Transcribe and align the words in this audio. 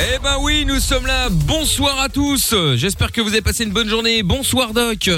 Eh 0.00 0.18
ben 0.18 0.36
oui, 0.40 0.64
nous 0.66 0.80
sommes 0.80 1.06
là. 1.06 1.28
Bonsoir 1.30 2.00
à 2.00 2.08
tous. 2.08 2.54
J'espère 2.74 3.12
que 3.12 3.20
vous 3.20 3.28
avez 3.30 3.42
passé 3.42 3.64
une 3.64 3.70
bonne 3.72 3.88
journée. 3.88 4.22
Bonsoir 4.22 4.72
Doc. 4.72 5.08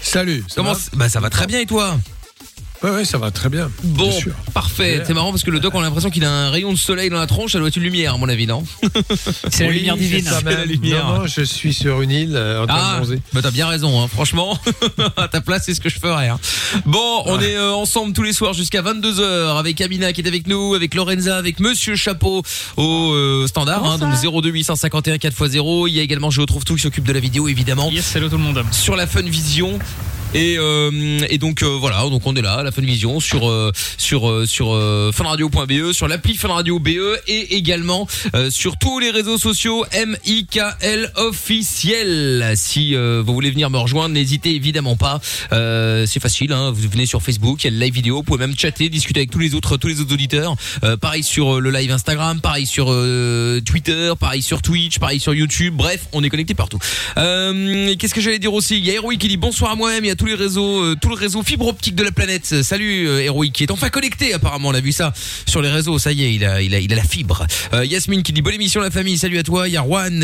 Salut. 0.00 0.44
ça 0.48 0.54
Comment 0.56 0.72
va 0.72 0.78
Bah 0.94 1.08
ça 1.08 1.20
va 1.20 1.30
très 1.30 1.46
bien 1.46 1.60
et 1.60 1.66
toi? 1.66 1.96
Ouais, 2.82 2.90
ouais, 2.90 3.04
ça 3.04 3.16
va 3.18 3.30
très 3.30 3.48
bien. 3.48 3.70
Bon, 3.84 4.08
Bien 4.08 4.18
sûr. 4.18 4.32
parfait. 4.54 5.02
C'est 5.06 5.14
marrant 5.14 5.30
parce 5.30 5.44
que 5.44 5.50
le 5.52 5.60
Doc 5.60 5.72
on 5.74 5.80
a 5.80 5.82
l'impression 5.82 6.10
qu'il 6.10 6.24
a 6.24 6.30
un 6.30 6.50
rayon 6.50 6.72
de 6.72 6.78
soleil 6.78 7.10
dans 7.10 7.18
la 7.18 7.26
tronche. 7.28 7.52
Ça 7.52 7.58
doit 7.58 7.68
être 7.68 7.76
une 7.76 7.84
lumière 7.84 8.14
à 8.14 8.18
mon 8.18 8.28
avis, 8.28 8.46
non? 8.46 8.64
C'est 9.50 9.64
la 9.64 9.70
Oui, 9.70 9.76
lumière 9.76 9.96
divine. 9.96 10.24
c'est 10.24 10.30
ça 10.30 10.40
la 10.42 10.64
lumière. 10.64 11.06
Non, 11.06 11.18
non, 11.20 11.26
je 11.26 11.42
suis 11.42 11.72
sur 11.74 12.00
une 12.02 12.10
île 12.10 12.32
euh, 12.34 12.62
en 12.62 12.66
train 12.66 12.76
Ah, 12.78 12.92
de 12.94 12.96
bronzer. 13.04 13.20
bah 13.32 13.40
t'as 13.42 13.50
bien 13.52 13.68
raison, 13.68 14.02
hein. 14.02 14.08
franchement. 14.08 14.58
à 15.16 15.28
ta 15.28 15.40
place, 15.40 15.62
c'est 15.66 15.74
ce 15.74 15.80
que 15.80 15.88
je 15.88 15.98
ferais. 16.00 16.28
hein. 16.28 16.38
Bon, 16.86 17.22
on 17.26 17.38
est 17.40 17.54
euh, 17.56 17.72
ensemble 17.72 18.12
tous 18.14 18.22
les 18.24 18.32
soirs 18.32 18.52
jusqu'à 18.52 18.82
22h 18.82 19.58
avec 19.58 19.80
Amina 19.80 20.12
qui 20.12 20.20
est 20.22 20.26
avec 20.28 20.46
nous, 20.48 20.74
avec 20.74 20.94
Lorenza, 20.94 21.36
avec 21.36 21.60
Monsieur 21.60 21.94
Chapeau 21.94 22.42
au 22.76 23.12
euh, 23.12 23.46
standard, 23.46 23.84
hein, 23.84 23.98
donc 23.98 24.14
02 24.42 24.50
851 24.50 25.16
4x0. 25.16 25.88
Il 25.88 25.94
y 25.94 26.00
a 26.00 26.02
également 26.02 26.30
Je 26.30 26.40
retrouve 26.40 26.64
tout 26.64 26.74
qui 26.74 26.82
s'occupe 26.82 27.04
de 27.04 27.12
la 27.12 27.20
vidéo, 27.20 27.46
évidemment. 27.48 27.90
Yes, 27.92 28.06
salut 28.06 28.28
tout 28.28 28.36
le 28.38 28.42
monde. 28.42 28.64
sur 28.72 28.96
la 28.96 29.06
Fun 29.06 29.22
Vision. 29.22 29.78
Et, 30.34 30.56
euh, 30.58 31.18
et 31.28 31.36
donc 31.36 31.62
euh, 31.62 31.76
voilà, 31.78 32.08
donc 32.08 32.22
on 32.24 32.34
est 32.34 32.40
là, 32.40 32.62
la 32.62 32.72
Fun 32.72 32.80
Vision 32.80 33.20
sur 33.20 33.50
euh, 33.50 33.70
sur 33.98 34.48
sur 34.48 34.68
funradio.be, 35.12 35.92
sur 35.92 36.08
l'appli 36.08 36.36
Fun 36.36 36.48
Radio 36.48 36.78
BE 36.78 37.18
et 37.26 37.56
également 37.56 38.06
sur 38.48 38.78
tous 38.78 38.98
les 38.98 39.10
réseaux 39.10 39.36
sociaux 39.36 39.84
MIKL 39.92 41.12
officiel. 41.16 42.52
Si 42.56 42.94
vous 42.94 43.32
voulez 43.32 43.50
venir 43.50 43.68
me 43.68 43.78
rejoindre, 43.78 44.14
n'hésitez 44.14 44.54
évidemment 44.54 44.96
pas. 44.96 45.20
C'est 45.50 46.20
facile, 46.20 46.52
hein, 46.52 46.70
vous 46.70 46.88
venez 46.88 47.06
sur 47.06 47.22
Facebook, 47.22 47.62
il 47.62 47.66
y 47.66 47.68
a 47.68 47.78
le 47.78 47.84
live 47.84 47.94
vidéo, 47.94 48.16
vous 48.16 48.22
pouvez 48.22 48.38
même 48.38 48.56
chatter, 48.56 48.88
discuter 48.88 49.20
avec 49.20 49.30
tous 49.30 49.38
les 49.38 49.54
autres 49.54 49.76
tous 49.76 49.88
les 49.88 50.00
autres 50.00 50.14
auditeurs. 50.14 50.56
Pareil 51.00 51.22
sur 51.22 51.60
le 51.60 51.70
live 51.70 51.90
Instagram, 51.90 52.40
pareil 52.40 52.66
sur 52.66 52.86
Twitter, 53.66 54.12
pareil 54.18 54.42
sur 54.42 54.62
Twitch, 54.62 54.98
pareil 54.98 55.20
sur 55.20 55.34
YouTube. 55.34 55.74
Bref, 55.76 56.06
on 56.12 56.24
est 56.24 56.30
connecté 56.30 56.54
partout. 56.54 56.78
Qu'est-ce 57.16 58.14
que 58.14 58.20
j'allais 58.20 58.38
dire 58.38 58.54
aussi? 58.54 58.78
Il 58.78 58.86
y 58.86 58.90
a 58.90 58.94
Heroic 58.94 59.18
qui 59.18 59.28
dit 59.28 59.36
bonsoir 59.36 59.72
à 59.72 59.76
moi-même. 59.76 60.04
Tous 60.22 60.28
les 60.28 60.34
réseaux, 60.36 60.84
euh, 60.84 60.94
tout 60.94 61.08
le 61.08 61.16
réseau 61.16 61.42
fibre 61.42 61.66
optique 61.66 61.96
de 61.96 62.04
la 62.04 62.12
planète. 62.12 62.62
Salut 62.62 63.08
euh, 63.08 63.24
Heroic 63.24 63.50
qui 63.50 63.64
est 63.64 63.72
enfin 63.72 63.88
connecté 63.88 64.32
apparemment. 64.32 64.68
On 64.68 64.74
a 64.74 64.80
vu 64.80 64.92
ça 64.92 65.12
sur 65.48 65.60
les 65.60 65.68
réseaux. 65.68 65.98
Ça 65.98 66.12
y 66.12 66.22
est, 66.22 66.32
il 66.32 66.44
a, 66.44 66.62
il 66.62 66.76
a, 66.76 66.78
il 66.78 66.92
a 66.92 66.96
la 66.96 67.02
fibre. 67.02 67.44
Euh, 67.72 67.84
Yasmine 67.84 68.22
qui 68.22 68.32
dit 68.32 68.40
bonne 68.40 68.54
émission 68.54 68.80
la 68.80 68.92
famille. 68.92 69.18
Salut 69.18 69.38
à 69.38 69.42
toi. 69.42 69.66
Il 69.66 69.76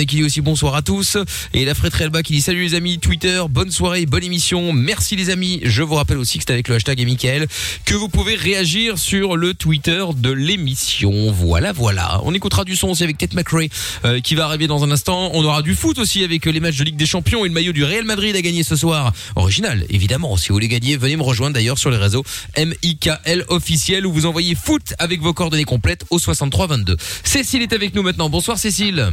qui 0.06 0.16
dit 0.16 0.22
aussi 0.22 0.40
bonsoir 0.40 0.76
à 0.76 0.82
tous. 0.82 1.16
Et 1.52 1.64
la 1.64 1.74
Fred 1.74 1.92
Relba 1.92 2.22
qui 2.22 2.34
dit 2.34 2.40
salut 2.40 2.62
les 2.62 2.74
amis. 2.76 3.00
Twitter, 3.00 3.42
bonne 3.50 3.72
soirée, 3.72 4.06
bonne 4.06 4.22
émission. 4.22 4.72
Merci 4.72 5.16
les 5.16 5.30
amis. 5.30 5.58
Je 5.64 5.82
vous 5.82 5.96
rappelle 5.96 6.18
aussi 6.18 6.38
que 6.38 6.44
c'est 6.46 6.52
avec 6.52 6.68
le 6.68 6.76
hashtag 6.76 7.00
et 7.00 7.46
que 7.84 7.94
vous 7.96 8.08
pouvez 8.08 8.36
réagir 8.36 8.98
sur 8.98 9.36
le 9.36 9.52
Twitter 9.52 10.04
de 10.16 10.30
l'émission. 10.30 11.32
Voilà, 11.32 11.72
voilà. 11.72 12.20
On 12.22 12.34
écoutera 12.34 12.62
du 12.62 12.76
son 12.76 12.90
aussi 12.90 13.02
avec 13.02 13.18
Ted 13.18 13.34
McRae 13.34 13.66
euh, 14.04 14.20
qui 14.20 14.36
va 14.36 14.44
arriver 14.44 14.68
dans 14.68 14.84
un 14.84 14.92
instant. 14.92 15.32
On 15.34 15.44
aura 15.44 15.62
du 15.62 15.74
foot 15.74 15.98
aussi 15.98 16.22
avec 16.22 16.46
les 16.46 16.60
matchs 16.60 16.76
de 16.76 16.84
Ligue 16.84 16.96
des 16.96 17.06
Champions 17.06 17.44
et 17.44 17.48
le 17.48 17.54
maillot 17.54 17.72
du 17.72 17.82
Real 17.82 18.04
Madrid 18.04 18.36
à 18.36 18.42
gagner 18.42 18.62
ce 18.62 18.76
soir. 18.76 19.12
Original, 19.34 19.87
évidemment. 19.90 20.36
Si 20.36 20.48
vous 20.48 20.54
voulez 20.54 20.68
gagner, 20.68 20.96
venez 20.96 21.16
me 21.16 21.22
rejoindre 21.22 21.54
d'ailleurs 21.54 21.78
sur 21.78 21.90
les 21.90 21.96
réseaux 21.96 22.24
MIKL 22.56 23.44
officiel 23.48 24.06
où 24.06 24.12
vous 24.12 24.26
envoyez 24.26 24.54
foot 24.54 24.94
avec 24.98 25.20
vos 25.20 25.32
coordonnées 25.32 25.64
complètes 25.64 26.04
au 26.10 26.18
63 26.18 26.66
22. 26.68 26.96
Cécile 27.24 27.62
est 27.62 27.72
avec 27.72 27.94
nous 27.94 28.02
maintenant. 28.02 28.28
Bonsoir 28.28 28.58
Cécile. 28.58 29.12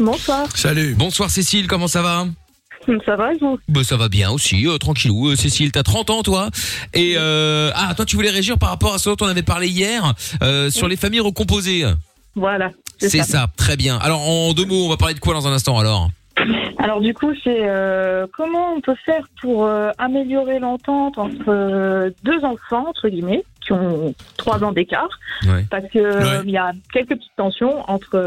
Bonsoir, 0.00 0.46
Salut. 0.56 0.94
Bonsoir 0.94 1.30
Cécile, 1.30 1.66
comment 1.66 1.88
ça 1.88 2.02
va? 2.02 2.26
Ça 3.06 3.14
va 3.14 3.32
et 3.32 3.38
vous? 3.40 3.58
Bah, 3.68 3.84
ça 3.84 3.96
va 3.96 4.08
bien 4.08 4.30
aussi, 4.32 4.66
euh, 4.66 4.76
tranquillou. 4.78 5.28
Euh, 5.28 5.36
Cécile, 5.36 5.70
t'as 5.70 5.84
30 5.84 6.10
ans 6.10 6.22
toi? 6.22 6.50
Et 6.94 7.14
euh, 7.16 7.70
ah, 7.74 7.94
toi 7.94 8.04
tu 8.04 8.16
voulais 8.16 8.30
réagir 8.30 8.58
par 8.58 8.70
rapport 8.70 8.94
à 8.94 8.98
ce 8.98 9.10
dont 9.10 9.16
on 9.20 9.26
avait 9.28 9.42
parlé 9.44 9.68
hier 9.68 10.14
euh, 10.42 10.68
sur 10.70 10.88
les 10.88 10.96
familles 10.96 11.20
recomposées. 11.20 11.84
Voilà, 12.34 12.70
C'est 12.98 13.22
ça. 13.22 13.46
très 13.56 13.76
bien. 13.76 13.98
Alors 13.98 14.22
en 14.28 14.52
deux 14.54 14.64
mots, 14.64 14.86
on 14.86 14.88
va 14.88 14.96
parler 14.96 15.14
de 15.14 15.20
quoi 15.20 15.34
dans 15.34 15.46
un 15.46 15.52
instant 15.52 15.78
alors? 15.78 16.10
Alors 16.82 17.00
du 17.00 17.14
coup, 17.14 17.32
c'est 17.44 17.60
euh, 17.68 18.26
comment 18.36 18.74
on 18.74 18.80
peut 18.80 18.96
faire 19.06 19.24
pour 19.40 19.64
euh, 19.66 19.90
améliorer 19.98 20.58
l'entente 20.58 21.16
entre 21.16 21.48
euh, 21.48 22.10
deux 22.24 22.44
enfants, 22.44 22.86
entre 22.88 23.08
guillemets, 23.08 23.44
qui 23.64 23.72
ont 23.72 24.14
trois 24.36 24.62
ans 24.64 24.72
d'écart, 24.72 25.08
Ouais. 25.46 25.64
parce 25.70 25.84
que 25.88 25.98
euh, 25.98 26.42
il 26.44 26.50
y 26.50 26.56
a 26.58 26.72
quelques 26.92 27.10
petites 27.10 27.36
tensions 27.36 27.88
entre 27.88 28.18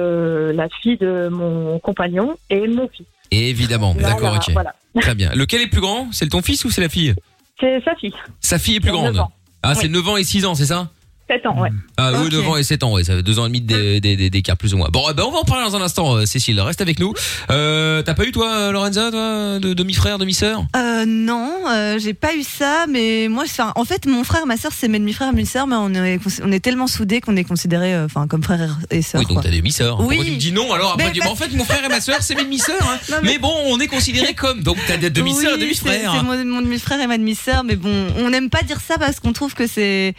la 0.53 0.69
fille 0.81 0.97
de 0.97 1.27
mon 1.29 1.79
compagnon 1.79 2.35
et 2.49 2.67
mon 2.67 2.87
fils. 2.87 3.05
Évidemment, 3.31 3.93
d'accord, 3.93 4.35
ok. 4.35 4.53
Voilà, 4.53 4.73
Très 5.01 5.15
bien. 5.15 5.31
Lequel 5.35 5.61
est 5.61 5.67
plus 5.67 5.81
grand? 5.81 6.07
C'est 6.13 6.27
ton 6.29 6.41
fils 6.41 6.63
ou 6.63 6.69
c'est 6.69 6.81
la 6.81 6.89
fille? 6.89 7.13
C'est 7.59 7.81
sa 7.83 7.95
fille, 7.95 8.13
Sa 8.39 8.57
fille 8.59 8.75
est 8.77 8.79
plus 8.79 8.91
grande. 8.91 9.21
Ah, 9.63 9.75
c'est 9.75 9.87
Oui. 9.87 9.93
9 9.93 10.07
ans 10.09 10.17
et 10.17 10.23
6 10.23 10.45
ans, 10.45 10.55
c'est 10.55 10.65
ça? 10.65 10.89
7 11.27 11.45
ans, 11.47 11.59
ouais. 11.59 11.69
Ah 11.97 12.11
oui, 12.13 12.27
Ok. 12.27 12.33
9 12.33 12.47
ans 12.49 12.57
et 12.57 12.63
7 12.63 12.83
ans, 12.83 12.93
ouais, 12.93 13.03
ça 13.03 13.15
fait 13.15 13.23
2 13.23 13.39
ans 13.39 13.45
et 13.45 13.47
demi 13.47 13.59
d'é- 13.61 13.99
d'é- 13.99 14.15
d'é- 14.15 14.29
d'écart 14.29 14.57
plus 14.57 14.75
ou 14.75 14.77
moins. 14.77 14.89
Bon, 14.91 15.03
eh 15.09 15.13
ben, 15.15 15.23
on 15.25 15.31
va 15.31 15.39
en 15.39 15.43
parler 15.43 15.63
dans 15.65 15.75
un 15.75 15.81
instant, 15.81 16.15
euh, 16.17 16.25
Cécile, 16.27 16.59
reste 16.61 16.81
avec 16.81 16.99
nous. 16.99 17.13
Euh, 17.49 18.03
T'as 18.03 18.13
pas 18.13 18.25
eu 18.25 18.31
toi, 18.31 18.71
Lorenza, 18.71 19.09
toi, 19.09 19.57
de 19.59 19.73
demi-frère, 19.73 20.19
demi-sœur? 20.19 20.63
Euh, 20.75 21.05
non, 21.07 21.51
euh, 21.67 21.97
j'ai 21.97 22.13
pas 22.13 22.35
eu 22.35 22.43
ça, 22.43 22.85
mais 22.87 23.27
moi, 23.27 23.45
enfin, 23.45 23.71
en 23.75 23.85
fait, 23.85 24.05
mon 24.05 24.23
frère 24.23 24.43
et 24.43 24.45
ma 24.45 24.57
sœur, 24.57 24.71
c'est 24.75 24.87
mes 24.87 24.99
demi-frères 24.99 25.29
et 25.29 25.31
demi-sœurs, 25.31 25.65
mais 25.65 25.75
on 25.77 25.91
est, 25.95 26.19
on 26.43 26.51
est 26.51 26.59
tellement 26.59 26.85
soudés 26.85 27.21
qu'on 27.21 27.35
est 27.37 27.43
considérés, 27.43 27.95
euh, 27.95 28.05
enfin, 28.05 28.27
comme 28.27 28.43
frères 28.43 28.77
et 28.91 29.01
sœurs. 29.01 29.21
Oui, 29.21 29.25
donc 29.25 29.33
quoi. 29.37 29.43
t'as 29.43 29.49
des 29.49 29.57
demi-sœurs. 29.57 29.99
Oui. 30.01 30.17
Pourquoi 30.17 30.25
tu 30.25 30.31
me 30.31 30.37
dis 30.37 30.51
non 30.51 30.71
alors 30.73 30.91
après 30.91 31.05
Mais 31.05 31.09
tu 31.11 31.13
dis, 31.15 31.19
parce- 31.21 31.39
bah, 31.39 31.45
en 31.45 31.49
fait 31.49 31.57
mon 31.57 31.63
frère 31.65 31.83
et 31.83 31.89
ma 31.89 32.01
sœur 32.01 32.17
c'est 32.21 32.35
mes 32.35 32.43
demi-sœurs 32.43 32.77
hein. 32.83 32.99
Non, 33.09 33.17
mais... 33.23 33.31
mais- 33.33 33.37
bon 33.39 33.51
on 33.65 33.79
est 33.79 33.87
considéré 33.87 34.33
comme 34.35 34.61
donc 34.61 34.77
t'as 34.87 34.97
des 34.97 35.09
demi-sœurs 35.09 35.57
et 35.59 35.63
Oui, 35.63 35.73
c'est- 35.73 35.85
demi-frères 35.85 36.13
C'est 36.15 36.23
mon, 36.23 36.45
mon 36.45 36.61
demi-frère 36.61 37.01
et 37.01 37.07
ma 37.07 37.17
demi-sœur, 37.17 37.63
mais 37.63 37.75
bon, 37.75 38.07
on 38.17 38.29
n'aime 38.29 38.49
pas 38.51 38.61
dire 38.61 38.79
ça 38.79 38.97
parce 38.99 39.19
qu'on 39.19 39.33
trouve 39.33 39.55
que 39.55 39.65
c'est. 39.65 40.13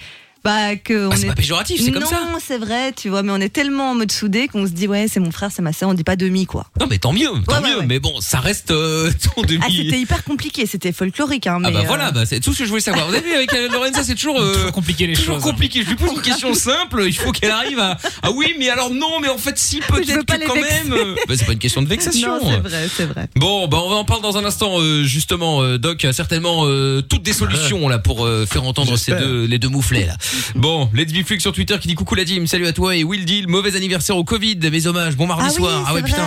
Bah, 0.46 0.76
que 0.76 1.06
on 1.08 1.10
Ah, 1.10 1.16
c'est 1.16 1.24
est... 1.24 1.28
pas 1.28 1.34
péjoratif 1.34 1.80
c'est 1.84 1.90
comme 1.90 2.02
non, 2.02 2.08
ça 2.08 2.20
c'est 2.46 2.58
vrai, 2.58 2.92
tu 2.92 3.08
vois, 3.08 3.22
mais 3.22 3.32
on 3.32 3.36
est 3.40 3.48
tellement 3.48 3.90
en 3.90 3.94
mode 3.96 4.12
soudé 4.12 4.46
qu'on 4.46 4.64
se 4.66 4.70
dit, 4.72 4.86
ouais, 4.86 5.06
c'est 5.10 5.18
mon 5.20 5.32
frère, 5.32 5.50
c'est 5.52 5.62
ma 5.62 5.72
sœur, 5.72 5.88
on 5.88 5.94
dit 5.94 6.04
pas 6.04 6.14
demi, 6.16 6.46
quoi. 6.46 6.66
non 6.80 6.86
mais 6.88 6.98
tant 6.98 7.12
mieux 7.12 7.28
tant 7.46 7.56
Ouais, 7.56 7.62
ouais, 7.62 7.70
mieux 7.70 7.78
ouais. 7.80 7.86
mais 7.86 7.98
bon 7.98 8.20
ça 8.20 8.38
reste 8.40 8.70
euh, 8.70 9.10
ton 9.34 9.42
demi 9.42 9.60
Ah, 9.62 9.68
c'était 9.68 9.98
hyper 10.00 10.22
compliqué, 10.24 10.66
c'était 10.66 10.92
folklorique, 10.92 11.46
hein, 11.48 11.56
Ah 11.64 11.68
mais. 11.68 11.72
bah 11.72 11.80
euh, 11.80 11.86
voilà, 11.88 12.12
bah, 12.12 12.24
c'est 12.26 12.38
tout 12.40 12.52
ce 12.52 12.60
que 12.60 12.64
je 12.64 12.68
voulais 12.70 12.80
savoir. 12.80 13.08
Vous 13.08 13.14
avez 13.14 13.26
vu 13.26 13.34
avec 13.34 13.52
euh, 13.54 13.68
Lorenza, 13.70 14.04
c'est 14.04 14.14
toujours, 14.14 14.40
euh, 14.40 14.54
Toujours 14.54 14.72
compliqué 14.72 15.06
les 15.08 15.14
toujours 15.14 15.34
choses. 15.36 15.44
compliqué. 15.44 15.82
Je 15.82 15.88
lui 15.88 15.96
pose 15.96 16.12
une 16.14 16.22
question 16.22 16.54
simple, 16.70 17.02
il 17.06 17.16
faut 17.16 17.32
qu'elle 17.32 17.50
arrive 17.50 17.78
à 17.80 17.96
ah 18.22 18.30
oui, 18.32 18.54
mais 18.58 18.68
alors 18.68 18.90
non, 18.90 19.18
mais 19.20 19.28
en 19.28 19.38
fait 19.38 19.58
si 19.58 19.80
veux 19.80 19.86
peut-être 19.86 20.24
pas 20.26 20.34
que 20.36 20.40
les 20.40 20.46
quand 20.46 20.54
vexer. 20.54 20.84
même. 20.84 20.92
euh, 20.92 21.14
Bah, 21.28 21.34
c'est 21.36 21.44
pas 21.46 21.52
une 21.52 21.58
question 21.58 21.82
de 21.82 21.88
vexation. 21.88 22.28
Non, 22.38 22.50
c'est 22.50 22.68
vrai, 22.68 22.88
c'est 22.96 23.06
vrai. 23.06 23.28
Bon, 23.36 23.66
bah 23.68 23.78
on 23.84 23.88
va 23.90 23.96
en 23.96 24.04
parler 24.04 24.22
dans 24.22 24.36
un 24.36 24.44
instant. 24.44 24.78
euh, 24.80 25.02
justement, 25.02 25.62
euh, 25.62 25.78
Doc 25.78 26.04
a 26.04 26.12
certainement 26.12 26.62
euh, 26.66 27.02
toutes 27.02 27.22
des 27.22 27.32
solutions 27.32 27.88
là 27.88 27.98
pour 27.98 28.24
euh, 28.24 28.46
faire 28.46 28.64
entendre 28.64 28.96
ces 28.96 29.12
deux 29.12 29.44
les 29.46 29.58
deux 29.58 29.68
mouflets 29.68 30.06
là. 30.06 30.16
Bon, 30.54 30.88
Let's 30.94 31.12
Be 31.12 31.24
Flux 31.24 31.40
sur 31.40 31.52
Twitter 31.52 31.76
qui 31.80 31.88
dit 31.88 31.94
coucou 31.94 32.14
la 32.14 32.24
team, 32.24 32.46
salut 32.46 32.66
à 32.66 32.72
toi 32.72 32.96
et 32.96 33.04
Will 33.04 33.24
Deal, 33.24 33.48
mauvais 33.48 33.76
anniversaire 33.76 34.16
au 34.16 34.24
Covid, 34.24 34.58
mes 34.70 34.86
hommages, 34.86 35.16
bon 35.16 35.26
mardi 35.26 35.44
Ah 35.46 35.50
soir. 35.50 35.78
oui, 35.78 35.84
ah 35.88 35.94
ouais 35.94 36.02
putain. 36.02 36.26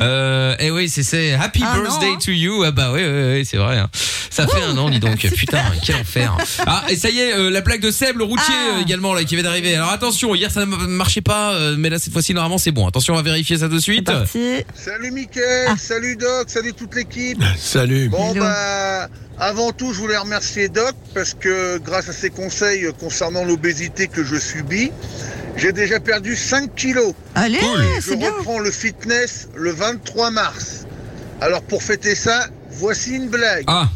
Euh, 0.00 0.54
eh 0.60 0.70
oui, 0.70 0.88
c'est 0.88 1.02
c'est 1.02 1.32
Happy 1.34 1.60
Ah 1.64 1.76
Birthday 1.80 2.10
non, 2.12 2.18
to 2.18 2.30
you. 2.30 2.62
Ah 2.64 2.70
bah 2.70 2.90
oui, 2.92 3.00
oui, 3.04 3.32
oui, 3.38 3.44
c'est 3.44 3.56
vrai. 3.56 3.78
hein. 3.78 3.88
Ça 4.30 4.46
fait 4.46 4.62
un 4.62 4.76
an, 4.78 4.88
dis 4.90 5.00
donc. 5.00 5.18
Putain, 5.18 5.62
quel 5.84 5.96
enfer. 5.96 6.36
Ah 6.66 6.84
et 6.88 6.94
ça 6.96 7.10
y 7.10 7.18
est, 7.18 7.34
euh, 7.34 7.50
la 7.50 7.62
plaque 7.62 7.80
de 7.80 7.90
Seb, 7.90 8.16
le 8.18 8.24
routier 8.24 8.54
Ah. 8.56 8.76
euh, 8.78 8.82
également 8.82 9.12
là 9.14 9.24
qui 9.24 9.34
vient 9.34 9.42
d'arriver. 9.44 9.74
Alors 9.74 9.90
attention, 9.90 10.34
hier 10.36 10.50
ça 10.52 10.60
ne 10.60 10.66
marchait 10.66 11.20
pas, 11.20 11.54
euh, 11.54 11.74
mais 11.76 11.90
là 11.90 11.98
cette 11.98 12.12
fois-ci 12.12 12.32
normalement 12.34 12.58
c'est 12.58 12.70
bon. 12.70 12.86
Attention, 12.86 13.14
on 13.14 13.16
va 13.16 13.22
vérifier 13.22 13.58
ça 13.58 13.68
tout 13.68 13.74
de 13.76 13.80
suite. 13.80 14.06
parti. 14.06 14.38
Salut 14.74 15.10
Mickaël, 15.10 15.68
Ah. 15.70 15.74
salut 15.76 16.16
Doc, 16.16 16.48
salut 16.48 16.72
toute 16.74 16.94
l'équipe. 16.94 17.42
Salut. 17.56 18.08
Bon 18.08 18.30
Hello. 18.32 18.42
bah 18.44 19.08
avant 19.40 19.72
tout 19.72 19.92
je 19.92 19.98
voulais 19.98 20.16
remercier 20.16 20.68
Doc 20.68 20.94
parce 21.14 21.34
que 21.34 21.78
grâce 21.78 22.08
à 22.08 22.12
ses 22.12 22.30
conseils 22.30 22.88
concernant 22.98 23.44
l'obésité 23.44 24.08
que 24.08 24.24
je 24.24 24.36
subis, 24.36 24.90
j'ai 25.56 25.72
déjà 25.72 26.00
perdu 26.00 26.36
5 26.36 26.74
kilos. 26.74 27.14
Allez, 27.34 27.58
Cool. 27.58 27.84
Je 28.00 28.14
bien. 28.14 28.30
reprends 28.32 28.58
le 28.58 28.70
fitness 28.70 29.48
le 29.54 29.70
23 29.72 30.30
mars. 30.30 30.86
Alors 31.40 31.62
pour 31.62 31.82
fêter 31.82 32.14
ça, 32.14 32.46
voici 32.70 33.14
une 33.14 33.28
blague. 33.28 33.64
Ah, 33.68 33.88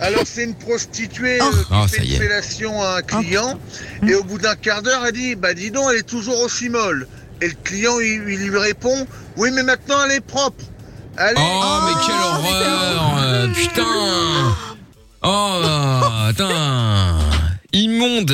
Alors 0.00 0.22
c'est 0.24 0.44
une 0.44 0.54
prostituée 0.54 1.38
Oh. 1.42 1.44
euh, 1.44 1.50
qui 1.62 1.66
Oh, 1.72 1.86
fait 1.88 2.04
une 2.04 2.16
fellation 2.18 2.82
à 2.82 2.96
un 2.98 3.02
client 3.02 3.58
et 4.06 4.14
au 4.14 4.24
bout 4.24 4.38
d'un 4.38 4.56
quart 4.56 4.82
d'heure 4.82 5.04
elle 5.06 5.12
dit 5.12 5.34
bah 5.36 5.52
dis 5.54 5.70
donc 5.70 5.86
elle 5.90 5.98
est 5.98 6.02
toujours 6.08 6.40
aussi 6.40 6.68
molle. 6.70 7.06
Et 7.42 7.48
le 7.48 7.54
client 7.64 7.98
il, 8.00 8.22
il 8.28 8.48
lui 8.48 8.58
répond 8.58 9.06
oui 9.36 9.50
mais 9.52 9.62
maintenant 9.62 9.96
elle 10.06 10.12
est 10.12 10.20
propre. 10.20 10.64
Allez, 11.16 11.34
oh, 11.38 11.78
mais 11.84 12.06
quelle 12.06 12.14
Oh, 12.22 12.46
horreur, 12.46 13.50
putain. 13.52 14.56
Oh, 15.22 15.60
putain. 16.30 17.18
Immonde. 17.72 18.32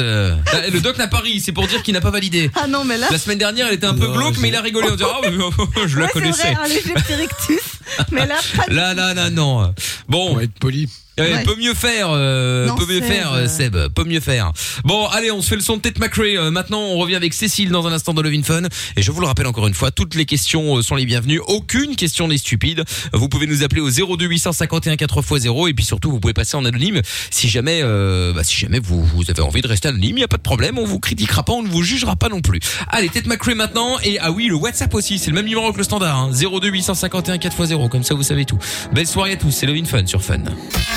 Ah, 0.53 0.69
Le 0.73 0.81
doc 0.81 0.97
n'a 0.99 1.09
pas 1.09 1.19
ri, 1.19 1.41
c'est 1.41 1.53
pour 1.53 1.67
dire 1.67 1.83
qu'il 1.83 1.93
n'a 1.95 2.01
pas 2.01 2.11
validé. 2.11 2.51
Ah 2.55 2.67
non, 2.67 2.85
mais 2.85 2.97
là. 2.97 3.09
La 3.11 3.19
semaine 3.19 3.39
dernière, 3.39 3.67
elle 3.69 3.75
était 3.75 3.87
un 3.87 3.95
peu 3.95 4.07
glauque, 4.11 4.39
mais 4.39 4.49
il 4.49 4.57
a 4.57 4.63
rigolé. 4.63 4.89
On 4.91 4.95
dirait, 4.97 5.11
ah, 5.13 5.21
mais, 5.23 5.89
je 5.89 5.99
la 5.99 6.05
Ouais, 6.05 6.11
c'est 6.13 6.21
connaissais. 6.21 6.55
vrai, 6.55 6.65
un 6.65 6.69
léger 6.69 6.95
petit 6.95 7.15
rictus. 7.15 7.61
mais 8.13 8.27
là, 8.27 8.37
pas 8.57 8.65
Là, 8.69 8.95
là, 8.95 9.13
là, 9.15 9.31
non. 9.31 9.59
On 9.65 9.75
Bon, 10.09 10.35
va 10.37 10.45
être 10.45 10.59
poli. 10.59 10.89
Ouais, 11.19 11.33
Ouais. 11.33 11.45
Peut 11.45 11.57
mieux 11.57 11.75
faire, 11.75 12.09
euh, 12.11 12.67
Non, 12.67 12.75
peut 12.77 12.87
mieux 12.87 13.01
faire, 13.01 13.33
euh, 13.33 13.49
Seb, 13.49 13.77
peut 13.95 14.05
mieux 14.05 14.21
faire. 14.21 14.53
Bon, 14.85 15.07
allez, 15.07 15.31
on 15.31 15.41
se 15.41 15.49
fait 15.49 15.57
le 15.57 15.63
son 15.63 15.77
de 15.77 15.81
Tête 15.81 15.99
McRae. 15.99 16.37
Euh, 16.37 16.51
maintenant, 16.51 16.81
on 16.81 16.99
revient 16.99 17.15
avec 17.15 17.33
Cécile 17.33 17.71
dans 17.71 17.87
un 17.87 17.93
instant 17.93 18.13
de 18.13 18.21
Love 18.21 18.43
Fun. 18.43 18.63
Et 18.97 19.03
je 19.03 19.11
vous 19.11 19.21
le 19.21 19.27
rappelle 19.27 19.47
encore 19.47 19.67
une 19.67 19.75
fois, 19.75 19.91
toutes 19.91 20.15
les 20.15 20.27
questions 20.27 20.77
euh, 20.77 20.83
sont 20.83 20.95
les 20.95 21.07
bienvenues. 21.07 21.41
Aucune 21.47 21.97
question 21.97 22.29
n'est 22.29 22.37
stupide. 22.39 22.85
Vous 23.13 23.29
pouvez 23.29 23.47
nous 23.47 23.63
appeler 23.63 23.81
au 23.81 23.89
02 23.91 24.27
851 24.27 24.95
4x0 24.95 25.71
et 25.71 25.75
puis 25.75 25.85
surtout, 25.85 26.11
vous 26.11 26.21
pouvez 26.21 26.35
passer 26.35 26.57
en 26.57 26.65
anonyme 26.65 27.01
si 27.31 27.49
jamais, 27.49 27.81
euh, 27.83 28.33
bah, 28.35 28.45
si 28.45 28.57
jamais 28.57 28.79
vous, 28.79 29.03
vous 29.03 29.31
avez 29.31 29.43
envie 29.43 29.63
de 29.63 29.69
rester 29.69 29.89
anonyme. 29.89 30.19
Il 30.19 30.21
y 30.21 30.25
a 30.25 30.29
pas 30.29 30.37
de 30.37 30.43
problème, 30.43 30.79
on 30.79 30.85
vous 30.85 31.01
critiquera 31.01 31.43
pas, 31.45 31.53
on 31.53 31.63
ne 31.63 31.69
vous 31.69 31.83
jugera 31.83 32.17
pas 32.17 32.29
non 32.29 32.41
plus. 32.41 32.61
Allez, 32.89 33.09
Tête 33.09 33.27
McRae 33.27 33.55
maintenant. 33.55 33.97
Et 34.05 34.19
ah 34.21 34.33
oui, 34.33 34.49
le 34.49 34.55
WhatsApp 34.55 34.93
aussi, 34.95 35.19
c'est 35.19 35.31
le 35.31 35.37
même 35.37 35.47
numéro 35.47 35.73
que 35.73 35.79
le 35.79 35.85
standard. 35.85 36.19
Hein, 36.19 36.31
02 36.33 36.69
851 36.69 37.37
4x0. 37.37 37.89
Comme 37.89 38.03
ça, 38.03 38.15
vous 38.15 38.23
savez 38.23 38.45
tout. 38.45 38.59
Belle 38.93 39.07
soirée 39.07 39.33
à 39.33 39.37
tous. 39.37 39.51
C'est 39.51 39.67
Love 39.67 39.85
Fun 39.87 40.07
sur 40.07 40.23
Fun. 40.23 40.43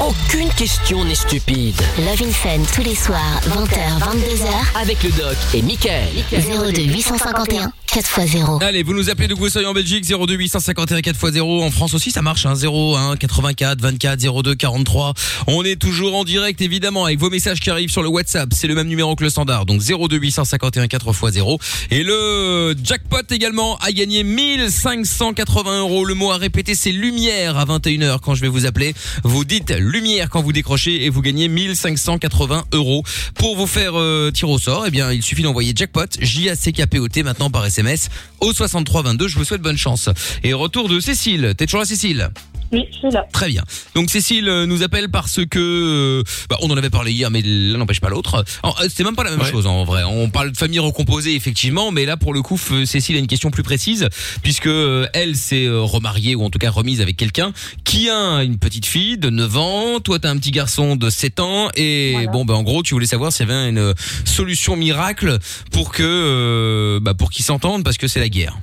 Aucune 0.00 0.48
question 0.50 1.04
n'est 1.04 1.14
stupide. 1.14 1.74
Love 1.98 2.22
in 2.22 2.32
Fun 2.32 2.62
tous 2.74 2.82
les 2.82 2.94
soirs, 2.94 3.40
20h, 3.48 3.98
22h. 4.00 4.80
Avec 4.80 5.02
le 5.02 5.10
doc 5.10 5.36
et 5.54 5.62
Michael. 5.62 6.08
02 6.32 6.82
851 6.82 7.72
4x0. 7.86 8.62
Allez, 8.64 8.82
vous 8.82 8.94
nous 8.94 9.10
appelez 9.10 9.28
d'où 9.28 9.36
vous 9.36 9.50
soyez 9.50 9.66
en 9.66 9.74
Belgique 9.74 10.06
02 10.08 10.34
851 10.34 11.00
4x0 11.00 11.62
en 11.62 11.70
France 11.70 11.92
aussi 11.92 12.10
ça 12.10 12.22
marche 12.22 12.46
hein 12.46 12.54
01 12.54 13.16
84 13.16 13.80
24 13.80 14.42
02 14.42 14.54
43. 14.54 15.12
On 15.46 15.62
est 15.62 15.76
toujours 15.76 16.16
en 16.16 16.24
direct 16.24 16.60
évidemment 16.62 17.04
avec 17.04 17.18
vos 17.18 17.28
messages 17.28 17.60
qui 17.60 17.68
arrivent 17.68 17.90
sur 17.90 18.02
le 18.02 18.08
WhatsApp, 18.08 18.48
c'est 18.54 18.66
le 18.66 18.74
même 18.74 18.88
numéro 18.88 19.14
que 19.14 19.24
le 19.24 19.30
standard. 19.30 19.66
Donc 19.66 19.82
02 19.82 20.16
851 20.16 20.86
4x0 20.86 21.60
et 21.90 22.02
le 22.02 22.74
jackpot 22.82 23.18
également 23.30 23.76
a 23.78 23.92
gagné 23.92 24.24
1580 24.24 25.80
euros. 25.80 26.04
Le 26.06 26.14
mot 26.14 26.30
à 26.30 26.38
répéter 26.38 26.74
c'est 26.74 26.92
lumière 26.92 27.58
à 27.58 27.66
21h 27.66 28.20
quand 28.20 28.34
je 28.34 28.40
vais 28.40 28.48
vous 28.48 28.64
appeler. 28.64 28.94
Vous 29.22 29.44
dites 29.44 29.70
lumière 29.82 30.30
quand 30.30 30.42
vous 30.42 30.52
décrochez 30.52 31.04
et 31.04 31.08
vous 31.08 31.22
gagnez 31.22 31.48
1580 31.48 32.64
euros. 32.72 33.02
Pour 33.34 33.56
vous 33.56 33.66
faire 33.66 33.92
euh, 33.98 34.30
tirer 34.30 34.52
au 34.52 34.58
sort, 34.58 34.86
eh 34.86 34.90
bien 34.90 35.12
il 35.12 35.22
suffit 35.22 35.42
d'envoyer 35.42 35.72
jackpot 35.74 36.06
J 36.20 36.50
A 36.50 36.56
C 36.56 36.72
K 36.72 36.86
P 36.86 36.98
O 36.98 37.08
T 37.08 37.22
maintenant 37.22 37.50
par 37.50 37.64
SMS 37.66 38.08
au 38.40 38.52
63 38.52 39.02
22. 39.02 39.28
Je 39.28 39.38
vous 39.38 39.44
souhaite 39.44 39.62
bonne 39.62 39.78
chance. 39.78 40.08
Et 40.42 40.52
retour 40.52 40.88
de 40.88 41.00
Cécile. 41.00 41.54
T'es 41.56 41.66
toujours 41.66 41.80
là 41.80 41.86
Cécile? 41.86 42.30
Oui, 42.72 42.86
je 42.90 42.96
suis 42.96 43.10
là. 43.10 43.26
Très 43.32 43.48
bien. 43.48 43.62
Donc 43.94 44.08
Cécile 44.10 44.48
euh, 44.48 44.64
nous 44.66 44.82
appelle 44.82 45.10
parce 45.10 45.40
que 45.44 45.58
euh, 45.58 46.22
bah, 46.48 46.56
on 46.62 46.70
en 46.70 46.76
avait 46.76 46.88
parlé 46.90 47.12
hier, 47.12 47.30
mais 47.30 47.42
l'un 47.44 47.76
n'empêche 47.78 48.00
pas 48.00 48.08
l'autre. 48.08 48.44
Euh, 48.64 48.70
C'était 48.88 49.04
même 49.04 49.14
pas 49.14 49.24
la 49.24 49.30
même 49.30 49.40
Ouais. 49.40 49.50
chose 49.50 49.66
en 49.66 49.84
vrai. 49.84 50.02
On 50.04 50.30
parle 50.30 50.52
de 50.52 50.56
famille 50.56 50.78
recomposée 50.78 51.34
effectivement, 51.34 51.90
mais 51.90 52.04
là 52.06 52.16
pour 52.16 52.32
le 52.32 52.40
coup, 52.42 52.56
Cécile 52.56 53.16
a 53.16 53.18
une 53.18 53.26
question 53.26 53.50
plus 53.50 53.62
précise 53.62 54.08
puisque 54.42 54.68
elle 55.12 55.36
s'est 55.36 55.68
remariée 55.68 56.34
ou 56.34 56.42
en 56.44 56.50
tout 56.50 56.58
cas 56.58 56.70
remise 56.70 57.00
avec 57.00 57.16
quelqu'un 57.16 57.52
qui 57.84 58.08
a 58.08 58.42
une 58.42 58.58
petite 58.58 58.86
fille 58.86 59.18
de 59.18 59.28
9 59.30 59.56
ans. 59.56 60.00
Toi 60.00 60.18
t'as 60.18 60.30
un 60.30 60.36
petit 60.38 60.50
garçon 60.50 60.96
de 60.96 61.10
7 61.10 61.40
ans 61.40 61.68
et 61.76 62.12
Voilà. 62.12 62.30
bon 62.30 62.44
ben 62.44 62.54
en 62.54 62.62
gros 62.62 62.82
tu 62.82 62.94
voulais 62.94 63.06
savoir 63.06 63.32
s'il 63.32 63.48
y 63.48 63.52
avait 63.52 63.68
une 63.68 63.92
solution 64.24 64.76
miracle 64.76 65.38
pour 65.72 65.92
que 65.92 66.02
euh, 66.02 67.00
bah, 67.00 67.14
pour 67.14 67.30
qu'ils 67.30 67.44
s'entendent 67.44 67.84
parce 67.84 67.98
que 67.98 68.06
c'est 68.08 68.20
la 68.20 68.28
guerre. 68.28 68.56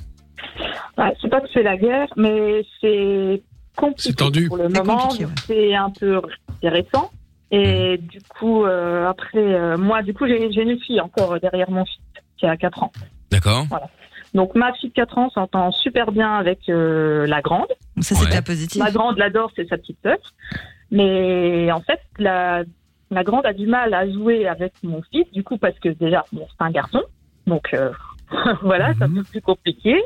Ouais, 0.98 1.12
c'est 1.22 1.30
pas 1.30 1.40
que 1.40 1.46
c'est 1.54 1.62
la 1.62 1.76
guerre, 1.76 2.08
mais 2.16 2.62
c'est 2.80 3.42
compliqué 3.80 4.02
C'est 4.10 4.16
tendu. 4.16 4.46
pour 4.48 4.56
le 4.58 4.68
C'est 4.70 4.78
moment. 4.78 5.08
ouais. 5.10 5.26
C'est 5.46 5.74
un 5.74 5.90
peu 5.90 6.20
c'est 6.62 6.68
récent. 6.68 7.10
Et 7.50 7.98
Mmh. 7.98 8.06
du 8.06 8.20
coup, 8.28 8.64
euh, 8.64 9.08
après, 9.08 9.38
euh, 9.38 9.76
moi, 9.76 10.02
du 10.02 10.14
coup, 10.14 10.26
j'ai 10.28 10.44
une 10.62 10.78
fille 10.80 11.00
encore 11.00 11.40
derrière 11.40 11.70
mon 11.70 11.84
fils 11.84 11.98
qui 12.38 12.46
a 12.46 12.56
4 12.56 12.82
ans. 12.84 12.92
D'accord 13.32 13.66
Donc, 14.34 14.54
ma 14.54 14.72
fille 14.74 14.90
de 14.90 14.94
4 14.94 15.18
ans 15.18 15.30
s'entend 15.30 15.72
super 15.72 16.12
bien 16.12 16.32
avec 16.36 16.60
euh, 16.68 17.26
la 17.26 17.40
grande. 17.42 17.66
Ça, 18.00 18.14
c'est 18.14 18.24
Ouais. 18.26 18.78
La 18.78 18.90
grande 18.92 19.18
l'adore, 19.18 19.50
c'est 19.56 19.68
sa 19.68 19.76
petite 19.78 19.98
sœur. 20.04 20.18
Mais 20.92 21.70
en 21.72 21.80
fait, 21.80 22.00
la, 22.18 22.62
la 23.10 23.24
grande 23.24 23.46
a 23.46 23.52
du 23.52 23.66
mal 23.66 23.94
à 23.94 24.08
jouer 24.08 24.46
avec 24.46 24.72
mon 24.84 25.02
fils, 25.10 25.30
du 25.32 25.42
coup, 25.42 25.58
parce 25.58 25.78
que 25.80 25.88
déjà, 25.88 26.24
bon, 26.32 26.46
c'est 26.50 26.64
un 26.64 26.70
garçon. 26.70 27.02
Donc, 27.46 27.74
euh, 27.74 27.90
voilà, 28.62 28.92
c'est 28.96 29.04
un 29.04 29.12
peu 29.14 29.24
plus 29.24 29.40
compliqué. 29.40 30.00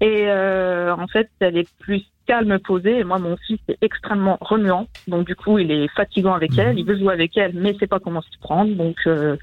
Et 0.00 0.24
euh, 0.28 0.94
en 0.94 1.06
fait, 1.08 1.28
elle 1.40 1.56
est 1.56 1.68
plus 1.78 2.02
calme, 2.30 2.58
posée. 2.60 2.98
Et 3.00 3.04
moi, 3.04 3.18
mon 3.18 3.36
fils 3.46 3.58
est 3.68 3.78
extrêmement 3.82 4.38
remuant. 4.40 4.86
Donc, 5.08 5.26
du 5.26 5.34
coup, 5.34 5.58
il 5.58 5.70
est 5.70 5.88
fatigant 5.96 6.34
avec 6.34 6.56
elle. 6.56 6.78
Il 6.78 6.84
veut 6.84 6.96
jouer 6.98 7.12
avec 7.12 7.36
elle, 7.36 7.52
mais 7.54 7.74
sait 7.78 7.86
pas 7.88 7.98
comment 7.98 8.22
s'y 8.22 8.38
prendre. 8.40 8.72
Donc, 8.76 8.96
euh, 9.06 9.36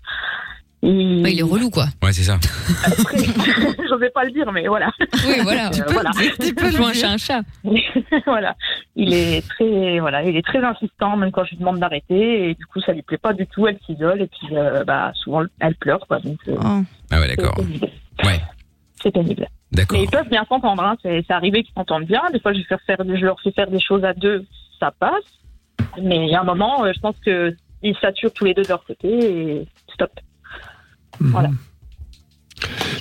il... 0.81 1.23
Ouais, 1.23 1.33
il 1.33 1.39
est 1.39 1.43
relou, 1.43 1.69
quoi. 1.69 1.85
Ouais 2.03 2.13
c'est 2.13 2.23
ça. 2.23 2.35
Après, 2.85 3.17
J'osais 3.89 4.09
pas 4.11 4.23
le 4.23 4.31
dire, 4.31 4.49
mais 4.51 4.67
voilà. 4.67 4.89
Oui, 5.27 5.35
voilà. 5.41 5.67
Euh, 5.69 5.83
voilà. 5.89 6.11
Tu 6.39 6.53
peux 6.53 6.69
Joue 6.71 6.85
un 6.85 6.93
chat, 6.93 7.09
un 7.11 7.17
chat. 7.17 7.41
voilà. 8.25 8.55
Il 8.95 9.13
est 9.13 9.45
très, 9.49 9.99
voilà, 9.99 10.23
il 10.23 10.35
est 10.37 10.45
très 10.45 10.63
insistant, 10.63 11.17
même 11.17 11.31
quand 11.31 11.43
je 11.45 11.51
lui 11.51 11.57
demande 11.57 11.79
d'arrêter. 11.79 12.49
Et 12.49 12.53
du 12.55 12.65
coup, 12.67 12.79
ça 12.81 12.93
lui 12.93 13.01
plaît 13.01 13.17
pas 13.17 13.33
du 13.33 13.47
tout. 13.47 13.67
Elle 13.67 13.79
s'isole 13.85 14.21
et 14.21 14.27
puis, 14.27 14.55
euh, 14.55 14.83
bah, 14.85 15.11
souvent, 15.15 15.43
elle 15.59 15.75
pleure, 15.75 16.05
quoi. 16.07 16.19
Donc, 16.19 16.37
euh, 16.47 16.55
Oh. 16.63 16.81
Ah 17.11 17.19
ouais 17.19 17.27
d'accord. 17.35 17.57
Ouais. 18.23 18.39
C'est 19.01 19.11
pénible. 19.11 19.47
D'accord. 19.71 19.97
Mais 19.97 20.05
ils 20.05 20.09
peuvent 20.09 20.29
bien 20.29 20.43
s'entendre. 20.45 20.81
Hein. 20.83 20.95
C'est, 21.03 21.23
c'est 21.27 21.33
arrivé 21.33 21.63
qu'ils 21.63 21.73
s'entendent 21.73 22.05
bien. 22.05 22.21
Des 22.33 22.39
fois, 22.39 22.53
je, 22.53 22.61
faire 22.63 22.77
je 22.99 23.25
leur 23.25 23.39
fais 23.41 23.51
faire 23.51 23.69
des 23.69 23.79
choses 23.79 24.03
à 24.03 24.13
deux, 24.13 24.45
ça 24.79 24.91
passe. 24.91 25.11
Mais 26.01 26.25
il 26.25 26.31
y 26.31 26.35
a 26.35 26.41
un 26.41 26.45
moment, 26.45 26.83
euh, 26.85 26.91
je 26.95 26.99
pense 26.99 27.15
que 27.25 27.55
ils 27.83 27.95
saturent 28.01 28.33
tous 28.33 28.45
les 28.45 28.53
deux 28.55 28.63
de 28.63 28.69
leur 28.69 28.83
côté 28.83 29.07
et 29.07 29.67
stop. 29.93 30.11
Voilà. 31.19 31.49
Mhm. 31.49 31.57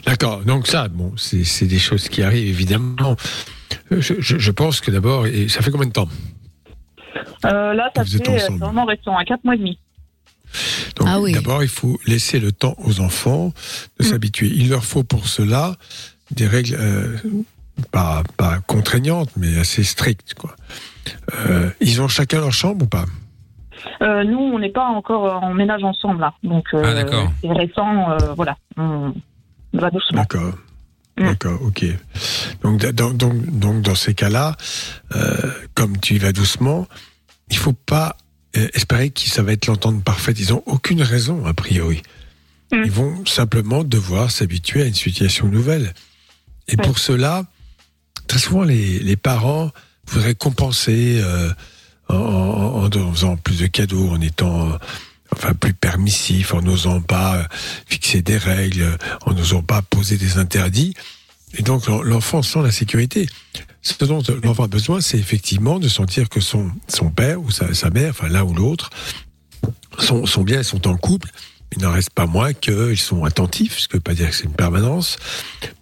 D'accord. 0.04 0.44
Donc 0.44 0.66
ça, 0.66 0.88
bon, 0.88 1.12
c'est 1.16 1.44
c'est 1.44 1.66
des 1.66 1.78
choses 1.78 2.08
qui 2.08 2.22
arrivent 2.22 2.49
évidemment. 2.49 3.16
Je, 3.90 4.14
je- 4.19 4.38
je 4.38 4.50
pense 4.50 4.81
que 4.81 4.90
d'abord, 4.90 5.26
et 5.26 5.49
ça 5.49 5.62
fait 5.62 5.70
combien 5.70 5.87
de 5.87 5.92
temps? 5.92 6.08
Euh, 7.46 7.72
là, 7.75 7.90
ça 7.94 8.04
fait 8.04 8.28
euh, 8.28 8.56
vraiment 8.58 8.84
récent, 8.84 9.16
à 9.16 9.25
quatre 9.25 9.44
mois 9.44 9.54
et 9.54 9.58
demi. 9.58 9.78
Donc, 10.97 11.08
Ah 11.11 11.20
oui. 11.20 11.32
D'abord, 11.32 11.62
il 11.62 11.69
faut 11.69 11.99
laisser 12.06 12.41
le 12.41 12.53
temps 12.53 12.75
aux 12.79 13.00
enfants 13.00 13.53
de 14.00 14.05
Mm. 14.05 14.08
s'habituer. 14.08 14.49
Il 14.55 14.69
leur 14.70 14.85
faut 14.85 15.03
pour 15.05 15.29
cela 15.29 15.76
des 16.31 16.47
règles 16.47 16.76
euh, 16.79 17.17
pas, 17.93 18.23
pas 18.37 18.58
contraignantes, 18.67 19.31
mais 19.37 19.58
assez 19.58 19.85
strictes. 19.85 20.35
Quoi. 20.35 20.55
Euh, 21.47 21.70
ils 21.81 22.00
ont 22.00 22.08
chacun 22.08 22.41
leur 22.41 22.53
chambre 22.53 22.85
ou 22.85 22.88
pas? 22.88 23.05
Euh, 24.03 24.25
nous, 24.25 24.38
on 24.38 24.58
n'est 24.58 24.73
pas 24.73 24.87
encore 24.87 25.43
en 25.43 25.55
ménage 25.55 25.85
ensemble 25.85 26.20
là, 26.20 26.35
donc 26.43 26.64
euh, 26.75 26.82
Ah, 26.85 26.94
d'accord. 26.94 27.31
c'est 27.43 27.52
récent. 27.52 28.11
euh, 28.11 28.35
voilà, 28.35 28.56
on 28.76 29.12
va 29.75 29.91
doucement. 29.91 30.23
D'accord. 30.23 30.55
Mm. 31.19 31.25
D'accord, 31.26 31.62
ok. 31.62 31.85
Donc, 32.62 32.81
da- 32.81 32.93
donc, 32.93 33.17
donc, 33.17 33.35
donc, 33.59 33.82
dans 33.82 33.94
ces 33.94 34.12
cas-là, 34.14 34.56
euh, 35.14 35.50
comme 35.75 35.99
tu 35.99 36.14
y 36.14 36.19
vas 36.19 36.32
doucement, 36.32 36.87
il 37.50 37.56
faut 37.56 37.73
pas 37.73 38.17
espérer 38.75 39.11
que 39.11 39.20
ça 39.20 39.43
va 39.43 39.53
être 39.53 39.67
l'entente 39.67 40.03
parfaite. 40.05 40.38
Ils 40.41 40.53
ont 40.53 40.62
aucune 40.67 41.03
raison, 41.03 41.44
a 41.47 41.55
priori. 41.55 42.03
Mm. 42.73 42.82
Ils 42.85 42.91
vont 42.91 43.26
simplement 43.26 43.85
devoir 43.85 44.31
s'habituer 44.31 44.82
à 44.82 44.87
une 44.87 44.94
situation 44.94 45.47
nouvelle. 45.49 45.94
Et 46.69 46.76
Ouais. 46.76 46.85
pour 46.85 46.99
cela, 46.99 47.44
très 48.26 48.38
souvent, 48.38 48.62
les, 48.64 48.99
les 48.99 49.17
parents 49.17 49.70
voudraient 50.08 50.35
compenser 50.35 51.20
euh, 51.23 51.50
en, 52.08 52.14
en- 52.17 52.85
en 52.97 53.12
faisant 53.12 53.37
plus 53.37 53.58
de 53.61 53.67
cadeaux, 53.67 54.08
en 54.11 54.20
étant 54.20 54.70
euh, 54.73 54.76
enfin 55.32 55.55
plus 55.55 55.75
permissif, 55.75 56.55
en 56.55 56.62
n'osant 56.62 57.00
pas 57.00 57.37
euh, 57.37 57.44
fixer 57.87 58.23
des 58.23 58.38
règles, 58.38 58.82
euh, 58.82 58.97
en 59.26 59.32
n'osant 59.35 59.62
pas 59.62 59.82
poser 59.82 60.17
des 60.17 60.38
interdits. 60.38 60.94
Et 61.59 61.62
donc 61.62 61.87
l'en- 61.87 62.02
l'enfant 62.02 62.43
sent 62.43 62.62
la 62.62 62.70
sécurité. 62.73 63.29
Ce 63.87 64.05
dont 64.05 64.21
l'enfant 64.43 64.65
a 64.65 64.69
besoin, 64.69 65.00
c'est 65.00 65.16
effectivement 65.19 65.78
de 65.78 65.87
sentir 65.87 66.28
que 66.28 66.40
son, 66.40 66.73
son 66.88 67.11
père 67.11 67.40
ou 67.40 67.52
sa, 67.52 67.90
mère, 67.90 68.11
enfin 68.11 68.28
l'un 68.28 68.43
ou 68.43 68.52
l'autre, 68.52 68.90
sont, 70.00 70.26
sont 70.26 70.43
bien, 70.43 70.64
sont 70.64 70.88
en 70.88 70.97
couple. 70.97 71.31
Il 71.76 71.83
n'en 71.83 71.93
reste 71.93 72.11
pas 72.11 72.26
moins 72.26 72.52
qu'ils 72.52 72.99
sont 72.99 73.25
attentifs, 73.25 73.78
ce 73.78 73.87
qui 73.87 73.95
ne 73.95 73.99
veut 73.99 74.02
pas 74.02 74.14
dire 74.14 74.31
que 74.31 74.35
c'est 74.35 74.45
une 74.45 74.55
permanence, 74.55 75.19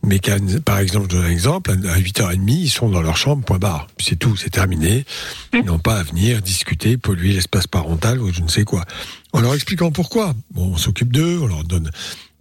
mais 0.02 0.20
par 0.64 0.80
exemple, 0.80 1.06
je 1.10 1.16
donne 1.16 1.24
un 1.24 1.30
exemple, 1.30 1.70
à 1.70 1.98
8h30, 1.98 2.50
ils 2.50 2.68
sont 2.68 2.90
dans 2.90 3.00
leur 3.00 3.16
chambre, 3.16 3.42
point 3.42 3.58
barre. 3.58 3.86
C'est 3.98 4.18
tout, 4.18 4.36
c'est 4.36 4.50
terminé. 4.50 5.06
Ils 5.54 5.64
n'ont 5.64 5.78
pas 5.78 5.96
à 5.96 6.02
venir 6.02 6.42
discuter, 6.42 6.98
polluer 6.98 7.32
l'espace 7.32 7.66
parental 7.66 8.20
ou 8.20 8.32
je 8.32 8.42
ne 8.42 8.48
sais 8.48 8.64
quoi. 8.64 8.84
En 9.32 9.40
leur 9.40 9.54
expliquant 9.54 9.90
pourquoi. 9.90 10.34
Bon, 10.50 10.72
on 10.72 10.76
s'occupe 10.76 11.12
d'eux, 11.12 11.38
on 11.40 11.46
leur 11.46 11.64
donne, 11.64 11.90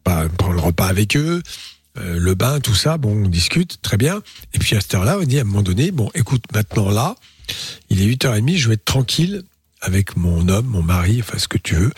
pas, 0.03 0.25
on 0.25 0.35
prend 0.35 0.51
le 0.51 0.59
repas 0.59 0.87
avec 0.87 1.15
eux, 1.15 1.41
euh, 1.97 2.17
le 2.19 2.33
bain, 2.35 2.59
tout 2.59 2.75
ça, 2.75 2.97
bon, 2.97 3.25
on 3.25 3.29
discute, 3.29 3.81
très 3.81 3.97
bien. 3.97 4.21
Et 4.53 4.59
puis 4.59 4.75
à 4.75 4.81
cette 4.81 4.93
heure-là, 4.95 5.17
on 5.19 5.23
dit 5.23 5.37
à 5.37 5.41
un 5.41 5.45
moment 5.45 5.61
donné, 5.61 5.91
bon, 5.91 6.09
écoute, 6.15 6.43
maintenant 6.53 6.89
là, 6.89 7.15
il 7.89 8.01
est 8.01 8.07
8h30, 8.07 8.57
je 8.57 8.67
vais 8.67 8.75
être 8.75 8.85
tranquille 8.85 9.43
avec 9.81 10.15
mon 10.15 10.47
homme, 10.47 10.65
mon 10.65 10.81
mari, 10.81 11.19
enfin 11.21 11.37
ce 11.37 11.47
que 11.47 11.57
tu 11.57 11.75
veux, 11.75 11.91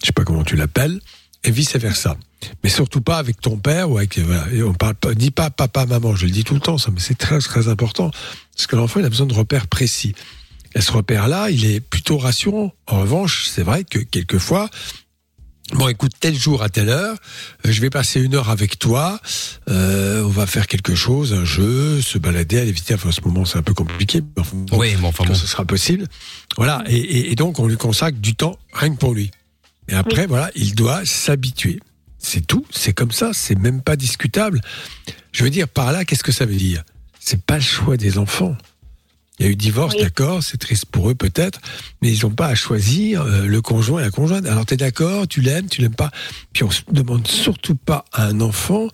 je 0.00 0.06
sais 0.06 0.12
pas 0.12 0.24
comment 0.24 0.44
tu 0.44 0.56
l'appelles, 0.56 1.00
et 1.44 1.50
vice 1.50 1.76
versa. 1.76 2.16
Mais 2.62 2.70
surtout 2.70 3.00
pas 3.00 3.18
avec 3.18 3.40
ton 3.40 3.56
père 3.56 3.90
ou 3.90 3.98
avec 3.98 4.18
voilà. 4.18 4.46
On 4.64 4.74
parle 4.74 4.94
pas, 4.94 5.14
dis 5.14 5.30
pas 5.30 5.50
papa, 5.50 5.86
maman. 5.86 6.14
Je 6.14 6.26
le 6.26 6.30
dis 6.30 6.44
tout 6.44 6.54
le 6.54 6.60
temps, 6.60 6.78
ça, 6.78 6.90
mais 6.92 7.00
c'est 7.00 7.18
très 7.18 7.38
très 7.40 7.68
important 7.68 8.10
parce 8.54 8.66
que 8.66 8.76
l'enfant 8.76 9.00
il 9.00 9.06
a 9.06 9.08
besoin 9.08 9.26
de 9.26 9.34
repères 9.34 9.66
précis. 9.66 10.14
Et 10.74 10.80
ce 10.80 10.92
repère-là, 10.92 11.50
il 11.50 11.64
est 11.64 11.80
plutôt 11.80 12.18
rassurant. 12.18 12.72
En 12.86 13.00
revanche, 13.00 13.48
c'est 13.48 13.62
vrai 13.62 13.84
que 13.84 13.98
quelquefois, 13.98 14.68
Bon, 15.74 15.86
écoute, 15.88 16.12
tel 16.18 16.34
jour 16.34 16.62
à 16.62 16.70
telle 16.70 16.88
heure, 16.88 17.14
euh, 17.66 17.70
je 17.70 17.80
vais 17.82 17.90
passer 17.90 18.20
une 18.20 18.34
heure 18.34 18.48
avec 18.48 18.78
toi. 18.78 19.20
euh, 19.68 20.22
on 20.24 20.28
va 20.28 20.46
faire 20.46 20.66
quelque 20.66 20.94
chose, 20.94 21.34
un 21.34 21.44
jeu, 21.44 22.00
se 22.00 22.16
balader, 22.18 22.58
aller 22.58 22.72
visiter. 22.72 22.94
Enfin, 22.94 23.10
en 23.10 23.12
ce 23.12 23.20
moment, 23.20 23.44
c'est 23.44 23.58
un 23.58 23.62
peu 23.62 23.74
compliqué. 23.74 24.20
mais 24.22 24.40
enfin, 24.40 24.56
bon, 24.56 24.78
Oui, 24.78 24.94
bon, 24.96 25.08
enfin 25.08 25.24
quand 25.24 25.32
bon. 25.32 25.38
ce 25.38 25.46
sera 25.46 25.64
possible. 25.66 26.06
Voilà. 26.56 26.82
Et, 26.88 26.96
et- 26.96 27.32
et 27.32 27.34
donc, 27.34 27.58
on 27.58 27.66
lui 27.66 27.76
consacre 27.76 28.18
du 28.18 28.34
temps 28.34 28.58
rien 28.72 28.94
que 28.94 28.98
pour 28.98 29.12
lui. 29.14 29.30
Et 29.88 29.94
après, 29.94 30.26
voilà, 30.26 30.50
il 30.54 30.74
doit 30.74 31.04
s'habituer. 31.04 31.80
C'est 32.18 32.46
tout. 32.46 32.66
C'est 32.70 32.92
comme 32.94 33.12
ça. 33.12 33.30
C'est 33.34 33.54
même 33.58 33.82
pas 33.82 33.96
discutable. 33.96 34.60
Je 35.32 35.44
veux 35.44 35.50
dire, 35.50 35.68
par 35.68 35.92
là, 35.92 36.04
qu'est-ce 36.04 36.24
que 36.24 36.32
ça 36.32 36.46
veut 36.46 36.56
dire? 36.56 36.82
C'est 37.20 37.42
pas 37.42 37.56
le 37.56 37.62
choix 37.62 37.96
des 37.98 38.16
enfants. 38.18 38.56
Il 39.38 39.46
y 39.46 39.48
a 39.48 39.52
eu 39.52 39.56
divorce, 39.56 39.94
Oui. 39.94 40.02
d'accord, 40.02 40.42
c'est 40.42 40.58
triste 40.58 40.86
pour 40.86 41.10
eux 41.10 41.14
peut-être, 41.14 41.60
mais 42.02 42.12
ils 42.12 42.24
n'ont 42.24 42.32
pas 42.34 42.46
à 42.48 42.54
choisir 42.54 43.22
euh, 43.22 43.46
le 43.46 43.60
conjoint 43.62 44.00
et 44.00 44.04
la 44.04 44.10
conjointe. 44.10 44.46
Alors 44.46 44.66
tu 44.66 44.74
es 44.74 44.76
d'accord, 44.76 45.28
tu 45.28 45.40
l'aimes, 45.40 45.66
tu 45.68 45.80
l'aimes 45.80 45.94
pas. 45.94 46.10
Puis 46.52 46.64
on 46.64 46.70
se 46.70 46.82
demande 46.90 47.26
surtout 47.26 47.74
pas 47.76 48.04
à 48.12 48.24
un 48.26 48.40
enfant 48.40 48.88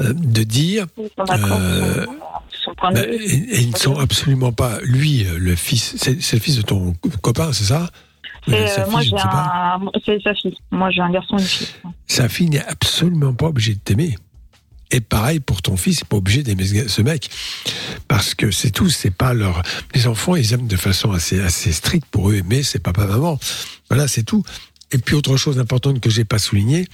euh, 0.00 0.12
de 0.12 0.42
dire, 0.42 0.86
Euh, 0.98 2.06
bah, 2.92 3.02
vue. 3.02 3.14
et, 3.14 3.34
et 3.56 3.60
ils 3.60 3.70
ne 3.70 3.76
sont 3.76 3.96
absolument 3.98 4.52
pas, 4.52 4.78
lui, 4.82 5.24
le 5.36 5.54
fils, 5.56 5.94
c'est 5.98 6.32
le 6.32 6.38
fils 6.40 6.56
de 6.56 6.62
ton 6.62 6.92
co- 6.94 7.10
copain, 7.22 7.52
c'est 7.52 7.64
ça? 7.64 7.88
Euh, 8.48 8.86
moi, 8.90 9.02
j'ai 9.02 9.10
ne 9.12 9.18
un. 9.20 9.90
Sa 10.24 10.34
fille. 10.34 10.56
Moi, 10.70 10.90
j'ai 10.90 11.02
un 11.02 11.10
garçon 11.10 11.36
et 11.36 11.42
une 11.42 11.46
fille. 11.46 11.66
Sa 12.06 12.28
fille 12.28 12.48
n'est 12.48 12.64
absolument 12.64 13.34
pas 13.34 13.46
obligée 13.46 13.74
de 13.74 13.78
t'aimer. 13.80 14.16
Et 14.90 15.00
pareil 15.00 15.40
pour 15.40 15.60
ton 15.60 15.76
fils, 15.76 16.04
pas 16.04 16.16
obligé 16.16 16.42
d'aimer 16.42 16.66
ce 16.88 17.02
mec. 17.02 17.28
Parce 18.08 18.34
que 18.34 18.50
c'est 18.50 18.70
tout, 18.70 18.88
c'est 18.88 19.10
pas 19.10 19.34
leur. 19.34 19.62
Les 19.94 20.06
enfants, 20.06 20.34
ils 20.34 20.52
aiment 20.54 20.66
de 20.66 20.76
façon 20.76 21.12
assez, 21.12 21.40
assez 21.40 21.72
stricte 21.72 22.06
pour 22.10 22.30
eux 22.30 22.36
aimer, 22.36 22.62
c'est 22.62 22.78
papa, 22.78 23.06
maman. 23.06 23.38
Voilà, 23.90 24.08
c'est 24.08 24.22
tout. 24.22 24.42
Et 24.90 24.98
puis 24.98 25.14
autre 25.14 25.36
chose 25.36 25.58
importante 25.58 26.00
que 26.00 26.08
j'ai 26.08 26.24
pas 26.24 26.38
souligné, 26.38 26.88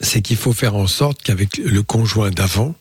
c'est 0.00 0.22
qu'il 0.22 0.36
faut 0.36 0.52
faire 0.52 0.74
en 0.74 0.86
sorte 0.86 1.22
qu'avec 1.22 1.58
le 1.58 1.82
conjoint 1.82 2.30
d'avant, 2.30 2.74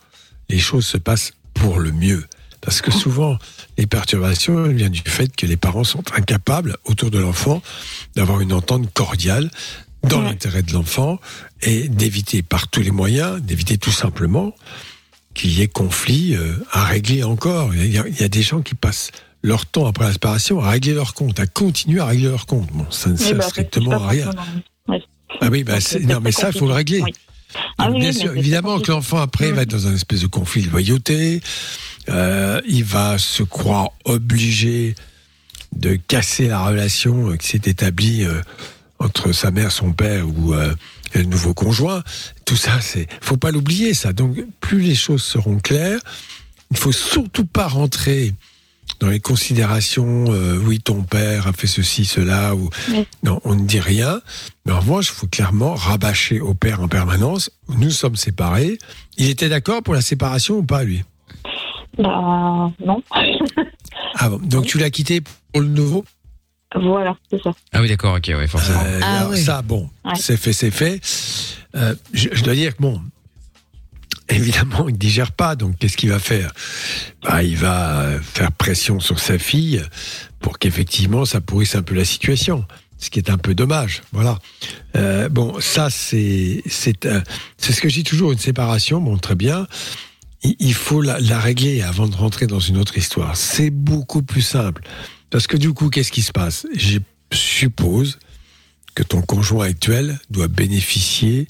les 0.50 0.60
choses 0.60 0.86
se 0.86 0.98
passent 0.98 1.34
pour 1.53 1.79
le 1.79 1.91
mieux. 1.91 2.25
Parce 2.62 2.82
que 2.82 2.91
souvent, 2.91 3.38
les 3.77 3.88
perturbations 3.88 4.68
viennent 4.68 4.91
du 4.91 5.01
fait 5.06 5.34
que 5.34 5.46
les 5.46 5.56
parents 5.56 5.86
sont 5.86 6.03
incapables, 6.13 6.75
autour 6.84 7.10
de 7.10 7.18
l'enfant, 7.18 7.62
d'avoir 8.15 8.41
une 8.41 8.51
entente 8.51 8.91
cordiale 8.94 9.50
dans 10.03 10.20
Ouais. 10.20 10.25
l'intérêt 10.29 10.63
de 10.63 10.72
l'enfant 10.74 11.20
et 11.62 11.89
d'éviter 11.89 12.41
par 12.41 12.68
tous 12.68 12.82
les 12.82 12.91
moyens, 12.91 13.41
d'éviter 13.41 13.77
tout 13.77 13.91
simplement 13.91 14.53
qu'il 15.34 15.51
y 15.51 15.62
ait 15.62 15.68
conflit 15.68 16.36
euh, 16.36 16.56
à 16.72 16.86
régler 16.86 17.24
encore. 17.24 17.74
Il 17.75 17.91
y, 17.94 17.98
a, 17.98 18.08
il 18.08 18.20
y 18.20 18.24
a 18.24 18.29
des 18.29 18.41
gens 18.41 18.62
qui 18.62 18.75
passent 18.75 19.12
leur 19.44 19.65
temps 19.65 19.86
après 19.86 20.06
la 20.06 20.13
séparation 20.13 20.62
à 20.62 20.70
régler 20.72 20.94
leur 20.94 21.13
compte, 21.13 21.39
à 21.39 21.48
continuer 21.48 22.00
à 22.01 22.06
régler 22.06 22.29
leur 22.29 22.46
compte. 22.46 22.68
Bon, 22.74 22.86
ça 22.89 23.10
ne 23.10 23.15
sert 23.18 23.38
bah, 23.38 23.44
strictement 23.48 24.03
à 24.03 24.08
rien. 24.08 24.29
Oui. 24.88 24.98
Ah 25.41 25.48
oui, 25.51 25.63
bah, 25.63 25.77
non, 26.01 26.20
mais 26.22 26.32
ça, 26.32 26.50
il 26.53 26.58
faut 26.60 26.68
le 26.68 26.74
régler. 26.74 27.01
Oui. 27.01 27.13
Ah 27.77 27.89
oui, 27.89 28.00
Bien 28.00 28.12
sûr, 28.12 28.36
évidemment 28.36 28.79
que 28.79 28.91
l'enfant 28.91 29.18
après 29.20 29.51
va 29.51 29.63
être 29.63 29.70
dans 29.70 29.88
un 29.88 29.96
espèce 29.96 30.22
de 30.22 30.27
conflit 30.27 30.62
de 30.63 30.70
loyauté. 30.70 31.41
Euh, 32.10 32.62
il 32.68 32.84
va 32.84 33.18
se 33.18 33.44
croire 33.44 33.89
obligé 34.06 34.94
de 35.75 35.96
casser 35.96 36.48
la 36.48 36.65
relation 36.65 37.29
euh, 37.32 37.38
qui 37.38 37.48
s'est 37.48 37.62
établie 37.65 38.24
euh, 38.25 38.41
entre 39.00 39.32
sa 39.32 39.51
mère, 39.51 39.72
son 39.72 39.94
père 39.94 40.27
ou 40.27 40.53
euh, 40.53 40.74
le 41.15 41.24
nouveau 41.24 41.53
conjoint. 41.53 42.03
Tout 42.46 42.56
ça, 42.58 42.79
c'est 42.82 43.08
faut 43.22 43.38
pas 43.38 43.51
l'oublier 43.51 43.94
ça. 43.94 44.13
Donc 44.13 44.38
plus 44.60 44.82
les 44.82 44.96
choses 44.96 45.24
seront 45.24 45.58
claires, 45.60 46.00
il 46.72 46.77
faut 46.77 46.91
surtout 46.91 47.46
pas 47.46 47.68
rentrer 47.68 48.34
dans 49.00 49.08
les 49.08 49.20
considérations. 49.20 50.25
euh, 50.29 50.58
oui, 50.58 50.79
ton 50.79 51.03
père 51.03 51.48
a 51.48 51.53
fait 51.53 51.68
ceci, 51.68 52.03
cela 52.06 52.56
ou 52.56 52.70
Oui. 52.89 53.06
non, 53.24 53.39
on 53.46 53.56
ne 53.56 53.65
dit 53.65 53.79
rien. 53.79 54.22
Mais 54.65 54.74
en 54.74 54.79
revanche, 54.79 55.10
il 55.10 55.13
faut 55.13 55.27
clairement 55.27 55.74
rabâcher 55.75 56.41
au 56.41 56.53
père 56.53 56.82
en 56.82 56.88
permanence. 56.88 57.50
Nous 57.70 57.91
sommes 57.91 58.18
séparés. 58.18 58.77
Il 59.18 59.29
était 59.29 59.48
d'accord 59.50 59.82
pour 59.84 59.94
la 59.94 60.01
séparation 60.01 60.56
ou 60.58 60.63
pas 60.63 60.84
lui? 60.84 61.03
Bah, 61.98 62.72
non. 62.86 63.01
Ah 64.15 64.29
bon, 64.29 64.39
donc 64.44 64.65
tu 64.65 64.77
l'as 64.77 64.89
quitté 64.89 65.22
pour 65.22 65.62
le 65.62 65.68
nouveau? 65.68 66.03
Voilà, 66.76 67.18
c'est 67.30 67.42
ça. 67.42 67.54
Ah 67.74 67.82
oui, 67.82 67.88
d'accord, 67.90 68.16
ok, 68.16 68.28
ouais, 68.28 68.48
forcément. 68.48 68.82
Euh, 68.86 69.00
Ah 69.04 69.18
alors 69.20 69.32
oui. 69.32 69.42
Ça, 69.42 69.62
bon, 69.62 69.90
Ouais. 70.06 70.14
c'est 70.20 70.38
fait, 70.38 70.54
c'est 70.54 70.72
fait. 70.72 71.02
Euh, 71.76 71.96
je, 72.14 72.30
je 72.32 72.44
dois 72.44 72.54
dire 72.56 72.76
que 72.76 72.82
bon, 72.82 73.02
évidemment, 74.30 74.88
il 74.88 74.94
ne 74.94 74.98
digère 74.98 75.32
pas. 75.32 75.56
Donc, 75.56 75.78
qu'est-ce 75.78 75.98
qu'il 75.98 76.10
va 76.10 76.20
faire? 76.20 76.52
Bah, 77.24 77.44
Il 77.44 77.58
va 77.58 78.06
faire 78.22 78.52
pression 78.52 79.00
sur 79.00 79.20
sa 79.20 79.38
fille 79.40 79.82
pour 80.40 80.60
qu'effectivement, 80.60 81.26
ça 81.26 81.42
pourrisse 81.42 81.76
un 81.76 81.82
peu 81.82 81.96
la 81.96 82.06
situation. 82.06 82.66
Ce 83.02 83.10
qui 83.10 83.18
est 83.20 83.30
un 83.30 83.38
peu 83.38 83.56
dommage, 83.56 84.02
voilà. 84.12 84.38
Euh, 84.98 85.30
bon, 85.30 85.56
ça 85.62 85.90
c'est 85.90 86.62
c'est 86.68 87.06
euh, 87.06 87.22
c'est 87.58 87.72
ce 87.72 87.80
que 87.80 87.88
je 87.88 87.94
dis 87.94 88.04
toujours 88.04 88.34
une 88.34 88.38
séparation. 88.40 89.00
Bon, 89.00 89.18
très 89.18 89.36
bien. 89.36 89.68
Il, 90.44 90.58
il 90.60 90.74
faut 90.74 91.02
la, 91.02 91.18
la 91.22 91.40
régler 91.40 91.82
avant 91.82 92.08
de 92.10 92.16
rentrer 92.18 92.46
dans 92.46 92.60
une 92.60 92.76
autre 92.78 92.98
histoire. 92.98 93.38
C'est 93.38 93.70
beaucoup 93.70 94.22
plus 94.22 94.42
simple 94.42 94.82
parce 95.30 95.48
que 95.48 95.58
du 95.58 95.74
coup, 95.74 95.90
qu'est-ce 95.90 96.12
qui 96.12 96.22
se 96.22 96.32
passe? 96.32 96.66
Je 96.76 97.00
suppose 97.34 98.20
que 98.96 99.04
ton 99.04 99.22
conjoint 99.22 99.68
actuel 99.68 100.20
doit 100.30 100.48
bénéficier 100.48 101.48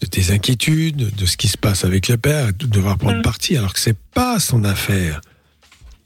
de 0.00 0.06
tes 0.06 0.30
inquiétudes, 0.32 1.14
de 1.14 1.26
ce 1.26 1.36
qui 1.36 1.48
se 1.48 1.58
passe 1.58 1.84
avec 1.84 2.08
le 2.08 2.16
père, 2.16 2.52
de 2.52 2.66
devoir 2.66 2.98
prendre 2.98 3.18
Mm. 3.18 3.22
parti, 3.22 3.56
alors 3.56 3.72
que 3.74 3.80
c'est 3.80 3.98
pas 4.14 4.38
son 4.40 4.64
affaire. 4.64 5.20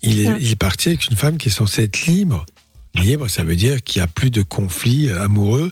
Il 0.03 0.21
est, 0.21 0.29
Mm. 0.31 0.39
il 0.41 0.51
est 0.51 0.57
parti 0.57 0.89
avec 0.89 1.07
une 1.09 1.17
femme 1.17 1.37
qui 1.39 1.49
est 1.49 1.53
censée 1.53 1.83
être 1.85 2.07
libre. 2.07 2.45
Libre, 2.95 3.29
ça 3.29 3.45
veut 3.45 3.57
dire 3.57 3.83
qu'il 3.83 4.01
n'y 4.01 4.05
a 4.05 4.07
plus 4.09 4.31
de 4.31 4.43
conflit 4.43 5.09
euh, 5.09 5.23
amoureux 5.23 5.71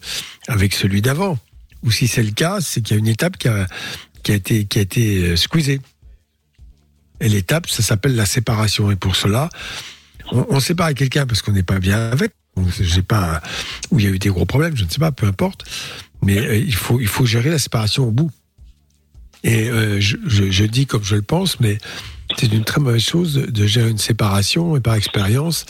avec 0.48 0.74
celui 0.74 1.02
d'avant. 1.02 1.38
Ou 1.82 1.90
si 1.90 2.06
c'est 2.08 2.22
le 2.22 2.30
cas, 2.32 2.60
c'est 2.60 2.82
qu'il 2.82 2.94
y 2.94 2.98
a 2.98 3.00
une 3.00 3.08
étape 3.08 3.36
qui 3.38 3.48
a, 3.48 3.66
qui 4.22 4.32
a 4.32 4.34
été, 4.34 4.66
qui 4.66 4.78
a 4.78 4.82
été 4.82 5.18
euh, 5.30 5.36
squeezée. 5.36 5.80
Et 7.20 7.28
l'étape, 7.28 7.68
ça 7.68 7.82
s'appelle 7.82 8.14
la 8.16 8.26
séparation. 8.26 8.90
Et 8.90 8.96
pour 8.96 9.16
cela, 9.16 9.48
on, 10.32 10.46
on 10.50 10.60
sépare 10.60 10.94
quelqu'un 10.94 11.26
parce 11.26 11.42
qu'on 11.42 11.52
n'est 11.52 11.62
pas 11.62 11.78
bien 11.78 12.10
avec. 12.10 12.32
J'ai 12.80 13.02
pas, 13.02 13.40
où 13.90 13.98
il 13.98 14.04
y 14.04 14.08
a 14.08 14.10
eu 14.10 14.18
des 14.18 14.28
gros 14.28 14.44
problèmes, 14.44 14.76
je 14.76 14.84
ne 14.84 14.90
sais 14.90 14.98
pas, 14.98 15.12
peu 15.12 15.26
importe. 15.26 15.64
Mais 16.22 16.38
euh, 16.38 16.56
il, 16.56 16.74
faut, 16.74 17.00
il 17.00 17.06
faut 17.06 17.24
gérer 17.24 17.48
la 17.48 17.58
séparation 17.58 18.08
au 18.08 18.10
bout. 18.10 18.30
Et 19.44 19.70
euh, 19.70 20.00
je, 20.00 20.16
je, 20.26 20.50
je 20.50 20.64
dis 20.64 20.84
comme 20.84 21.02
je 21.02 21.16
le 21.16 21.22
pense, 21.22 21.60
mais 21.60 21.78
c'est 22.36 22.52
une 22.52 22.64
très 22.64 22.80
mauvaise 22.80 23.02
chose 23.02 23.34
de, 23.34 23.46
de 23.46 23.66
gérer 23.66 23.88
une 23.88 23.98
séparation, 23.98 24.76
et 24.76 24.80
par 24.80 24.94
expérience, 24.94 25.64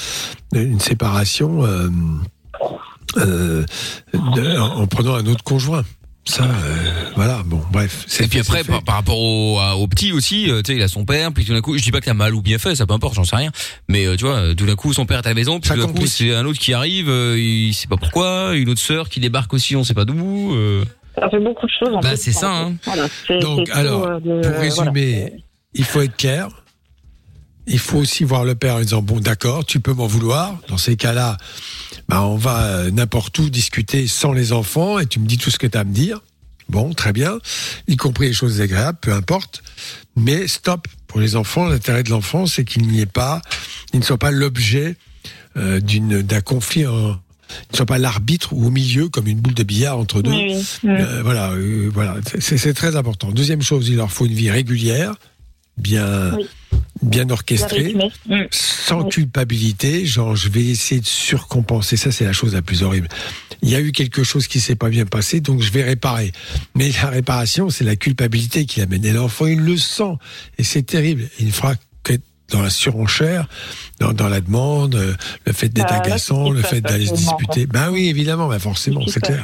une 0.53 0.81
séparation 0.81 1.65
euh, 1.65 1.89
euh, 3.19 3.65
de- 4.13 4.59
en, 4.59 4.81
en 4.81 4.87
prenant 4.89 5.15
un 5.15 5.27
autre 5.27 5.45
conjoint. 5.45 5.85
Ça, 6.31 6.45
euh, 6.45 7.11
voilà, 7.17 7.43
bon, 7.45 7.61
bref. 7.73 8.05
c'est 8.07 8.25
Et 8.25 8.29
puis 8.29 8.39
après, 8.41 8.63
par, 8.65 8.83
par 8.85 8.95
rapport 8.95 9.19
au, 9.19 9.59
à- 9.59 9.75
au 9.77 9.87
petit 9.89 10.13
aussi, 10.13 10.49
euh, 10.51 10.63
tu 10.63 10.73
sais, 10.73 10.77
il 10.79 10.83
a 10.83 10.89
son 10.89 11.05
père, 11.05 11.33
puis 11.33 11.45
tout 11.45 11.53
d'un 11.53 11.61
coup, 11.61 11.77
je 11.77 11.83
dis 11.83 11.91
pas 11.91 12.01
que 12.01 12.05
t'as 12.05 12.15
mal 12.15 12.35
ou 12.35 12.41
bien 12.43 12.59
fait, 12.59 12.75
ça 12.77 12.87
peu 12.87 12.95
importe, 12.95 13.15
j'en 13.15 13.25
sais 13.25 13.37
rien. 13.37 13.51
Mais 13.89 14.07
euh, 14.07 14.17
tu 14.17 14.25
vois, 14.27 14.55
tout 14.55 14.65
d'un 14.67 14.77
coup, 14.77 14.93
son 14.93 15.07
père 15.07 15.19
est 15.19 15.27
à 15.27 15.31
la 15.31 15.35
maison, 15.35 15.59
puis 15.61 15.69
Ça 15.69 15.75
tout 15.75 15.81
d'un 15.87 15.93
coup, 15.93 16.07
c'est 16.07 16.35
un 16.35 16.45
autre 16.47 16.59
qui 16.61 16.73
arrive, 16.73 17.09
euh, 17.09 17.37
il 17.39 17.75
sait 17.75 17.89
pas 17.89 17.97
pourquoi, 17.97 18.53
une 18.55 18.69
autre 18.69 18.81
sœur 18.81 19.09
qui 19.09 19.19
débarque 19.21 19.53
aussi, 19.55 19.75
on 19.77 19.83
sait 19.85 19.95
pas 19.95 20.05
d'où. 20.05 20.55
euh. 20.55 20.85
Ça 21.19 21.29
fait 21.29 21.41
beaucoup 21.41 21.67
de 21.67 21.73
choses 21.79 21.95
en 21.95 22.01
Bah, 22.01 22.11
fait. 22.11 22.17
c'est 22.17 22.33
ça, 22.33 22.51
hein. 22.55 22.75
Voilà, 22.85 23.09
Donc, 23.41 23.69
alors, 23.71 24.21
Pour 24.21 24.21
voilà. 24.43 24.61
résumer, 24.61 25.33
il 25.75 25.85
faut 25.85 26.01
être 26.03 26.17
clair. 26.17 26.49
Il 27.67 27.79
faut 27.79 27.99
aussi 27.99 28.25
voir 28.25 28.45
le 28.45 28.55
père 28.55 28.77
en 28.77 28.81
disant 28.81 29.03
bon 29.03 29.21
d'accord, 29.21 29.65
tu 29.65 29.81
peux 29.81 29.93
m'en 29.93 30.07
vouloir. 30.07 30.59
Dans 30.69 30.79
ces 30.79 30.97
cas-là, 30.97 31.37
bah, 32.09 32.23
on 32.23 32.37
va 32.37 32.63
euh, 32.65 32.91
n'importe 32.91 33.39
où 33.39 33.49
discuter 33.51 34.07
sans 34.07 34.33
les 34.33 34.53
enfants 34.53 34.99
et 34.99 35.07
tu 35.07 35.21
me 35.21 35.27
dis 35.27 35.39
tout 35.39 35.51
ce 35.51 35.59
que 35.59 35.67
tu 35.67 35.77
as 35.77 35.83
à 35.83 35.85
me 35.85 35.93
dire. 35.93 36.21
Bon, 36.69 36.93
très 36.95 37.13
bien, 37.13 37.39
y 37.89 37.97
compris 37.97 38.29
les 38.29 38.33
choses 38.33 38.61
agréables, 38.61 38.99
peu 39.01 39.13
importe. 39.13 39.63
Mais 40.17 40.47
stop. 40.49 40.87
Pour 41.09 41.19
les 41.21 41.35
enfants, 41.35 41.67
l'intérêt 41.67 42.05
de 42.05 42.11
l'enfant, 42.11 42.47
c'est 42.47 42.65
qu'il 42.65 42.87
n'y 42.87 43.01
ait 43.01 43.07
pas, 43.07 43.43
il 43.93 43.99
ne 43.99 44.05
soit 44.05 44.19
pas 44.19 44.31
l'objet 44.31 44.97
euh, 45.57 45.81
d'une 45.81 46.23
d'un 46.23 46.41
conflit, 46.41 46.87
en- 46.87 47.19
il 47.51 47.73
ne 47.73 47.77
soit 47.77 47.87
pas 47.87 47.99
l'arbitre 47.99 48.53
ou 48.53 48.67
au 48.67 48.71
milieu 48.71 49.09
comme 49.09 49.27
une 49.27 49.41
boule 49.41 49.55
de 49.55 49.65
billard 49.65 49.99
entre 49.99 50.23
deux. 50.23 50.31
Oui, 50.31 50.65
oui. 50.85 50.91
Euh, 50.91 51.23
voilà, 51.25 51.51
euh, 51.51 51.91
voilà, 51.93 52.17
c'est 52.39 52.57
c'est 52.59 52.75
très 52.75 52.95
important. 52.95 53.33
Deuxième 53.33 53.61
chose, 53.63 53.89
il 53.89 53.97
leur 53.97 54.13
faut 54.13 54.25
une 54.27 54.33
vie 54.35 54.53
régulière, 54.53 55.15
bien, 55.77 56.33
Oui. 56.37 56.47
Bien 57.03 57.27
rythmé. 57.29 58.11
Mm. 58.29 58.45
sans 58.51 59.05
culpabilité. 59.05 60.05
Genre, 60.07 60.37
je 60.37 60.49
vais 60.49 60.65
essayer 60.65 61.01
de 61.01 61.07
surcompenser. 61.07 61.97
Ça, 61.97 62.13
c'est 62.13 62.25
la 62.25 62.33
chose 62.33 62.55
la 62.55 62.63
plus 62.63 62.83
horrible. 62.83 63.09
Il 63.63 63.71
y 63.71 63.75
a 63.75 63.81
eu 63.81 63.93
quelque 63.93 64.23
chose 64.23 64.47
qui 64.47 64.61
s'est 64.61 64.75
pas 64.75 64.89
bien 64.89 65.07
passé, 65.07 65.41
donc 65.41 65.61
je 65.61 65.71
vais 65.71 65.83
réparer. 65.83 66.33
Mais 66.75 66.91
la 67.03 67.11
réparation, 67.11 67.69
c'est 67.71 67.85
la 67.85 67.97
culpabilité 67.97 68.65
qui 68.65 68.81
l'amène. 68.81 69.05
Et 69.05 69.13
l'enfant, 69.13 69.47
il 69.47 69.61
le 69.61 69.77
sent, 69.77 70.17
et 70.59 70.65
c'est 70.65 70.83
terrible. 70.83 71.29
Il 71.39 71.49
ne 71.49 71.53
fera 71.53 71.75
que 72.03 72.15
dans 72.51 72.63
la 72.63 72.71
surenchère, 72.71 73.47
dans, 74.01 74.13
dans 74.13 74.29
la 74.29 74.41
demande, 74.41 74.95
euh, 74.95 75.15
le 75.47 75.53
fait 75.53 75.69
d'être 75.69 75.91
là, 75.91 76.01
agaçant, 76.03 76.51
le 76.51 76.63
fait 76.63 76.81
d'aller 76.81 77.07
se 77.07 77.15
disputer. 77.15 77.67
Ben 77.67 77.91
oui, 77.91 78.09
évidemment, 78.09 78.49
ben 78.49 78.59
forcément, 78.59 79.03
C'est 79.07 79.25
ça. 79.25 79.35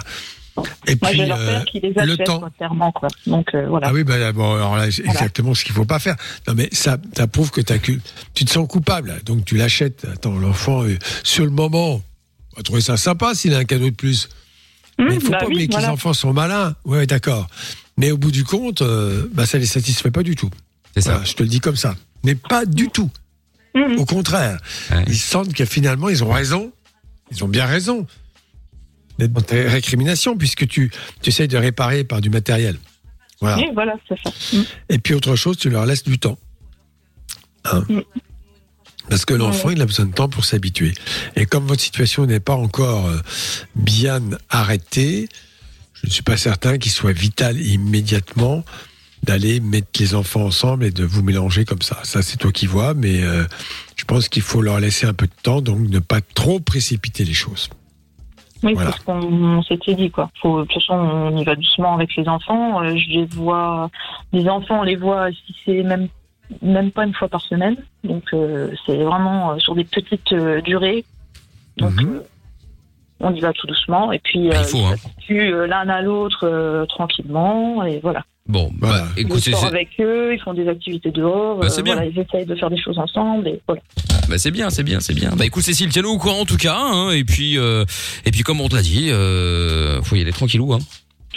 Et 0.87 0.97
Moi, 1.01 1.11
puis, 1.11 1.19
j'ai 1.19 1.27
leur 1.27 1.39
euh, 1.41 1.47
père 1.47 1.65
qui 1.65 1.81
les 1.81 1.91
le 1.93 2.17
temps. 2.19 2.39
quoi, 2.41 2.51
clairement, 2.57 2.93
quoi. 2.93 3.09
Donc, 3.27 3.55
euh, 3.55 3.67
voilà. 3.69 3.89
Ah 3.89 3.93
oui, 3.93 4.05
bah, 4.05 4.33
bon, 4.33 4.55
alors 4.55 4.77
là, 4.77 4.91
c'est 4.91 5.05
exactement 5.05 5.55
ce 5.55 5.65
qu'il 5.65 5.75
faut 5.75 5.85
pas 5.85 5.99
faire. 5.99 6.17
Non, 6.49 6.55
mais 6.55 6.69
ça, 6.73 6.97
ça 7.17 7.27
prouve 7.27 7.51
que 7.51 7.61
tu 7.61 8.45
te 8.45 8.51
sens 8.51 8.67
coupable. 8.69 9.21
Donc 9.25 9.45
tu 9.45 9.57
l'achètes. 9.57 10.07
Attends, 10.13 10.37
l'enfant, 10.39 10.83
euh, 10.85 10.97
sur 11.23 11.45
le 11.45 11.51
moment, 11.51 11.95
on 12.53 12.57
va 12.57 12.63
trouver 12.63 12.81
ça 12.81 12.97
sympa 12.97 13.35
s'il 13.35 13.55
a 13.55 13.59
un 13.59 13.65
cadeau 13.65 13.91
de 13.91 13.95
plus. 13.95 14.29
Mais 14.99 15.07
il 15.11 15.17
Mmh, 15.17 15.21
faut 15.21 15.31
bah 15.31 15.39
pas 15.39 15.45
oui, 15.47 15.53
oublier 15.53 15.67
que 15.69 15.73
voilà. 15.73 15.89
les 15.89 15.93
enfants 15.93 16.15
sont 16.15 16.33
malins. 16.33 16.75
Ouais, 16.87 17.07
d'accord. 17.07 17.49
Mais 17.99 18.11
au 18.13 18.17
bout 18.19 18.31
du 18.31 18.45
compte, 18.45 18.81
euh, 18.83 19.29
bah, 19.35 19.45
ça 19.47 19.59
les 19.59 19.67
satisfait 19.67 20.11
pas 20.11 20.23
du 20.23 20.37
tout. 20.37 20.51
C'est 20.95 21.03
ça. 21.03 21.11
Voilà, 21.11 21.25
je 21.27 21.35
te 21.35 21.43
le 21.43 21.49
dis 21.51 21.61
comme 21.61 21.77
ça. 21.77 21.95
Mais 22.25 22.35
pas 22.35 22.65
du 22.65 22.89
tout. 22.89 23.11
Mhm. 23.75 23.99
Au 23.99 24.07
contraire. 24.07 24.59
Ouais. 24.91 25.05
Ils 25.09 25.19
sentent 25.19 25.53
que 25.53 25.67
finalement, 25.67 26.09
ils 26.09 26.25
ont 26.25 26.31
raison. 26.33 26.73
Ils 27.31 27.45
ont 27.45 27.49
bien 27.49 27.67
raison 27.67 28.07
d'être 29.19 29.33
dans 29.33 29.41
tes 29.41 29.67
récriminations 29.67 30.37
puisque 30.37 30.67
tu, 30.67 30.91
tu 31.23 31.31
essayes 31.31 31.49
de 31.49 31.57
réparer 31.57 32.05
par 32.05 32.21
du 32.21 32.31
matériel. 32.31 32.77
Voilà. 33.41 33.59
Oui, 33.59 33.67
voilà, 33.75 33.95
c'est 34.09 34.19
ça. 34.23 34.31
Et 34.89 34.99
puis 34.99 35.15
autre 35.15 35.37
chose, 35.37 35.59
tu 35.59 35.69
leur 35.69 35.87
laisses 35.87 36.05
du 36.05 36.19
temps. 36.19 36.39
Hein 37.65 37.85
Mm. 37.89 38.01
Parce 39.09 39.25
que 39.25 39.35
l'enfant, 39.35 39.71
il 39.71 39.81
a 39.81 39.87
besoin 39.87 40.07
de 40.07 40.13
temps 40.13 40.29
pour 40.29 40.45
s'habituer. 40.45 40.93
Et 41.37 41.47
comme 41.47 41.67
votre 41.67 41.81
situation 41.81 42.27
n'est 42.27 42.41
pas 42.41 42.55
encore 42.55 43.07
euh, 43.07 43.19
bien 43.77 44.21
arrêtée, 44.51 45.29
je 45.95 46.07
ne 46.07 46.11
suis 46.11 46.23
pas 46.23 46.37
certain 46.37 46.79
qu'il 46.79 46.91
soit 46.91 47.13
vital 47.13 47.61
immédiatement 47.61 48.65
d'aller 49.23 49.61
mettre 49.61 49.89
les 49.99 50.15
enfants 50.15 50.45
ensemble 50.45 50.85
et 50.85 50.91
de 50.91 51.05
vous 51.05 51.23
mélanger 51.23 51.65
comme 51.65 51.83
ça. 51.83 52.01
Ça, 52.05 52.23
c'est 52.23 52.37
toi 52.37 52.53
qui 52.53 52.67
vois, 52.67 52.95
mais 52.95 53.23
euh, 53.23 53.45
je 53.97 54.05
pense 54.05 54.29
qu'il 54.29 54.43
faut 54.43 54.61
leur 54.61 54.79
laisser 54.81 55.07
un 55.07 55.15
peu 55.15 55.27
de 55.27 55.33
temps, 55.43 55.61
donc 55.61 55.81
ne 55.81 55.99
pas 55.99 56.21
trop 56.21 56.61
précipiter 56.61 57.25
les 57.25 57.35
choses. 57.35 57.71
Oui, 58.63 58.75
Voilà. 58.75 58.91
c'est 58.93 58.99
ce 59.01 59.05
qu'on 59.05 59.21
on 59.23 59.63
s'était 59.63 59.95
dit, 59.95 60.11
quoi. 60.11 60.31
Faut, 60.41 60.61
de 60.61 60.65
toute 60.65 60.75
façon, 60.75 60.95
on 60.95 61.37
y 61.37 61.45
va 61.45 61.55
doucement 61.57 61.95
avec 61.95 62.15
les 62.17 62.29
enfants. 62.29 62.83
Euh, 62.83 62.97
je 62.97 63.09
les 63.11 63.25
vois, 63.27 63.91
les 64.33 64.49
enfants, 64.49 64.81
on 64.81 64.83
les 64.83 64.97
voit 64.97 65.31
si 65.31 65.55
c'est 65.65 65.83
même, 65.83 66.09
même 66.63 66.91
pas 66.91 67.05
une 67.05 67.15
fois 67.15 67.29
par 67.29 67.43
semaine. 67.43 67.77
Donc, 68.05 68.25
euh, 68.33 68.71
c'est 68.87 68.97
vraiment 69.03 69.53
euh, 69.53 69.59
sur 69.59 69.75
des 69.75 69.85
petites 69.85 70.33
euh, 70.33 70.61
durées. 70.63 71.05
Donc, 71.77 71.93
Mhm. 72.03 72.23
on 73.21 73.35
y 73.35 73.41
va 73.41 73.53
tout 73.53 73.67
doucement. 73.67 74.11
Et 74.13 74.19
puis, 74.21 74.49
Bah, 74.49 74.57
il 74.63 74.65
faut, 74.65 75.35
hein. 75.35 75.67
l'un 75.67 75.89
à 75.89 76.01
l'autre 76.03 76.45
euh, 76.45 76.87
tranquillement. 76.87 77.85
Et 77.85 78.01
voilà. 78.03 78.25
Bon, 78.49 78.71
Voilà. 78.81 79.03
bah, 79.05 79.09
Ils 79.17 79.21
écoute, 79.23 79.41
c'est 79.41 79.51
sortent 79.51 79.63
c'est- 79.65 79.69
avec 79.75 79.89
eux, 80.01 80.35
ils 80.35 80.41
font 80.41 80.55
des 80.55 80.69
activités 80.69 81.11
dehors. 81.11 81.59
Bah, 81.59 81.69
c'est 81.69 81.81
euh, 81.81 81.83
bien. 81.83 81.95
voilà, 81.97 82.09
ils 82.09 82.19
essayent 82.19 82.47
de 82.47 82.55
faire 82.55 82.71
des 82.71 82.81
choses 82.81 82.99
ensemble. 82.99 83.49
Et 83.49 83.61
voilà. 83.67 83.83
bah, 84.29 84.39
c'est 84.39 84.51
bien, 84.53 84.71
c'est 84.71 84.83
bien, 84.85 85.01
c'est 85.01 85.15
bien. 85.15 85.31
Bah 85.37 85.45
écoute 85.47 85.63
Cécile, 85.65 85.89
tiens-nous 85.89 86.11
au 86.11 86.19
courant 86.19 86.41
en 86.41 86.45
tout 86.45 86.57
cas. 86.57 86.77
Hein, 86.79 87.11
et 87.11 87.25
puis, 87.25 87.59
euh, 87.59 87.85
et 88.25 88.31
puis 88.31 88.43
comme 88.43 88.61
on 88.61 88.69
te 88.69 88.77
l'a 88.77 88.83
dit, 88.83 89.09
euh, 89.11 90.01
faut 90.03 90.15
y 90.17 90.21
aller 90.21 90.33
tranquillou. 90.33 90.73
Hein. 90.75 90.79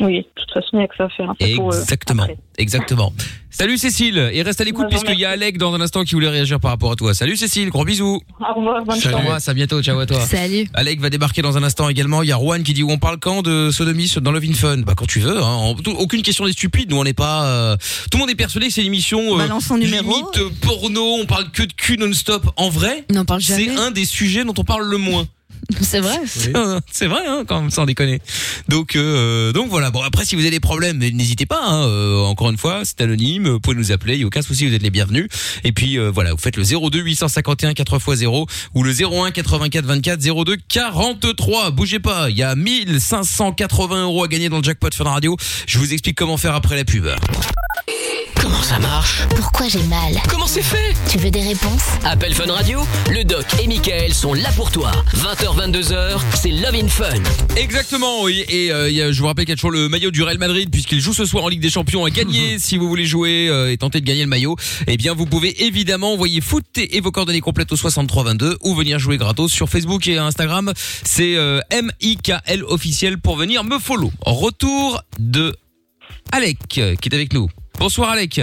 Oui, 0.01 0.17
de 0.19 0.23
toute 0.35 0.51
façon, 0.53 0.67
il 0.73 0.77
n'y 0.79 0.83
a 0.85 0.87
que 0.87 0.95
ça 0.97 1.05
à 1.05 1.09
faire. 1.09 1.29
hein. 1.29 1.35
C'est 1.39 1.55
pour, 1.55 1.73
euh, 1.73 1.77
Exactement, 1.79 2.27
exactement. 2.57 3.13
Salut 3.51 3.77
Cécile, 3.77 4.29
et 4.31 4.41
reste 4.43 4.61
à 4.61 4.63
l'écoute 4.63 4.87
puisqu'il 4.89 5.19
y 5.19 5.25
a. 5.25 5.31
Alec 5.31 5.57
dans 5.57 5.73
un 5.73 5.81
instant 5.81 6.03
qui 6.03 6.13
voulait 6.15 6.29
réagir 6.29 6.59
par 6.59 6.71
rapport 6.71 6.91
à 6.91 6.95
toi. 6.95 7.13
Salut 7.13 7.35
Cécile, 7.35 7.69
gros 7.69 7.83
bisous. 7.83 8.21
Au 8.39 8.53
revoir, 8.59 8.83
bonne 8.85 8.99
Salut. 8.99 9.15
T'embrasse, 9.15 9.47
à 9.49 9.53
bientôt, 9.53 9.81
ciao 9.81 9.99
à 9.99 10.05
toi. 10.05 10.19
Salut. 10.21 10.67
Alec 10.73 10.99
va 11.01 11.09
débarquer 11.09 11.41
dans 11.41 11.57
un 11.57 11.63
instant 11.63 11.89
également. 11.89 12.21
Il 12.23 12.29
y 12.29 12.31
a 12.31 12.37
Juan 12.37 12.63
qui 12.63 12.73
dit 12.73 12.83
où 12.83 12.91
on 12.91 12.97
parle 12.97 13.17
quand 13.19 13.41
de 13.41 13.71
sodomie 13.71 14.11
dans 14.21 14.31
Love 14.31 14.43
in 14.49 14.53
Fun? 14.53 14.77
Bah 14.79 14.93
quand 14.95 15.07
tu 15.07 15.19
veux. 15.19 15.37
Hein. 15.37 15.41
En- 15.43 15.73
tout- 15.75 15.91
Aucune 15.91 16.21
question 16.21 16.45
n'est 16.45 16.51
stupide. 16.51 16.89
Nous 16.91 16.97
on 16.97 17.03
n'est 17.03 17.13
pas. 17.13 17.45
euh, 17.45 17.77
Tout 18.11 18.17
le 18.17 18.19
monde 18.19 18.29
est 18.29 18.35
persuadé 18.35 18.67
que 18.67 18.73
c'est 18.73 18.81
une 18.81 18.87
émission 18.87 19.35
euh, 19.35 19.37
Balance 19.39 19.65
son 19.65 19.77
numéro. 19.77 20.09
limite 20.11 20.37
euh, 20.37 20.49
porno. 20.61 21.15
On 21.21 21.25
parle 21.25 21.49
que 21.51 21.63
de 21.63 21.73
cul 21.73 21.97
non-stop. 21.97 22.47
En 22.55 22.69
vrai, 22.69 23.05
On 23.09 23.13
n'en 23.15 23.25
parle 23.25 23.41
c'est 23.41 23.69
un 23.69 23.91
des 23.91 24.05
sujets 24.05 24.43
dont 24.45 24.53
on 24.57 24.63
parle 24.63 24.89
le 24.89 24.97
moins. 24.97 25.27
C'est 25.81 25.99
vrai. 25.99 26.17
Oui. 26.19 26.53
c'est 26.91 27.07
vrai, 27.07 27.21
hein, 27.27 27.43
quand 27.47 27.61
même, 27.61 27.69
sans 27.69 27.85
déconner. 27.85 28.19
Donc, 28.67 28.95
euh, 28.95 29.51
donc 29.51 29.69
voilà. 29.69 29.91
Bon, 29.91 30.01
après, 30.01 30.25
si 30.25 30.35
vous 30.35 30.41
avez 30.41 30.51
des 30.51 30.59
problèmes, 30.59 30.97
n'hésitez 30.97 31.45
pas. 31.45 31.61
Hein, 31.63 31.85
euh, 31.85 32.23
encore 32.23 32.49
une 32.49 32.57
fois, 32.57 32.81
c'est 32.83 33.01
anonyme. 33.01 33.47
Vous 33.47 33.59
pouvez 33.59 33.75
nous 33.75 33.91
appeler. 33.91 34.15
Il 34.15 34.21
y 34.21 34.23
a 34.23 34.27
aucun 34.27 34.41
souci. 34.41 34.67
Vous 34.67 34.73
êtes 34.73 34.81
les 34.81 34.89
bienvenus. 34.89 35.27
Et 35.63 35.71
puis 35.71 35.97
euh, 35.97 36.11
voilà, 36.11 36.31
vous 36.31 36.37
faites 36.37 36.57
le 36.57 36.63
02 36.63 36.99
851 36.99 37.71
4x0 37.71 38.47
ou 38.73 38.83
le 38.83 38.91
01 38.91 39.31
84 39.31 39.85
24 39.85 40.19
02 40.19 40.57
43. 40.67 41.71
Bougez 41.71 41.99
pas. 41.99 42.29
Il 42.29 42.37
y 42.37 42.43
a 42.43 42.55
1580 42.55 44.03
euros 44.03 44.23
à 44.23 44.27
gagner 44.27 44.49
dans 44.49 44.57
le 44.57 44.63
jackpot 44.63 44.89
Fun 44.93 45.05
Radio. 45.05 45.35
Je 45.67 45.79
vous 45.79 45.93
explique 45.93 46.17
comment 46.17 46.37
faire 46.37 46.55
après 46.55 46.75
la 46.75 46.85
pub. 46.85 47.07
Comment 48.41 48.61
ça 48.61 48.79
marche? 48.79 49.23
Pourquoi 49.35 49.67
j'ai 49.67 49.83
mal? 49.83 50.15
Comment 50.29 50.47
c'est 50.47 50.61
fait? 50.61 50.95
Tu 51.09 51.17
veux 51.17 51.29
des 51.29 51.41
réponses? 51.41 51.83
Appel 52.05 52.33
Fun 52.33 52.51
Radio, 52.51 52.81
le 53.11 53.23
doc 53.23 53.45
et 53.61 53.67
Michael 53.67 54.13
sont 54.13 54.33
là 54.33 54.49
pour 54.55 54.71
toi. 54.71 54.91
20h, 55.13 55.48
22h, 55.55 56.19
c'est 56.35 56.49
Love 56.51 56.75
in 56.75 56.87
Fun. 56.87 57.05
Exactement, 57.57 58.23
oui. 58.23 58.43
Et 58.49 58.71
euh, 58.71 58.89
il 58.89 58.95
y 58.95 59.01
a- 59.01 59.11
je 59.11 59.19
vous 59.19 59.27
rappelle 59.27 59.45
qu'il 59.45 59.51
y 59.51 59.53
a 59.53 59.55
toujours 59.57 59.71
le 59.71 59.89
maillot 59.89 60.11
du 60.11 60.21
Real 60.23 60.37
Madrid 60.37 60.69
puisqu'il 60.71 60.99
joue 60.99 61.13
ce 61.13 61.25
soir 61.25 61.43
en 61.43 61.47
Ligue 61.47 61.61
des 61.61 61.69
Champions 61.69 62.05
à 62.05 62.09
gagner. 62.09 62.59
si 62.59 62.77
vous 62.77 62.87
voulez 62.87 63.05
jouer 63.05 63.47
euh, 63.49 63.71
et 63.71 63.77
tenter 63.77 64.01
de 64.01 64.05
gagner 64.05 64.21
le 64.23 64.29
maillot, 64.29 64.55
eh 64.87 64.97
bien 64.97 65.13
vous 65.13 65.25
pouvez 65.25 65.65
évidemment 65.65 66.13
envoyer 66.13 66.41
foot 66.41 66.65
et 66.77 66.97
et 66.97 67.01
vos 67.01 67.11
coordonnées 67.11 67.41
complètes 67.41 67.71
au 67.71 67.75
6322 67.75 68.57
ou 68.63 68.75
venir 68.75 68.99
jouer 68.99 69.17
gratos 69.17 69.51
sur 69.51 69.69
Facebook 69.69 70.07
et 70.07 70.17
Instagram. 70.17 70.71
C'est 70.75 71.35
euh, 71.35 71.59
M-I-K-L 71.71 72.63
officiel 72.65 73.17
pour 73.19 73.35
venir 73.35 73.63
me 73.63 73.79
follow. 73.79 74.11
Retour 74.21 75.01
de 75.19 75.55
Alec 76.31 76.57
qui 76.67 76.79
est 76.81 77.13
avec 77.13 77.33
nous. 77.33 77.47
Bonsoir 77.79 78.09
Alec. 78.11 78.41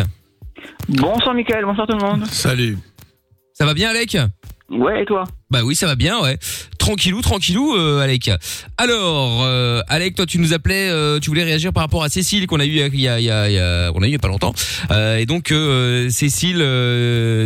Bonsoir 0.89 1.35
Michael, 1.35 1.65
bonsoir 1.65 1.87
tout 1.87 1.97
le 1.97 2.03
monde. 2.05 2.27
Salut. 2.27 2.79
Ça 3.53 3.65
va 3.67 3.75
bien 3.75 3.91
Alec? 3.91 4.17
Ouais, 4.71 5.03
et 5.03 5.05
toi? 5.05 5.25
Bah 5.49 5.61
oui, 5.63 5.77
ça 5.77 5.87
va 5.87 5.95
bien, 5.95 6.21
ouais. 6.23 6.39
Tranquillou, 6.77 7.23
tranquillou, 7.23 7.77
euh, 7.77 8.01
Alec. 8.01 8.31
Alors, 8.79 9.45
euh, 9.45 9.81
Alec, 9.87 10.17
toi, 10.17 10.27
tu 10.27 10.39
nous 10.39 10.53
appelais, 10.53 10.89
euh, 10.89 11.21
tu 11.21 11.31
voulais 11.31 11.45
réagir 11.45 11.73
par 11.73 11.85
rapport 11.85 12.03
à 12.03 12.09
Cécile 12.09 12.49
qu'on 12.49 12.59
a 12.59 12.65
eu 12.65 12.71
il 12.93 13.01
y 13.01 13.07
a, 13.07 13.21
il 13.21 13.25
y 13.25 13.31
a, 13.31 13.49
il 13.49 13.55
y 13.55 13.59
a, 13.61 13.93
on 13.95 14.03
a 14.03 14.09
eu 14.09 14.19
pas 14.19 14.27
longtemps. 14.27 14.55
Euh, 14.91 15.19
et 15.19 15.27
donc, 15.27 15.53
euh, 15.53 16.11
Cécile, 16.11 16.59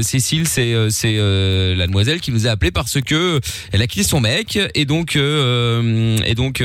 Cécile, 0.02 0.48
c'est, 0.48 0.74
c'est 0.90 1.16
la 1.76 1.86
demoiselle 1.86 2.20
qui 2.20 2.32
nous 2.32 2.46
a 2.46 2.50
appelé 2.50 2.70
parce 2.70 3.02
que 3.02 3.38
elle 3.72 3.82
a 3.82 3.86
quitté 3.86 4.02
son 4.02 4.20
mec 4.20 4.58
et 4.74 4.84
donc, 4.86 5.16
et 5.16 6.34
donc. 6.34 6.62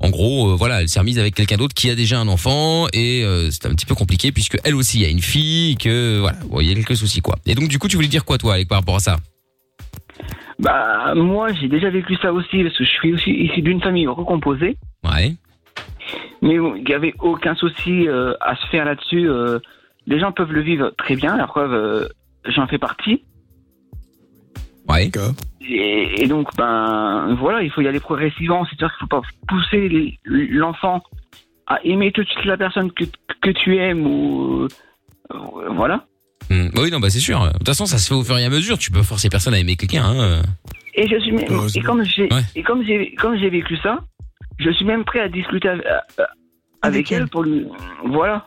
en 0.00 0.10
gros, 0.10 0.54
voilà, 0.54 0.82
elle 0.82 0.90
s'est 0.90 1.00
remise 1.00 1.18
avec 1.18 1.34
quelqu'un 1.34 1.56
d'autre 1.56 1.74
qui 1.74 1.88
a 1.88 1.94
déjà 1.94 2.18
un 2.18 2.28
enfant 2.28 2.88
et 2.92 3.24
c'est 3.50 3.64
un 3.64 3.70
petit 3.70 3.86
peu 3.86 3.94
compliqué 3.94 4.32
puisque 4.32 4.58
elle 4.64 4.74
aussi 4.74 5.02
a 5.02 5.08
une 5.08 5.22
fille, 5.22 5.78
que 5.78 6.18
voilà, 6.20 6.38
il 6.60 6.68
y 6.68 6.72
a 6.72 6.74
quelques 6.74 6.96
soucis 6.96 7.22
quoi. 7.22 7.38
Et 7.46 7.54
donc 7.54 7.68
du 7.68 7.78
coup, 7.78 7.88
tu 7.88 7.96
voulais 7.96 8.08
dire 8.08 8.26
quoi 8.26 8.36
toi, 8.36 8.54
Alec, 8.54 8.68
par 8.68 8.78
rapport 8.78 8.96
à 8.96 9.00
ça? 9.00 9.16
Bah, 10.58 11.14
moi 11.14 11.52
j'ai 11.52 11.68
déjà 11.68 11.90
vécu 11.90 12.16
ça 12.16 12.32
aussi, 12.32 12.62
parce 12.62 12.76
que 12.78 12.84
je 12.84 12.88
suis 12.90 13.12
aussi 13.12 13.30
issu 13.30 13.60
d'une 13.62 13.80
famille 13.82 14.06
recomposée, 14.06 14.76
Ouais. 15.04 15.32
mais 16.40 16.54
il 16.54 16.84
n'y 16.84 16.94
avait 16.94 17.14
aucun 17.20 17.54
souci 17.54 18.08
euh, 18.08 18.32
à 18.40 18.56
se 18.56 18.66
faire 18.68 18.84
là-dessus. 18.86 19.28
euh, 19.28 19.58
les 20.06 20.18
gens 20.20 20.32
peuvent 20.32 20.52
le 20.52 20.62
vivre 20.62 20.90
très 20.96 21.16
bien, 21.16 21.36
la 21.36 21.46
preuve, 21.46 21.72
euh, 21.74 22.08
j'en 22.46 22.66
fais 22.68 22.78
partie. 22.78 23.24
Ouais. 24.88 25.10
Et, 25.60 26.22
et 26.22 26.26
donc, 26.28 26.48
ben 26.56 27.34
voilà, 27.40 27.62
il 27.62 27.70
faut 27.70 27.80
y 27.80 27.88
aller 27.88 27.98
progressivement, 28.00 28.64
c'est-à-dire 28.64 28.96
qu'il 28.96 29.04
ne 29.06 29.10
faut 29.10 29.20
pas 29.20 29.28
pousser 29.48 29.88
les- 29.88 30.18
l'enfant 30.24 31.02
à 31.66 31.80
aimer 31.84 32.12
tout 32.12 32.22
de 32.22 32.28
suite 32.28 32.44
la 32.44 32.56
personne 32.56 32.92
que, 32.92 33.02
que 33.42 33.50
tu 33.50 33.76
aimes 33.76 34.06
ou... 34.06 34.68
euh, 35.32 35.68
voilà. 35.70 36.04
Hmm. 36.50 36.68
Oui, 36.76 36.90
non, 36.90 37.00
bah 37.00 37.10
c'est 37.10 37.20
sûr. 37.20 37.44
De 37.44 37.52
toute 37.58 37.66
façon, 37.66 37.86
ça 37.86 37.98
se 37.98 38.08
fait 38.08 38.14
au 38.14 38.22
fur 38.22 38.38
et 38.38 38.44
à 38.44 38.48
mesure. 38.50 38.78
Tu 38.78 38.90
peux 38.90 39.02
forcer 39.02 39.28
personne 39.28 39.54
à 39.54 39.58
aimer 39.58 39.76
quelqu'un. 39.76 40.04
Hein. 40.04 40.42
Et 40.94 41.06
je 41.08 41.18
suis 41.20 41.32
même, 41.32 41.44
et 41.74 41.80
comme 41.80 42.04
j'ai 42.04 42.32
Ouais. 42.32 42.42
et 42.54 42.62
comme 42.62 42.84
j'ai 42.84 43.14
comme 43.16 43.36
j'ai 43.38 43.50
vécu 43.50 43.76
ça, 43.82 43.98
je 44.58 44.70
suis 44.70 44.84
même 44.84 45.04
prêt 45.04 45.20
à 45.20 45.28
discuter 45.28 45.68
avec, 45.68 45.84
euh, 45.86 45.98
avec 46.20 46.28
Avec 46.82 47.12
elle. 47.12 47.22
elle 47.22 47.28
pour 47.28 47.42
lui 47.42 47.66
voilà. 48.06 48.44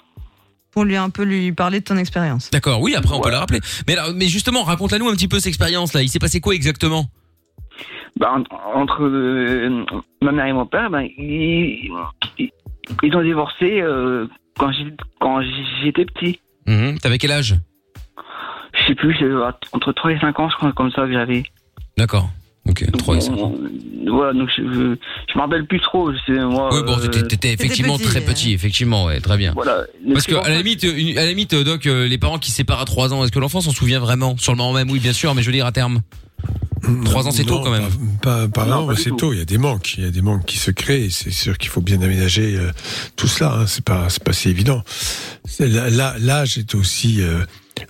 Pour 0.71 0.83
lui 0.85 0.95
un 0.95 1.09
peu 1.09 1.23
lui 1.23 1.51
parler 1.51 1.79
de 1.79 1.83
ton 1.85 1.97
expérience. 1.97 2.49
D'accord. 2.51 2.81
Oui, 2.81 2.95
après 2.95 3.13
on 3.15 3.21
peut 3.21 3.29
la 3.31 3.39
rappeler. 3.39 3.59
Mais 3.88 3.97
alors, 3.97 4.13
mais 4.15 4.27
justement, 4.27 4.63
raconte-nous 4.63 5.09
un 5.09 5.13
petit 5.13 5.27
peu 5.27 5.38
cette 5.38 5.47
expérience 5.47 5.93
là. 5.93 6.01
Il 6.01 6.09
s'est 6.09 6.19
passé 6.19 6.39
quoi 6.39 6.55
exactement? 6.55 7.05
Bah, 8.19 8.31
en- 8.33 8.79
entre 8.81 9.03
euh, 9.03 9.85
ma 10.21 10.31
mère 10.31 10.45
et 10.47 10.53
mon 10.53 10.65
père, 10.65 10.89
ben 10.89 11.01
ils, 11.17 11.89
ils, 12.39 12.49
ils 13.03 13.15
ont 13.15 13.23
divorcé 13.23 13.81
euh, 13.81 14.27
quand 14.57 14.71
j'ai 14.71 14.88
quand 15.19 15.41
j'étais 15.83 16.05
petit. 16.05 16.39
Mhm. 16.65 16.97
T'avais 16.99 17.17
quel 17.17 17.31
âge? 17.31 17.55
Sais 18.89 18.95
plus, 18.95 19.15
j'avais 19.19 19.34
entre 19.71 19.91
3 19.93 20.12
et 20.12 20.19
5 20.19 20.39
ans, 20.39 20.49
je 20.49 20.56
crois 20.58 20.71
comme 20.73 20.91
ça 20.91 21.06
que 21.06 21.13
j'avais. 21.13 21.43
D'accord. 21.97 22.30
Ok. 22.67 22.86
3 22.97 23.15
et 23.15 23.21
5 23.21 23.34
ans. 23.39 23.56
Euh, 23.60 23.69
Voilà, 24.12 24.34
donc 24.34 24.49
je, 24.56 24.62
je, 24.63 24.95
je 25.32 25.38
m'en 25.38 25.43
rappelle 25.43 25.65
plus 25.65 25.80
trop. 25.82 26.12
Je 26.12 26.17
sais, 26.28 26.39
moi, 26.45 26.69
Oui, 26.73 26.82
bon, 26.86 26.97
euh, 26.97 27.08
t'étais- 27.08 27.23
t'étais 27.28 27.54
effectivement 27.54 27.97
petit, 27.97 28.06
très 28.08 28.19
euh. 28.21 28.25
petit, 28.25 28.54
effectivement, 28.54 29.06
ouais, 29.06 29.19
très 29.21 29.38
bien. 29.38 29.54
voilà. 29.54 29.84
Parce 30.13 30.25
que 30.28 30.36
à 30.36 30.49
la 30.49 30.58
limite, 30.58 30.84
une- 30.84 31.17
à 31.17 31.21
la 31.23 31.30
limite, 31.30 31.54
euh, 31.54 31.63
Doc, 31.63 31.86
euh, 31.88 32.08
les 32.08 32.17
parents 32.17 32.38
qui 32.39 32.52
se 32.52 32.58
séparent 32.58 32.82
à 32.82 32.86
3 32.86 33.13
ans, 33.13 33.23
est-ce 33.23 33.32
que 33.32 33.39
l'enfant 33.39 33.62
s'en 33.62 33.71
souvient 33.71 33.99
vraiment? 33.99 34.38
Sur 34.38 34.52
le 34.54 34.58
moment 34.58 34.73
même 34.73 34.89
Oui, 34.91 34.99
bien 34.99 35.13
sûr, 35.13 35.34
mais 35.36 35.41
je 35.41 35.47
veux 35.47 35.54
dire 35.54 35.65
à 35.65 35.71
terme. 35.71 36.02
Trois 37.06 37.28
ans, 37.28 37.32
c'est 37.32 37.43
tôt, 37.43 37.60
quand 37.62 37.71
même. 37.71 37.84
Pas, 38.21 38.47
pas, 38.47 38.63
pas 38.63 38.65
Non, 38.65 38.82
non, 38.82 38.88
pas 38.88 38.93
du 38.93 39.02
c'est 39.02 39.15
tôt. 39.15 39.34
Il 39.34 39.39
y 39.39 39.41
a 39.41 39.45
des 39.45 39.58
manques. 39.58 39.95
Il 39.97 40.06
y 40.06 40.08
a 40.08 40.12
des 40.12 40.21
manques 40.21 40.45
qui 40.45 40.58
se 40.58 40.71
créent. 40.71 41.10
C'est 41.10 41.30
sûr 41.32 41.58
qu'il 41.58 41.69
faut 41.69 41.82
bien 41.82 42.02
aménager 42.02 42.56
euh, 42.56 42.71
tout 43.17 43.28
cela. 43.28 43.54
Hein. 43.54 43.67
C'est 43.67 43.84
pas, 43.84 44.10
c'est 44.10 44.23
pas 44.23 44.32
si 44.34 44.49
évident. 44.49 44.82
C'est- 45.45 45.67
là- 45.67 45.89
là- 45.89 46.15
L'âge 46.19 46.58
est 46.58 46.73
aussi. 46.75 47.21
euh, 47.21 47.43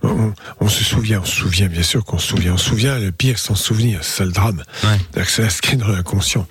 on, 0.03 0.33
on 0.59 0.67
se 0.69 0.83
souvient, 0.83 1.21
on 1.21 1.25
se 1.25 1.35
souvient, 1.35 1.67
bien 1.67 1.83
sûr 1.83 2.03
qu'on 2.05 2.17
se 2.19 2.27
souvient. 2.27 2.53
On 2.53 2.57
se 2.57 2.69
souvient. 2.69 2.97
Le 2.99 3.11
pire, 3.11 3.37
c'est 3.39 3.47
s'en 3.47 3.55
souvenir. 3.55 3.99
C'est 4.03 4.17
ça 4.19 4.25
le 4.25 4.31
drame. 4.31 4.63
Ouais. 4.83 4.89
C'est-à-dire 5.11 5.25
que 5.25 5.31
C'est 5.31 5.43
inscrit 5.43 5.77
dans 5.77 5.87
l'inconscient. 5.87 6.47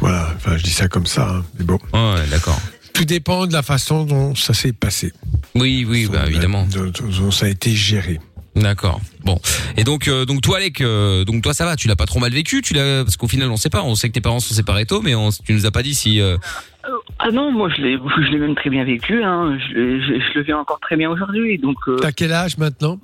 Voilà. 0.00 0.32
Enfin, 0.36 0.56
je 0.56 0.62
dis 0.62 0.70
ça 0.70 0.88
comme 0.88 1.06
ça. 1.06 1.28
hein. 1.30 1.44
Mais 1.58 1.64
bon, 1.64 1.78
Ouais, 1.92 2.26
d'accord. 2.30 2.60
tout 2.92 3.04
dépend 3.04 3.46
de 3.46 3.52
la 3.52 3.62
façon 3.62 4.04
dont 4.04 4.34
ça 4.34 4.54
s'est 4.54 4.72
passé. 4.72 5.12
Oui, 5.54 5.86
oui, 5.88 6.06
bah 6.10 6.24
évidemment. 6.26 6.66
Dont, 6.66 6.90
dont 6.90 7.30
ça 7.30 7.46
a 7.46 7.48
été 7.48 7.70
géré. 7.72 8.20
D'accord. 8.54 9.00
Bon. 9.22 9.38
Et 9.76 9.84
donc, 9.84 10.08
euh, 10.08 10.24
donc 10.24 10.40
toi, 10.40 10.56
Alec, 10.56 10.80
euh, 10.80 11.24
donc 11.26 11.42
toi, 11.42 11.52
ça 11.52 11.66
va. 11.66 11.76
Tu 11.76 11.88
l'as 11.88 11.96
pas 11.96 12.06
trop 12.06 12.20
mal 12.20 12.32
vécu. 12.32 12.62
Tu 12.62 12.72
l'as 12.72 13.04
parce 13.04 13.16
qu'au 13.16 13.28
final, 13.28 13.50
on 13.50 13.56
sait 13.58 13.68
pas. 13.68 13.82
On 13.82 13.94
sait 13.94 14.08
que 14.08 14.14
tes 14.14 14.22
parents 14.22 14.40
sont 14.40 14.54
séparés 14.54 14.86
tôt, 14.86 15.02
mais 15.02 15.14
on, 15.14 15.30
tu 15.30 15.52
nous 15.52 15.66
as 15.66 15.70
pas 15.70 15.82
dit 15.82 15.94
si. 15.94 16.20
euh, 16.20 16.38
Ah 17.18 17.30
non, 17.30 17.50
moi 17.52 17.68
je 17.74 17.80
l'ai, 17.82 17.96
je 17.98 18.30
l'ai 18.32 18.38
même 18.38 18.54
très 18.54 18.70
bien 18.70 18.84
vécu. 18.84 19.22
Hein. 19.22 19.58
Je, 19.58 19.74
je, 20.00 20.20
je 20.20 20.38
le 20.38 20.42
vis 20.44 20.52
encore 20.52 20.80
très 20.80 20.96
bien 20.96 21.10
aujourd'hui. 21.10 21.58
Donc 21.58 21.76
euh, 21.88 21.96
T'as 21.96 22.12
quel 22.12 22.32
âge 22.32 22.58
maintenant? 22.58 22.98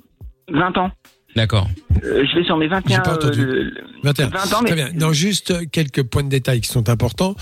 20 0.49 0.77
ans. 0.77 0.91
D'accord. 1.35 1.67
Euh, 2.03 2.23
je 2.31 2.35
vais 2.37 2.43
sur 2.43 2.57
mes 2.57 2.67
21. 2.67 2.95
J'ai 2.95 3.01
pas 3.01 3.15
entendu. 3.15 3.41
euh, 3.41 3.45
le- 3.45 3.73
21. 4.03 4.27
20 4.27 4.53
ans, 4.53 4.59
mais 4.61 4.67
Très 4.67 4.75
bien. 4.75 4.89
Non, 4.93 5.13
juste 5.13 5.69
quelques 5.71 6.03
points 6.03 6.21
de 6.23 6.29
détail 6.29 6.61
qui 6.61 6.67
sont 6.69 6.89
importants. 6.89 7.35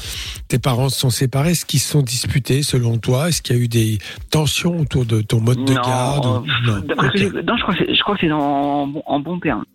Tes 0.47 0.59
parents 0.59 0.87
se 0.87 0.97
sont 0.99 1.09
séparés. 1.09 1.51
Est-ce 1.51 1.65
qu'ils 1.65 1.81
se 1.81 1.91
sont 1.91 2.01
disputés 2.01 2.63
selon 2.63 2.97
toi? 2.99 3.27
Est-ce 3.27 3.41
qu'il 3.41 3.55
y 3.57 3.59
a 3.59 3.61
eu 3.61 3.67
des 3.67 3.97
tensions 4.29 4.77
autour 4.79 5.05
de 5.05 5.21
ton 5.21 5.41
mode 5.41 5.65
de 5.65 5.73
garde 5.73 6.25
ou- 6.25 6.45
Non? 6.65 6.81
Que 7.11 7.17
je 7.17 7.61
crois 7.63 7.73
que 7.75 7.85
c'est, 7.85 7.93
je 7.95 8.01
crois 8.01 8.15
que 8.15 8.21
c'est 8.21 8.31
en, 8.31 8.87
bon- 8.87 9.03
en 9.05 9.19
bon 9.19 9.39
terme. 9.39 9.65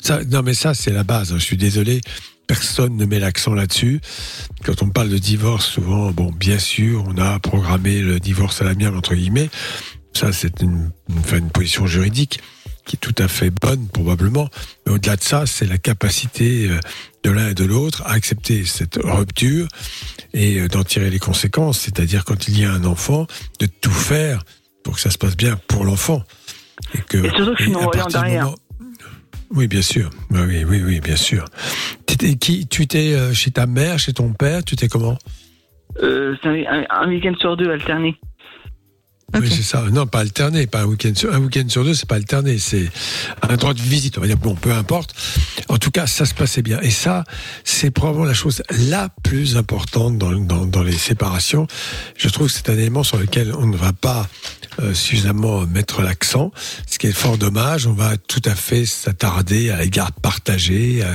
Ça, 0.00 0.20
non, 0.24 0.42
mais 0.42 0.54
ça, 0.54 0.72
c'est 0.74 0.92
la 0.92 1.04
base. 1.04 1.32
hein. 1.32 1.36
Je 1.38 1.44
suis 1.44 1.56
désolé. 1.56 2.00
Personne 2.46 2.96
ne 2.96 3.04
met 3.06 3.18
l'accent 3.18 3.54
là-dessus. 3.54 4.00
Quand 4.64 4.82
on 4.82 4.88
parle 4.90 5.08
de 5.08 5.18
divorce, 5.18 5.66
souvent, 5.66 6.10
bon, 6.10 6.30
bien 6.32 6.58
sûr, 6.58 7.04
on 7.08 7.16
a 7.18 7.38
programmé 7.38 8.00
le 8.00 8.20
divorce 8.20 8.60
à 8.60 8.64
l'amiable, 8.64 8.96
entre 8.96 9.14
guillemets. 9.14 9.48
Ça, 10.12 10.32
c'est 10.32 10.60
une, 10.60 10.90
une, 11.32 11.50
position 11.50 11.86
juridique 11.86 12.40
qui 12.84 12.96
est 12.96 12.98
tout 12.98 13.14
à 13.18 13.28
fait 13.28 13.50
bonne, 13.50 13.86
probablement. 13.88 14.48
Mais 14.84 14.92
au-delà 14.92 15.16
de 15.16 15.22
ça, 15.22 15.46
c'est 15.46 15.64
la 15.66 15.78
capacité 15.78 16.68
euh, 16.68 16.78
de 17.22 17.30
l'un 17.30 17.48
et 17.50 17.54
de 17.54 17.64
l'autre 17.64 18.02
à 18.04 18.12
accepter 18.12 18.64
cette 18.66 18.98
rupture 19.02 19.68
et 20.34 20.58
euh, 20.60 20.68
d'en 20.68 20.82
tirer 20.84 21.08
les 21.08 21.20
conséquences. 21.20 21.78
C'est-à-dire, 21.78 22.24
quand 22.24 22.48
il 22.48 22.58
y 22.58 22.64
a 22.64 22.72
un 22.72 22.84
enfant, 22.84 23.26
de 23.60 23.66
tout 23.66 23.90
faire 23.90 24.42
pour 24.82 24.96
que 24.96 25.00
ça 25.00 25.10
se 25.10 25.16
passe 25.18 25.36
bien 25.36 25.58
pour 25.68 25.84
l'enfant. 25.84 26.22
Et 26.94 26.98
que, 26.98 27.18
Et 27.18 27.30
surtout 27.30 27.54
que 27.54 27.58
je 27.64 27.70
suis 27.70 28.12
derrière. 28.12 28.44
moment- 28.44 28.56
oui, 29.54 29.68
bien 29.68 29.82
sûr. 29.82 30.10
Oui, 30.30 30.40
oui, 30.46 30.64
oui, 30.68 30.82
oui, 30.84 31.00
bien 31.00 31.16
sûr. 31.16 31.44
Qui 32.06 32.66
Tu 32.68 32.82
étais 32.82 33.14
euh, 33.14 33.32
chez 33.32 33.50
ta 33.50 33.66
mère, 33.66 33.98
chez 33.98 34.12
ton 34.12 34.32
père 34.32 34.62
Tu 34.64 34.74
étais 34.74 34.88
comment? 34.88 35.16
Euh, 36.02 36.34
un- 36.44 36.84
un 36.88 37.08
week-end 37.08 37.34
sur 37.38 37.56
deux 37.56 37.70
alterné. 37.70 38.16
Oui, 39.34 39.50
c'est 39.50 39.62
ça. 39.62 39.84
Non, 39.90 40.06
pas 40.06 40.20
alterné, 40.20 40.66
pas 40.66 40.82
un 40.82 40.84
week-end 40.84 41.12
sur 41.14 41.32
un 41.32 41.38
week-end 41.38 41.64
sur 41.68 41.84
deux, 41.84 41.94
c'est 41.94 42.08
pas 42.08 42.16
alterné, 42.16 42.58
c'est 42.58 42.90
un 43.48 43.56
droit 43.56 43.74
de 43.74 43.80
visite. 43.80 44.18
On 44.18 44.20
va 44.20 44.26
dire 44.26 44.36
bon, 44.36 44.54
peu 44.54 44.72
importe. 44.72 45.14
En 45.68 45.78
tout 45.78 45.90
cas, 45.90 46.06
ça 46.06 46.26
se 46.26 46.34
passait 46.34 46.62
bien. 46.62 46.80
Et 46.80 46.90
ça, 46.90 47.24
c'est 47.64 47.90
probablement 47.90 48.26
la 48.26 48.34
chose 48.34 48.62
la 48.90 49.08
plus 49.22 49.56
importante 49.56 50.18
dans, 50.18 50.32
dans, 50.32 50.66
dans 50.66 50.82
les 50.82 50.92
séparations. 50.96 51.66
Je 52.16 52.28
trouve 52.28 52.48
que 52.48 52.52
c'est 52.52 52.68
un 52.68 52.74
élément 52.74 53.02
sur 53.04 53.16
lequel 53.18 53.54
on 53.56 53.66
ne 53.66 53.76
va 53.76 53.92
pas 53.92 54.28
euh, 54.80 54.94
suffisamment 54.94 55.66
mettre 55.66 56.02
l'accent, 56.02 56.50
ce 56.86 56.98
qui 56.98 57.06
est 57.06 57.12
fort 57.12 57.38
dommage. 57.38 57.86
On 57.86 57.92
va 57.94 58.16
tout 58.16 58.42
à 58.44 58.54
fait 58.54 58.84
s'attarder 58.86 59.70
à 59.70 59.76
la 59.76 59.86
garde 59.86 60.14
partagée. 60.20 61.00
euh, 61.02 61.14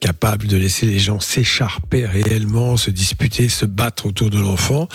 capable 0.00 0.46
de 0.46 0.56
laisser 0.56 0.86
les 0.86 0.98
gens 0.98 1.20
s'écharper 1.20 2.06
réellement, 2.06 2.76
se 2.76 2.90
disputer, 2.90 3.48
se 3.48 3.66
battre 3.66 4.06
autour 4.06 4.30
de 4.30 4.38
l'enfant. 4.38 4.88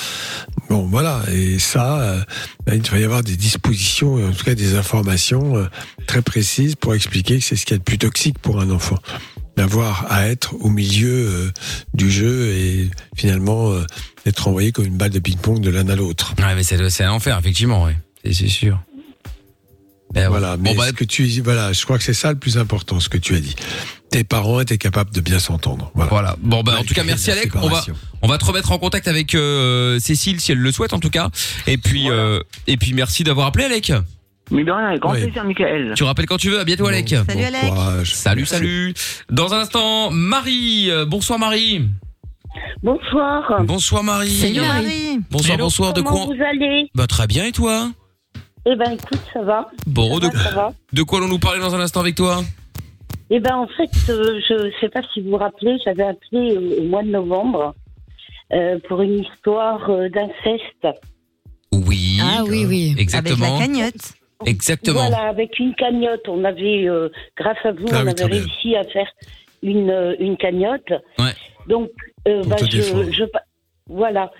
Bon, 0.69 0.87
voilà. 0.87 1.21
Et 1.31 1.59
ça, 1.59 1.99
euh, 2.01 2.21
il 2.71 2.81
va 2.81 2.99
y 2.99 3.03
avoir 3.03 3.23
des 3.23 3.35
dispositions, 3.35 4.15
en 4.15 4.31
tout 4.31 4.43
cas 4.43 4.55
des 4.55 4.75
informations 4.75 5.57
euh, 5.57 5.65
très 6.07 6.21
précises 6.21 6.75
pour 6.75 6.95
expliquer 6.95 7.39
que 7.39 7.43
c'est 7.43 7.55
ce 7.55 7.65
qu'il 7.65 7.75
y 7.75 7.75
a 7.75 7.79
de 7.79 7.83
plus 7.83 7.97
toxique 7.97 8.39
pour 8.39 8.59
un 8.59 8.69
enfant. 8.71 8.97
D'avoir 9.57 10.11
à 10.11 10.27
être 10.27 10.55
au 10.59 10.69
milieu 10.69 11.27
euh, 11.27 11.51
du 11.93 12.11
jeu 12.11 12.49
et 12.49 12.89
finalement 13.15 13.73
d'être 14.25 14.47
envoyé 14.47 14.71
comme 14.71 14.85
une 14.85 14.97
balle 14.97 15.11
de 15.11 15.19
ping-pong 15.19 15.61
de 15.61 15.69
l'un 15.69 15.87
à 15.87 15.95
l'autre. 15.95 16.33
Ouais, 16.39 16.55
mais 16.55 16.63
c'est 16.63 17.03
un 17.03 17.11
enfer, 17.11 17.37
effectivement, 17.37 17.83
ouais. 17.83 17.95
C'est 18.23 18.47
sûr. 18.47 18.79
Ben, 20.15 20.29
Voilà, 20.29 20.55
mais 20.57 20.73
Bon, 20.73 20.81
ce 20.81 20.91
que 20.93 21.03
tu, 21.03 21.25
voilà, 21.41 21.73
je 21.73 21.83
crois 21.83 21.97
que 21.97 22.03
c'est 22.03 22.13
ça 22.13 22.31
le 22.31 22.39
plus 22.39 22.57
important, 22.57 22.99
ce 22.99 23.09
que 23.09 23.17
tu 23.17 23.35
as 23.35 23.39
dit. 23.39 23.55
Tes 24.09 24.23
parents 24.23 24.59
étaient 24.61 24.77
capables 24.77 25.11
de 25.11 25.19
bien 25.21 25.39
s'entendre. 25.39 25.91
Voilà. 25.93 26.09
Voilà. 26.09 26.35
Bon 26.39 26.63
bah 26.63 26.77
en 26.79 26.83
tout 26.83 26.93
cas 26.93 27.03
merci 27.03 27.31
Alec. 27.31 27.51
On 27.55 27.67
va 27.67 27.83
on 28.21 28.27
va 28.27 28.37
te 28.37 28.45
remettre 28.45 28.71
en 28.71 28.77
contact 28.77 29.07
avec 29.09 29.35
euh, 29.35 29.99
Cécile 29.99 30.39
si 30.39 30.53
elle 30.53 30.59
le 30.59 30.71
souhaite 30.71 30.93
en 30.93 30.99
tout 30.99 31.09
cas. 31.09 31.29
Et 31.67 31.77
puis 31.77 32.09
euh, 32.09 32.39
et 32.67 32.77
puis 32.77 32.93
merci 32.93 33.23
d'avoir 33.25 33.47
appelé 33.47 33.65
Alec. 33.65 33.91
Mais 34.51 34.63
de 34.63 34.71
rien, 34.71 34.85
avec 34.87 35.01
grand 35.01 35.13
Oui. 35.13 35.23
plaisir, 35.23 35.43
Michael. 35.43 35.93
Tu 35.97 36.03
rappelles 36.03 36.27
quand 36.27 36.37
tu 36.37 36.49
veux. 36.51 36.59
À 36.59 36.63
bientôt 36.63 36.87
Alec. 36.87 37.13
Bon, 37.13 37.25
Salut, 37.25 37.39
bon 37.41 37.45
Alec. 37.47 37.61
courage. 37.69 38.13
Salut 38.15 38.45
salut. 38.45 38.93
Dans 39.31 39.53
un 39.53 39.59
instant 39.61 40.11
Marie. 40.11 40.89
Euh, 40.91 41.05
Bonsoir 41.05 41.37
Marie. 41.39 41.81
Bonsoir. 42.83 43.63
Bonsoir 43.63 44.03
Marie. 44.03 44.29
Salut 44.39 44.61
Marie. 44.61 45.19
Bonsoir 45.29 45.57
bonsoir. 45.57 45.93
De 45.93 46.01
Comment 46.01 46.25
quoi 46.27 46.35
vous 46.35 46.41
allez? 46.43 46.89
Bah 46.95 47.07
très 47.07 47.27
bien 47.27 47.45
et 47.45 47.51
toi? 47.51 47.89
Eh 48.65 48.75
ben 48.75 48.91
écoute, 48.91 49.21
ça 49.33 49.41
va. 49.43 49.69
Bon 49.85 50.19
ça 50.19 50.27
de, 50.29 50.33
va, 50.35 50.43
ça 50.43 50.55
va. 50.55 50.73
de 50.93 51.03
quoi 51.03 51.19
allons-nous 51.19 51.39
parler 51.39 51.59
dans 51.61 51.75
un 51.75 51.79
instant 51.79 51.99
avec 52.01 52.15
toi? 52.15 52.41
Eh 53.29 53.39
ben 53.39 53.55
en 53.55 53.67
fait, 53.67 53.89
euh, 54.09 54.39
je 54.47 54.71
sais 54.79 54.89
pas 54.89 55.01
si 55.13 55.21
vous 55.21 55.31
vous 55.31 55.37
rappelez, 55.37 55.77
j'avais 55.83 56.03
appelé 56.03 56.55
euh, 56.55 56.79
au 56.81 56.83
mois 56.83 57.03
de 57.03 57.09
novembre 57.09 57.73
euh, 58.53 58.77
pour 58.87 59.01
une 59.01 59.19
histoire 59.19 59.89
euh, 59.89 60.09
d'inceste. 60.09 60.99
Oui. 61.71 62.19
Ah 62.21 62.43
oui, 62.47 62.65
oui. 62.67 62.95
Exactement. 62.97 63.45
Avec 63.45 63.59
la 63.59 63.65
cagnotte. 63.65 64.13
Exactement. 64.45 64.99
Voilà, 65.07 65.27
avec 65.29 65.57
une 65.59 65.73
cagnotte, 65.75 66.27
on 66.27 66.43
avait, 66.43 66.87
euh, 66.87 67.09
grâce 67.37 67.57
à 67.63 67.71
vous, 67.71 67.85
Ah 67.91 68.01
on 68.01 68.05
oui, 68.05 68.09
avait 68.09 68.13
bien. 68.13 68.27
réussi 68.27 68.75
à 68.75 68.83
faire 68.83 69.07
une, 69.63 69.89
euh, 69.89 70.15
une 70.19 70.37
cagnotte. 70.37 70.91
Ouais. 71.17 71.33
Donc, 71.67 71.89
euh, 72.27 72.43
bah, 72.45 72.57
je, 72.59 72.67
je, 73.11 73.23
voilà. 73.89 74.31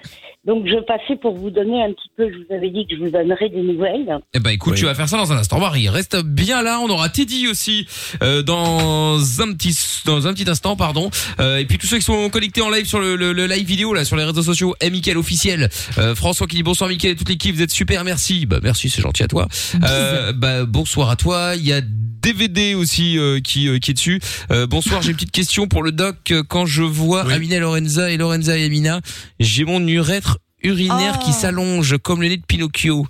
Donc, 0.45 0.65
je 0.67 0.75
passais 0.85 1.15
pour 1.19 1.35
vous 1.37 1.49
donner 1.49 1.83
un 1.83 1.91
petit 1.91 2.09
peu, 2.17 2.29
je 2.31 2.37
vous 2.37 2.53
avais 2.55 2.69
dit 2.69 2.85
que 2.87 2.95
je 2.95 3.01
vous 3.01 3.09
donnerais 3.09 3.49
des 3.49 3.61
nouvelles. 3.61 4.19
Eh 4.35 4.39
ben 4.39 4.51
écoute, 4.51 4.73
Oui. 4.73 4.79
tu 4.79 4.85
vas 4.85 4.93
faire 4.93 5.09
ça 5.09 5.17
dans 5.17 5.31
un 5.33 5.37
instant. 5.37 5.59
Marie, 5.59 5.89
reste 5.89 6.17
bien 6.23 6.61
là. 6.61 6.79
On 6.81 6.87
aura 6.89 7.09
Teddy 7.09 7.47
aussi 7.47 7.87
euh, 8.21 8.43
dans 8.43 9.17
un 9.41 9.53
petit 9.53 9.75
dans 10.05 10.27
un 10.27 10.33
petit 10.33 10.47
instant, 10.49 10.75
pardon. 10.75 11.09
Euh, 11.39 11.57
et 11.57 11.65
puis 11.65 11.77
tous 11.79 11.87
ceux 11.87 11.97
qui 11.97 12.03
sont 12.03 12.29
connectés 12.29 12.61
en 12.61 12.69
live 12.69 12.85
sur 12.85 12.99
le, 12.99 13.15
le- 13.15 13.33
le 13.33 13.47
live 13.47 13.65
vidéo 13.65 13.93
là 13.95 14.05
sur 14.05 14.17
les 14.17 14.23
réseaux 14.23 14.43
sociaux, 14.43 14.75
et 14.81 14.89
Mickaël 14.91 15.17
officiel. 15.17 15.69
Euh, 15.97 16.13
François 16.15 16.45
qui 16.47 16.57
dit 16.57 16.63
bonsoir 16.63 16.89
Mickaël 16.89 17.13
et 17.13 17.15
toute 17.17 17.29
l'équipe, 17.29 17.55
vous 17.55 17.61
êtes 17.63 17.71
super, 17.71 18.03
merci. 18.03 18.45
Bah 18.45 18.59
merci, 18.61 18.89
c'est 18.89 19.01
gentil 19.01 19.23
à 19.23 19.27
toi. 19.27 19.47
Euh, 19.83 20.31
bah 20.31 20.65
bonsoir 20.65 21.09
à 21.09 21.15
toi. 21.15 21.53
Il 21.55 21.65
y 21.65 21.73
a 21.73 21.81
DVD 21.81 22.73
aussi 22.73 23.19
euh, 23.19 23.39
qui 23.39 23.67
euh, 23.67 23.77
qui 23.77 23.91
est 23.91 23.93
dessus. 23.95 24.19
Euh, 24.51 24.65
bonsoir, 24.67 25.01
j'ai 25.03 25.09
une 25.09 25.15
petite 25.15 25.31
question 25.31 25.67
pour 25.67 25.81
le 25.83 25.91
doc. 25.91 26.33
Quand 26.49 26.65
je 26.65 26.81
vois 26.83 27.23
Oui. 27.25 27.33
Amina 27.33 27.59
Lorenza 27.59 28.09
et 28.11 28.17
Lorenza 28.17 28.57
et 28.57 28.65
Amina, 28.65 28.99
j'ai 29.39 29.65
mon 29.65 29.85
urètre 29.87 30.37
urinaire 30.63 31.19
Oh. 31.21 31.25
qui 31.25 31.33
s'allonge 31.33 31.97
comme 31.99 32.21
le 32.21 32.29
nez 32.29 32.37
de 32.37 32.45
Pinocchio. 32.45 33.05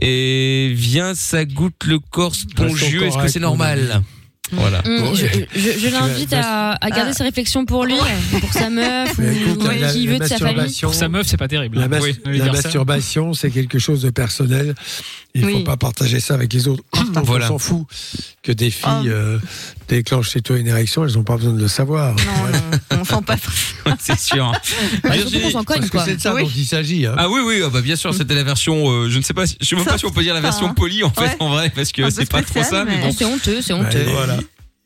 Et 0.00 0.72
vient 0.74 1.14
ça 1.14 1.44
goûte 1.44 1.84
le 1.86 1.98
corps 1.98 2.34
spongieux. 2.34 3.02
Est-ce 3.04 3.18
que 3.18 3.28
c'est 3.28 3.40
normal 3.40 4.02
voilà 4.52 4.82
Bon, 4.82 5.14
je 5.14 5.24
ouais. 5.24 5.48
je, 5.54 5.78
je 5.78 5.88
l'invite 5.88 6.32
à, 6.32 6.72
à 6.72 6.90
garder 6.90 7.10
Ah. 7.10 7.14
ses 7.14 7.22
réflexions 7.24 7.64
pour 7.64 7.84
lui, 7.84 7.94
pour 8.40 8.52
sa 8.52 8.70
meuf 8.70 9.18
ou 9.18 9.22
écoute, 9.22 9.62
ou 9.64 9.66
la- 9.68 9.92
qui 9.92 10.06
la 10.06 10.12
veut 10.12 10.18
de 10.18 10.24
sa 10.24 10.38
famille. 10.38 10.56
masturbation- 10.56 10.88
Pour 10.88 10.94
sa 10.94 11.08
meuf, 11.08 11.26
c'est 11.26 11.36
pas 11.36 11.48
terrible. 11.48 11.78
La, 11.78 11.88
mas- 11.88 12.00
Oui, 12.02 12.16
la 12.38 12.52
masturbation, 12.52 13.34
c'est 13.34 13.50
quelque 13.50 13.78
chose 13.78 14.02
de 14.02 14.10
personnel. 14.10 14.74
Il 15.34 15.44
Oui. 15.46 15.52
faut 15.52 15.60
pas 15.60 15.76
partager 15.76 16.18
ça 16.18 16.34
avec 16.34 16.52
les 16.52 16.66
autres. 16.66 16.82
Donc, 17.14 17.24
Voilà. 17.24 17.44
On 17.46 17.48
s'en 17.50 17.58
fout 17.58 17.86
que 18.42 18.50
des 18.50 18.70
filles 18.70 18.88
Oh. 19.04 19.08
euh, 19.08 19.38
déclenchent 19.88 20.30
chez 20.30 20.40
toi 20.40 20.56
une 20.58 20.66
érection, 20.66 21.04
elles 21.04 21.12
n'ont 21.14 21.22
pas 21.22 21.36
besoin 21.36 21.52
de 21.52 21.60
le 21.60 21.68
savoir. 21.68 22.14
Non, 22.16 22.22
Voilà. 22.40 22.58
non, 22.58 22.98
on 23.00 23.04
sent 23.04 23.22
pas. 23.24 23.36
c'est 24.00 24.18
sûr 24.18 24.50
Bah, 25.04 25.10
s'en 25.52 25.62
cogne, 25.64 25.78
Parce 25.78 25.86
que 25.90 25.96
quoi. 25.96 26.04
c'est 26.04 26.16
de 26.16 26.20
ça 26.20 26.34
Oui. 26.34 26.42
dont 26.42 26.50
il 26.56 26.64
s'agit. 26.64 27.06
Hein. 27.06 27.14
ah 27.16 27.28
oui 27.28 27.40
oui 27.44 27.62
ah 27.64 27.68
bah 27.72 27.80
bien 27.80 27.96
sûr 27.96 28.12
c'était 28.14 28.34
la 28.34 28.42
version 28.42 28.88
euh, 28.90 29.08
je 29.08 29.18
ne 29.18 29.22
sais 29.22 29.34
pas 29.34 29.46
si- 29.46 29.56
je 29.60 29.66
sais 29.66 29.76
même 29.76 29.84
pas 29.84 29.98
si 29.98 30.06
on 30.06 30.10
peut 30.10 30.22
dire 30.22 30.34
la 30.34 30.40
version 30.40 30.66
Enfin, 30.66 30.74
polie 30.74 31.02
en 31.02 31.10
fait 31.10 31.20
ouais. 31.22 31.36
en 31.40 31.48
vrai 31.50 31.70
parce 31.74 31.92
que 31.92 32.08
c'est 32.10 32.28
pas 32.28 32.42
trop 32.42 32.62
ça 32.62 32.84
mais 32.84 32.96
mais- 32.96 33.02
bon 33.02 33.08
Ah, 33.10 33.14
c'est 33.16 33.24
honteux, 33.24 33.60
c'est 33.62 33.72
Bah, 33.72 33.80
honteux. 33.80 34.39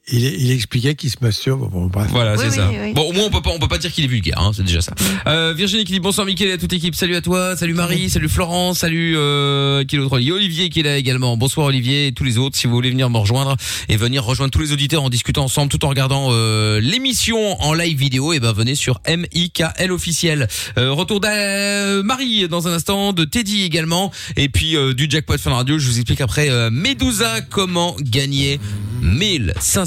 Il-. 0.09 0.25
Il, 0.25 0.51
expliquait 0.51 0.95
qu'il 0.95 1.11
se 1.11 1.17
masturbe. 1.21 1.71
Bon, 1.71 1.87
bref. 1.87 2.09
Voilà, 2.11 2.35
Oui, 2.35 2.38
c'est 2.43 2.51
oui, 2.51 2.57
ça. 2.57 2.71
oui. 2.71 2.93
Bon, 2.93 3.03
au 3.03 3.12
moins 3.12 3.25
on 3.27 3.31
peut 3.31 3.40
pas, 3.43 3.51
on 3.51 3.59
peut 3.59 3.69
pas 3.69 3.79
dire 3.79 3.93
qu'il 3.93 4.05
est 4.05 4.09
vulgaire, 4.09 4.38
hein, 4.38 4.51
c'est 4.55 4.62
déjà 4.62 4.81
ça. 4.81 4.95
Euh, 5.27 5.53
Virginie 5.57 5.85
qui 5.85 5.93
dit 5.93 6.01
bonsoir 6.01 6.27
Mickaël 6.27 6.51
et 6.51 6.53
à 6.55 6.59
toute 6.59 6.73
l'équipe. 6.73 6.95
Salut 6.95 7.17
à 7.17 7.21
toi, 7.21 7.57
salut 7.57 7.75
Marie, 7.75 8.11
salut 8.11 8.29
Florence, 8.29 8.81
salut 8.81 9.14
euh, 9.17 9.85
qui 9.85 9.97
est 9.97 9.99
l'autre 9.99 10.21
Il 10.21 10.29
y 10.29 10.31
a 10.31 10.35
Olivier 10.35 10.69
qui 10.69 10.81
est 10.81 10.83
là 10.83 10.97
également. 10.97 11.37
Bonsoir 11.37 11.67
Olivier 11.69 12.09
et 12.09 12.12
tous 12.12 12.25
les 12.25 12.38
autres. 12.38 12.57
Si 12.57 12.67
vous 12.67 12.75
voulez 12.75 12.90
venir 12.90 13.09
me 13.11 13.19
rejoindre 13.19 13.57
et 13.88 13.97
venir 13.97 14.25
rejoindre 14.25 14.51
tous 14.51 14.61
les 14.61 14.73
auditeurs 14.73 15.03
en 15.03 15.11
discutant 15.11 15.45
ensemble 15.45 15.71
tout 15.71 15.85
en 15.85 15.88
regardant 15.88 16.29
euh, 16.31 16.81
l'émission 16.81 17.61
en 17.62 17.73
live 17.75 17.99
vidéo, 17.99 18.33
et 18.33 18.40
ben 18.40 18.53
venez 18.53 18.75
sur 18.75 19.01
MIKL 19.09 19.90
officiel. 19.90 20.49
Euh, 20.79 20.93
retour 20.93 21.21
de 21.21 22.03
Marie 22.03 22.49
dans 22.49 22.69
un 22.69 22.73
instant, 22.73 23.12
de 23.12 23.25
Teddy 23.25 23.62
également, 23.62 24.12
et 24.37 24.49
puis 24.49 24.77
euh, 24.77 24.95
du 24.95 25.07
jackpot 25.09 25.38
Fun 25.38 25.53
Radio. 25.53 25.79
Je 25.79 25.87
vous 25.88 25.97
explique 25.99 26.21
après 26.21 26.51
euh, 26.51 26.71
Medusa 26.71 27.40
comment 27.43 27.97
gagner 28.01 28.61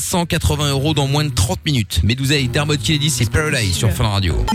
1580 0.08 0.70
euros 0.70 0.94
dans 0.94 1.08
moins 1.08 1.26
de 1.26 1.34
30 1.34 1.66
minutes. 1.66 2.00
Medusa 2.04 2.36
et 2.36 2.48
Dermot 2.48 2.78
Kennedy, 2.78 3.10
c'est 3.10 3.30
Paradise 3.30 3.76
sur 3.76 3.92
Fun 3.92 4.08
Radio. 4.08 4.46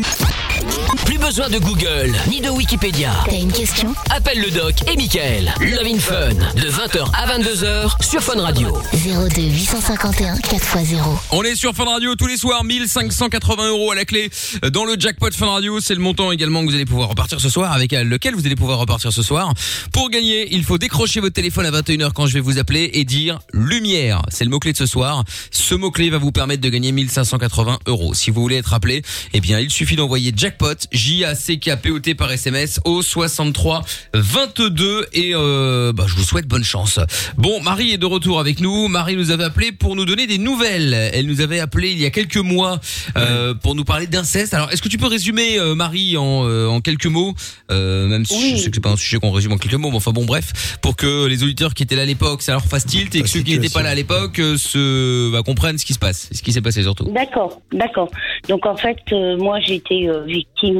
Plus 1.05 1.19
besoin 1.19 1.49
de 1.49 1.59
Google 1.59 2.15
ni 2.29 2.41
de 2.41 2.49
Wikipédia. 2.49 3.13
T'as 3.25 3.37
une 3.37 3.53
question 3.53 3.95
Appelle 4.11 4.41
le 4.41 4.51
doc 4.51 4.75
et 4.91 4.97
Michael. 4.97 5.53
Love 5.61 5.87
in 5.87 5.99
Fun 5.99 6.35
de 6.61 6.71
20h 6.71 7.05
à 7.15 7.39
22h 7.39 8.03
sur 8.03 8.23
Fun 8.23 8.41
Radio. 8.41 8.73
02 8.93 9.43
851 9.43 10.37
4x0. 10.37 10.99
On 11.33 11.43
est 11.43 11.57
sur 11.57 11.75
Fun 11.75 11.85
Radio 11.85 12.15
tous 12.15 12.27
les 12.27 12.37
soirs, 12.37 12.65
1580 12.65 13.69
euros 13.69 13.91
à 13.91 13.95
la 13.95 14.05
clé 14.05 14.31
dans 14.73 14.85
le 14.85 14.97
jackpot 14.99 15.31
Fun 15.33 15.51
Radio. 15.51 15.81
C'est 15.81 15.95
le 15.95 16.01
montant 16.01 16.33
également 16.33 16.61
que 16.61 16.67
vous 16.67 16.75
allez 16.75 16.85
pouvoir 16.85 17.09
repartir 17.09 17.41
ce 17.41 17.49
soir, 17.49 17.73
avec 17.73 17.93
euh, 17.93 18.05
lequel 18.05 18.35
vous 18.35 18.47
allez 18.47 18.57
pouvoir 18.57 18.79
repartir 18.79 19.13
ce 19.13 19.23
soir. 19.23 19.53
Pour 19.93 20.11
gagner, 20.11 20.55
il 20.55 20.65
faut 20.65 20.79
décrocher 20.79 21.21
votre 21.21 21.35
téléphone 21.35 21.67
à 21.67 21.71
21h 21.71 22.13
quand 22.13 22.27
je 22.27 22.35
vais 22.35 22.41
vous 22.41 22.59
appeler 22.59 22.91
et 22.95 23.05
dire 23.05 23.41
lumière. 23.53 24.23
C'est 24.29 24.45
le 24.45 24.51
mot-clé 24.51 24.73
de 24.73 24.79
ce 24.79 24.87
soir. 24.87 25.25
Ce 25.51 25.75
mot-clé 25.75 26.11
va 26.11 26.19
vous 26.19 26.33
permettre 26.33 26.63
de 26.63 26.69
gagner 26.69 26.93
1580 26.93 27.79
euros. 27.87 28.15
Si 28.15 28.31
vous 28.31 28.41
voulez 28.41 28.57
être 28.57 28.73
appelé, 28.73 29.03
eh 29.35 29.41
bien, 29.41 29.59
il 29.59 29.71
suffit 29.71 29.97
d'envoyer 29.97 30.33
jackpot, 30.37 30.75
J-A-C-K-P-O-T 30.93 32.15
par 32.15 32.31
SMS 32.31 32.81
au 32.85 33.03
63 33.03 33.83
22 34.15 35.09
et 35.13 35.33
euh, 35.35 35.93
bah, 35.93 36.05
je 36.07 36.15
vous 36.15 36.23
souhaite 36.23 36.47
bonne 36.47 36.65
chance. 36.65 37.01
Bon, 37.37 37.61
Marie 37.63 37.93
est 37.93 37.99
de 37.99 38.07
retour 38.07 38.41
avec 38.41 38.61
nous. 38.61 38.89
Marie 38.89 39.17
nous 39.17 39.31
avait 39.31 39.45
appelé 39.45 39.73
pour 39.73 39.97
nous 39.97 40.05
donner 40.05 40.27
des 40.27 40.39
nouvelles. 40.39 40.95
Elle 41.13 41.27
nous 41.27 41.41
avait 41.41 41.61
appelé 41.61 41.91
il 41.91 41.99
y 41.99 42.07
a 42.07 42.11
quelques 42.11 42.37
mois 42.37 42.81
euh, 43.17 43.55
pour 43.55 43.75
nous 43.75 43.85
parler 43.85 44.07
d'inceste. 44.07 44.55
Alors, 44.55 44.71
est-ce 44.73 44.83
que 44.83 44.89
tu 44.89 44.99
peux 44.99 45.07
résumer 45.07 45.59
euh, 45.59 45.75
Marie 45.75 46.17
en, 46.17 46.47
euh, 46.47 46.67
en 46.67 46.81
quelques 46.81 47.07
mots, 47.07 47.35
euh, 47.71 48.07
même 48.07 48.25
si 48.25 48.57
je 48.57 48.63
sais 48.63 48.71
que 48.71 48.77
c'est 48.77 48.81
pas 48.81 48.91
un 48.91 48.97
sujet 48.97 49.19
qu'on 49.19 49.31
résume 49.31 49.53
en 49.53 49.59
quelques 49.59 49.75
mots, 49.75 49.91
mais 49.91 49.97
enfin 49.97 50.13
bon, 50.13 50.25
bref, 50.25 50.79
pour 50.81 50.97
que 50.97 51.27
les 51.27 51.43
auditeurs 51.43 51.75
qui 51.75 51.83
étaient 51.83 51.97
là 51.97 52.03
à 52.03 52.07
l'époque, 52.07 52.43
ça 52.43 52.53
leur 52.53 52.65
fasse 52.65 52.87
tilt 52.87 53.15
et 53.15 53.23
que 53.23 53.29
ceux 53.29 53.41
qui 53.41 53.53
n'étaient 53.53 53.73
pas 53.73 53.83
là 53.83 53.91
à 53.91 53.95
l'époque 53.95 54.39
euh, 54.39 54.57
se 54.57 55.31
bah, 55.31 55.43
comprennent 55.43 55.79
ce 55.79 55.85
qui 55.85 55.95
se 55.95 55.99
passe, 55.99 56.29
ce 56.33 56.43
qui 56.43 56.53
s'est 56.53 56.61
passé 56.61 56.83
surtout. 56.83 57.05
D'accord, 57.11 57.61
d'accord. 57.73 58.11
Donc 58.49 58.67
en 58.67 58.77
fait, 58.77 58.99
euh, 59.13 59.37
moi 59.37 59.61
j'ai 59.61 59.77
été 59.77 60.09
euh, 60.09 60.27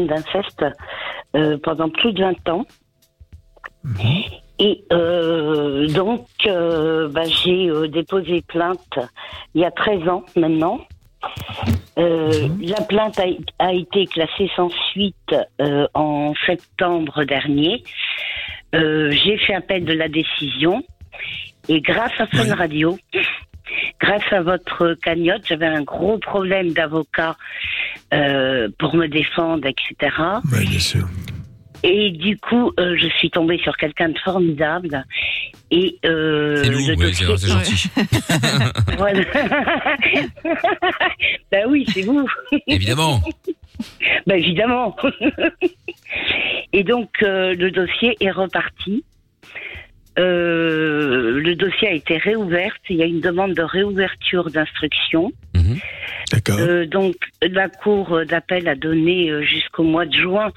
victime 0.03 0.07
d'inceste 0.07 0.65
euh, 1.35 1.59
pendant 1.63 1.89
plus 1.89 2.13
de 2.13 2.23
20 2.23 2.49
ans. 2.49 2.67
Et 4.59 4.85
euh, 4.93 5.89
donc 5.89 6.27
euh, 6.47 7.09
bah, 7.09 7.25
j'ai 7.25 7.69
déposé 7.89 8.43
plainte 8.43 8.99
il 9.55 9.63
y 9.63 9.65
a 9.65 9.71
13 9.71 10.09
ans 10.09 10.25
maintenant. 10.37 10.81
Euh, 11.99 12.49
La 12.61 12.81
plainte 12.83 13.19
a, 13.19 13.25
a 13.59 13.73
été 13.73 14.07
classée 14.07 14.51
sans 14.55 14.71
suite 14.93 15.35
en 15.95 16.33
septembre 16.47 17.25
dernier. 17.25 17.83
J'ai 18.73 19.37
fait 19.39 19.55
appel 19.55 19.85
de 19.85 19.93
la 19.93 20.09
décision 20.09 20.83
et 21.69 21.81
grâce 21.81 22.13
à 22.19 22.27
Fun 22.27 22.55
Radio, 22.55 22.99
grâce 24.03 24.33
à 24.33 24.43
votre 24.43 24.95
cagnotte, 25.03 25.43
j'avais 25.47 25.67
un 25.67 25.83
gros 25.83 26.19
problème 26.19 26.73
d'avocat 26.73 27.37
euh, 28.13 28.69
pour 28.79 28.95
me 28.97 29.07
défendre, 29.07 29.67
etc. 29.67 30.17
Oui, 30.53 30.67
bien 30.67 30.81
sûr. 30.81 31.09
Et 31.85 32.11
du 32.11 32.37
coup, 32.39 32.73
euh, 32.79 32.97
je 32.97 33.09
suis 33.19 33.31
tombée 33.31 33.59
sur 33.59 33.77
quelqu'un 33.77 34.09
de 34.11 34.19
formidable. 34.19 35.05
Et 35.71 35.99
euh, 36.05 36.63
C'est 36.63 36.71
nous, 36.71 36.87
ouais, 36.87 37.13
c'est 37.13 37.49
gentil. 37.49 37.89
Voilà. 38.99 39.25
ben 41.51 41.67
oui, 41.69 41.85
c'est 41.93 42.03
vous. 42.03 42.27
Évidemment. 42.67 43.21
Ben 44.27 44.37
évidemment. 44.37 44.97
Et 46.73 46.85
donc 46.85 47.11
euh, 47.23 47.55
le 47.55 47.71
dossier 47.71 48.17
est 48.21 48.31
reparti. 48.31 49.05
Euh, 50.19 51.41
le 51.41 51.55
dossier 51.55 51.89
a 51.89 51.93
été 51.93 52.19
réouvert. 52.19 52.75
Il 52.89 52.97
y 52.97 53.03
a 53.03 53.07
une 53.07 53.21
demande 53.21 53.55
de 53.55 53.63
réouverture 53.63 54.51
d'instruction. 54.51 55.33
D'accord. 56.31 56.59
Euh, 56.61 56.87
donc 56.87 57.15
la 57.43 57.69
cour 57.69 58.25
d'appel 58.27 58.69
a 58.69 58.75
donné 58.75 59.31
euh, 59.31 59.43
jusqu'au 59.43 59.85
mois 59.85 60.07
de 60.07 60.15
juin 60.15 60.51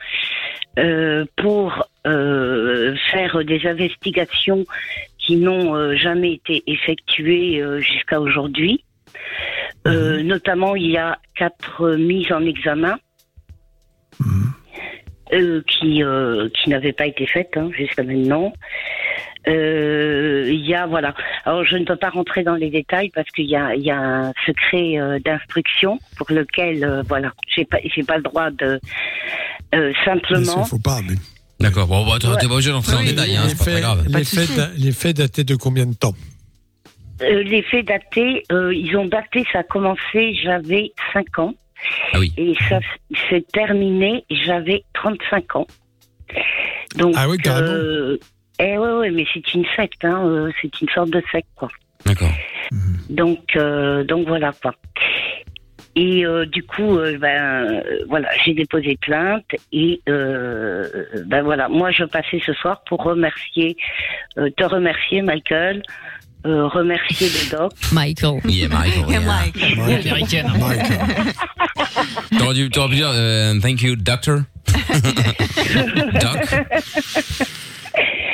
euh, 0.79 1.25
pour 1.37 1.87
faire 2.03 3.43
des 3.43 3.65
investigations 3.65 4.63
qui 5.17 5.37
n'ont 5.37 5.95
jamais 5.95 6.33
été 6.33 6.61
effectuées 6.67 7.63
jusqu'à 7.79 8.21
aujourd'hui. 8.21 8.83
Euh, 9.87 10.21
Notamment, 10.21 10.75
il 10.75 10.91
y 10.91 10.97
a 10.97 11.17
quatre 11.35 11.95
mises 11.95 12.31
en 12.31 12.45
examen 12.45 12.97
euh, 15.33 15.61
qui 15.67 16.03
euh, 16.03 16.49
qui 16.49 16.69
n'avaient 16.69 16.93
pas 16.93 17.07
été 17.07 17.25
faites 17.25 17.55
hein, 17.57 17.69
jusqu'à 17.75 18.03
maintenant. 18.03 18.53
Euh, 19.47 20.49
Il 20.49 20.65
y 20.65 20.73
a 20.73 20.88
voilà. 20.88 21.13
Alors 21.45 21.63
je 21.63 21.77
ne 21.77 21.85
peux 21.85 21.95
pas 21.95 22.09
rentrer 22.09 22.43
dans 22.43 22.55
les 22.55 22.69
détails 22.69 23.11
parce 23.13 23.29
qu'il 23.29 23.45
y 23.45 23.55
a 23.55 23.75
il 23.75 23.83
y 23.83 23.91
a 23.91 23.99
un 23.99 24.33
secret 24.45 24.99
euh, 24.99 25.19
d'instruction 25.19 25.99
pour 26.17 26.27
lequel 26.31 26.83
euh, 26.83 27.03
voilà 27.07 27.31
j'ai 27.53 27.65
pas 27.65 27.77
j'ai 27.83 28.03
pas 28.03 28.17
le 28.17 28.23
droit 28.23 28.49
de 28.51 28.79
euh, 29.73 29.93
simplement. 30.03 30.63
faut 30.63 30.79
pas, 30.79 30.99
mais... 31.07 31.15
D'accord. 31.59 31.88
Bon, 31.88 32.05
bah, 32.05 32.17
t'es 32.19 32.27
t'es 32.39 32.47
pas 32.47 32.53
obligé 32.53 32.71
d'entrer 32.71 32.97
le 33.01 33.09
détail, 33.09 33.35
hein, 33.35 33.43
c'est 33.47 33.57
pas 33.57 33.63
très 33.71 33.81
grave. 33.81 34.05
Les 34.07 34.23
faits, 34.25 34.49
les 34.77 34.91
faits 34.91 35.17
datés 35.17 35.43
de 35.43 35.55
combien 35.55 35.85
de 35.85 35.93
temps? 35.93 36.13
Euh, 37.21 37.43
les 37.43 37.61
faits 37.61 37.88
datés, 37.88 38.43
euh, 38.51 38.73
ils 38.73 38.95
ont 38.97 39.05
daté, 39.05 39.45
ça 39.53 39.59
a 39.59 39.63
commencé, 39.63 40.35
j'avais 40.43 40.91
5 41.13 41.39
ans. 41.39 41.53
Ah 42.13 42.19
oui. 42.19 42.33
Et 42.38 42.53
ça 42.69 42.79
s'est 43.29 43.45
terminé, 43.53 44.25
j'avais 44.29 44.83
35 44.93 45.55
ans. 45.55 45.67
Donc, 46.95 47.13
Ah 47.17 47.27
oui, 47.29 47.38
carrément. 47.38 47.67
euh, 47.67 48.17
eh 48.59 48.77
ouais, 48.77 48.91
ouais, 48.93 49.11
mais 49.11 49.25
c'est 49.33 49.53
une 49.53 49.65
secte, 49.75 50.03
hein, 50.05 50.25
euh, 50.25 50.51
c'est 50.61 50.81
une 50.81 50.89
sorte 50.89 51.09
de 51.09 51.21
secte, 51.31 51.49
quoi. 51.55 51.69
D'accord. 52.05 52.31
Donc, 53.09 53.55
euh, 53.55 54.03
donc 54.03 54.27
voilà, 54.27 54.51
quoi. 54.61 54.73
Et 55.97 56.25
euh, 56.25 56.45
du 56.45 56.61
coup, 56.63 56.97
euh, 56.97 57.17
ben 57.17 57.81
voilà, 58.09 58.27
j'ai 58.43 58.53
déposé 58.53 58.97
plainte 58.99 59.45
et 59.71 60.01
euh, 60.09 61.05
ben 61.25 61.41
voilà, 61.41 61.69
moi 61.69 61.89
je 61.91 62.03
passais 62.03 62.41
ce 62.45 62.51
soir 62.51 62.83
pour 62.85 63.01
remercier, 63.01 63.77
te 64.35 64.63
remercier, 64.65 65.21
Michael, 65.21 65.83
euh, 66.45 66.67
remercier 66.67 67.27
le 67.29 67.51
doc. 67.58 67.71
Michael. 67.91 68.39
Yeah, 68.45 68.67
Michael. 68.69 69.05
yeah. 69.10 69.84
Américaine. 69.84 70.51
T'aurais 72.38 72.53
dû, 72.53 72.69
t'aurais 72.69 72.89
pu 72.89 72.95
dire 72.95 73.10
euh, 73.13 73.60
thank 73.60 73.81
you, 73.81 73.95
doctor. 73.95 74.39
Doc. 76.21 76.55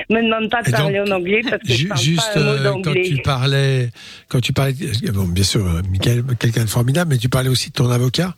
Me 0.09 0.21
demande 0.23 0.49
pas 0.49 0.61
de 0.61 0.71
parler 0.71 0.99
en 0.99 1.09
anglais 1.11 1.41
parce 1.49 1.61
que 1.61 1.67
je 1.69 1.73
Ju- 1.73 1.87
parle 1.87 2.01
Juste 2.01 2.33
pas 2.33 2.39
un 2.39 2.43
mot 2.43 2.49
euh, 2.49 2.63
quand 2.73 2.79
d'anglais. 2.81 3.03
tu 3.03 3.21
parlais, 3.21 3.89
quand 4.27 4.41
tu 4.41 4.51
parlais, 4.53 4.73
bon, 5.13 5.23
bien 5.25 5.43
sûr, 5.43 5.65
euh, 5.65 5.81
Michael, 5.89 6.23
quelqu'un 6.39 6.65
de 6.65 6.69
formidable, 6.69 7.11
mais 7.11 7.17
tu 7.17 7.29
parlais 7.29 7.49
aussi 7.49 7.69
de 7.69 7.73
ton 7.75 7.89
avocat? 7.89 8.35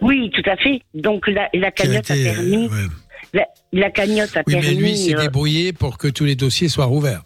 Oui, 0.00 0.30
tout 0.32 0.48
à 0.48 0.56
fait. 0.56 0.80
Donc 0.94 1.26
la, 1.26 1.48
la 1.54 1.70
qui 1.72 1.82
a 1.82 1.86
cagnotte 1.86 2.10
a, 2.10 2.16
été, 2.16 2.28
euh, 2.30 2.34
permis. 2.34 2.68
ouais. 2.68 2.86
La, 3.32 3.44
la 3.72 3.90
cagnotte 3.90 4.36
a 4.36 4.42
Oui, 4.46 4.52
permis. 4.54 4.68
mais 4.68 4.74
lui 4.74 4.96
s'est 4.96 5.16
euh, 5.16 5.22
débrouillé 5.22 5.72
pour 5.72 5.98
que 5.98 6.06
tous 6.08 6.24
les 6.24 6.36
dossiers 6.36 6.68
soient 6.68 6.84
rouverts. 6.84 7.22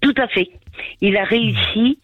Tout 0.00 0.14
à 0.16 0.28
fait. 0.28 0.48
Il 1.00 1.16
a 1.16 1.24
réussi 1.24 1.98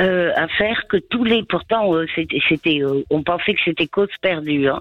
euh, 0.00 0.32
à 0.36 0.48
faire 0.48 0.86
que 0.88 0.96
tous 0.96 1.24
les. 1.24 1.44
Pourtant, 1.44 1.94
euh, 1.94 2.06
c'était, 2.14 2.40
c'était, 2.48 2.80
euh, 2.82 3.02
on 3.10 3.22
pensait 3.22 3.54
que 3.54 3.60
c'était 3.64 3.86
cause 3.86 4.08
perdue. 4.20 4.68
Hein. 4.68 4.80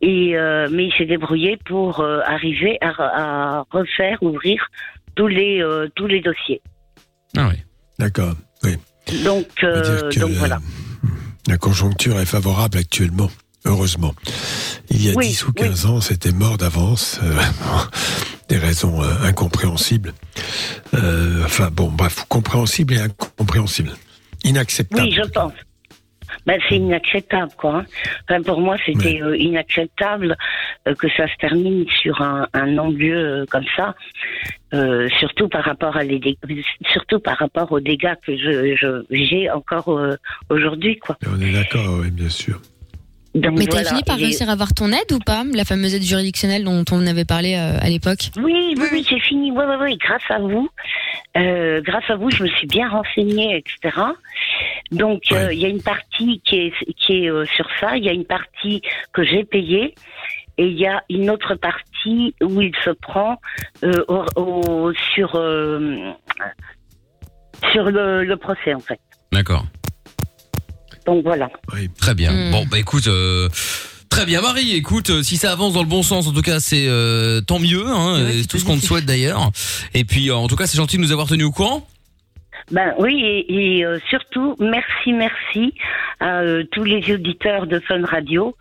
Et 0.00 0.36
euh, 0.36 0.68
mais 0.72 0.86
il 0.86 0.92
s'est 0.94 1.06
débrouillé 1.06 1.56
pour 1.66 2.00
euh, 2.00 2.20
arriver 2.24 2.78
à, 2.80 2.92
à 2.98 3.64
refaire 3.70 4.22
ouvrir 4.22 4.66
tous 5.14 5.28
les 5.28 5.62
euh, 5.62 5.88
tous 5.94 6.06
les 6.06 6.20
dossiers. 6.20 6.60
Ah 7.36 7.48
oui. 7.50 7.56
D'accord. 7.98 8.34
Oui. 8.64 8.76
Donc 9.24 9.46
euh, 9.62 10.10
voilà. 10.38 10.58
La 11.46 11.56
conjoncture 11.58 12.18
est 12.20 12.26
favorable 12.26 12.78
actuellement, 12.78 13.30
heureusement. 13.64 14.14
Il 14.90 15.04
y 15.04 15.10
a 15.10 15.14
Oui, 15.14 15.28
10 15.28 15.46
ou 15.46 15.52
15 15.52 15.86
ans, 15.86 16.00
c'était 16.00 16.32
mort 16.32 16.58
d'avance. 16.58 17.20
des 18.48 18.58
raisons 18.58 19.02
euh, 19.02 19.06
incompréhensibles. 19.24 20.12
Euh, 20.94 21.42
enfin 21.44 21.70
bon, 21.70 21.88
bref, 21.88 22.24
compréhensible 22.28 22.94
et 22.94 22.98
incompréhensible. 23.00 23.90
Inacceptable. 24.44 25.02
Oui, 25.02 25.12
je 25.12 25.28
pense. 25.30 25.52
Ben, 26.46 26.60
c'est 26.68 26.76
inacceptable, 26.76 27.52
quoi. 27.56 27.78
hein. 27.78 27.84
Enfin, 28.28 28.42
pour 28.42 28.60
moi, 28.60 28.76
c'était 28.84 29.22
euh, 29.22 29.36
inacceptable 29.36 30.36
euh, 30.86 30.94
que 30.94 31.08
ça 31.16 31.26
se 31.26 31.36
termine 31.40 31.84
sur 32.02 32.20
un, 32.22 32.46
un 32.52 32.66
non-lieu 32.66 33.16
euh, 33.16 33.44
comme 33.50 33.64
ça, 33.76 33.94
surtout 35.18 35.48
par 35.48 35.64
rapport 35.64 35.96
à 35.96 36.04
les 36.04 36.20
surtout 36.92 37.18
par 37.18 37.38
rapport 37.38 37.72
aux 37.72 37.80
dégâts 37.80 38.14
que 38.26 38.36
je 38.36 39.02
j'ai 39.10 39.50
encore 39.50 39.98
aujourd'hui, 40.50 40.98
quoi. 40.98 41.16
On 41.26 41.40
est 41.40 41.52
d'accord, 41.52 41.98
oui, 42.00 42.10
bien 42.10 42.28
sûr. 42.28 42.60
Donc, 43.40 43.58
Mais 43.58 43.64
t'as 43.66 43.70
voilà. 43.82 43.88
fini 43.90 44.02
par 44.02 44.18
Et- 44.18 44.24
réussir 44.24 44.48
à 44.48 44.52
avoir 44.52 44.72
ton 44.74 44.88
aide 44.92 45.12
ou 45.12 45.18
pas 45.18 45.44
La 45.54 45.64
fameuse 45.64 45.94
aide 45.94 46.02
juridictionnelle 46.02 46.64
dont 46.64 46.84
on 46.90 47.06
avait 47.06 47.24
parlé 47.24 47.54
euh, 47.54 47.78
à 47.80 47.88
l'époque? 47.88 48.30
Oui, 48.36 48.74
oui, 48.76 48.84
oui, 48.92 49.06
c'est 49.08 49.20
fini. 49.20 49.50
Oui, 49.50 49.64
oui, 49.68 49.74
oui. 49.80 49.96
Grâce 49.98 50.22
à 50.30 50.38
vous, 50.38 50.68
euh, 51.36 51.80
grâce 51.82 52.08
à 52.08 52.16
vous, 52.16 52.30
je 52.30 52.42
me 52.42 52.48
suis 52.48 52.66
bien 52.66 52.88
renseignée, 52.88 53.56
etc. 53.56 53.96
Donc, 54.90 55.22
euh, 55.32 55.52
il 55.52 55.58
y 55.58 55.64
a 55.66 55.68
une 55.68 55.82
partie 55.82 56.40
qui 56.44 56.56
est 56.56 56.72
qui 56.96 57.24
est 57.24 57.30
euh, 57.30 57.44
sur 57.56 57.66
ça. 57.80 57.96
Il 57.96 58.04
y 58.04 58.08
a 58.08 58.12
une 58.12 58.24
partie 58.24 58.82
que 59.12 59.22
j'ai 59.22 59.44
payée. 59.44 59.94
Et 60.60 60.66
il 60.66 60.76
y 60.76 60.86
a 60.88 61.04
une 61.08 61.30
autre 61.30 61.54
partie 61.54 62.34
où 62.42 62.60
il 62.60 62.72
se 62.84 62.90
prend 62.90 63.36
euh, 63.84 64.04
au, 64.08 64.24
au- 64.34 64.92
sur 65.14 65.36
euh, 65.36 66.10
sur 67.72 67.84
le, 67.84 68.24
le 68.24 68.36
procès 68.36 68.74
en 68.74 68.80
fait. 68.80 68.98
D'accord. 69.32 69.64
Donc 71.08 71.24
voilà. 71.24 71.48
Très 71.98 72.14
bien. 72.14 72.50
Bon, 72.50 72.66
bah 72.70 72.78
écoute, 72.78 73.06
euh, 73.06 73.48
très 74.10 74.26
bien 74.26 74.42
Marie, 74.42 74.74
écoute, 74.76 75.08
euh, 75.08 75.22
si 75.22 75.38
ça 75.38 75.50
avance 75.52 75.72
dans 75.72 75.82
le 75.82 75.88
bon 75.88 76.02
sens, 76.02 76.26
en 76.26 76.32
tout 76.32 76.42
cas 76.42 76.60
c'est 76.60 76.86
euh, 76.86 77.40
tant 77.40 77.58
mieux, 77.58 77.86
hein, 77.86 78.26
c'est 78.30 78.46
tout 78.46 78.58
ce 78.58 78.64
qu'on 78.66 78.76
te 78.76 78.84
souhaite 78.84 79.06
d'ailleurs. 79.06 79.50
Et 79.94 80.04
puis 80.04 80.28
euh, 80.28 80.34
en 80.36 80.48
tout 80.48 80.56
cas 80.56 80.66
c'est 80.66 80.76
gentil 80.76 80.98
de 80.98 81.02
nous 81.02 81.12
avoir 81.12 81.26
tenus 81.26 81.46
au 81.46 81.50
courant. 81.50 81.86
Ben 82.70 82.92
oui, 82.98 83.18
et, 83.24 83.78
et, 83.78 83.84
euh, 83.86 83.98
surtout, 84.10 84.54
merci, 84.60 85.14
merci 85.14 85.72
à 86.20 86.40
euh, 86.40 86.64
tous 86.72 86.84
les 86.84 87.00
auditeurs 87.14 87.66
de 87.66 87.80
Fun 87.80 88.04
Radio. 88.04 88.54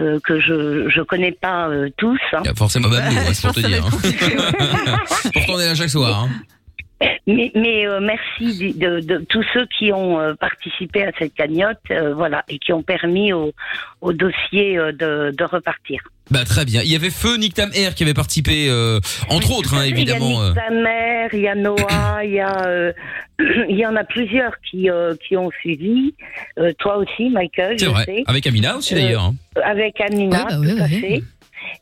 euh, 0.00 0.18
que 0.24 0.40
je 0.40 0.88
je 0.88 1.00
connais 1.02 1.30
pas 1.30 1.68
euh, 1.68 1.88
tous. 1.96 2.18
hein. 2.32 2.40
Il 2.42 2.46
y 2.46 2.50
a 2.50 2.54
forcément 2.56 2.88
même 2.88 3.04
nous, 3.12 3.18
hein, 3.20 3.32
c'est 3.32 3.42
pour 3.46 3.54
te 3.54 3.60
dire. 3.60 3.86
hein. 3.86 4.98
Pourtant 5.32 5.52
on 5.54 5.60
est 5.60 5.66
là 5.66 5.74
chaque 5.76 5.90
soir. 5.90 6.24
hein. 6.24 6.30
Mais, 7.26 7.50
mais 7.54 7.86
euh, 7.86 8.00
merci 8.00 8.74
de, 8.74 9.00
de, 9.00 9.00
de 9.00 9.24
tous 9.28 9.44
ceux 9.54 9.66
qui 9.78 9.92
ont 9.92 10.18
euh, 10.20 10.34
participé 10.34 11.04
à 11.04 11.10
cette 11.18 11.34
cagnotte, 11.34 11.78
euh, 11.90 12.14
voilà, 12.14 12.44
et 12.48 12.58
qui 12.58 12.72
ont 12.72 12.82
permis 12.82 13.32
au, 13.32 13.52
au 14.00 14.12
dossier 14.12 14.76
euh, 14.78 14.92
de, 14.92 15.34
de 15.36 15.44
repartir. 15.44 16.00
Bah 16.30 16.44
très 16.46 16.64
bien. 16.64 16.80
Il 16.82 16.90
y 16.90 16.96
avait 16.96 17.10
Feu 17.10 17.36
Nick 17.36 17.52
Tam 17.54 17.70
Air 17.74 17.94
qui 17.94 18.02
avait 18.02 18.14
participé, 18.14 18.68
euh, 18.70 18.98
entre 19.28 19.58
autres, 19.58 19.74
hein, 19.74 19.84
évidemment. 19.84 20.30
Il 20.30 20.32
y 20.32 20.38
a 20.40 20.46
Nick 20.46 20.54
ta 20.54 20.70
mère, 20.70 21.28
il 21.34 21.40
y 21.40 21.48
a 21.48 21.54
Noah, 21.54 22.24
il 22.24 22.30
y 22.32 22.40
a, 22.40 22.66
euh, 22.66 22.92
il 23.68 23.76
y 23.76 23.84
en 23.84 23.94
a 23.94 24.04
plusieurs 24.04 24.52
qui 24.70 24.88
euh, 24.88 25.14
qui 25.28 25.36
ont 25.36 25.50
suivi. 25.60 26.14
Euh, 26.58 26.72
toi 26.78 26.96
aussi, 26.96 27.28
Michael, 27.28 27.78
C'est 27.78 27.84
je 27.86 27.90
vrai. 27.90 28.04
sais. 28.06 28.22
Avec 28.26 28.46
Amina 28.46 28.76
aussi 28.78 28.94
d'ailleurs. 28.94 29.24
hein. 29.24 29.34
Avec 29.62 30.00
Amina, 30.00 30.44
Ouais, 30.44 30.50
bah 30.50 30.58
ouais, 30.60 30.66
tout 30.72 30.78
à 30.78 30.82
ouais. 30.84 30.88
fait. 30.88 31.22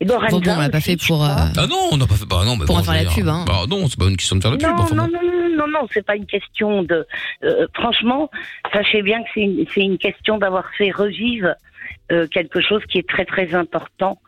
Et 0.00 0.04
Bon, 0.04 0.18
bon, 0.30 0.40
on 0.44 0.58
l'a 0.60 0.68
pas 0.70 0.80
fait 0.80 0.96
pour. 0.96 1.24
euh. 1.24 1.28
Ah 1.56 1.66
non, 1.68 1.88
on 1.92 1.96
n'a 1.96 2.06
pas 2.06 2.14
fait. 2.14 2.26
Bah 2.26 2.42
non, 2.44 2.56
mais 2.56 2.64
Pour 2.66 2.76
bon, 2.76 2.80
en 2.80 2.84
faire 2.84 3.02
la 3.02 3.10
pub, 3.10 3.28
hein. 3.28 3.44
Bah 3.46 3.64
non, 3.68 3.86
c'est 3.88 3.98
pas 3.98 4.06
une 4.06 4.16
question 4.16 4.36
de 4.36 4.42
faire 4.42 4.50
la 4.52 4.56
pub. 4.56 4.66
Non, 4.66 4.74
enfin, 4.78 4.94
non, 4.94 5.06
non, 5.08 5.20
non, 5.22 5.56
non, 5.56 5.68
non, 5.68 5.86
c'est 5.92 6.04
pas 6.04 6.16
une 6.16 6.26
question 6.26 6.82
de. 6.82 7.06
euh, 7.44 7.66
franchement, 7.74 8.30
sachez 8.72 9.02
bien 9.02 9.22
que 9.22 9.28
c'est 9.34 9.40
une, 9.42 9.64
c'est 9.74 9.82
une 9.82 9.98
question 9.98 10.38
d'avoir 10.38 10.64
fait 10.76 10.90
revivre 10.90 11.54
euh, 12.10 12.26
quelque 12.28 12.60
chose 12.60 12.82
qui 12.90 12.98
est 12.98 13.08
très 13.08 13.24
très 13.24 13.54
important 13.54 14.18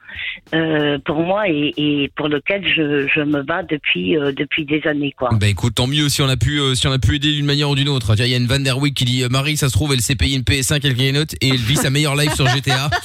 euh, 0.54 0.98
pour 1.04 1.20
moi 1.22 1.48
et, 1.48 1.72
et 1.76 2.10
pour 2.16 2.28
lequel 2.28 2.62
je, 2.66 3.06
je 3.14 3.20
me 3.20 3.42
bats 3.42 3.62
depuis 3.62 4.16
euh, 4.16 4.32
depuis 4.32 4.64
des 4.64 4.82
années, 4.86 5.14
quoi. 5.16 5.30
Bah 5.32 5.46
écoute, 5.48 5.74
tant 5.74 5.86
mieux 5.86 6.08
si 6.08 6.22
on 6.22 6.28
a 6.28 6.36
pu 6.36 6.58
euh, 6.60 6.74
si 6.74 6.86
on 6.86 6.92
a 6.92 6.98
pu 6.98 7.16
aider 7.16 7.32
d'une 7.32 7.46
manière 7.46 7.70
ou 7.70 7.74
d'une 7.74 7.88
autre. 7.88 8.14
Il 8.18 8.26
y 8.26 8.34
a 8.34 8.36
une 8.36 8.46
Van 8.46 8.58
der 8.58 8.78
Wijk 8.78 8.94
qui 8.94 9.04
dit 9.04 9.24
Marie, 9.30 9.56
ça 9.56 9.68
se 9.68 9.72
trouve, 9.72 9.92
elle 9.92 10.00
s'est 10.00 10.14
payée 10.16 10.36
une 10.36 10.42
PS5 10.42 10.80
elle 10.84 10.94
grignote 10.94 11.34
et 11.40 11.48
elle 11.48 11.56
vit 11.56 11.76
sa 11.76 11.90
meilleure 11.90 12.16
life 12.16 12.34
sur 12.34 12.46
GTA. 12.48 12.90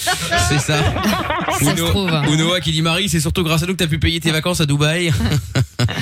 C'est 0.50 0.60
ça. 0.60 0.78
Ça 1.60 1.60
se 1.60 1.64
Ou 1.66 1.76
No- 1.76 1.88
trouve. 1.88 2.12
Ou 2.30 2.36
Noah 2.36 2.60
qui 2.62 2.72
dit 2.72 2.82
Marie, 2.82 3.10
c'est 3.10 3.20
surtout 3.20 3.44
grâce 3.44 3.64
à 3.64 3.66
nous 3.66 3.74
que 3.74 3.78
t'as 3.80 3.88
pu 3.88 4.00
payer 4.00 4.20
tes 4.20 4.32
vacances 4.32 4.62
à 4.62 4.66
Dubaï. 4.66 5.12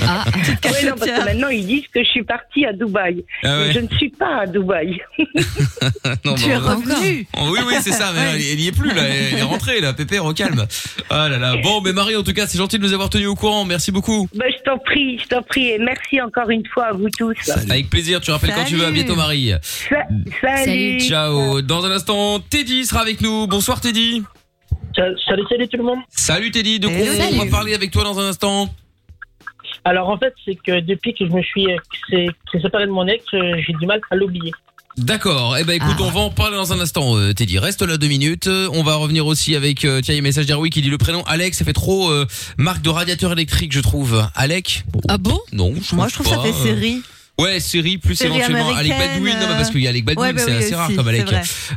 Ah, 0.06 0.26
Ouais, 0.48 0.84
non, 0.86 0.96
parce 0.98 1.12
que 1.12 1.26
maintenant 1.26 1.48
ils 1.50 1.66
disent 1.66 1.88
que 1.94 2.04
je 2.04 2.10
suis 2.10 2.24
partie 2.24 2.66
à 2.66 2.74
Dubaï. 2.74 3.24
Ah 3.44 3.60
ouais. 3.60 3.72
Je 3.74 3.80
ne 3.80 3.88
suis 3.90 4.10
pas 4.10 4.42
à 4.42 4.46
Dubaï. 4.48 5.00
non, 6.26 6.36
Tu 6.36 6.46
bah, 6.48 6.52
es 6.54 6.58
revenu. 6.58 7.28
Oh, 7.38 7.50
oui, 7.52 7.60
oui, 7.68 7.74
c'est 7.82 7.92
ça, 7.92 8.12
mais 8.14 8.22
elle, 8.36 8.42
elle 8.42 8.60
y 8.60 8.68
est 8.68 8.72
plus, 8.78 8.94
là. 8.94 9.04
Elle 9.04 9.40
est 9.40 9.42
rentrée, 9.44 9.80
là. 9.82 9.94
Pépère, 9.94 10.26
au 10.26 10.34
calme. 10.34 10.66
Ah 11.10 11.30
là 11.30 11.38
là. 11.38 11.56
Bon, 11.64 11.82
mais 11.82 11.94
Marie, 11.94 12.16
en 12.16 12.24
tout 12.24 12.34
cas, 12.34 12.48
c'est 12.48 12.58
gentil 12.58 12.78
de 12.80 12.84
nous 12.84 12.94
avoir 12.94 13.10
tenus 13.10 13.28
au 13.28 13.36
courant. 13.36 13.66
Merci 13.66 13.92
beaucoup. 13.92 14.28
Ben, 14.36 14.46
je 14.52 14.62
t'en 14.64 14.78
prie, 14.78 15.20
je 15.20 15.28
t'en 15.28 15.42
prie, 15.42 15.70
et 15.70 15.78
merci 15.80 16.22
encore 16.22 16.50
une 16.50 16.66
fois 16.68 16.88
à 16.88 16.94
vous 16.94 17.10
tous. 17.10 17.36
Avec 17.50 17.90
plaisir. 17.90 18.20
Tu 18.22 18.32
rappelles 18.32 18.54
quand 18.56 18.66
tu 18.66 18.76
veux. 18.76 18.86
À 18.86 18.92
bientôt, 18.92 19.16
Marie. 19.16 19.52
Sa- 19.62 19.96
salut. 20.42 20.66
Salut. 20.66 21.00
Ciao. 21.02 21.62
Dans 21.62 21.86
un 21.86 21.92
instant, 21.92 22.40
Teddy 22.40 22.86
sera 22.86 23.02
avec 23.02 23.22
nous. 23.22 23.48
Bonsoir, 23.48 23.82
Teddy. 23.82 24.24
Salut, 24.96 25.44
salut 25.48 25.68
tout 25.68 25.78
le 25.78 25.84
monde. 25.84 26.00
Salut, 26.10 26.50
Teddy. 26.52 26.80
De 26.80 26.88
quoi 26.88 26.96
on 27.34 27.38
va 27.46 27.52
parler 27.52 27.74
avec 27.76 27.92
toi 27.92 28.04
dans 28.04 28.20
un 28.20 28.30
instant 28.30 28.68
Alors 29.86 30.10
en 30.10 30.18
fait, 30.18 30.34
c'est 30.44 30.56
que 30.56 30.80
depuis 30.80 31.14
que 31.14 31.26
je 31.26 31.32
me 31.32 31.42
suis 31.44 31.72
euh, 31.72 31.78
c'est- 32.10 32.28
que 32.28 32.34
j'ai 32.54 32.62
séparé 32.62 32.86
de 32.88 32.92
mon 32.92 33.08
ex, 33.08 33.24
euh, 33.34 33.56
j'ai 33.66 33.74
du 33.74 33.86
mal 33.86 34.02
à 34.10 34.16
l'oublier. 34.16 34.52
D'accord. 34.98 35.56
Eh 35.60 35.64
ben, 35.64 35.74
écoute, 35.74 35.96
Ah. 36.00 36.04
on 36.04 36.10
va 36.10 36.20
en 36.22 36.30
parler 36.32 36.56
dans 36.58 36.74
un 36.74 36.80
instant, 36.80 37.16
euh, 37.18 37.34
Teddy. 37.34 37.60
Reste 37.60 37.82
là 37.84 37.98
deux 37.98 38.08
minutes. 38.08 38.48
Euh, 38.48 38.68
On 38.74 38.84
va 38.84 38.96
revenir 38.96 39.26
aussi 39.28 39.56
avec, 39.56 39.86
euh, 39.86 40.02
tiens, 40.02 40.14
il 40.14 40.18
y 40.18 40.20
a 40.20 40.22
un 40.22 40.24
message 40.24 40.46
d'Herwi 40.48 40.70
qui 40.70 40.82
dit 40.82 40.90
le 40.90 40.98
prénom 40.98 41.24
Alex, 41.26 41.58
ça 41.60 41.66
fait 41.66 41.74
trop 41.74 42.10
euh, 42.10 42.26
marque 42.58 42.82
de 42.82 42.90
radiateur 42.90 43.32
électrique, 43.32 43.72
je 43.74 43.80
trouve. 43.80 44.28
Alec? 44.36 44.84
Ah 45.08 45.18
bon? 45.18 45.40
Non, 45.54 45.74
je 45.82 45.96
Moi, 45.96 46.08
je 46.10 46.14
trouve 46.16 46.28
ça 46.28 46.40
fait 46.42 46.52
série. 46.54 47.02
Ouais, 47.40 47.60
série 47.60 48.00
plus 48.00 48.16
Série 48.16 48.38
éventuellement 48.38 48.74
Alec 48.76 48.92
Baldwin. 48.98 49.34
Non, 49.40 49.48
mais 49.50 49.56
parce 49.58 49.70
qu'il 49.70 49.82
y 49.82 49.86
a 49.88 49.92
Alec 49.92 50.06
Baldwin, 50.06 50.26
ouais, 50.26 50.34
bah 50.34 50.42
c'est 50.44 50.52
oui, 50.52 50.58
assez 50.64 50.74
rare 50.76 50.90
comme 50.96 51.08
Alec. 51.08 51.28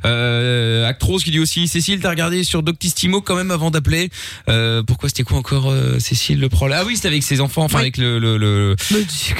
Euh, 0.06 0.86
Actros 0.88 1.18
qui 1.18 1.30
dit 1.30 1.38
aussi 1.38 1.68
Cécile, 1.68 2.00
t'as 2.00 2.08
regardé 2.10 2.44
sur 2.44 2.62
Doctissimo 2.62 3.20
quand 3.20 3.36
même 3.36 3.50
avant 3.50 3.70
d'appeler. 3.70 4.08
Euh, 4.48 4.82
pourquoi 4.82 5.10
c'était 5.10 5.22
quoi 5.22 5.36
encore 5.36 5.70
euh, 5.70 5.98
Cécile 5.98 6.40
le 6.40 6.48
problème? 6.48 6.78
Ah 6.80 6.84
oui, 6.86 6.96
c'était 6.96 7.08
avec 7.08 7.22
ses 7.22 7.40
enfants, 7.42 7.64
enfin 7.64 7.76
Oui. 7.78 7.82
avec 7.82 7.98
le, 7.98 8.18
le, 8.18 8.38
le 8.38 8.74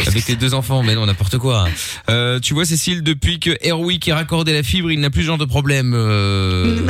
avec 0.06 0.26
les 0.28 0.36
deux 0.36 0.52
enfants, 0.52 0.82
mais 0.82 0.94
non 0.94 1.06
n'importe 1.06 1.38
quoi. 1.38 1.66
Euh, 2.10 2.38
tu 2.38 2.52
vois 2.52 2.66
Cécile, 2.66 3.02
depuis 3.02 3.40
que 3.40 3.56
Airwick 3.62 4.06
est 4.06 4.12
raccordé 4.12 4.52
la 4.52 4.62
fibre, 4.62 4.90
il 4.92 5.00
n'a 5.00 5.08
plus 5.08 5.22
ce 5.22 5.26
genre 5.28 5.38
de 5.38 5.44
problème. 5.46 5.94
Euh, 5.94 6.80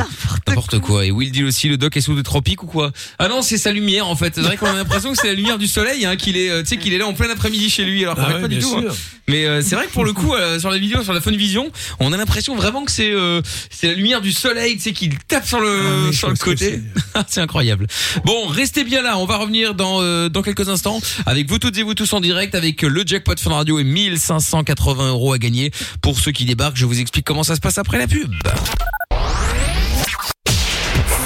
N'importe 0.47 0.79
quoi. 0.79 1.05
Et 1.05 1.11
Will 1.11 1.31
dit 1.31 1.43
aussi 1.45 1.69
le 1.69 1.77
doc 1.77 1.95
est 1.95 2.01
sous 2.01 2.15
des 2.15 2.23
tropiques 2.23 2.63
ou 2.63 2.67
quoi? 2.67 2.91
Ah 3.17 3.29
non, 3.29 3.41
c'est 3.41 3.57
sa 3.57 3.71
lumière 3.71 4.07
en 4.07 4.15
fait. 4.17 4.35
C'est 4.35 4.41
vrai 4.41 4.57
qu'on 4.57 4.65
a 4.67 4.73
l'impression 4.73 5.11
que 5.13 5.17
c'est 5.17 5.27
la 5.27 5.33
lumière 5.35 5.57
du 5.57 5.67
soleil, 5.67 6.05
hein, 6.05 6.17
qu'il 6.17 6.35
est, 6.35 6.49
euh, 6.49 6.61
tu 6.63 6.67
sais, 6.69 6.77
qu'il 6.77 6.93
est 6.93 6.97
là 6.97 7.07
en 7.07 7.13
plein 7.13 7.29
après-midi 7.29 7.69
chez 7.69 7.85
lui, 7.85 8.03
alors 8.03 8.15
Ah 8.19 8.33
ouais, 8.35 8.41
pas 8.41 8.47
du 8.49 8.59
tout. 8.59 8.75
hein. 8.77 8.91
Mais 9.27 9.45
euh, 9.45 9.61
c'est 9.61 9.75
vrai 9.75 9.87
que 9.87 9.91
pour 9.91 10.05
le 10.05 10.13
coup, 10.13 10.33
euh, 10.33 10.59
sur 10.59 10.69
la 10.69 10.77
vidéo, 10.77 11.03
sur 11.03 11.13
la 11.13 11.21
Phone 11.21 11.35
Vision, 11.35 11.71
on 11.99 12.11
a 12.11 12.17
l'impression 12.17 12.55
vraiment 12.55 12.83
que 12.83 12.91
c'est 12.91 13.11
euh, 13.11 13.41
c'est 13.69 13.87
la 13.87 13.93
lumière 13.93 14.21
du 14.21 14.31
soleil, 14.31 14.75
tu 14.75 14.83
sais, 14.83 14.93
qui 14.93 15.09
tape 15.27 15.45
sur 15.45 15.59
le 15.59 16.09
Ah 16.09 16.13
sur 16.13 16.29
le 16.29 16.35
côté. 16.35 16.81
c'est 17.27 17.41
incroyable. 17.41 17.87
Bon, 18.25 18.47
restez 18.47 18.83
bien 18.83 19.01
là. 19.01 19.17
On 19.17 19.25
va 19.25 19.37
revenir 19.37 19.75
dans 19.75 20.01
euh, 20.01 20.29
dans 20.29 20.41
quelques 20.41 20.69
instants 20.69 20.99
avec 21.25 21.49
vous 21.49 21.59
toutes 21.59 21.77
et 21.77 21.83
vous 21.83 21.93
tous 21.93 22.11
en 22.13 22.19
direct 22.19 22.55
avec 22.55 22.81
le 22.81 23.03
jackpot 23.05 23.35
Fun 23.39 23.51
Radio 23.51 23.79
et 23.79 23.83
1580 23.83 25.09
euros 25.09 25.33
à 25.33 25.37
gagner 25.37 25.71
pour 26.01 26.19
ceux 26.19 26.31
qui 26.31 26.45
débarquent. 26.45 26.77
Je 26.77 26.85
vous 26.85 26.99
explique 26.99 27.25
comment 27.25 27.43
ça 27.43 27.55
se 27.55 27.61
passe 27.61 27.77
après 27.77 27.99
la 27.99 28.07
pub. 28.07 28.33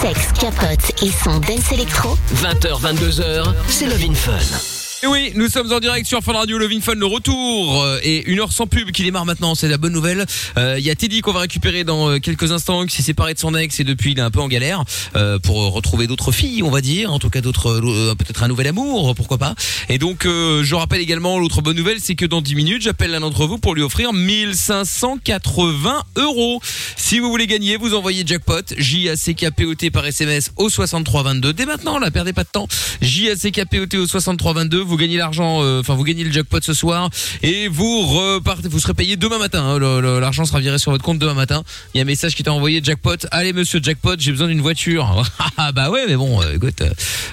Sexe, 0.02 0.28
capote 0.40 1.04
et 1.04 1.10
son 1.24 1.40
dance 1.40 1.72
électro. 1.72 2.18
20h, 2.36 2.82
22h, 2.82 3.54
c'est 3.68 3.88
Love 3.88 4.04
in 4.04 4.14
Fun. 4.14 4.75
Et 5.06 5.08
oui, 5.08 5.32
nous 5.36 5.50
sommes 5.50 5.72
en 5.72 5.80
direct 5.80 6.08
sur 6.08 6.20
Fun 6.24 6.34
Radio, 6.34 6.58
Loving 6.58 6.82
Fun, 6.82 6.96
le 6.96 7.06
retour 7.06 7.84
euh, 7.84 8.00
et 8.02 8.28
une 8.28 8.40
heure 8.40 8.52
sans 8.52 8.66
pub 8.66 8.90
qui 8.90 9.04
démarre 9.04 9.28
maintenant, 9.28 9.54
c'est 9.54 9.68
la 9.68 9.78
bonne 9.78 9.94
nouvelle. 9.94 10.26
Euh, 10.58 10.78
Il 10.80 10.84
y 10.84 10.90
a 10.90 10.96
Teddy 10.96 11.22
qu'on 11.22 11.32
va 11.32 11.42
récupérer 11.42 11.84
dans 11.84 12.10
euh, 12.10 12.18
quelques 12.18 12.52
instants, 12.52 12.88
qui 12.88 12.96
s'est 12.96 13.04
séparé 13.04 13.36
de 13.36 13.40
son 13.40 13.54
ex 13.54 13.80
et 13.80 13.84
depuis 13.84 14.14
il 14.14 14.18
est 14.18 14.24
un 14.24 14.32
peu 14.32 14.40
en 14.40 14.48
galère 14.48 14.84
euh, 15.16 15.38
pour 15.38 15.58
retrouver 15.74 16.08
d'autres 16.08 16.32
filles, 16.32 16.64
on 16.64 16.72
va 16.72 16.82
dire, 16.82 17.14
en 17.14 17.20
tout 17.20 17.30
cas 17.30 17.42
d'autres, 17.42 17.70
euh, 17.70 18.16
peut-être 18.16 18.42
un 18.42 18.48
nouvel 18.48 18.66
amour, 18.66 19.14
pourquoi 19.14 19.38
pas. 19.38 19.54
Et 19.90 20.00
donc 20.00 20.26
euh, 20.26 20.64
je 20.64 20.74
rappelle 20.74 21.02
également 21.02 21.38
l'autre 21.38 21.62
bonne 21.62 21.78
nouvelle, 21.78 22.00
c'est 22.02 22.16
que 22.16 22.26
dans 22.26 22.42
10 22.42 22.56
minutes, 22.56 22.82
j'appelle 22.82 23.12
l'un 23.12 23.20
d'entre 23.20 23.46
vous 23.46 23.60
pour 23.60 23.76
lui 23.76 23.84
offrir 23.84 24.12
1580 24.12 26.02
euros. 26.16 26.60
Si 26.98 27.20
vous 27.20 27.30
voulez 27.30 27.46
gagner, 27.46 27.78
vous 27.78 27.94
envoyez 27.94 28.24
jackpot 28.26 28.74
J 28.76 29.10
A 29.10 29.16
C 29.16 29.36
K 29.36 29.52
P 29.56 29.66
O 29.66 29.76
T 29.76 29.92
par 29.92 30.04
SMS 30.08 30.52
au 30.56 30.72
6322. 30.72 31.54
Dès 31.54 31.68
maintenant, 31.68 32.00
là, 32.00 32.10
perdez 32.10 32.34
pas 32.34 32.44
de 32.44 32.50
temps. 32.52 32.68
J 33.04 33.30
A 33.30 33.36
C 33.36 33.52
K 33.52 33.66
P 33.70 33.80
O 33.82 33.86
T 33.86 34.00
au 34.00 34.08
6322. 34.08 34.80
Vous 34.80 34.95
gagnez 34.98 35.18
l'argent, 35.18 35.60
euh, 35.62 35.80
enfin 35.82 35.96
vous 35.96 36.04
gagnez 36.04 36.24
le 36.24 36.32
jackpot 36.32 36.60
ce 36.62 36.74
soir 36.74 37.10
et 37.44 37.68
vous 37.68 38.02
repartez. 38.06 38.68
Vous 38.68 38.80
serez 38.80 38.94
payé 38.94 39.16
demain 39.16 39.38
matin. 39.38 39.64
hein. 39.64 40.20
L'argent 40.20 40.46
sera 40.46 40.60
viré 40.60 40.78
sur 40.78 40.92
votre 40.92 41.04
compte 41.04 41.20
demain 41.20 41.34
matin. 41.34 41.64
Il 41.94 41.98
y 41.98 42.02
a 42.02 42.04
un 42.04 42.06
message 42.06 42.36
qui 42.36 42.44
t'a 42.44 42.54
envoyé 42.54 42.82
jackpot. 42.84 43.16
Allez 43.32 43.54
monsieur 43.54 43.80
jackpot, 43.82 44.16
j'ai 44.18 44.32
besoin 44.32 44.48
d'une 44.48 44.62
voiture. 44.62 45.24
Ah 45.58 45.72
bah 45.72 45.90
ouais, 45.90 46.04
mais 46.08 46.18
bon, 46.18 46.42
euh, 46.42 46.56
écoute, 46.56 46.82
euh, 46.82 46.90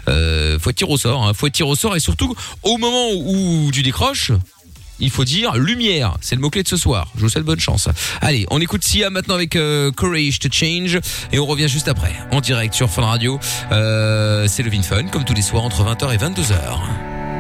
euh, 0.09 0.59
faut 0.61 0.71
tirer 0.71 0.93
au 0.93 0.97
sort. 0.97 1.27
Hein. 1.27 1.33
Faut 1.35 1.49
tirer 1.49 1.69
au 1.69 1.75
sort 1.75 1.97
et 1.97 2.01
surtout 2.01 2.35
au 2.63 2.79
moment 2.79 3.09
où 3.13 3.69
tu 3.73 3.83
décroches 3.83 4.31
il 5.01 5.11
faut 5.11 5.25
dire 5.25 5.57
lumière. 5.57 6.17
C'est 6.21 6.37
le 6.37 6.41
mot-clé 6.41 6.63
de 6.63 6.69
ce 6.69 6.77
soir. 6.77 7.09
Je 7.17 7.23
vous 7.23 7.29
souhaite 7.29 7.45
bonne 7.45 7.59
chance. 7.59 7.89
Allez, 8.21 8.47
on 8.51 8.61
écoute 8.61 8.85
Sia 8.85 9.11
maintenant 9.11 9.35
avec 9.35 9.57
euh, 9.57 9.91
Courage 9.91 10.39
to 10.39 10.49
Change 10.53 11.01
et 11.33 11.41
on 11.41 11.47
revient 11.47 11.67
juste 11.69 11.89
après 11.89 12.13
en 12.31 12.41
direct 12.41 12.75
sur 12.75 12.89
Fun 12.89 13.03
Radio. 13.03 13.41
C'est 13.71 14.63
le 14.63 14.71
Vin 14.71 14.83
Fun 14.83 15.05
comme 15.09 15.25
tous 15.25 15.35
les 15.35 15.43
soirs 15.43 15.65
entre 15.65 15.83
20h 15.83 16.15
et 16.15 16.19
22h. 16.19 17.32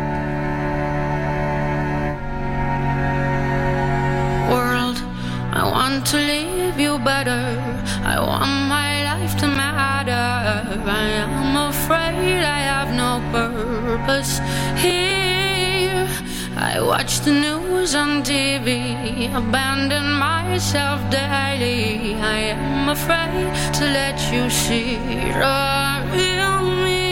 Better. 7.05 7.43
I 8.05 8.19
want 8.21 8.69
my 8.69 9.03
life 9.05 9.37
to 9.41 9.47
matter. 9.47 10.27
I 10.87 11.07
am 11.25 11.57
afraid 11.57 12.43
I 12.59 12.61
have 12.73 12.91
no 12.95 13.21
purpose 13.33 14.38
here. 14.79 16.07
I 16.57 16.81
watch 16.81 17.21
the 17.21 17.33
news 17.33 17.95
on 17.95 18.23
TV, 18.23 19.35
abandon 19.35 20.12
myself 20.12 21.01
daily. 21.11 22.15
I 22.15 22.38
am 22.57 22.88
afraid 22.88 23.51
to 23.79 23.85
let 23.99 24.19
you 24.33 24.49
see 24.49 24.97
the 25.43 26.03
real 26.12 26.62
me 26.85 27.03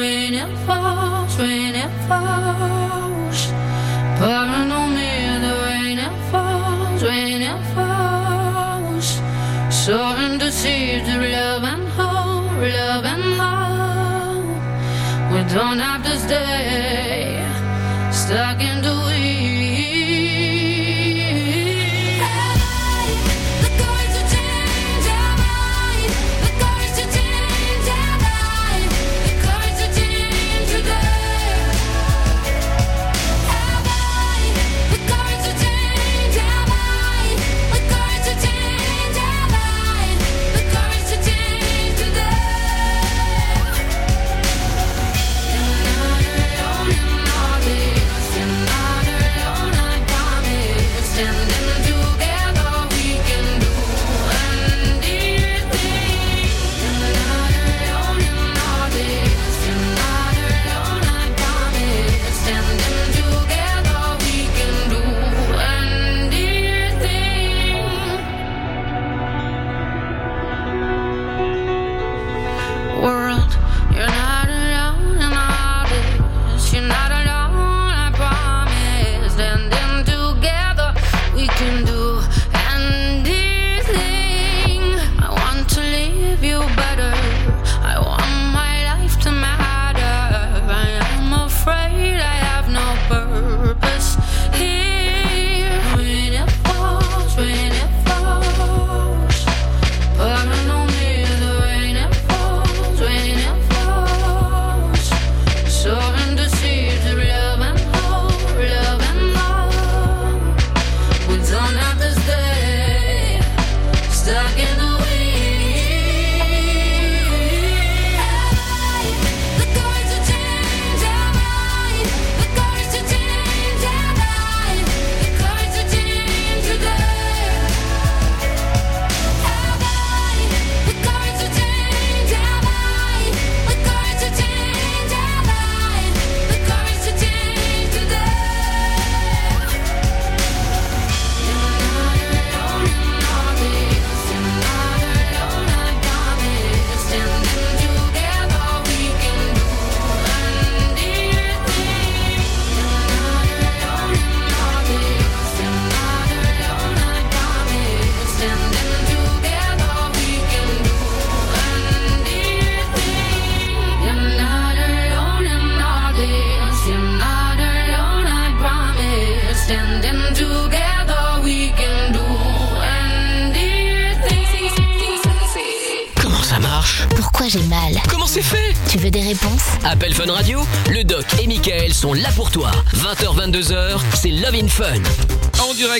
when 0.00 0.34
it 0.44 0.52
falls, 0.66 1.38
when 1.38 1.74
it 1.74 1.92
falls. 2.08 3.38
Burn 4.20 4.70
on 4.70 4.94
me 4.94 5.12
the 5.44 5.54
rain 5.66 5.98
it 5.98 6.16
falls, 6.30 7.02
when 7.02 7.42
it 7.42 7.62
falls. 7.74 7.87
Sowing 9.88 10.36
the 10.36 10.52
seeds 10.52 11.08
of 11.08 11.22
love 11.22 11.64
and 11.64 11.88
hope, 11.96 12.60
love 12.60 13.06
and 13.06 13.24
hope. 13.40 14.60
We 15.32 15.38
don't 15.54 15.78
have 15.78 16.02
to 16.04 16.14
stay 16.18 17.42
stuck 18.12 18.60
in 18.60 18.82
the 18.82 18.94
weeds. 19.06 19.57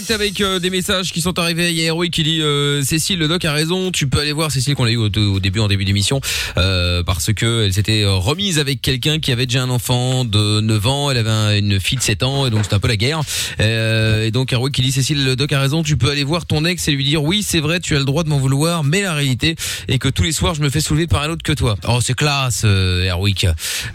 Direct 0.01 0.11
avec 0.11 0.41
euh, 0.41 0.59
des 0.59 0.71
messages 0.71 1.13
qui 1.13 1.21
sont 1.21 1.39
arrivés. 1.39 1.71
Il 1.71 1.77
y 1.79 1.83
a 1.83 1.87
Héroïque 1.87 2.13
qui 2.15 2.23
dit 2.23 2.41
euh, 2.41 2.83
Cécile, 2.83 3.19
le 3.19 3.27
doc 3.29 3.45
a 3.45 3.53
raison. 3.53 3.91
Tu 3.91 4.07
peux 4.07 4.21
aller 4.21 4.33
voir 4.33 4.51
Cécile 4.53 4.75
qu'on 4.75 4.85
a 4.85 4.91
eu 4.91 4.97
au, 4.97 5.07
au 5.09 5.41
début, 5.41 5.59
en 5.61 5.67
début 5.69 5.85
d'émission, 5.85 6.21
euh, 6.57 7.03
parce 7.03 7.33
que 7.33 7.65
elle 7.65 7.73
s'était 7.73 8.03
euh, 8.03 8.13
remise 8.15 8.59
avec 8.59 8.81
quelqu'un 8.81 9.19
qui 9.19 9.33
avait 9.33 9.47
déjà 9.47 9.63
un 9.63 9.71
enfant 9.71 10.25
de 10.25 10.61
9 10.61 10.87
ans. 10.87 11.11
Elle 11.11 11.17
avait 11.19 11.31
un- 11.31 11.57
une 11.57 11.81
fille 11.81 11.99
de 11.99 12.03
7 12.03 12.23
ans, 12.23 12.47
et 12.47 12.51
donc 12.51 12.63
c'était 12.65 12.75
un 12.75 12.79
peu 12.81 12.89
la 12.89 12.97
guerre. 12.97 13.21
Euh, 13.61 14.25
et 14.27 14.31
donc 14.31 14.53
Héroïque 14.53 14.75
qui 14.75 14.83
dit 14.83 14.93
Cécile, 14.93 15.25
le 15.25 15.35
doc 15.37 15.53
a 15.53 15.61
raison. 15.61 15.83
Tu 15.83 15.97
peux 15.97 16.11
aller 16.11 16.25
voir 16.25 16.47
ton 16.47 16.65
ex 16.65 16.87
et 16.89 16.93
lui 16.93 17.05
dire 17.05 17.23
oui, 17.23 17.43
c'est 17.43 17.61
vrai, 17.61 17.81
tu 17.81 17.97
as 17.97 17.99
le 17.99 18.05
droit 18.05 18.23
de 18.25 18.29
m'en 18.29 18.39
vouloir, 18.39 18.85
mais 18.85 19.03
la 19.03 19.15
réalité 19.15 19.57
est 19.89 19.99
que 19.99 20.09
tous 20.09 20.23
les 20.23 20.33
soirs 20.33 20.55
je 20.55 20.61
me 20.63 20.71
fais 20.71 20.81
soulever 20.81 21.07
par 21.07 21.23
un 21.23 21.31
autre 21.31 21.43
que 21.43 21.53
toi. 21.53 21.77
Oh, 21.89 21.99
c'est 22.03 22.15
classe, 22.15 22.63
euh, 22.65 23.05
Héroïque. 23.05 23.47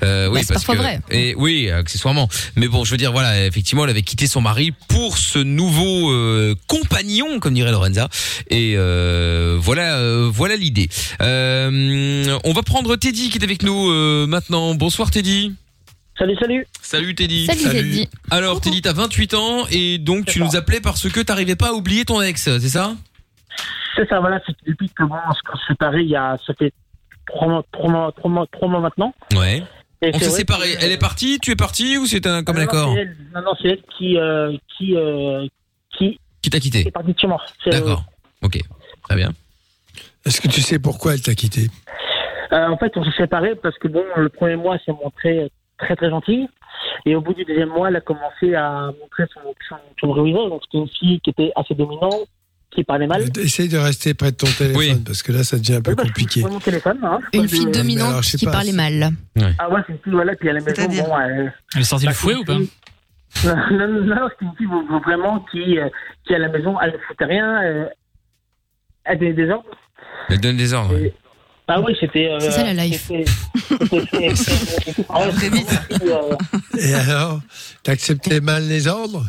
Euh, 0.04 0.28
oui, 0.30 0.42
Bah, 0.42 0.48
parce 0.54 0.66
que 0.66 0.76
vrai. 0.76 1.00
et 1.12 1.34
oui, 1.38 1.70
accessoirement. 1.70 2.28
Mais 2.56 2.68
bon, 2.68 2.84
je 2.84 2.92
veux 2.92 2.98
dire, 2.98 3.12
voilà, 3.12 3.46
effectivement, 3.46 3.84
elle 3.86 3.90
avait 3.92 4.02
quitté 4.02 4.28
son 4.28 4.42
mari 4.42 4.74
pour 4.88 5.18
ce 5.18 5.40
nouveau 5.40 5.93
euh, 6.12 6.56
compagnon, 6.68 7.40
comme 7.40 7.54
dirait 7.54 7.72
Lorenza. 7.72 8.08
Et 8.50 8.74
euh, 8.78 9.58
voilà, 9.60 9.98
euh, 10.00 10.30
voilà 10.32 10.56
l'idée. 10.56 10.88
Euh, 11.22 12.38
on 12.44 12.54
va 12.54 12.62
prendre 12.62 12.96
Teddy 12.96 13.30
qui 13.30 13.38
est 13.38 13.44
avec 13.44 13.64
nous 13.64 13.90
euh, 13.90 14.26
maintenant. 14.28 14.74
Bonsoir 14.76 15.12
Teddy. 15.12 15.54
Salut, 16.18 16.36
salut. 16.40 16.68
Salut 16.82 17.16
Teddy. 17.16 17.46
Salut, 17.48 17.60
Salut. 17.60 17.80
Teddy. 17.80 18.10
Alors 18.30 18.62
Teddy, 18.62 18.82
t'as 18.82 18.94
28 18.94 19.34
ans 19.34 19.66
et 19.72 19.98
donc 19.98 20.26
tu 20.26 20.40
nous 20.40 20.56
appelais 20.56 20.80
parce 20.82 21.10
que 21.10 21.20
t'arrivais 21.22 21.56
pas 21.56 21.70
à 21.70 21.74
oublier 21.74 22.06
ton 22.06 22.22
ex, 22.22 22.42
c'est 22.44 22.60
ça? 22.70 22.94
C'est 23.96 24.08
ça, 24.10 24.20
voilà, 24.20 24.40
c'est 24.46 24.56
depuis 24.68 24.90
que 24.90 25.04
bon, 25.04 25.16
on 25.16 25.34
s'est 25.34 25.64
séparés, 25.68 26.02
il 26.02 26.10
y 26.10 26.16
a, 26.16 26.36
ça 26.48 26.54
fait 26.58 26.72
trois 27.28 27.48
mois, 27.48 27.64
trois 27.72 27.90
mois, 27.92 28.12
trois 28.16 28.30
mois, 28.32 28.46
trois 28.52 28.68
mois 28.68 28.80
maintenant. 28.80 29.14
Ouais. 29.36 29.64
Et 30.02 30.12
On 30.14 30.20
s'est 30.20 30.30
séparés. 30.32 30.74
que- 30.76 30.84
Elle 30.84 30.92
est 30.92 30.98
partie, 30.98 31.40
tu 31.40 31.52
es 31.52 31.56
parti 31.56 31.98
ou 31.98 32.06
c'est 32.06 32.26
un 32.28 32.44
comme 32.44 32.56
Non, 32.58 32.62
non, 32.62 32.66
d'accord 32.68 32.94
c'est 32.96 33.02
elle- 33.02 33.18
Non, 33.34 33.42
non, 33.42 33.52
c'est 33.62 33.68
elle 33.70 33.82
qui, 33.98 34.18
euh, 34.18 34.52
qui, 34.78 34.96
euh, 34.96 35.46
qui 36.44 36.50
t'a 36.52 36.60
quitté 36.60 36.88
est 36.88 36.92
partie 36.92 37.14
de 37.14 37.20
chez 37.20 37.26
moi. 37.28 37.42
C'est- 37.64 37.72
D'accord. 37.72 38.04
Ok. 38.44 38.60
Très 39.04 39.16
bien. 39.16 39.32
Est-ce 40.26 40.40
que 40.40 40.48
tu 40.48 40.62
sais 40.62 40.78
pourquoi 40.80 41.14
elle 41.16 41.22
t'a 41.22 41.34
quitté 41.36 41.70
Euh, 42.52 42.68
en 42.68 42.78
fait, 42.78 42.92
on 42.96 43.04
s'est 43.04 43.18
séparés 43.18 43.56
parce 43.56 43.78
que 43.80 43.88
bon, 43.88 44.04
le 44.16 44.30
premier 44.30 44.56
mois, 44.56 44.76
elle 44.76 44.82
s'est 44.86 44.98
montrée 45.04 45.52
très 45.80 45.96
très 45.96 46.10
gentille. 46.10 46.48
Et 47.06 47.16
au 47.16 47.22
bout 47.22 47.34
du 47.34 47.44
deuxième 47.46 47.70
mois, 47.70 47.90
elle 47.90 47.96
a 47.96 48.02
commencé 48.02 48.54
à 48.56 48.92
montrer 49.02 49.24
son, 49.34 49.40
son, 49.68 49.76
son 50.00 50.08
vrai 50.14 50.24
visage. 50.24 50.50
Donc, 50.50 50.62
c'était 50.66 50.78
une 50.78 50.88
fille 50.90 51.20
qui 51.22 51.30
était 51.32 51.52
assez 51.56 51.74
dominante, 51.76 52.28
qui 52.72 52.84
parlait 52.84 53.08
mal. 53.08 53.24
Essaye 53.38 53.70
de 53.70 53.78
rester 53.78 54.14
près 54.14 54.32
de 54.32 54.38
ton 54.38 54.48
téléphone 54.48 55.04
parce 55.04 55.24
que 55.24 55.32
là 55.32 55.44
ça 55.44 55.58
devient 55.58 55.76
un 55.76 55.82
peu 55.82 55.96
compliqué. 55.96 56.40
Sur 56.42 56.52
mon 56.52 56.60
téléphone, 56.60 57.00
hein. 57.04 57.20
Une 57.34 57.48
fille 57.48 57.68
Euh, 57.68 57.72
dominante 57.72 58.22
qui 58.24 58.46
pas, 58.46 58.52
parlait 58.52 58.72
c'est- 58.72 58.76
mal. 58.76 59.12
Ah 59.60 59.70
ouais, 59.70 59.82
c'est 59.88 59.94
une 59.94 60.00
fille, 60.00 60.14
voilà, 60.14 60.36
puis 60.36 60.50
à 60.50 60.54
la 60.54 60.60
maison, 60.62 60.84
bon, 60.88 61.18
elle... 61.20 61.54
Elle 61.76 61.82
est 61.82 61.84
sortie 61.84 62.06
Bah, 62.06 62.12
le 62.12 62.16
fouet 62.16 62.34
c'est 62.34 62.40
ou 62.40 62.44
pas 62.46 62.58
Non, 63.46 63.56
non, 63.72 63.88
non, 64.16 64.30
c'est 64.30 64.46
une 64.46 64.56
fille 64.58 64.68
vra- 64.68 65.04
vraiment 65.04 65.40
qui, 65.52 65.78
euh, 65.78 65.90
qui 66.26 66.34
à 66.34 66.40
la 66.40 66.48
maison, 66.50 66.80
elle 66.82 66.94
ne 66.94 66.98
foutait 67.00 67.26
rien, 67.26 67.62
euh, 67.64 67.86
elle 69.06 69.20
donnait 69.20 69.34
des 69.34 69.50
ordres. 69.50 69.70
Elle 70.30 70.40
donne 70.40 70.58
des 70.58 70.74
ordres. 70.74 70.94
ouais. 70.96 71.14
Ah 71.68 71.80
oui, 71.82 71.96
c'était... 72.00 72.30
euh, 72.30 72.40
C'est 72.40 72.52
ça, 72.52 72.64
la 72.64 72.74
life. 72.86 73.06
c'était- 73.08 73.26
c'était- 73.90 74.36
c'était- 74.36 75.06
ah 75.10 75.24
euh, 75.24 76.36
Et 76.78 76.94
alors, 76.94 77.40
t'acceptais 77.84 78.42
mal 78.42 78.64
les 78.68 78.88
ordres 78.88 79.24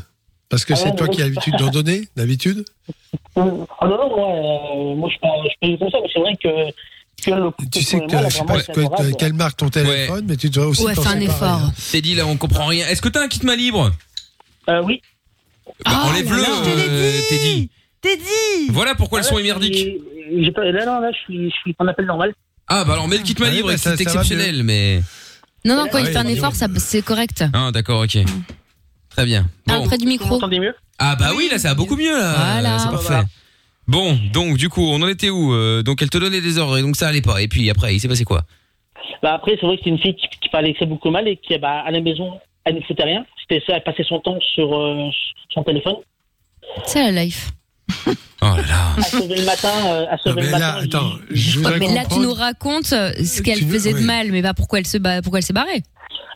Parce 0.49 0.65
que 0.65 0.73
Ah 0.73 0.77
c'est 0.77 0.95
toi 0.97 1.07
mais 1.09 1.15
qui 1.15 1.23
as 1.23 1.27
l'habitude 1.27 1.55
d'en 1.57 1.71
donner, 1.71 2.09
d'habitude 2.17 2.65
Ah 3.37 3.41
non, 3.45 3.67
non, 3.83 4.17
moi, 4.17 4.29
euh, 4.29 4.95
moi 4.97 5.09
je 5.09 5.13
suis 5.13 5.21
pas, 5.21 5.29
je 5.45 5.67
suis 5.69 5.77
pas 5.77 5.85
comme 5.85 5.91
ça, 5.91 5.99
mais 6.03 6.09
c'est 6.13 6.21
vrai 6.21 6.37
que, 6.37 6.49
Tu 7.73 7.83
sais 7.83 7.99
que 8.01 8.05
je 8.11 8.29
sais 8.31 8.45
pas 8.45 8.61
c'est 8.61 9.17
quelle 9.19 9.33
marque 9.35 9.57
ton 9.59 9.69
téléphone, 9.69 10.25
mais 10.29 10.37
tu 10.37 10.51
devrais 10.51 10.67
aussi 10.69 10.85
Ouais, 10.85 10.95
fais 10.95 11.07
un 11.07 11.21
effort. 11.21 11.43
hein. 11.65 11.73
Teddy, 11.93 12.15
là, 12.15 12.27
on 12.27 12.37
comprend 12.37 12.67
rien. 12.67 12.87
Est-ce 12.89 13.03
que 13.03 13.09
t'as 13.09 13.23
un 13.23 13.29
kit 13.29 13.45
main 13.45 13.57
libre? 13.57 13.91
Euh, 14.69 14.81
oui. 14.85 15.01
Bah, 15.85 16.03
Enlève-le, 16.05 16.37
l'ai 16.37 16.89
euh, 16.89 17.21
Teddy. 17.29 17.71
Teddy 18.01 18.71
Voilà 18.71 18.95
pourquoi 18.95 19.21
le 19.21 19.25
Ah 19.25 19.29
son 19.29 19.35
ouais, 19.37 19.41
est 19.43 19.45
merdique. 19.45 19.89
pas- 20.55 20.65
Là, 20.65 20.85
non, 20.87 21.01
là, 21.01 21.11
je 21.13 21.19
suis, 21.19 21.51
je 21.51 21.55
suis 21.57 21.75
en 21.79 21.87
appel 21.87 22.07
normal. 22.07 22.35
Ah, 22.69 22.85
bah 22.85 22.95
alors 22.95 23.09
mets 23.09 23.19
le 23.19 23.23
kit 23.23 23.35
main 23.39 23.47
Ah 23.49 23.51
libre, 23.51 23.69
bah, 23.69 23.77
c'est 23.79 24.01
exceptionnel, 24.01 24.63
mais. 24.63 25.03
Non, 25.65 25.77
non, 25.77 25.87
quand 25.91 25.99
Ah 25.99 26.01
il 26.01 26.07
fait 26.07 26.17
un 26.17 26.27
effort, 26.27 26.53
c'est 26.79 27.03
correct. 27.03 27.45
Ah, 27.55 27.71
d'accord, 27.73 28.03
ok. 28.03 28.19
Très 29.11 29.25
bien. 29.25 29.47
Ah, 29.69 29.79
Bon. 29.79 29.87
près 29.87 29.97
du 29.99 30.07
micro. 30.07 30.39
mieux? 30.49 30.75
Ah, 30.99 31.17
bah 31.17 31.31
oui, 31.37 31.49
là, 31.51 31.59
ça 31.59 31.69
va 31.69 31.75
beaucoup 31.75 31.97
mieux, 31.97 32.17
là. 32.17 32.35
Voilà. 32.53 32.79
C'est 32.79 32.91
parfait. 32.91 33.27
Bon, 33.87 34.19
donc, 34.33 34.57
du 34.57 34.69
coup, 34.69 34.83
on 34.83 35.03
en 35.03 35.09
était 35.09 35.31
où 35.31 35.53
Euh, 35.53 35.83
Donc, 35.83 36.01
elle 36.03 36.11
te 36.11 36.19
donnait 36.19 36.41
des 36.41 36.59
ordres, 36.59 36.79
et 36.79 36.83
donc 36.83 36.97
ça 36.97 37.09
allait 37.09 37.21
pas. 37.23 37.43
Et 37.43 37.49
puis, 37.49 37.69
après, 37.71 37.95
il 37.95 38.01
s'est 38.01 38.09
passé 38.09 38.25
quoi? 38.25 38.43
Bah 39.23 39.35
après, 39.35 39.57
c'est 39.61 39.67
vrai 39.67 39.77
que 39.77 39.83
c'est 39.85 39.91
une 39.91 39.99
fille 39.99 40.15
qui, 40.17 40.27
qui 40.41 40.49
parlait 40.49 40.73
très 40.75 40.87
beaucoup 40.87 41.11
mal 41.11 41.27
et 41.29 41.37
qui, 41.37 41.57
bah, 41.59 41.83
à 41.87 41.91
la 41.91 42.01
maison, 42.01 42.41
elle 42.65 42.77
ne 42.77 42.81
foutait 42.83 43.05
rien. 43.05 43.25
C'était 43.41 43.63
ça, 43.67 43.75
elle 43.77 43.83
passait 43.83 44.05
son 44.05 44.21
temps 44.21 44.39
sur 44.55 44.75
euh, 44.75 45.09
son 45.53 45.63
téléphone. 45.63 45.97
C'est 46.87 47.03
la 47.11 47.25
life. 47.25 47.51
Oh 48.07 48.07
là 48.43 48.57
là. 48.57 49.03
Se 49.03 49.17
le 49.17 49.45
matin, 49.45 49.69
euh, 49.87 50.07
elle 50.11 50.19
se 50.19 50.29
le 50.31 50.51
là, 50.51 50.81
matin. 50.81 51.13
je 51.31 51.59
voudrais 51.59 51.79
mais 51.79 51.89
là, 51.89 52.03
tu 52.03 52.09
comprendre. 52.09 52.23
nous 52.23 52.35
racontes 52.35 52.93
euh, 52.93 53.13
ce 53.23 53.43
qu'elle 53.43 53.59
faisait 53.61 53.93
de 53.93 53.99
oui. 53.99 54.05
mal, 54.05 54.31
mais 54.33 54.43
pas 54.43 54.55
pourquoi 54.55 54.79
elle 54.79 54.87
se, 54.87 54.99
ba- 54.99 55.21
pourquoi 55.23 55.39
elle 55.41 55.45
s'est 55.45 55.53
barrée. 55.53 55.83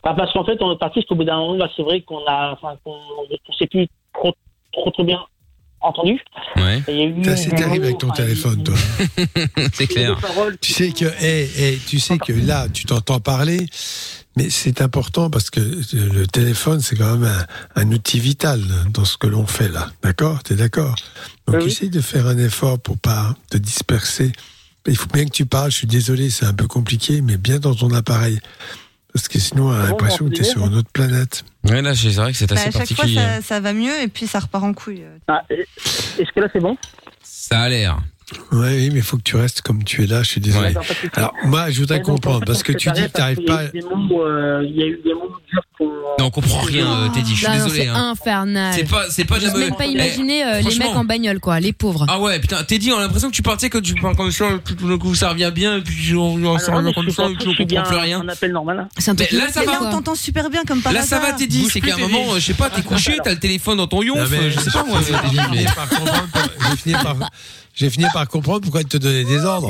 Bah, 0.03 0.13
parce 0.17 0.31
qu'en 0.33 0.45
fait, 0.45 0.57
on 0.61 0.71
est 0.73 0.77
parti, 0.79 0.99
parce 0.99 1.07
qu'au 1.07 1.15
bout 1.15 1.23
d'un 1.25 1.37
moment, 1.37 1.57
bah, 1.57 1.69
c'est 1.75 1.83
vrai 1.83 2.01
qu'on 2.01 2.23
a, 2.27 2.53
enfin, 2.53 2.75
qu'on 2.83 2.91
on 2.93 3.53
s'est 3.53 3.67
plus 3.67 3.87
trop, 4.13 4.33
trop, 4.71 4.89
trop 4.91 5.03
bien 5.03 5.19
entendu. 5.81 6.19
Ouais. 6.55 6.81
C'est 6.85 7.29
assez 7.29 7.49
terrible 7.49 7.85
avec 7.85 7.97
ton 7.97 8.09
téléphone, 8.11 8.63
toi. 8.63 8.75
c'est 9.73 9.87
clair. 9.87 10.17
Tu 10.61 10.73
sais 10.73 10.91
que, 10.91 11.05
eh, 11.21 11.49
eh, 11.57 11.79
tu 11.87 11.99
sais 11.99 12.17
que 12.17 12.33
là, 12.33 12.67
tu 12.71 12.85
t'entends 12.85 13.19
parler, 13.19 13.65
mais 14.35 14.49
c'est 14.49 14.81
important 14.81 15.29
parce 15.29 15.49
que 15.49 15.59
le 15.59 16.27
téléphone, 16.27 16.79
c'est 16.81 16.95
quand 16.95 17.17
même 17.17 17.31
un, 17.75 17.81
un 17.81 17.91
outil 17.91 18.19
vital 18.19 18.61
dans 18.91 19.05
ce 19.05 19.17
que 19.17 19.27
l'on 19.27 19.45
fait 19.45 19.69
là. 19.69 19.89
D'accord? 20.03 20.43
T'es 20.43 20.55
d'accord? 20.55 20.95
Donc, 21.47 21.57
oui. 21.61 21.67
essaye 21.67 21.89
de 21.89 22.01
faire 22.01 22.27
un 22.27 22.37
effort 22.37 22.79
pour 22.79 22.97
pas 22.97 23.35
te 23.49 23.57
disperser. 23.57 24.31
Il 24.87 24.95
faut 24.95 25.09
bien 25.13 25.25
que 25.25 25.31
tu 25.31 25.45
parles. 25.45 25.71
Je 25.71 25.77
suis 25.77 25.87
désolé, 25.87 26.29
c'est 26.29 26.45
un 26.45 26.53
peu 26.53 26.67
compliqué, 26.67 27.21
mais 27.21 27.37
bien 27.37 27.59
dans 27.59 27.75
ton 27.75 27.91
appareil. 27.91 28.39
Parce 29.13 29.27
que 29.27 29.39
sinon, 29.39 29.69
on 29.69 29.71
a 29.71 29.87
l'impression 29.87 30.29
que 30.29 30.33
tu 30.35 30.41
es 30.41 30.43
sur 30.45 30.65
une 30.67 30.75
autre 30.75 30.91
planète. 30.93 31.43
Ouais, 31.63 31.81
là, 31.81 31.95
c'est 31.95 32.09
vrai 32.09 32.31
que 32.31 32.37
c'est 32.37 32.47
Bah, 32.47 32.55
assez 32.57 32.67
à 32.69 32.71
chaque 32.85 32.95
fois, 32.95 33.41
ça 33.41 33.59
va 33.59 33.73
mieux 33.73 34.01
et 34.01 34.07
puis 34.07 34.27
ça 34.27 34.39
repart 34.39 34.63
en 34.63 34.73
couille. 34.73 35.03
Ah, 35.27 35.43
Est-ce 35.49 36.31
que 36.33 36.39
là, 36.39 36.47
c'est 36.53 36.59
bon? 36.59 36.77
Ça 37.23 37.61
a 37.61 37.69
l'air. 37.69 37.99
Ouais, 38.51 38.75
oui, 38.75 38.89
mais 38.91 38.99
il 38.99 39.01
faut 39.01 39.17
que 39.17 39.23
tu 39.23 39.35
restes 39.35 39.61
comme 39.61 39.83
tu 39.83 40.03
es 40.03 40.07
là. 40.07 40.23
Je 40.23 40.29
suis 40.29 40.41
désolé. 40.41 40.69
Ouais. 40.69 41.09
Alors, 41.13 41.33
moi, 41.45 41.69
je 41.71 41.79
voudrais 41.79 42.01
comprendre 42.01 42.43
parce 42.45 42.59
on 42.59 42.63
que 42.63 42.73
tu 42.73 42.89
dis 42.91 43.01
que 43.03 43.07
tu 43.07 43.19
n'arrives 43.19 43.43
pas. 43.45 43.65
qu'il 43.67 43.81
y 43.81 43.83
a 43.83 43.85
eu 43.85 43.89
des 43.89 43.95
mots, 43.95 44.23
euh, 44.25 44.63
Il 44.67 44.75
y 44.77 44.83
a 44.83 44.85
eu 44.87 44.99
des 45.03 45.13
mots 45.13 45.31
durs 45.51 45.61
qu'on. 45.77 45.85
Non, 46.19 46.25
on 46.25 46.29
comprend 46.31 46.59
rien, 46.61 46.85
euh, 46.85 47.09
Teddy. 47.09 47.35
Je 47.35 47.45
suis 47.45 47.51
désolé. 47.51 47.75
c'est 47.83 47.87
hein. 47.87 48.09
infernal. 48.11 48.73
C'est 48.75 48.89
pas, 48.89 49.09
c'est 49.09 49.25
pas 49.25 49.39
de 49.39 49.45
la 49.47 49.53
même 49.53 49.69
me- 49.71 49.75
pas 49.75 49.85
Eh, 49.85 49.91
imaginer 49.91 50.43
euh, 50.43 50.61
les 50.61 50.75
mecs 50.77 50.87
en 50.95 51.05
bagnole, 51.05 51.39
quoi, 51.39 51.59
les 51.59 51.71
pauvres. 51.73 52.05
Ah 52.09 52.19
ouais, 52.19 52.39
putain, 52.39 52.61
Teddy, 52.63 52.91
on 52.91 52.97
a 52.97 53.01
l'impression 53.01 53.29
que 53.29 53.35
tu 53.35 53.41
sais, 53.59 53.69
quand 53.69 53.81
tu 53.81 53.95
parles 53.95 54.15
comme 54.15 54.31
ça, 54.31 54.45
tout 54.65 54.87
d'un 54.87 54.97
coup, 54.97 55.15
ça 55.15 55.29
revient 55.29 55.51
bien, 55.53 55.77
et 55.77 55.81
puis 55.81 56.13
on, 56.15 56.33
on, 56.35 56.55
Ah, 56.57 56.61
non, 56.71 56.77
revient 56.77 56.93
comme 56.93 57.05
je 57.05 57.11
ça, 57.11 57.23
et 57.29 57.35
puis 57.35 57.47
on 57.47 57.51
je 57.53 57.57
comprend 57.63 57.83
plus 57.83 57.95
rien. 57.97 58.19
En 58.21 58.27
appel 58.27 58.51
normal. 58.51 58.79
hein. 58.79 58.89
C'est 58.97 59.11
un 59.11 59.15
truc 59.15 59.29
Mais 59.31 59.37
là, 59.39 59.49
ça 59.49 59.63
va. 59.63 59.71
là, 59.71 59.79
on 59.83 59.91
t'entend 59.91 60.15
super 60.15 60.49
bien 60.49 60.63
comme 60.67 60.81
par 60.81 60.91
Là, 60.93 61.01
ça 61.03 61.19
va, 61.19 61.31
Teddy, 61.33 61.67
c'est 61.71 61.79
qu'à 61.81 61.95
un 61.95 61.97
moment, 61.99 62.33
je 62.35 62.39
sais 62.39 62.53
pas, 62.53 62.69
t'es 62.69 62.81
couché, 62.81 63.17
t'as 63.23 63.31
le 63.31 63.39
téléphone 63.39 63.77
dans 63.77 63.87
ton 63.87 64.03
yonf, 64.03 64.19
euh, 64.33 64.51
je 64.51 64.59
sais 64.59 64.71
pas, 64.71 64.83
moi, 64.83 64.99
Teddy, 65.01 65.37
mais. 65.51 65.57
fini 65.59 65.65
par 65.75 65.89
comprendre 65.89 66.27
pour- 66.31 66.41
j'ai 66.71 66.77
fini 66.77 66.93
par- 66.95 67.15
J'ai 67.79 67.89
fini 67.89 68.05
par 68.11 68.27
comprendre 68.27 68.59
pourquoi 68.59 68.81
elle 68.81 68.87
te 68.87 68.97
donnait 68.97 69.23
des 69.23 69.39
ordres. 69.45 69.69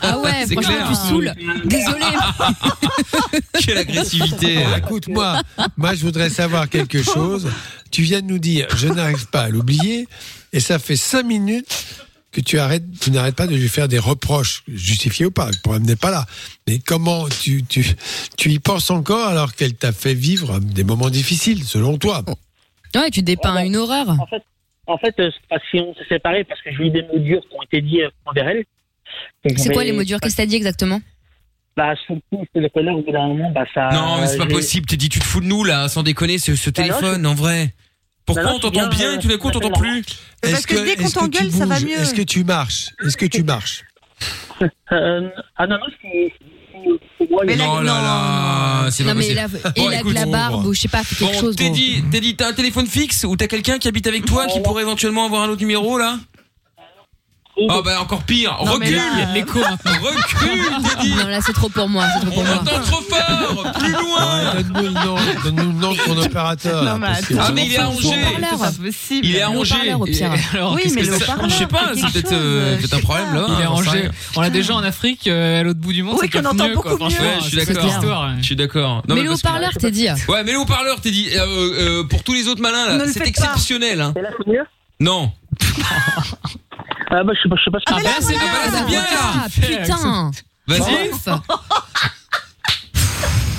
Ah 0.00 0.18
ouais, 0.20 0.46
C'est 0.46 0.54
franchement, 0.54 0.72
clair. 0.72 0.88
tu 0.88 0.94
saoules. 1.08 1.32
Désolé. 1.66 2.04
Quelle 3.62 3.76
agressivité. 3.78 4.62
Alors, 4.62 4.78
écoute, 4.78 5.08
moi, 5.08 5.42
moi, 5.76 5.94
je 5.94 6.00
voudrais 6.00 6.30
savoir 6.30 6.68
quelque 6.70 7.02
chose. 7.02 7.48
Tu 7.90 8.02
viens 8.02 8.22
de 8.22 8.26
nous 8.26 8.38
dire, 8.38 8.66
je 8.76 8.88
n'arrive 8.88 9.26
pas 9.26 9.42
à 9.42 9.48
l'oublier, 9.50 10.08
et 10.54 10.60
ça 10.60 10.78
fait 10.78 10.96
cinq 10.96 11.24
minutes 11.24 11.84
que 12.32 12.40
tu 12.40 12.58
arrêtes, 12.58 12.84
tu 13.00 13.10
n'arrêtes 13.10 13.34
pas 13.36 13.46
de 13.46 13.54
lui 13.54 13.68
faire 13.68 13.88
des 13.88 13.98
reproches, 13.98 14.62
justifiés 14.68 15.26
ou 15.26 15.30
pas. 15.30 15.50
Le 15.50 15.58
problème 15.62 15.84
n'est 15.84 15.96
pas 15.96 16.10
là. 16.10 16.24
Mais 16.66 16.78
comment 16.78 17.28
tu, 17.28 17.64
tu, 17.64 17.84
tu 18.38 18.50
y 18.50 18.58
penses 18.58 18.90
encore 18.90 19.28
alors 19.28 19.54
qu'elle 19.54 19.74
t'a 19.74 19.92
fait 19.92 20.14
vivre 20.14 20.58
des 20.60 20.84
moments 20.84 21.10
difficiles, 21.10 21.64
selon 21.64 21.98
toi? 21.98 22.24
Ouais, 22.94 23.10
tu 23.10 23.20
dépeins 23.22 23.50
Ouais, 23.54 23.60
bah, 23.60 23.66
une 23.66 23.76
horreur. 23.76 24.08
En 24.08 24.26
fait, 24.26 24.42
en 24.86 24.98
fait, 24.98 25.14
euh, 25.18 25.30
parce 25.48 25.62
qu'on 25.70 25.94
s'est 25.94 26.08
séparés 26.08 26.44
parce 26.44 26.60
que 26.62 26.70
j'ai 26.72 26.84
eu 26.86 26.90
des 26.90 27.02
mots 27.02 27.18
durs 27.18 27.40
qui 27.42 27.56
ont 27.56 27.62
été 27.62 27.80
dits 27.80 28.02
envers 28.24 28.48
elle. 28.48 28.64
C'est 29.56 29.72
quoi 29.72 29.84
les 29.84 29.92
mots 29.92 30.04
durs 30.04 30.20
Qu'est-ce 30.20 30.36
que 30.36 30.42
t'as 30.42 30.46
dit 30.46 30.56
exactement? 30.56 31.00
Bah, 31.76 31.94
surtout, 32.06 32.44
c'est 32.54 32.60
le 32.60 32.68
colère 32.70 32.96
au 32.96 33.02
bout 33.02 33.12
d'un 33.12 33.26
moment, 33.28 33.50
bah, 33.50 33.66
ça. 33.74 33.90
Non, 33.92 34.18
mais 34.20 34.26
c'est 34.26 34.38
pas 34.38 34.46
possible, 34.46 34.86
Teddy, 34.86 35.10
tu 35.10 35.18
te 35.18 35.24
fous 35.24 35.40
de 35.42 35.46
nous, 35.46 35.62
là, 35.62 35.88
sans 35.88 36.02
déconner, 36.02 36.38
ce, 36.38 36.56
ce 36.56 36.70
Bah 36.70 36.82
non, 36.82 36.88
téléphone, 36.88 37.26
en 37.26 37.34
vrai. 37.34 37.74
Pourquoi 38.24 38.44
Bah 38.44 38.50
non, 38.50 38.56
on 38.56 38.60
t'entend 38.60 38.88
bien, 38.88 39.14
et 39.14 39.18
tout 39.18 39.28
d'un 39.28 39.36
coup 39.36 39.48
on 39.48 39.50
euh, 39.50 39.60
t'entend 39.60 39.78
plus? 39.78 40.02
Parce 40.40 40.54
Est-ce 40.54 40.66
que 40.66 40.84
dès 40.84 40.96
qu'on 40.96 41.08
que 41.08 41.12
t'engueule, 41.12 41.50
ça 41.50 41.66
va 41.66 41.74
bouges? 41.74 41.84
mieux. 41.84 42.00
Est-ce 42.00 42.14
que 42.14 42.22
tu 42.22 42.44
marches? 42.44 42.88
Est-ce 43.04 43.16
que 43.16 43.26
tu 43.26 43.42
marches? 43.42 43.84
Euh, 44.90 45.28
ah 45.56 45.66
non, 45.66 45.76
non, 45.78 45.86
c'est. 46.00 46.32
Moi, 47.30 47.42
Mais 47.46 47.52
les- 47.52 47.58
là, 47.58 47.82
là 47.82 48.90
c'est 48.90 49.04
pas 49.04 49.14
Non, 49.14 49.20
possible. 49.20 50.12
la, 50.12 50.26
barbe, 50.26 50.66
ou 50.66 50.74
je 50.74 50.80
sais 50.82 50.88
pas, 50.88 51.02
quelque 51.04 51.36
chose. 51.38 51.56
Teddy, 51.56 52.36
t'as 52.36 52.48
un 52.48 52.52
téléphone 52.52 52.86
fixe 52.86 53.24
ou 53.24 53.36
t'as 53.36 53.46
quelqu'un 53.46 53.78
qui 53.78 53.88
habite 53.88 54.06
avec 54.06 54.24
toi 54.24 54.46
qui 54.46 54.60
pourrait 54.60 54.82
éventuellement 54.82 55.26
avoir 55.26 55.42
un 55.42 55.48
autre 55.48 55.60
numéro 55.60 55.98
là? 55.98 56.18
Oh 57.58 57.80
bah 57.82 58.00
encore 58.02 58.22
pire, 58.22 58.54
Non, 58.66 58.76
mais 58.78 58.86
recule 58.86 58.98
de 59.28 59.34
l'écho 59.34 59.58
Recule, 59.60 60.90
Teddy 60.98 61.14
Non, 61.14 61.26
là, 61.26 61.40
c'est 61.40 61.54
trop 61.54 61.70
pour 61.70 61.88
moi. 61.88 62.04
C'est 62.12 62.20
trop 62.26 62.30
pour 62.30 62.42
On 62.42 62.44
moi. 62.44 62.54
entend 62.60 62.80
trop 62.80 63.00
fort 63.00 63.72
Plus 63.78 63.92
loin 63.92 64.54
Donne-nous 64.56 64.82
le 64.82 64.90
nom, 64.90 65.16
donne-nous 65.42 65.62
le 65.72 65.78
nom 65.78 65.92
de 65.92 65.98
ton 66.04 66.18
opérateur. 66.18 66.84
Non, 66.84 66.98
mais 66.98 67.06
attends. 67.06 67.34
Ah 67.40 67.50
mais 67.54 67.64
il 67.66 67.72
est 67.72 67.78
à 67.78 67.88
Angers 67.88 68.08
C'est 68.50 68.58
pas 68.58 68.72
possible. 68.72 69.26
Il 69.26 69.36
est 69.36 69.40
à 69.42 69.50
Le 69.50 69.58
Angers 69.58 69.74
haut-parleur, 69.74 70.00
au 70.00 70.04
pire. 70.04 70.34
Et- 70.34 70.56
alors, 70.56 70.74
Oui, 70.74 70.82
mais 70.94 71.02
le 71.02 71.14
haut-parleur, 71.16 71.48
Je 71.48 71.54
sais 71.54 71.66
pas, 71.66 71.90
c'est 71.94 72.00
c'est 72.00 72.12
peut-être 72.12 72.32
euh, 72.32 72.72
chose, 72.78 72.80
peut-être 72.90 72.94
un 72.94 73.00
problème 73.06 73.34
là 73.34 73.44
Il 73.48 73.52
est 73.52 73.54
hein, 73.54 73.58
sais 73.60 73.66
rangé. 73.66 73.90
rien. 73.90 74.10
On 74.36 74.40
l'a 74.42 74.50
déjà 74.50 74.74
en 74.74 74.82
Afrique, 74.84 75.26
euh, 75.26 75.60
à 75.60 75.62
l'autre 75.62 75.80
bout 75.80 75.92
du 75.94 76.02
monde. 76.02 76.18
Oui, 76.20 76.28
ça 76.30 76.40
qu'on 76.42 76.46
entend 76.48 76.68
mieux, 76.68 76.74
beaucoup 76.74 76.96
quoi, 76.96 77.08
mieux. 77.08 77.14
Ouais, 77.14 77.36
je 77.38 77.42
suis 77.48 77.58
c'est 77.58 77.72
d'accord. 77.72 78.28
Je 78.38 78.42
suis 78.44 78.56
d'accord. 78.56 79.02
Mais 79.08 79.22
le 79.22 79.32
haut-parleur, 79.32 79.70
t'es 79.78 79.90
dit. 79.90 80.08
Ouais, 80.28 80.44
mais 80.44 80.52
le 80.52 80.58
haut-parleur, 80.58 81.00
t'es 81.00 81.10
dit, 81.10 81.28
euh, 81.34 81.40
euh, 81.46 82.04
pour 82.04 82.22
tous 82.22 82.34
les 82.34 82.48
autres 82.48 82.60
malins, 82.60 82.98
là, 82.98 83.04
c'est 83.10 83.26
exceptionnel, 83.26 84.02
hein. 84.02 84.12
Et 84.16 84.20
là, 84.20 84.28
c'est 84.36 84.46
mieux? 84.52 84.64
Non. 85.00 85.32
Ah 87.10 87.22
bah, 87.24 87.32
je 87.36 87.42
sais 87.42 87.48
pas, 87.48 87.56
je 87.56 87.62
sais 87.64 87.70
pas 87.70 87.78
ce 87.78 87.84
Ah 87.86 87.96
que 87.98 88.02
bah 88.02 88.10
là, 88.10 88.16
c'est 88.20 88.34
ah 88.34 88.38
bah 88.40 88.70
là, 88.70 88.78
c'est 88.78 88.86
bien, 88.86 89.04
Ah, 89.10 89.14
là. 89.36 89.48
putain. 89.78 90.30
Vas-y, 90.66 91.10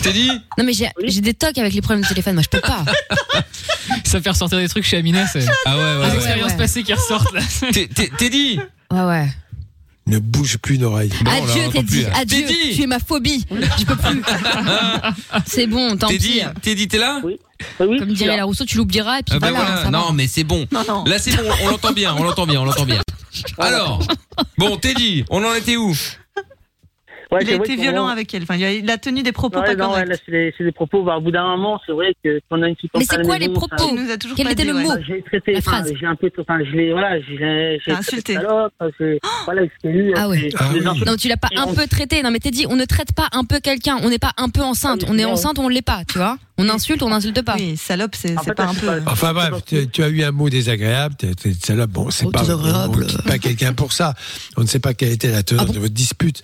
t'es 0.03 0.13
dit 0.13 0.29
Non, 0.57 0.63
mais 0.65 0.73
j'ai 0.73 0.89
j'ai 1.05 1.21
des 1.21 1.33
tocs 1.33 1.57
avec 1.57 1.73
les 1.73 1.81
problèmes 1.81 2.03
de 2.03 2.07
téléphone. 2.09 2.33
Moi, 2.35 2.43
je 2.43 2.49
peux 2.49 2.59
pas. 2.61 2.83
Ça 4.05 4.19
fait 4.21 4.29
ressortir 4.29 4.57
des 4.57 4.67
trucs 4.67 4.83
chez 4.85 4.97
Amina, 4.97 5.25
c'est 5.27 5.45
Ah 5.65 5.77
ouais, 5.77 5.83
ouais, 5.83 5.93
les 5.93 5.99
ouais. 6.09 6.15
expériences 6.15 6.51
ouais. 6.51 6.57
passées 6.57 6.83
qui 6.83 6.93
ressortent 6.93 7.31
là. 7.33 7.41
T'es- 7.71 7.87
T'es 7.87 8.09
t'es 8.17 8.29
dit 8.29 8.59
Ouais, 8.91 9.01
ouais. 9.03 9.27
Ne 10.07 10.19
bouge 10.19 10.57
plus 10.57 10.75
une 10.75 10.83
oreille. 10.85 11.11
Adieu, 11.25 12.01
là. 12.03 12.17
Adieu. 12.19 12.45
Tu 12.73 12.83
es 12.83 12.87
ma 12.87 12.99
phobie. 12.99 13.45
Je 13.77 13.83
peux 13.85 13.95
plus. 13.97 14.21
C'est 15.45 15.67
bon, 15.67 15.97
tant 15.97 16.07
T'es 16.07 16.17
pis. 16.17 16.41
T'es 16.61 16.75
dit, 16.75 16.87
t'es 16.87 16.97
là 16.97 17.19
Oui. 17.23 17.37
Oui, 17.79 17.99
Comme 17.99 18.13
dirait 18.13 18.31
là. 18.31 18.37
la 18.37 18.43
Rousseau, 18.45 18.65
tu 18.65 18.77
l'oublieras 18.77 19.19
et 19.19 19.23
puis 19.23 19.35
Ah 19.35 19.39
bah 19.39 19.49
voilà. 19.49 19.63
voilà. 19.65 19.77
ça 19.77 19.83
va. 19.85 19.91
Non, 19.91 20.13
mais 20.13 20.27
c'est 20.27 20.43
bon. 20.43 20.65
Non, 20.71 20.83
non. 20.87 21.03
Là, 21.05 21.19
c'est 21.19 21.35
bon, 21.35 21.43
on 21.63 21.69
l'entend 21.69 21.91
bien, 21.91 22.15
on 22.17 22.23
l'entend 22.23 22.45
bien, 22.45 22.61
on 22.61 22.65
l'entend 22.65 22.85
bien. 22.85 23.01
Alors, 23.57 23.99
bon, 24.57 24.77
Teddy, 24.77 25.23
on 25.29 25.43
en 25.43 25.53
était 25.53 25.75
où? 25.77 25.95
Ouais, 27.31 27.39
Il 27.41 27.49
a 27.51 27.55
été 27.55 27.75
violent 27.75 28.03
moi- 28.03 28.11
avec 28.11 28.33
elle. 28.33 28.43
Enfin, 28.43 28.55
il 28.55 28.89
a, 28.89 28.97
tenu 28.97 29.21
des 29.21 29.31
propos 29.31 29.59
Ouais, 29.59 29.65
pas 29.65 29.75
non, 29.75 29.89
ouais, 29.93 30.03
corrects. 30.05 30.09
là, 30.09 30.51
c'est 30.57 30.63
des, 30.63 30.71
propos. 30.71 31.03
Bah, 31.03 31.17
au 31.17 31.21
bout 31.21 31.31
d'un 31.31 31.43
moment, 31.43 31.79
c'est 31.85 31.91
vrai 31.91 32.15
que 32.23 32.39
quand 32.49 32.57
on 32.59 32.63
a 32.63 32.67
une 32.69 32.75
petite 32.75 32.91
Mais 32.97 33.03
c'est 33.03 33.21
quoi 33.21 33.37
les 33.37 33.49
propos 33.49 33.89
Il 33.91 34.03
nous 34.05 34.11
a 34.11 34.17
toujours 34.17 34.37
Quel 34.37 34.45
pas 34.45 34.51
était 34.53 34.63
dit, 34.63 34.69
le 34.69 34.75
ouais. 34.75 34.83
mot 34.83 34.89
Bah, 34.89 34.99
j'ai 35.05 35.21
traité, 35.23 35.51
La 35.51 35.57
enfin, 35.59 35.71
phrase. 35.71 35.93
j'ai 35.99 36.05
un 36.05 36.15
peu, 36.15 36.31
enfin, 36.39 36.59
je 36.63 36.71
l'ai, 36.71 36.91
voilà, 36.91 37.19
j'ai, 37.19 37.79
insulté. 37.91 38.35
salope, 38.35 38.73
voilà, 39.45 39.63
eu, 39.83 40.13
Ah 40.15 40.29
ouais. 40.29 40.49
Ah 40.57 40.69
oui. 40.73 40.81
Non, 41.05 41.15
tu 41.17 41.27
l'as 41.27 41.37
pas 41.37 41.49
un 41.55 41.73
peu 41.73 41.85
traité. 41.87 42.23
Non, 42.23 42.31
mais 42.31 42.39
t'es 42.39 42.51
dit, 42.51 42.65
on 42.69 42.75
ne 42.75 42.85
traite 42.85 43.13
pas 43.13 43.27
un 43.33 43.43
peu 43.43 43.59
quelqu'un. 43.59 43.97
On 44.03 44.09
n'est 44.09 44.19
pas 44.19 44.31
un 44.37 44.49
peu 44.49 44.61
enceinte. 44.61 45.03
On 45.09 45.17
est 45.17 45.25
enceinte, 45.25 45.59
on 45.59 45.67
l'est 45.67 45.81
pas, 45.81 46.03
tu 46.07 46.17
vois. 46.17 46.37
On 46.59 46.69
insulte, 46.69 47.03
on 47.03 47.09
n'insulte 47.09 47.43
pas. 47.43 47.53
Oui, 47.55 47.77
salope, 47.77 48.15
c'est 48.15 48.33
pas 48.55 48.65
un 48.65 48.73
peu. 48.73 48.87
pas- 48.87 49.11
Enfin 49.11 49.31
bref, 49.31 49.53
tu, 49.91 50.03
as 50.03 50.09
eu 50.09 50.23
un 50.23 50.31
mot 50.31 50.49
désagréable, 50.49 51.13
t'es 51.15 51.35
t'es 51.35 51.49
une 51.49 51.55
salope. 51.55 51.91
Bon, 51.91 52.09
c'est 52.09 52.31
pas, 52.31 52.39
désagréable. 52.39 53.05
pas 53.27 53.37
quelqu'un 53.37 53.73
pour 53.73 53.93
ça. 53.93 54.15
On 54.57 54.61
ne 54.61 54.67
sait 54.67 54.79
pas 54.79 54.95
quelle 54.95 55.11
était 55.11 55.29
la 55.31 55.43
teneur 55.43 55.65
Ah 55.69 55.71
de 55.71 55.77
votre 55.79 55.93
dispute. 55.93 56.41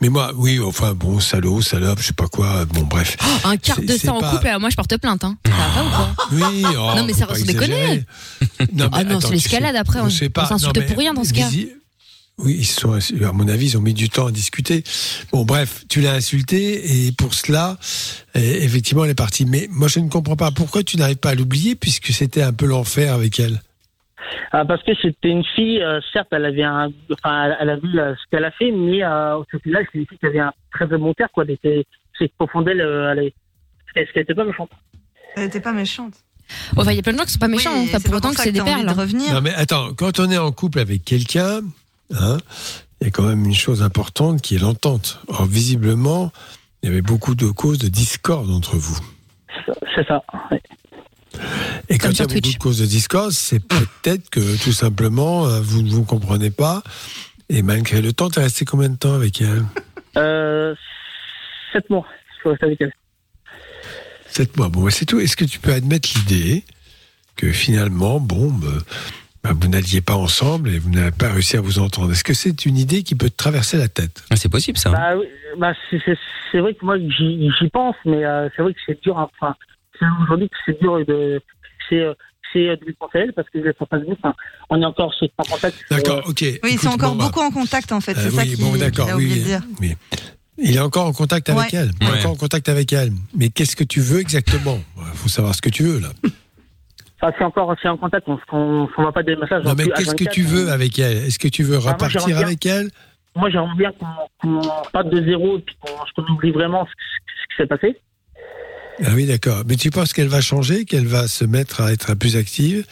Mais 0.00 0.08
moi, 0.08 0.31
oui, 0.36 0.60
enfin 0.60 0.94
bon, 0.94 1.20
salaud, 1.20 1.60
salope, 1.62 2.00
je 2.00 2.06
sais 2.08 2.12
pas 2.12 2.28
quoi. 2.28 2.64
Bon, 2.66 2.82
bref. 2.82 3.16
Un 3.44 3.56
quart 3.56 3.80
de 3.80 3.96
ça 3.96 4.12
en 4.12 4.20
pas- 4.20 4.30
couple, 4.32 4.48
moi 4.60 4.70
je 4.70 4.76
porte 4.76 4.96
plainte. 4.98 5.24
Hein. 5.24 5.36
Ça 5.46 5.52
va 5.52 5.68
pas 5.74 5.84
ou 5.84 5.88
quoi 5.90 6.26
Oui, 6.32 6.62
oh, 6.66 6.92
Non, 6.96 7.04
mais 7.04 7.12
ça 7.12 7.26
sans 7.28 7.44
déconner. 7.44 8.04
Non, 8.72 8.88
Ah 8.92 9.04
non, 9.04 9.20
c'est 9.20 9.30
l'escalade, 9.30 9.76
après, 9.76 10.00
on- 10.00 10.06
on 10.06 10.10
s'insulte 10.10 10.78
mais 10.78 10.86
pour 10.86 10.98
rien 10.98 11.14
dans 11.14 11.24
ce 11.24 11.32
cas. 11.32 11.48
Oui, 12.38 12.56
ils 12.60 12.66
sont, 12.66 12.92
à 12.94 13.32
mon 13.32 13.46
avis, 13.46 13.66
ils 13.66 13.76
ont 13.76 13.82
mis 13.82 13.92
du 13.92 14.08
temps 14.08 14.26
à 14.26 14.32
discuter. 14.32 14.82
Bon, 15.32 15.44
bref, 15.44 15.84
tu 15.88 16.00
l'as 16.00 16.14
insulté 16.14 17.06
et 17.06 17.12
pour 17.12 17.34
cela, 17.34 17.78
eh, 18.34 18.64
effectivement, 18.64 19.04
elle 19.04 19.10
est 19.10 19.14
partie. 19.14 19.44
Mais 19.44 19.68
moi, 19.70 19.86
je 19.86 20.00
ne 20.00 20.08
comprends 20.08 20.34
pas 20.34 20.50
pourquoi 20.50 20.82
tu 20.82 20.96
n'arrives 20.96 21.18
pas 21.18 21.30
à 21.30 21.34
l'oublier 21.34 21.74
puisque 21.74 22.10
c'était 22.12 22.42
un 22.42 22.52
peu 22.54 22.64
l'enfer 22.64 23.12
avec 23.12 23.38
elle. 23.38 23.60
Ah, 24.52 24.64
parce 24.64 24.82
que 24.82 24.92
c'était 25.00 25.28
une 25.30 25.44
fille, 25.44 25.82
euh, 25.82 26.00
certes, 26.12 26.28
elle 26.32 26.44
avait 26.44 26.62
un, 26.62 26.90
enfin, 27.12 27.44
elle- 27.46 27.56
elle 27.60 27.70
a 27.70 27.76
vu 27.76 27.98
euh, 27.98 28.14
ce 28.14 28.20
qu'elle 28.30 28.44
a 28.44 28.50
fait, 28.50 28.70
mais 28.70 29.02
euh, 29.02 29.36
au 29.38 29.44
final, 29.62 29.86
c'est 29.92 29.98
une 29.98 30.06
fille 30.06 30.18
qui 30.18 30.26
avait 30.26 30.40
un 30.40 30.52
très 30.72 30.86
bon 30.86 31.12
cœur, 31.14 31.28
quoi. 31.32 31.44
Elle 31.44 31.52
était, 31.52 31.84
c'est 32.18 32.32
profond 32.34 32.62
d'elle, 32.62 32.80
elle 32.80 33.18
est, 33.26 33.34
est-ce 33.96 34.12
qu'elle 34.12 34.22
était 34.22 34.34
pas 34.34 34.44
méchante 34.44 34.70
Elle 35.36 35.44
était 35.44 35.60
pas 35.60 35.72
méchante. 35.72 36.14
Enfin, 36.76 36.90
il 36.92 36.96
y 36.96 36.98
a 36.98 37.02
plein 37.02 37.12
de 37.14 37.18
gens 37.18 37.24
qui 37.24 37.32
sont 37.32 37.38
pas 37.38 37.48
méchants. 37.48 37.70
Oui, 37.74 37.86
hein. 37.88 37.92
Pas 37.92 37.98
c'est 37.98 38.04
pour 38.04 38.12
pas 38.12 38.16
autant 38.18 38.30
que 38.30 38.36
ça 38.36 38.42
c'est 38.44 38.50
que 38.52 38.58
des 38.58 38.62
perles. 38.64 38.86
de 38.86 38.92
revenir. 39.00 39.32
Non, 39.34 39.40
mais 39.40 39.54
attends, 39.54 39.94
quand 39.94 40.18
on 40.20 40.30
est 40.30 40.36
en 40.38 40.52
couple 40.52 40.80
avec 40.80 41.04
quelqu'un, 41.04 41.60
hein, 42.14 42.36
il 43.00 43.04
y 43.06 43.08
a 43.08 43.10
quand 43.10 43.22
même 43.22 43.44
une 43.46 43.54
chose 43.54 43.82
importante 43.82 44.42
qui 44.42 44.56
est 44.56 44.58
l'entente. 44.58 45.20
Or, 45.28 45.46
visiblement, 45.46 46.30
il 46.82 46.88
y 46.90 46.92
avait 46.92 47.00
beaucoup 47.02 47.34
de 47.34 47.46
causes 47.46 47.78
de 47.78 47.88
discorde 47.88 48.50
entre 48.50 48.76
vous. 48.76 48.98
C'est 49.94 50.06
ça. 50.06 50.22
ouais. 50.50 50.60
Et 51.88 51.98
quand 51.98 52.10
il 52.10 52.18
y 52.18 52.22
a 52.22 52.26
beaucoup 52.26 52.40
Twitch. 52.40 52.54
de 52.54 52.58
causes 52.58 52.78
de 52.78 52.86
discorde, 52.86 53.30
c'est 53.32 53.60
peut-être 53.60 54.30
que 54.30 54.62
tout 54.62 54.72
simplement, 54.72 55.46
euh, 55.46 55.60
vous 55.60 55.82
ne 55.82 55.90
vous 55.90 56.04
comprenez 56.04 56.50
pas. 56.50 56.82
Et 57.48 57.62
malgré 57.62 58.00
le 58.00 58.12
temps, 58.12 58.30
tu 58.30 58.38
es 58.38 58.42
resté 58.42 58.64
combien 58.64 58.88
de 58.88 58.96
temps 58.96 59.14
avec 59.14 59.40
elle? 59.42 59.64
Euh, 60.16 60.74
sept 61.72 61.88
mois, 61.90 62.06
je 62.34 62.40
suis 62.40 62.48
resté 62.50 62.66
avec 62.66 62.80
elle. 62.80 62.92
Sept 64.28 64.56
mois. 64.56 64.68
Bon, 64.68 64.82
bah, 64.84 64.90
c'est 64.90 65.04
tout. 65.04 65.20
Est-ce 65.20 65.36
que 65.36 65.44
tu 65.44 65.58
peux 65.58 65.72
admettre 65.72 66.08
l'idée 66.16 66.64
que 67.36 67.52
finalement, 67.52 68.20
bon, 68.20 68.50
bah, 68.50 68.68
bah, 69.42 69.50
vous 69.54 69.68
n'alliez 69.68 70.00
pas 70.00 70.14
ensemble 70.14 70.70
et 70.70 70.78
vous 70.78 70.88
n'avez 70.90 71.10
pas 71.10 71.30
réussi 71.32 71.56
à 71.56 71.60
vous 71.60 71.78
entendre? 71.78 72.12
Est-ce 72.12 72.24
que 72.24 72.32
c'est 72.34 72.64
une 72.64 72.78
idée 72.78 73.02
qui 73.02 73.14
peut 73.14 73.28
te 73.28 73.36
traverser 73.36 73.76
la 73.76 73.88
tête? 73.88 74.22
Ah, 74.30 74.36
C'est 74.36 74.48
possible 74.48 74.78
ça. 74.78 74.90
Bah, 74.90 75.16
oui, 75.18 75.26
bah, 75.58 75.72
c'est, 75.90 76.58
vrai 76.58 76.72
que 76.74 76.84
moi, 76.84 76.96
j'y, 76.98 77.68
pense, 77.70 77.96
mais 78.06 78.24
euh, 78.24 78.48
c'est 78.56 78.62
vrai 78.62 78.72
que 78.72 78.80
c'est 78.86 79.02
dur. 79.02 79.18
hein. 79.18 79.28
Enfin, 79.38 79.54
c'est 79.60 79.71
aujourd'hui 80.22 80.48
que 80.48 80.56
c'est 80.66 80.80
dur 80.80 81.04
de, 81.06 81.40
c'est, 81.88 82.00
euh, 82.00 82.14
c'est 82.52 82.76
de 82.76 82.84
lui 82.84 82.92
penser 82.94 83.18
à 83.18 83.20
elle 83.22 83.32
parce 83.32 83.48
que 83.50 83.58
passe 83.84 84.02
bien. 84.02 84.14
Enfin, 84.22 84.34
on 84.70 84.80
est 84.80 84.84
encore 84.84 85.12
sur- 85.14 85.28
en 85.38 85.42
contact. 85.44 85.76
sur- 85.76 85.96
D'accord, 85.96 86.22
ok. 86.28 86.40
Oui, 86.62 86.70
ils 86.72 86.78
sont 86.78 86.88
encore 86.88 87.12
bon, 87.12 87.18
bah, 87.18 87.24
beaucoup 87.26 87.40
en 87.40 87.50
contact 87.50 87.92
en 87.92 88.00
fait. 88.00 88.12
euh, 88.16 88.20
C'est 88.24 88.30
ça 88.30 88.42
oui, 88.42 88.54
qui 88.54 88.62
bon, 88.62 88.76
d'accord, 88.76 89.06
oui, 89.08 89.12
oublié 89.14 89.34
de 89.36 89.40
oui. 89.40 89.44
dire. 89.46 89.60
Mais 89.80 89.96
il 90.58 90.76
est 90.76 90.80
encore 90.80 91.06
en 91.06 91.12
contact 91.12 91.48
avec 91.48 91.72
Ouais. 91.72 91.78
elle. 91.78 91.90
Il 92.00 92.06
est 92.06 92.10
Ouais. 92.10 92.18
encore 92.18 92.32
en 92.32 92.36
contact 92.36 92.68
avec 92.68 92.92
elle. 92.92 93.10
Mais 93.36 93.48
qu'est-ce 93.48 93.74
que 93.76 93.84
tu 93.84 94.00
veux 94.00 94.20
exactement? 94.20 94.78
Il 94.98 95.16
faut 95.18 95.28
savoir 95.28 95.54
ce 95.54 95.62
que 95.62 95.70
tu 95.70 95.82
veux 95.82 96.00
là. 96.00 96.08
Enfin, 97.20 97.34
c'est 97.38 97.44
encore, 97.44 97.74
c'est 97.80 97.88
en 97.88 97.96
contact. 97.96 98.26
On, 98.28 98.88
on 98.96 99.02
va 99.02 99.12
pas 99.12 99.22
des 99.22 99.36
messages. 99.36 99.62
Non, 99.64 99.74
mais 99.76 99.84
qu'est-ce 99.88 100.14
que 100.14 100.24
H24, 100.24 100.30
tu 100.32 100.42
veux 100.42 100.70
avec 100.70 100.98
elle? 100.98 101.18
Est-ce 101.18 101.38
que 101.38 101.48
tu 101.48 101.62
veux 101.62 101.78
repartir 101.78 102.26
bien- 102.26 102.38
avec 102.38 102.66
elle? 102.66 102.90
Moi, 103.36 103.48
j'aimerais 103.48 103.76
bien 103.76 103.92
qu'on, 103.92 104.06
qu'on 104.60 104.60
parte 104.92 105.08
de 105.08 105.24
zéro 105.24 105.56
et 105.58 105.64
qu'on, 105.80 106.22
qu'on 106.22 106.32
oublie 106.34 106.50
vraiment 106.50 106.84
ce, 106.84 106.90
ce 106.90 107.46
qui 107.56 107.62
s'est 107.62 107.66
passé. 107.66 107.96
Ah 109.04 109.10
oui, 109.14 109.26
d'accord. 109.26 109.62
Mais 109.66 109.76
tu 109.76 109.90
penses 109.90 110.12
qu'elle 110.12 110.28
va 110.28 110.40
changer, 110.40 110.84
qu'elle 110.84 111.06
va 111.06 111.26
se 111.28 111.44
mettre 111.44 111.80
à 111.80 111.92
être 111.92 112.14
plus 112.14 112.36
active? 112.36 112.84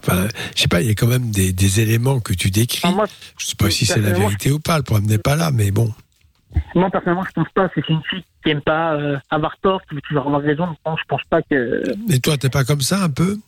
Enfin, 0.00 0.26
je 0.56 0.62
sais 0.62 0.68
pas, 0.68 0.80
il 0.80 0.88
y 0.88 0.90
a 0.90 0.94
quand 0.94 1.06
même 1.06 1.30
des, 1.30 1.52
des 1.52 1.80
éléments 1.80 2.18
que 2.20 2.32
tu 2.32 2.50
décris. 2.50 2.80
Enfin, 2.84 2.94
moi, 2.94 3.06
je 3.38 3.46
sais 3.46 3.54
pas 3.56 3.70
si 3.70 3.86
c'est 3.86 4.00
la 4.00 4.12
vérité 4.12 4.50
ou 4.50 4.58
pas, 4.58 4.76
le 4.76 4.82
problème 4.82 5.08
n'est 5.08 5.18
pas 5.18 5.36
là, 5.36 5.50
mais 5.52 5.70
bon. 5.70 5.92
Moi, 6.74 6.90
personnellement, 6.90 7.24
je 7.24 7.32
pense 7.32 7.48
pas. 7.54 7.70
C'est 7.74 7.88
une 7.88 8.02
fille 8.10 8.24
qui 8.44 8.50
aime 8.50 8.60
pas 8.60 8.94
euh, 8.94 9.16
avoir 9.30 9.56
tort, 9.62 9.80
qui 9.88 9.94
veut 9.94 10.00
toujours 10.02 10.26
avoir 10.26 10.42
raison. 10.42 10.66
Non, 10.84 10.96
je 10.96 11.02
pense 11.08 11.22
pas 11.30 11.40
que. 11.42 11.82
Et 12.10 12.20
toi, 12.20 12.36
t'es 12.36 12.50
pas 12.50 12.64
comme 12.64 12.82
ça 12.82 13.02
un 13.04 13.08
peu? 13.10 13.38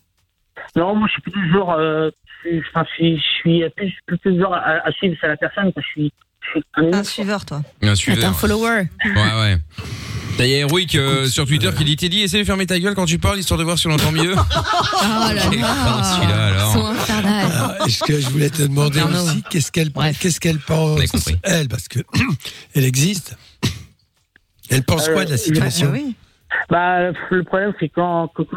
Non, 0.76 0.94
moi, 0.94 1.06
je 1.08 1.12
suis 1.20 1.22
plus 1.30 1.52
genre. 1.52 1.72
Euh, 1.72 2.10
je, 2.44 2.48
suis- 2.50 2.62
enfin, 2.70 2.86
je 2.88 2.94
suis, 2.94 3.16
je 3.18 3.22
suis 3.40 3.70
plus, 3.76 3.92
plus, 4.06 4.18
plus 4.18 4.40
genre 4.40 4.54
à, 4.54 4.86
à 4.86 4.92
suivre 4.92 5.16
c'est 5.20 5.26
la 5.28 5.36
personne. 5.36 5.72
quoi. 5.72 5.82
Je 5.82 5.88
suis, 5.88 6.12
je 6.40 6.50
suis 6.50 6.62
un, 6.76 6.92
Un 6.94 7.04
suiveur, 7.04 7.44
toi. 7.44 7.62
Un 7.82 7.94
suiveur. 7.94 8.30
Un 8.30 8.32
follower. 8.32 8.84
Ouais, 9.04 9.14
ouais. 9.40 9.56
Il 10.38 10.46
y 10.50 10.54
a 10.54 10.58
Héroïque 10.58 10.96
euh, 10.96 11.26
sur 11.26 11.46
Twitter 11.46 11.70
qui 11.76 11.84
dit 11.84 11.96
Teddy, 11.96 12.20
essaie 12.22 12.38
de 12.40 12.44
fermer 12.44 12.66
ta 12.66 12.78
gueule 12.78 12.94
quand 12.94 13.06
tu 13.06 13.18
parles, 13.18 13.38
histoire 13.38 13.58
de 13.58 13.64
voir 13.64 13.78
si 13.78 13.86
on 13.86 13.92
entend 13.92 14.12
mieux. 14.12 14.34
Oh 15.06 15.32
là 15.32 15.42
con, 15.50 15.50
là. 15.60 16.02
celui-là, 16.02 16.46
alors. 16.46 16.70
Ils 16.74 16.78
sont 16.80 16.86
infernales. 16.86 17.52
Alors, 17.52 17.86
Est-ce 17.86 18.04
que 18.04 18.20
je 18.20 18.28
voulais 18.30 18.50
te 18.50 18.62
demander 18.62 19.00
aussi 19.02 19.42
qu'est-ce 19.50 19.70
qu'elle 19.72 19.90
qu'est-ce 20.20 20.40
qu'elle 20.40 20.58
On 20.68 20.96
a 20.96 21.00
pense 21.00 21.10
compris. 21.10 21.36
elle 21.42 21.68
parce 21.68 21.88
que 21.88 22.00
elle 22.74 22.84
existe. 22.84 23.36
Elle 24.70 24.82
pense 24.82 25.08
quoi 25.08 25.24
de 25.24 25.30
la 25.30 25.34
Euh, 25.34 25.38
situation 25.38 25.88
Ah 25.90 25.92
oui. 25.94 26.14
Bah, 26.70 27.10
le 27.30 27.42
problème, 27.44 27.72
c'est 27.80 27.88
quand, 27.88 28.28
que 28.28 28.42
quand 28.42 28.56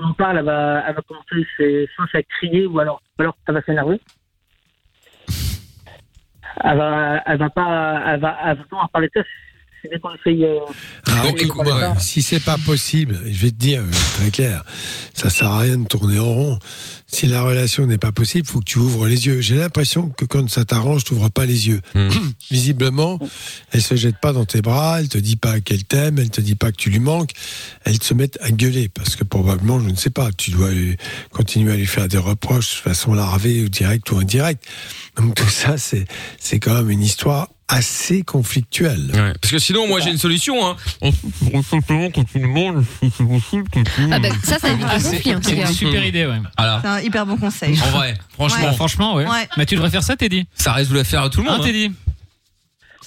on 0.00 0.04
en 0.06 0.12
parle, 0.14 0.38
elle 0.38 0.44
va, 0.44 0.84
elle 0.88 0.94
va 0.94 1.02
commencer 1.02 1.46
c'est, 1.56 1.88
soit 1.94 2.06
à 2.14 2.22
crier 2.22 2.66
ou 2.66 2.78
alors, 2.78 3.00
ou 3.18 3.22
alors 3.22 3.36
elle 3.46 3.54
va 3.54 3.62
s'énerver. 3.62 4.00
Elle 6.64 6.76
va, 6.78 7.22
elle 7.26 7.38
va 7.38 7.50
pas, 7.50 8.02
elle 8.06 8.20
va, 8.20 8.36
elle 8.44 8.56
va 8.58 8.64
pas 8.64 8.88
parler 8.92 9.08
de 9.14 9.20
ça. 9.22 9.26
C'est 9.82 9.90
dès 9.90 9.98
qu'on 10.00 10.14
essaye. 10.14 10.44
euh, 10.44 10.58
Ah, 11.06 11.22
écoute, 11.28 11.64
moi. 11.64 11.94
Si 12.00 12.22
c'est 12.22 12.40
pas 12.40 12.58
possible, 12.58 13.20
je 13.26 13.42
vais 13.42 13.50
te 13.50 13.56
dire 13.56 13.80
euh, 13.82 13.90
très 14.16 14.30
clair, 14.30 14.64
ça 15.14 15.30
sert 15.30 15.48
à 15.48 15.60
rien 15.60 15.78
de 15.78 15.86
tourner 15.86 16.18
en 16.18 16.24
rond. 16.32 16.58
Si 17.06 17.26
la 17.26 17.42
relation 17.42 17.86
n'est 17.86 17.96
pas 17.96 18.12
possible, 18.12 18.46
faut 18.46 18.58
que 18.58 18.64
tu 18.64 18.78
ouvres 18.78 19.06
les 19.06 19.26
yeux. 19.26 19.40
J'ai 19.40 19.54
l'impression 19.56 20.08
que 20.10 20.24
quand 20.26 20.48
ça 20.50 20.64
t'arrange, 20.64 21.04
tu 21.04 21.14
n'ouvres 21.14 21.30
pas 21.30 21.46
les 21.46 21.68
yeux. 21.68 21.80
Hmm. 21.94 22.08
Visiblement, 22.50 23.18
elle 23.72 23.82
se 23.82 23.94
jette 23.96 24.18
pas 24.20 24.32
dans 24.32 24.44
tes 24.44 24.60
bras, 24.62 25.00
elle 25.00 25.08
te 25.08 25.16
dit 25.18 25.36
pas 25.36 25.60
qu'elle 25.60 25.84
t'aime, 25.84 26.18
elle 26.18 26.30
te 26.30 26.40
dit 26.40 26.54
pas 26.54 26.70
que 26.72 26.76
tu 26.76 26.90
lui 26.90 26.98
manques, 26.98 27.30
elle 27.84 28.02
se 28.02 28.14
met 28.14 28.30
à 28.42 28.50
gueuler 28.50 28.88
parce 28.88 29.16
que 29.16 29.24
probablement, 29.24 29.80
je 29.80 29.88
ne 29.88 29.96
sais 29.96 30.10
pas, 30.10 30.30
tu 30.32 30.50
dois 30.50 30.70
lui- 30.70 30.96
continuer 31.30 31.72
à 31.72 31.76
lui 31.76 31.86
faire 31.86 32.08
des 32.08 32.18
reproches 32.18 32.76
de 32.76 32.80
façon 32.90 33.14
larvée 33.14 33.62
ou 33.62 33.68
directe 33.68 34.10
ou 34.10 34.18
indirecte. 34.18 34.64
Donc 35.16 35.34
tout 35.34 35.48
ça, 35.48 35.78
c'est 35.78 36.04
c'est 36.38 36.58
quand 36.58 36.74
même 36.74 36.90
une 36.90 37.02
histoire 37.02 37.48
assez 37.68 38.22
conflictuel. 38.22 39.10
Ouais, 39.14 39.32
parce 39.40 39.50
que 39.52 39.58
sinon, 39.58 39.86
moi, 39.86 40.00
j'ai 40.00 40.10
une 40.10 40.18
solution. 40.18 40.54
Hein. 40.66 40.76
Ah 44.10 44.18
bah, 44.18 44.28
ça, 44.42 44.58
ça 44.58 44.68
évite 44.70 44.82
le 44.86 45.02
conflit, 45.02 45.34
en 45.34 45.40
tout 45.40 45.48
C'est 45.50 45.56
cas. 45.56 45.68
une 45.68 45.74
super 45.74 46.04
idée, 46.06 46.26
ouais. 46.26 46.40
Voilà. 46.56 46.80
C'est 46.82 46.88
un 46.88 47.00
hyper 47.00 47.26
bon 47.26 47.36
conseil. 47.36 47.78
En 47.82 47.90
vrai, 47.90 48.14
franchement. 48.32 48.66
Ouais. 48.68 48.74
Franchement, 48.74 49.14
ouais. 49.14 49.26
Ouais. 49.26 49.48
Mais 49.56 49.66
tu 49.66 49.74
devrais 49.74 49.90
faire 49.90 50.02
ça, 50.02 50.16
Teddy? 50.16 50.46
Ça 50.54 50.72
résout 50.72 50.94
l'affaire 50.94 51.22
à 51.22 51.30
tout 51.30 51.42
le 51.42 51.48
Hein, 51.48 51.52
monde. 51.52 51.60
hein. 51.62 51.66
Teddy? 51.66 51.92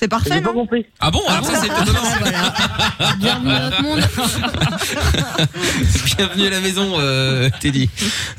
C'est 0.02 0.08
parfait, 0.08 0.32
J'ai 0.34 0.41
pas 0.41 0.52
non 0.52 0.62
compris. 0.62 0.84
Ah 0.99 1.12
bon 1.12 1.22
Alors 1.28 1.45
ça, 1.45 1.62
c'est 1.62 1.68
étonnant. 1.84 2.02
Bienvenue 3.20 3.52
dans 3.52 3.60
notre 3.60 3.84
monde. 3.84 3.99
Bienvenue 6.18 6.47
à 6.47 6.49
la 6.49 6.60
maison, 6.60 6.93
euh, 6.97 7.52
Teddy. 7.60 7.88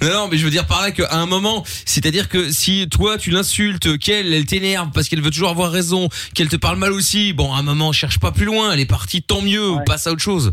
Non, 0.01 0.13
non, 0.13 0.29
mais 0.29 0.39
je 0.39 0.45
veux 0.45 0.51
dire 0.51 0.67
par 0.67 0.83
là 0.83 0.91
qu'à 0.91 1.13
un 1.13 1.27
moment, 1.27 1.63
c'est-à-dire 1.85 2.29
que 2.29 2.51
si 2.51 2.89
toi 2.89 3.17
tu 3.17 3.31
l'insultes, 3.31 3.97
qu'elle, 3.99 4.35
elle 4.35 4.45
t'énerve 4.45 4.91
parce 4.93 5.09
qu'elle 5.09 5.21
veut 5.21 5.31
toujours 5.31 5.51
avoir 5.51 5.71
raison, 5.71 6.09
qu'elle 6.35 6.49
te 6.49 6.57
parle 6.57 6.79
mal 6.79 6.91
aussi, 6.91 7.33
bon, 7.33 7.55
à 7.55 7.59
un 7.59 7.63
moment, 7.63 7.93
cherche 7.93 8.19
pas 8.19 8.33
plus 8.33 8.47
loin, 8.47 8.73
elle 8.73 8.81
est 8.81 8.85
partie, 8.85 9.23
tant 9.23 9.41
mieux, 9.41 9.71
ou 9.71 9.79
passe 9.87 10.09
à 10.09 10.11
autre 10.11 10.21
chose. 10.21 10.51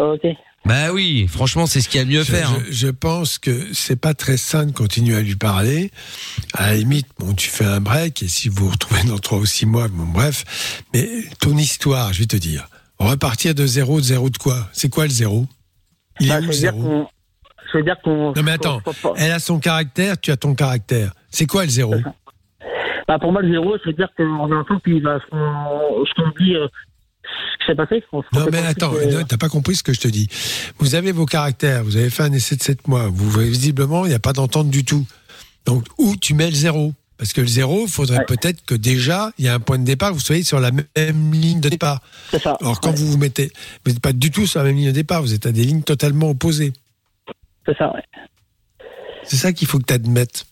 Ok. 0.00 0.26
Bah 0.66 0.92
oui, 0.92 1.26
franchement, 1.28 1.66
c'est 1.66 1.80
ce 1.82 1.88
qu'il 1.90 1.98
y 1.98 2.02
a 2.02 2.06
de 2.06 2.10
mieux 2.10 2.20
à 2.20 2.24
Je, 2.24 2.32
faire. 2.32 2.50
hein. 2.50 2.62
je- 2.68 2.72
je 2.72 2.88
pense 2.88 3.38
que 3.38 3.72
c'est 3.74 4.00
pas 4.00 4.14
très 4.14 4.38
sain 4.38 4.64
de 4.64 4.72
continuer 4.72 5.14
à 5.14 5.20
lui 5.20 5.36
parler. 5.36 5.90
À 6.54 6.68
la 6.68 6.74
limite, 6.76 7.06
bon, 7.18 7.34
tu 7.34 7.50
fais 7.50 7.66
un 7.66 7.80
break 7.80 8.22
et 8.22 8.28
si 8.28 8.48
vous 8.48 8.64
vous 8.64 8.70
retrouvez 8.70 9.02
dans 9.04 9.18
trois 9.18 9.38
ou 9.38 9.44
six 9.46 9.66
mois, 9.66 9.88
bon, 9.88 10.04
bref. 10.06 10.44
Mais 10.94 11.06
ton 11.40 11.56
histoire, 11.58 12.14
je 12.14 12.20
vais 12.20 12.26
te 12.26 12.36
dire, 12.36 12.66
repartir 12.98 13.54
de 13.54 13.66
zéro, 13.66 13.98
de 14.00 14.04
zéro 14.06 14.30
de 14.30 14.38
quoi? 14.38 14.68
C'est 14.72 14.88
quoi 14.88 15.04
le 15.04 15.10
zéro? 15.10 15.46
Il 16.20 16.28
Bah, 16.28 16.36
est 16.40 16.44
où 16.44 16.46
le 16.46 16.52
zéro? 16.52 17.08
Ça 17.70 17.78
veut 17.78 17.84
dire 17.84 17.96
qu'on. 18.02 18.32
Non 18.32 18.42
mais 18.42 18.52
attends, 18.52 18.80
elle 19.16 19.32
a 19.32 19.40
son 19.40 19.58
caractère, 19.58 20.18
tu 20.18 20.30
as 20.30 20.36
ton 20.38 20.54
caractère. 20.54 21.12
C'est 21.30 21.46
quoi 21.46 21.64
le 21.64 21.70
zéro? 21.70 21.94
Bah, 23.06 23.18
pour 23.18 23.32
moi, 23.32 23.42
le 23.42 23.50
zéro, 23.52 23.76
ça 23.78 23.82
veut 23.86 23.92
dire 23.92 24.08
qu'on 24.16 24.50
a 24.50 24.54
un 24.54 24.60
enfant 24.60 24.78
qui 24.82 24.98
va. 25.00 25.18
Ce 25.20 25.26
qu'on 25.30 26.04
ce 26.06 26.14
qu'on 26.14 26.30
dit. 26.42 26.54
Qui 27.64 27.70
s'est 27.70 27.76
passé. 27.76 28.02
on 28.12 28.22
Non 28.32 28.46
mais 28.52 28.62
pas 28.62 28.68
attends, 28.68 28.92
non, 28.92 29.24
t'as 29.26 29.36
pas 29.36 29.48
compris 29.48 29.76
ce 29.76 29.82
que 29.82 29.92
je 29.92 30.00
te 30.00 30.08
dis. 30.08 30.28
Vous 30.78 30.94
avez 30.94 31.12
vos 31.12 31.26
caractères, 31.26 31.84
vous 31.84 31.96
avez 31.96 32.10
fait 32.10 32.22
un 32.22 32.32
essai 32.32 32.56
de 32.56 32.62
7 32.62 32.88
mois, 32.88 33.08
vous 33.08 33.28
voyez 33.30 33.50
visiblement, 33.50 34.04
il 34.06 34.10
n'y 34.10 34.14
a 34.14 34.20
pas 34.20 34.32
d'entente 34.32 34.70
du 34.70 34.84
tout. 34.84 35.06
Donc 35.64 35.84
où 35.98 36.16
tu 36.16 36.34
mets 36.34 36.48
le 36.48 36.56
zéro? 36.56 36.92
Parce 37.16 37.32
que 37.32 37.40
le 37.40 37.46
zéro, 37.46 37.84
il 37.86 37.90
faudrait 37.90 38.24
peut-être 38.26 38.64
que 38.66 38.74
déjà, 38.74 39.30
il 39.38 39.44
y 39.44 39.48
a 39.48 39.54
un 39.54 39.60
point 39.60 39.78
de 39.78 39.84
départ, 39.84 40.12
vous 40.12 40.20
soyez 40.20 40.42
sur 40.42 40.58
la 40.58 40.72
même 40.72 41.32
ligne 41.32 41.60
de 41.60 41.68
départ. 41.68 42.02
C'est 42.30 42.42
ça. 42.42 42.56
Alors 42.60 42.80
quand 42.80 42.92
vous 42.92 43.06
vous 43.06 43.18
mettez, 43.18 43.52
vous 43.84 43.92
n'êtes 43.92 44.00
pas 44.00 44.12
du 44.12 44.30
tout 44.30 44.46
sur 44.46 44.60
la 44.60 44.66
même 44.66 44.76
ligne 44.76 44.88
de 44.88 44.92
départ, 44.92 45.22
vous 45.22 45.32
êtes 45.32 45.46
à 45.46 45.52
des 45.52 45.64
lignes 45.64 45.82
totalement 45.82 46.30
opposées. 46.30 46.72
C'est 47.66 47.76
ça, 47.78 47.92
ouais. 47.92 48.02
C'est 49.22 49.36
ça 49.36 49.52
qu'il 49.52 49.68
faut 49.68 49.78
que 49.78 49.84
tu 49.84 49.94
admettes. 49.94 50.44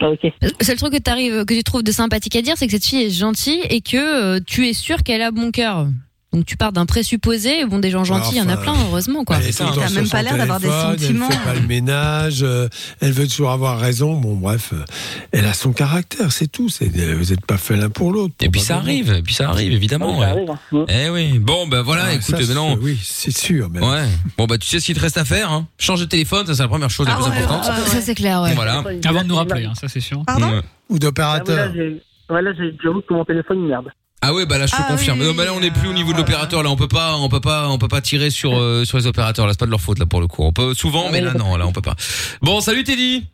Ok. 0.00 0.32
Le 0.40 0.64
seul 0.64 0.76
truc 0.76 0.92
que, 0.92 1.44
que 1.44 1.54
tu 1.54 1.64
trouves 1.64 1.82
de 1.82 1.92
sympathique 1.92 2.36
à 2.36 2.42
dire, 2.42 2.56
c'est 2.56 2.66
que 2.66 2.72
cette 2.72 2.86
fille 2.86 3.02
est 3.02 3.10
gentille 3.10 3.60
et 3.68 3.80
que 3.80 3.96
euh, 4.36 4.40
tu 4.44 4.66
es 4.68 4.72
sûr 4.72 5.02
qu'elle 5.02 5.22
a 5.22 5.30
bon 5.30 5.50
cœur. 5.50 5.88
Donc 6.32 6.44
tu 6.44 6.58
pars 6.58 6.72
d'un 6.72 6.84
présupposé, 6.84 7.64
bon 7.64 7.78
des 7.78 7.90
gens 7.90 8.04
gentils, 8.04 8.32
il 8.34 8.38
y 8.38 8.40
en 8.42 8.48
a 8.50 8.58
plein, 8.58 8.74
heureusement 8.88 9.24
quoi. 9.24 9.38
Elle 9.42 9.50
sur 9.52 9.64
même 9.94 10.08
pas 10.10 10.22
l'air 10.22 10.36
d'avoir 10.36 10.60
des 10.60 10.68
sentiments. 10.68 11.26
Elle 11.30 11.36
fait 11.38 11.44
pas 11.44 11.54
le 11.54 11.66
ménage, 11.66 12.42
euh, 12.42 12.68
elle 13.00 13.12
veut 13.12 13.26
toujours 13.26 13.50
avoir 13.50 13.78
raison. 13.80 14.14
Bon, 14.14 14.34
bref, 14.34 14.74
euh, 14.74 14.84
elle 15.32 15.46
a 15.46 15.54
son 15.54 15.72
caractère, 15.72 16.30
c'est 16.30 16.46
tout. 16.46 16.68
C'est, 16.68 16.94
euh, 16.98 17.14
vous 17.18 17.30
n'êtes 17.30 17.46
pas 17.46 17.56
fait 17.56 17.76
l'un 17.76 17.88
pour 17.88 18.12
l'autre. 18.12 18.34
Et 18.40 18.50
puis 18.50 18.60
ça 18.60 18.76
arrive, 18.76 19.10
et 19.10 19.22
puis 19.22 19.32
ça 19.32 19.48
arrive, 19.48 19.72
évidemment. 19.72 20.14
Ça 20.14 20.18
ouais. 20.20 20.26
arrive, 20.26 20.50
hein. 20.50 20.84
Eh 20.88 21.08
oui. 21.08 21.38
Bon, 21.38 21.66
ben 21.66 21.80
voilà, 21.80 22.04
Ouais, 22.04 22.16
écoute, 22.16 22.26
ça, 22.26 22.38
maintenant. 22.38 22.74
c'est- 22.76 22.82
Oui, 22.82 22.98
c'est 23.02 23.36
sûr. 23.36 23.70
mais- 23.72 23.80
Ouais. 23.80 24.04
Bon, 24.36 24.44
bah, 24.46 24.58
tu 24.58 24.66
sais 24.66 24.80
ce 24.80 24.84
qu'il 24.86 24.96
te 24.96 25.00
reste 25.00 25.16
à 25.16 25.24
faire, 25.24 25.50
hein. 25.50 25.66
Change 25.78 26.00
de 26.00 26.04
téléphone, 26.04 26.46
ça, 26.46 26.54
c'est 26.54 26.62
la 26.62 26.68
première 26.68 26.90
chose 26.90 27.06
la 27.06 27.14
Ah 27.14 27.16
plus 27.16 27.30
ouais, 27.30 27.38
importante. 27.38 27.74
ouais, 27.74 27.82
ouais. 27.84 27.88
Ça 27.88 28.00
c'est 28.02 28.14
clair, 28.14 28.42
ouais. 28.42 28.54
Voilà. 28.54 28.84
Avant 29.06 29.22
de 29.22 29.28
nous 29.28 29.36
rappeler, 29.36 29.64
hein, 29.64 29.72
ça 29.80 29.88
c'est 29.88 30.00
sûr. 30.00 30.22
Pardon. 30.26 30.60
Ou 30.90 30.96
Ah, 30.96 30.98
d'opérateur. 30.98 31.56
là, 31.56 31.72
j'ai. 31.74 32.02
Ouais, 32.30 32.42
là, 32.42 32.50
j'ai- 32.58 32.76
j'avoue 32.84 33.00
que 33.00 33.14
mon 33.14 33.24
téléphone 33.24 33.66
merde. 33.66 33.86
Ah 34.20 34.34
ouais, 34.34 34.46
bah 34.46 34.58
là, 34.58 34.66
je 34.66 34.72
te 34.72 34.76
Ah 34.80 34.86
confirme. 34.88 35.20
oui, 35.20 35.26
non, 35.26 35.34
bah 35.34 35.44
là, 35.44 35.52
on 35.54 35.60
n'est 35.60 35.70
plus 35.70 35.88
au 35.88 35.92
niveau 35.92 36.12
de 36.12 36.18
l'opérateur. 36.18 36.62
Là, 36.62 36.70
on 36.70 36.76
peut 36.76 36.88
pas, 36.88 37.16
on 37.16 37.28
peut 37.28 37.40
pas, 37.40 37.68
on 37.68 37.78
peut 37.78 37.86
pas 37.88 38.00
tirer 38.00 38.30
sur 38.30 38.58
euh, 38.58 38.84
sur 38.84 38.98
les 38.98 39.06
opérateurs. 39.06 39.46
Là, 39.46 39.52
c'est 39.52 39.60
pas 39.60 39.66
de 39.66 39.70
leur 39.70 39.80
faute 39.80 39.98
là 40.00 40.06
pour 40.06 40.20
le 40.20 40.26
coup. 40.26 40.42
On 40.42 40.52
peut 40.52 40.74
souvent, 40.74 41.10
mais 41.10 41.20
là, 41.20 41.34
non, 41.34 41.56
là, 41.56 41.66
on 41.66 41.72
peut 41.72 41.82
pas. 41.82 41.94
Bon, 42.42 42.60
salut 42.60 42.82
Teddy. 42.84 43.26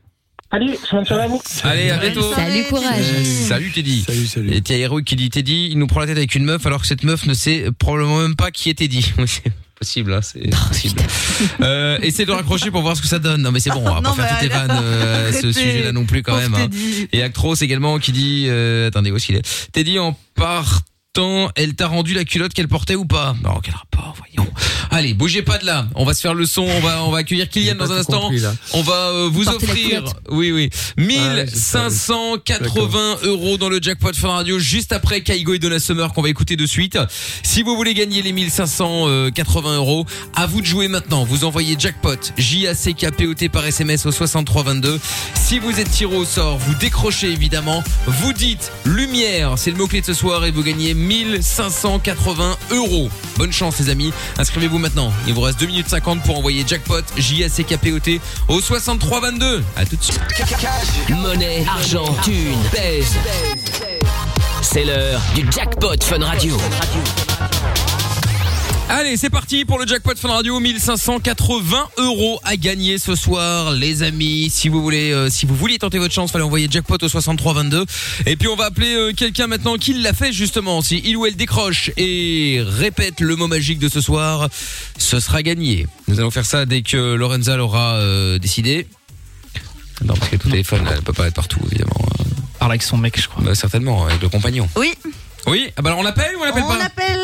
À 0.50 1.26
vous? 1.26 1.40
Allez, 1.64 1.90
à 1.90 1.96
bientôt. 1.96 2.32
Salut, 2.34 2.64
courage. 2.68 3.04
Salut 3.24 3.72
Teddy. 3.72 4.04
Salut, 4.06 4.26
salut. 4.26 4.50
Et 4.54 4.80
Héroïque 4.80 5.06
qui 5.06 5.16
dit 5.16 5.30
Teddy, 5.30 5.68
il 5.70 5.78
nous 5.78 5.86
prend 5.86 6.00
la 6.00 6.06
tête 6.06 6.16
avec 6.18 6.34
une 6.34 6.44
meuf 6.44 6.64
alors 6.66 6.82
que 6.82 6.86
cette 6.86 7.02
meuf 7.02 7.26
ne 7.26 7.34
sait 7.34 7.66
probablement 7.78 8.18
même 8.20 8.36
pas 8.36 8.50
qui 8.50 8.70
est 8.70 8.74
Teddy. 8.74 9.12
Possible, 9.84 10.14
hein, 10.14 10.20
c'est 10.22 10.40
possible. 10.68 11.02
Euh, 11.60 11.98
essaie 12.02 12.24
de 12.24 12.32
raccrocher 12.32 12.70
pour 12.70 12.80
voir 12.82 12.96
ce 12.96 13.02
que 13.02 13.08
ça 13.08 13.18
donne. 13.18 13.42
Non, 13.42 13.52
mais 13.52 13.60
c'est 13.60 13.70
bon, 13.70 13.82
on 13.84 13.94
va 13.94 14.00
Non, 14.00 14.14
pas 14.14 14.22
faire 14.26 14.30
toutes 14.38 14.42
les 14.42 14.48
vannes 14.48 14.80
euh, 14.82 15.32
ce 15.42 15.52
sujet-là 15.52 15.92
non 15.92 16.04
plus 16.06 16.22
quand 16.22 16.36
même. 16.36 16.54
hein. 16.54 16.68
Et 17.12 17.22
Actros 17.22 17.54
également 17.56 17.98
qui 17.98 18.12
dit, 18.12 18.46
euh, 18.48 18.88
attendez, 18.88 19.10
où 19.10 19.16
est-ce 19.16 19.26
qu'il 19.26 19.36
est? 19.36 19.70
Teddy 19.72 19.98
en 19.98 20.16
elle 21.54 21.74
t'a 21.74 21.86
rendu 21.86 22.14
la 22.14 22.24
culotte 22.24 22.52
qu'elle 22.54 22.68
portait 22.68 22.94
ou 22.94 23.04
pas? 23.04 23.34
Non, 23.42 23.60
quel 23.62 23.74
rapport, 23.74 24.14
voyons. 24.18 24.50
Allez, 24.90 25.14
bougez 25.14 25.42
pas 25.42 25.58
de 25.58 25.66
là. 25.66 25.86
On 25.94 26.04
va 26.04 26.14
se 26.14 26.20
faire 26.20 26.34
le 26.34 26.46
son. 26.46 26.62
On 26.62 26.80
va, 26.80 27.04
on 27.04 27.10
va 27.10 27.18
accueillir 27.18 27.48
Kylian 27.48 27.74
dans 27.74 27.90
un 27.90 27.96
instant. 27.98 28.20
compris. 28.22 28.42
On 28.72 28.82
va 28.82 28.92
euh, 29.10 29.28
vous 29.32 29.44
Portez 29.44 29.64
offrir, 29.66 30.04
oui, 30.30 30.52
oui, 30.52 30.70
Ouais, 30.98 31.46
c'est 31.48 31.56
ça. 31.58 31.88
1580 31.88 33.16
euros 33.24 33.56
dans 33.58 33.68
le 33.68 33.80
jackpot 33.82 34.12
Fun 34.14 34.28
Radio 34.28 34.58
juste 34.58 34.92
après 34.92 35.22
Kaigo 35.22 35.54
et 35.54 35.58
Donna 35.58 35.78
Summer 35.78 36.12
qu'on 36.12 36.22
va 36.22 36.28
écouter 36.28 36.56
de 36.56 36.66
suite. 36.66 36.98
Si 37.42 37.62
vous 37.62 37.76
voulez 37.76 37.94
gagner 37.94 38.22
les 38.22 38.32
1580 38.32 39.76
euros, 39.76 40.06
à 40.34 40.46
vous 40.46 40.60
de 40.60 40.66
jouer 40.66 40.88
maintenant. 40.88 41.24
Vous 41.24 41.44
envoyez 41.44 41.76
jackpot 41.78 42.32
J 42.36 42.68
A 42.68 42.74
C 42.74 42.94
K 42.94 43.10
P 43.10 43.26
O 43.26 43.34
T 43.34 43.48
par 43.48 43.66
SMS 43.66 44.06
au 44.06 44.12
6322. 44.12 45.00
Si 45.34 45.58
vous 45.58 45.80
êtes 45.80 45.90
tiré 45.90 46.14
au 46.14 46.24
sort, 46.24 46.58
vous 46.58 46.74
décrochez 46.76 47.30
évidemment. 47.30 47.82
Vous 48.06 48.32
dites 48.32 48.70
lumière, 48.84 49.54
c'est 49.56 49.70
le 49.70 49.76
mot 49.76 49.86
clé 49.86 50.00
de 50.00 50.06
ce 50.06 50.14
soir 50.14 50.44
et 50.44 50.50
vous 50.50 50.62
gagnez 50.62 50.94
1580 51.04 52.56
euros. 52.72 53.08
Bonne 53.36 53.52
chance 53.52 53.78
les 53.78 53.90
amis. 53.90 54.12
Inscrivez-vous 54.38 54.78
maintenant. 54.78 55.12
Il 55.26 55.34
vous 55.34 55.42
reste 55.42 55.60
2 55.60 55.66
minutes 55.66 55.88
50 55.88 56.22
pour 56.22 56.38
envoyer 56.38 56.64
jackpot 56.66 57.02
J 57.16 57.44
A 57.44 57.48
C 57.48 57.64
K 57.64 57.76
P 57.76 57.92
O 57.92 57.98
T 57.98 58.20
au 58.48 58.60
6322. 58.60 59.62
À 59.76 59.84
tout 59.84 59.96
de 59.96 60.02
suite. 60.02 60.20
Monnaie, 61.10 61.64
argent, 61.68 62.14
thune, 62.22 62.58
pèse. 62.72 63.14
C'est 64.62 64.84
l'heure 64.84 65.20
du 65.34 65.46
jackpot 65.50 66.02
Fun 66.02 66.24
Radio. 66.24 66.56
Allez, 68.90 69.16
c'est 69.16 69.30
parti 69.30 69.64
pour 69.64 69.78
le 69.78 69.86
jackpot 69.86 70.12
Fun 70.16 70.28
Radio 70.28 70.60
1580 70.60 71.88
euros 71.98 72.38
à 72.44 72.56
gagner 72.56 72.98
ce 72.98 73.14
soir, 73.16 73.72
les 73.72 74.02
amis. 74.02 74.50
Si 74.50 74.68
vous 74.68 74.82
voulez, 74.82 75.10
euh, 75.10 75.30
si 75.30 75.46
vous 75.46 75.54
vouliez 75.56 75.78
tenter 75.78 75.98
votre 75.98 76.12
chance, 76.14 76.30
fallait 76.30 76.44
envoyer 76.44 76.68
jackpot 76.70 76.96
au 77.02 77.08
6322. 77.08 77.86
Et 78.26 78.36
puis 78.36 78.46
on 78.46 78.56
va 78.56 78.66
appeler 78.66 78.94
euh, 78.94 79.12
quelqu'un 79.12 79.46
maintenant 79.46 79.76
qui 79.78 79.94
l'a 79.94 80.12
fait 80.12 80.32
justement. 80.32 80.80
Si 80.82 81.00
il 81.04 81.16
ou 81.16 81.24
elle 81.26 81.34
décroche 81.34 81.90
et 81.96 82.62
répète 82.64 83.20
le 83.20 83.34
mot 83.36 83.48
magique 83.48 83.78
de 83.78 83.88
ce 83.88 84.00
soir, 84.00 84.48
ce 84.98 85.18
sera 85.18 85.42
gagné. 85.42 85.86
Nous 86.06 86.20
allons 86.20 86.30
faire 86.30 86.46
ça 86.46 86.66
dès 86.66 86.82
que 86.82 87.14
Lorenza 87.14 87.56
l'aura 87.56 87.94
euh, 87.94 88.38
décidé. 88.38 88.86
Non, 90.04 90.14
parce 90.14 90.28
que 90.30 90.36
tout 90.36 90.50
téléphone, 90.50 90.86
elle 90.92 91.02
peut 91.02 91.12
pas 91.14 91.26
être 91.26 91.34
partout, 91.34 91.60
évidemment. 91.70 91.94
Parle 92.58 92.72
avec 92.72 92.82
son 92.82 92.98
mec, 92.98 93.18
je 93.20 93.28
crois. 93.28 93.42
Bah, 93.42 93.54
certainement, 93.54 94.06
avec 94.06 94.20
le 94.20 94.28
compagnon. 94.28 94.68
Oui, 94.76 94.92
Oui, 95.46 95.68
ah 95.76 95.82
bah 95.82 95.90
alors 95.90 96.00
on 96.00 96.02
l'appelle 96.02 96.36
ou 96.36 96.40
on 96.42 96.44
l'appelle 96.44 96.62
on 96.64 96.68
pas? 96.68 96.84
appelle. 96.84 97.20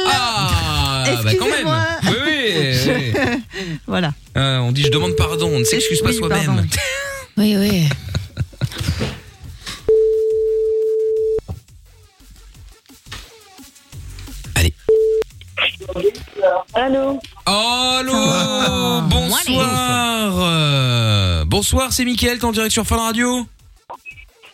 Ah, 1.06 1.22
bah 1.22 1.30
quand 1.38 1.48
même. 1.48 1.68
Oui, 2.04 2.16
oui. 2.26 3.12
oui. 3.14 3.42
voilà. 3.86 4.12
Ah, 4.34 4.60
on 4.62 4.72
dit 4.72 4.82
je 4.82 4.90
demande 4.90 5.16
pardon, 5.16 5.50
on 5.52 5.58
ne 5.60 5.64
s'excuse 5.64 6.00
pas 6.00 6.10
Oui, 6.10 6.16
soi-même. 6.16 6.66
Oui, 7.36 7.56
oui. 7.56 7.88
Allez. 14.54 14.74
Allô 16.74 17.18
Allô, 17.46 18.12
bonsoir. 19.08 20.34
Euh, 20.38 21.44
bonsoir, 21.46 21.92
c'est 21.92 22.04
Mickaël, 22.04 22.38
t'es 22.38 22.44
en 22.44 22.52
direct 22.52 22.72
sur 22.72 22.86
Fun 22.86 22.96
Radio? 22.96 23.46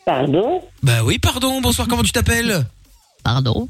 Pardon? 0.04 0.62
Bah 0.82 1.02
oui, 1.04 1.18
pardon, 1.18 1.60
bonsoir, 1.60 1.88
comment 1.88 2.02
tu 2.02 2.12
t'appelles? 2.12 2.64
Pardon? 3.24 3.68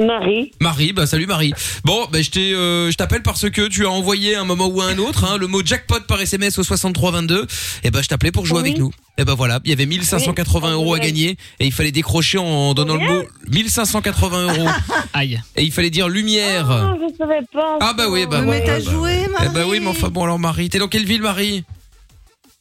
Marie 0.00 0.50
Marie, 0.60 0.92
bah 0.94 1.06
salut 1.06 1.26
Marie. 1.26 1.52
Bon, 1.84 2.06
bah 2.10 2.22
je 2.22 2.30
t'ai, 2.30 2.54
euh, 2.54 2.90
je 2.90 2.96
t'appelle 2.96 3.22
parce 3.22 3.50
que 3.50 3.68
tu 3.68 3.84
as 3.84 3.90
envoyé 3.90 4.34
à 4.34 4.40
un 4.40 4.44
moment 4.44 4.66
ou 4.66 4.80
à 4.80 4.86
un 4.86 4.98
autre 4.98 5.24
hein, 5.24 5.36
le 5.36 5.46
mot 5.46 5.60
jackpot 5.64 6.00
par 6.08 6.20
SMS 6.20 6.58
au 6.58 6.62
6322. 6.62 7.46
Et 7.84 7.90
bah 7.90 8.00
je 8.02 8.08
t'appelais 8.08 8.32
pour 8.32 8.46
jouer 8.46 8.62
Oui. 8.62 8.68
avec 8.70 8.78
nous. 8.78 8.90
Et 9.18 9.24
bah 9.24 9.34
voilà, 9.34 9.60
il 9.64 9.70
y 9.70 9.72
avait 9.74 9.84
1580 9.86 10.68
Oui. 10.68 10.72
euros 10.72 10.94
à 10.94 10.98
gagner 10.98 11.36
et 11.58 11.66
il 11.66 11.72
fallait 11.72 11.92
décrocher 11.92 12.38
en 12.38 12.72
donnant 12.72 12.96
le 12.96 13.06
mot 13.06 13.22
1580 13.50 14.54
euros. 14.54 14.68
Aïe. 15.12 15.38
Et 15.56 15.64
il 15.64 15.72
fallait 15.72 15.90
dire 15.90 16.08
lumière. 16.08 16.70
Ah, 16.70 16.96
je 16.98 17.14
savais 17.18 17.40
pas. 17.52 17.76
Ah 17.80 17.92
bah 17.92 18.06
oui, 18.08 18.24
bah 18.26 18.38
Oui, 18.40 18.46
mais 18.46 18.50
ouais, 18.60 18.64
t'as 18.64 18.78
bah. 18.80 18.90
joué, 18.90 19.28
Marie. 19.28 19.48
Eh 19.50 19.54
bah 19.54 19.64
oui, 19.68 19.80
mais 19.80 19.88
enfin 19.88 20.08
bon 20.08 20.24
alors 20.24 20.38
Marie, 20.38 20.70
t'es 20.70 20.78
dans 20.78 20.88
quelle 20.88 21.04
ville 21.04 21.20
Marie? 21.22 21.64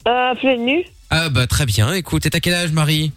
Euh, 0.08 0.34
nu 0.58 0.84
Ah 1.10 1.30
bah 1.30 1.48
très 1.48 1.66
bien. 1.66 1.94
Écoute, 1.94 2.26
et 2.26 2.30
t'as 2.30 2.40
quel 2.42 2.54
âge 2.54 2.72
Marie? 2.74 3.12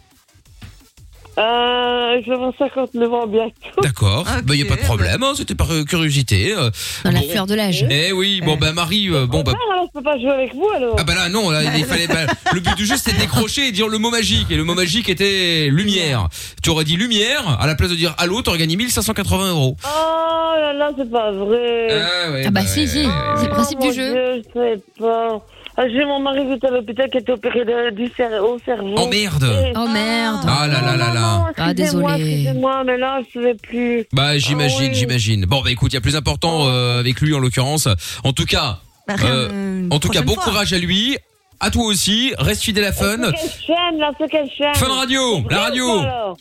Euh, 1.38 2.20
je 2.22 2.28
vais 2.28 2.34
avoir 2.34 2.52
59 2.58 3.12
ans 3.14 3.26
bientôt. 3.26 3.52
D'accord, 3.82 4.26
bah 4.44 4.54
y 4.54 4.62
a 4.62 4.66
pas 4.66 4.76
de 4.76 4.82
problème, 4.82 5.22
hein, 5.22 5.32
c'était 5.34 5.54
par 5.54 5.72
euh, 5.72 5.82
curiosité. 5.84 6.52
euh. 6.54 6.70
Dans 7.04 7.10
la 7.10 7.20
Bon. 7.20 7.28
fleur 7.30 7.46
de 7.46 7.54
l'âge. 7.54 7.86
Eh 7.90 8.12
oui, 8.12 8.42
bon 8.44 8.56
bah 8.56 8.72
Marie, 8.72 9.08
euh, 9.08 9.26
bon 9.26 9.42
bah. 9.42 9.52
Ah, 9.54 9.72
alors 9.72 9.86
je 9.86 9.98
peux 9.98 10.04
pas 10.04 10.18
jouer 10.18 10.30
avec 10.30 10.54
vous 10.54 10.68
alors 10.76 10.96
Ah 10.98 11.04
bah 11.04 11.14
là 11.14 11.28
non, 11.30 11.48
là 11.50 11.62
il 11.76 11.84
fallait 11.86 12.06
bah, 12.06 12.26
le 12.52 12.60
but 12.60 12.76
du 12.76 12.84
jeu 12.84 12.96
c'était 12.96 13.16
de 13.16 13.20
décrocher 13.22 13.68
et 13.68 13.72
dire 13.72 13.88
le 13.88 13.96
mot 13.98 14.10
magique 14.10 14.50
et 14.50 14.56
le 14.56 14.64
mot 14.64 14.74
magique 14.74 15.08
était 15.08 15.68
lumière. 15.70 16.28
Tu 16.62 16.68
aurais 16.68 16.84
dit 16.84 16.96
lumière 16.96 17.58
à 17.60 17.66
la 17.66 17.74
place 17.76 17.88
de 17.90 17.94
dire 17.96 18.14
allô, 18.18 18.42
t'aurais 18.42 18.58
gagné 18.58 18.76
1580 18.76 19.50
euros. 19.52 19.76
Oh 19.84 20.54
là 20.60 20.72
là, 20.74 20.90
c'est 20.96 21.10
pas 21.10 21.30
vrai. 21.32 21.88
Ah 21.90 22.30
ouais, 22.30 22.44
Ah 22.46 22.50
bah 22.50 22.66
si, 22.66 22.86
si, 22.86 23.06
c'est 23.36 23.46
le 23.46 23.50
principe 23.50 23.78
Oh, 23.80 23.84
du 23.84 23.88
mon 23.88 23.92
jeu. 23.94 24.12
Dieu, 24.12 24.42
je 24.54 24.60
sais 24.60 24.82
pas. 24.98 25.40
Ah, 25.84 25.88
J'ai 25.88 26.04
mon 26.04 26.20
mari 26.20 26.46
qui 26.46 26.52
était 26.52 26.66
à 26.68 26.70
l'hôpital 26.70 27.10
qui 27.10 27.16
a 27.16 27.20
été 27.20 27.32
opéré 27.32 27.64
de- 27.64 27.90
du 27.90 28.04
cer- 28.08 28.38
au 28.40 28.58
cerveau. 28.64 28.94
Oh 28.96 29.08
merde. 29.08 29.42
Et- 29.44 29.72
Oh 29.76 29.88
merde. 29.88 30.44
Ah 30.46 30.66
là 30.68 30.80
là 30.80 30.96
là 30.96 31.12
là. 31.12 31.44
Ah, 31.56 31.70
excusez-moi, 31.72 32.12
désolé. 32.12 32.30
excusez-moi, 32.32 32.84
mais 32.84 32.96
là, 32.98 33.20
je 33.32 33.38
ne 33.38 33.42
savais 33.44 33.54
plus. 33.56 34.06
Bah 34.12 34.38
j'imagine, 34.38 34.78
Ah 34.84 34.88
oui. 34.90 34.94
j'imagine. 34.94 35.44
Bon 35.46 35.60
bah 35.62 35.70
écoute, 35.70 35.92
il 35.92 35.94
y 35.94 35.98
a 35.98 36.00
plus 36.00 36.14
important 36.16 36.68
euh, 36.68 37.00
avec 37.00 37.20
lui 37.20 37.34
en 37.34 37.38
l'occurrence. 37.40 37.88
En 38.22 38.32
tout 38.32 38.44
cas, 38.44 38.78
Bah, 39.08 39.14
rien, 39.16 39.30
euh, 39.30 39.48
euh, 39.52 39.88
en 39.90 39.98
tout 39.98 40.08
cas 40.08 40.20
prochaine 40.20 40.24
bon 40.26 40.34
fois. 40.34 40.44
courage 40.52 40.72
à 40.72 40.78
lui. 40.78 41.16
À 41.58 41.70
toi 41.70 41.84
aussi, 41.86 42.32
reste 42.38 42.62
fidèle 42.62 42.84
à 42.84 42.92
Fun. 42.92 43.18
Quelle 43.18 43.34
chaîne, 43.66 43.98
là 43.98 44.10
C'est 44.18 44.28
quelle 44.28 44.50
chaîne 44.56 44.74
Fun 44.74 44.88
Radio, 44.88 45.42
C'est 45.48 45.54
la 45.54 45.60
radio. 45.62 45.98
alors 46.00 46.36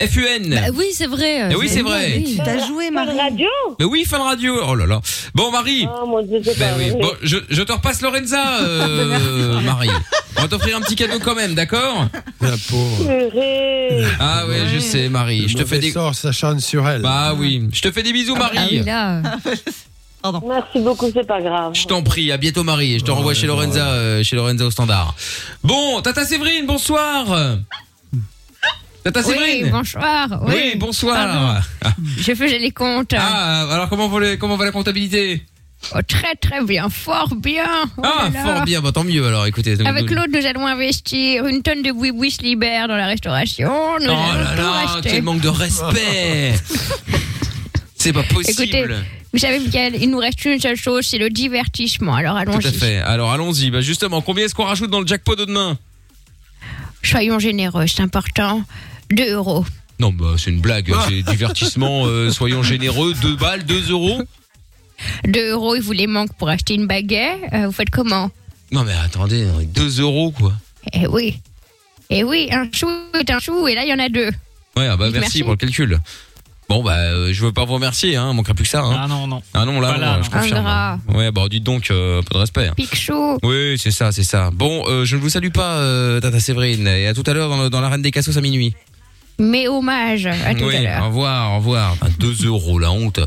FUN. 0.00 0.50
Bah 0.50 0.60
oui, 0.74 0.86
c'est 0.92 1.06
vrai. 1.06 1.48
Eh 1.50 1.54
oui, 1.56 1.68
c'est 1.70 1.80
vrai. 1.82 2.14
Oui, 2.18 2.38
t'as 2.44 2.66
joué, 2.66 2.86
Fun 2.86 2.92
Marie. 2.92 3.18
Radio 3.18 3.48
Mais 3.78 3.86
oui, 3.86 4.04
Fun 4.04 4.18
Radio. 4.22 4.54
Oh 4.68 4.74
là 4.74 4.84
là. 4.86 5.00
Bon 5.34 5.50
Marie. 5.50 5.86
Oh 6.02 6.06
mon 6.06 6.22
Dieu, 6.22 6.40
c'est 6.44 6.58
Ben 6.58 6.72
pas 6.72 6.78
oui. 6.78 6.90
vrai. 6.90 7.00
Bon, 7.00 7.12
je, 7.22 7.38
je 7.48 7.62
te 7.62 7.72
repasse 7.72 8.02
Lorenza, 8.02 8.58
euh, 8.60 9.60
Marie. 9.62 9.88
On 10.36 10.42
va 10.42 10.48
t'offrir 10.48 10.76
un 10.76 10.80
petit 10.82 10.96
cadeau 10.96 11.18
quand 11.18 11.34
même, 11.34 11.54
d'accord? 11.54 12.08
La 12.42 12.50
pauvre. 12.68 13.06
Purée. 13.06 14.04
Ah 14.20 14.46
ouais, 14.46 14.64
je 14.74 14.78
sais, 14.80 15.08
Marie. 15.08 15.48
Je 15.48 15.56
te 15.56 15.64
fais 15.64 15.78
des. 15.78 15.92
sort 15.92 16.14
s'acharne 16.14 16.60
sur 16.60 16.86
elle. 16.86 17.00
Bah 17.00 17.32
oui. 17.34 17.66
Je 17.72 17.80
te 17.80 17.90
fais 17.90 18.02
des 18.02 18.12
bisous, 18.12 18.34
Ah 18.36 18.50
Marie. 18.52 18.80
là. 18.82 19.22
Merci 20.46 20.80
beaucoup, 20.80 21.06
c'est 21.14 21.26
pas 21.26 21.40
grave. 21.40 21.72
Je 21.74 21.86
t'en 21.86 22.02
prie. 22.02 22.32
À 22.32 22.36
bientôt, 22.36 22.64
Marie. 22.64 22.94
Et 22.94 22.98
je 22.98 23.04
te 23.04 23.12
renvoie 23.12 23.32
chez 23.32 23.46
Lorenza, 23.46 23.86
euh, 23.92 24.22
chez 24.24 24.34
Lorenza 24.34 24.66
au 24.66 24.70
standard. 24.72 25.14
Bon, 25.62 26.00
Tata 26.02 26.24
Séverine, 26.24 26.66
bonsoir. 26.66 27.26
Tata 29.12 29.28
Oui, 29.28 29.34
Séverine. 29.34 29.70
bonsoir. 29.70 30.28
Oui, 30.42 30.54
Oui, 30.54 30.72
bonsoir. 30.76 31.62
Je 32.18 32.34
faisais 32.34 32.58
les 32.58 32.70
comptes. 32.72 33.14
Ah, 33.16 33.66
alors 33.70 33.88
comment 33.88 34.08
va, 34.08 34.20
les- 34.20 34.38
comment 34.38 34.56
va 34.56 34.64
la 34.64 34.72
comptabilité 34.72 35.42
Oh, 35.94 35.98
très 36.08 36.34
très 36.36 36.64
bien, 36.64 36.88
fort 36.88 37.34
bien. 37.36 37.64
Oh 37.98 38.02
Ah, 38.02 38.28
là 38.32 38.42
là. 38.44 38.44
fort 38.54 38.64
bien. 38.64 38.80
Bah 38.80 38.90
tant 38.92 39.04
mieux. 39.04 39.24
Alors, 39.26 39.46
écoutez. 39.46 39.76
donc- 39.76 39.86
Avec 39.86 40.10
l'autre, 40.10 40.30
nous 40.32 40.44
allons 40.46 40.66
investir 40.66 41.46
une 41.46 41.62
tonne 41.62 41.82
de 41.82 41.92
boui-boui 41.92 42.34
libère 42.42 42.88
dans 42.88 42.96
la 42.96 43.06
restauration. 43.06 43.70
Nous 44.00 44.06
Oh 44.06 44.08
là 44.08 44.54
tout 44.56 44.62
là, 44.62 45.00
quel 45.02 45.22
manque 45.22 45.40
de 45.42 45.48
respect. 45.48 46.54
C'est 47.96 48.12
pas 48.12 48.22
possible. 48.24 48.62
Écoutez, 48.62 48.84
vous 49.32 49.38
savez, 49.38 49.58
Mickaël, 49.60 49.96
il 50.00 50.10
nous 50.10 50.18
reste 50.18 50.44
une 50.44 50.58
seule 50.60 50.76
chose, 50.76 51.06
c'est 51.06 51.18
le 51.18 51.28
divertissement. 51.30 52.14
Alors 52.14 52.34
Tout 52.42 52.50
allons-y. 52.50 52.66
à 52.66 52.72
fait. 52.72 52.96
Alors 52.98 53.30
allons-y. 53.32 53.70
Bah 53.70 53.80
justement, 53.80 54.20
combien 54.22 54.44
est-ce 54.46 54.54
qu'on 54.54 54.64
rajoute 54.64 54.90
dans 54.90 55.00
le 55.00 55.06
jackpot 55.06 55.36
de 55.36 55.44
demain? 55.44 55.76
Soyons 57.02 57.38
généreux, 57.38 57.86
c'est 57.86 58.02
important. 58.02 58.62
2 59.10 59.32
euros. 59.32 59.64
Non, 59.98 60.12
bah 60.12 60.34
c'est 60.38 60.50
une 60.50 60.60
blague. 60.60 60.92
C'est 61.08 61.22
divertissement. 61.22 62.06
euh, 62.06 62.30
soyons 62.30 62.62
généreux. 62.62 63.14
2 63.22 63.36
balles, 63.36 63.64
2 63.64 63.90
euros. 63.90 64.22
2 65.26 65.50
euros, 65.52 65.74
il 65.76 65.82
vous 65.82 65.92
les 65.92 66.06
manque 66.06 66.32
pour 66.38 66.48
acheter 66.48 66.74
une 66.74 66.86
baguette. 66.86 67.38
Euh, 67.52 67.66
vous 67.66 67.72
faites 67.72 67.90
comment? 67.90 68.30
Non 68.72 68.82
mais 68.84 68.94
attendez, 68.94 69.46
2 69.74 70.00
euros 70.00 70.30
quoi. 70.32 70.52
Eh 70.92 71.06
oui. 71.06 71.38
Eh 72.10 72.22
oui, 72.24 72.48
un 72.52 72.68
chou 72.72 72.88
est 73.18 73.30
un 73.30 73.38
chou, 73.40 73.66
et 73.66 73.74
là, 73.74 73.84
il 73.84 73.88
y 73.90 73.92
en 73.92 73.98
a 73.98 74.08
deux. 74.08 74.30
Ouais, 74.76 74.86
ah 74.86 74.96
bah 74.96 75.06
Merci. 75.06 75.18
merci, 75.20 75.42
pour 75.42 75.50
le 75.52 75.56
calcul. 75.56 75.98
Bon 76.68 76.82
bah 76.82 76.96
euh, 76.96 77.32
je 77.32 77.44
veux 77.44 77.52
pas 77.52 77.64
vous 77.64 77.74
remercier, 77.74 78.16
hein. 78.16 78.32
Manquera 78.32 78.54
plus 78.54 78.64
que 78.64 78.70
ça. 78.70 78.82
Hein. 78.82 78.96
Ah 79.02 79.06
non, 79.08 79.26
non. 79.28 79.40
Ah 79.54 79.64
non 79.64 79.80
là, 79.80 79.88
Voilà, 79.92 80.16
non, 80.18 80.22
je 80.24 80.30
confirme. 80.30 80.58
Ingrat. 80.58 80.98
Ouais, 81.08 81.30
bah 81.32 81.42
dites 81.48 81.62
donc, 81.64 81.90
euh, 81.90 82.22
peu 82.22 82.34
de 82.34 82.38
respect. 82.38 82.66
hein. 82.68 82.74
Picsou. 82.76 83.38
Oui, 83.44 83.76
c'est 83.78 83.90
ça, 83.92 84.10
c'est 84.12 84.24
ça. 84.24 84.50
Bon, 84.52 84.84
euh, 84.88 85.04
je 85.04 85.16
ne 85.16 85.20
vous 85.20 85.28
salue 85.30 85.50
pas, 85.50 85.76
euh, 85.78 86.20
Tata 86.20 86.38
Séverine. 86.40 86.86
Et 86.88 87.06
à 87.06 87.14
tout 87.14 87.22
à 87.26 87.32
l'heure 87.34 87.48
dans, 87.48 87.62
le- 87.62 87.70
dans 87.70 87.80
l'arène 87.80 88.02
des 88.02 88.10
cassos 88.10 88.36
à 88.36 88.40
minuit. 88.40 88.74
Mais 89.38 89.68
hommage. 89.68 90.26
À 90.26 90.54
tout 90.54 90.64
oui, 90.64 90.76
à 90.76 90.80
au 90.80 90.82
l'heure. 90.82 91.06
revoir, 91.06 91.52
au 91.52 91.56
revoir. 91.56 91.96
2 92.18 92.46
euros, 92.46 92.78
la 92.78 92.90
honte. 92.90 93.20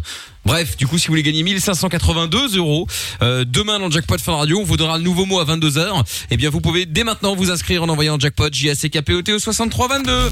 Bref, 0.46 0.78
du 0.78 0.88
coup, 0.88 0.98
si 0.98 1.08
vous 1.08 1.12
voulez 1.12 1.24
gagner 1.24 1.44
1582 1.44 2.58
euros, 2.58 2.88
euh, 3.22 3.46
demain 3.48 3.78
dans 3.78 3.86
le 3.86 3.92
Jackpot 3.92 4.18
Fun 4.18 4.36
Radio, 4.36 4.60
on 4.60 4.64
vous 4.64 4.78
donnera 4.78 4.98
le 4.98 5.04
nouveau 5.04 5.26
mot 5.26 5.40
à 5.40 5.46
22h. 5.46 6.04
Eh 6.32 6.38
bien, 6.38 6.50
vous 6.50 6.62
pouvez 6.62 6.86
dès 6.86 7.04
maintenant 7.04 7.36
vous 7.36 7.52
inscrire 7.52 7.84
en 7.84 7.90
envoyant 7.90 8.18
Jackpot 8.18 8.50
J-A-C-K-P-O-T 8.52 9.34
au 9.34 9.40
6322. 9.40 10.30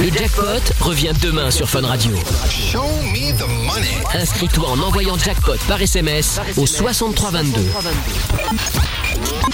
Le 0.00 0.10
jackpot 0.10 0.44
revient 0.80 1.12
demain 1.20 1.50
sur 1.50 1.68
Fun 1.68 1.82
Radio. 1.82 2.12
Inscris-toi 4.14 4.68
en 4.68 4.78
envoyant 4.80 5.18
jackpot 5.18 5.56
par 5.66 5.80
SMS 5.82 6.40
au 6.56 6.66
6322. 6.66 7.60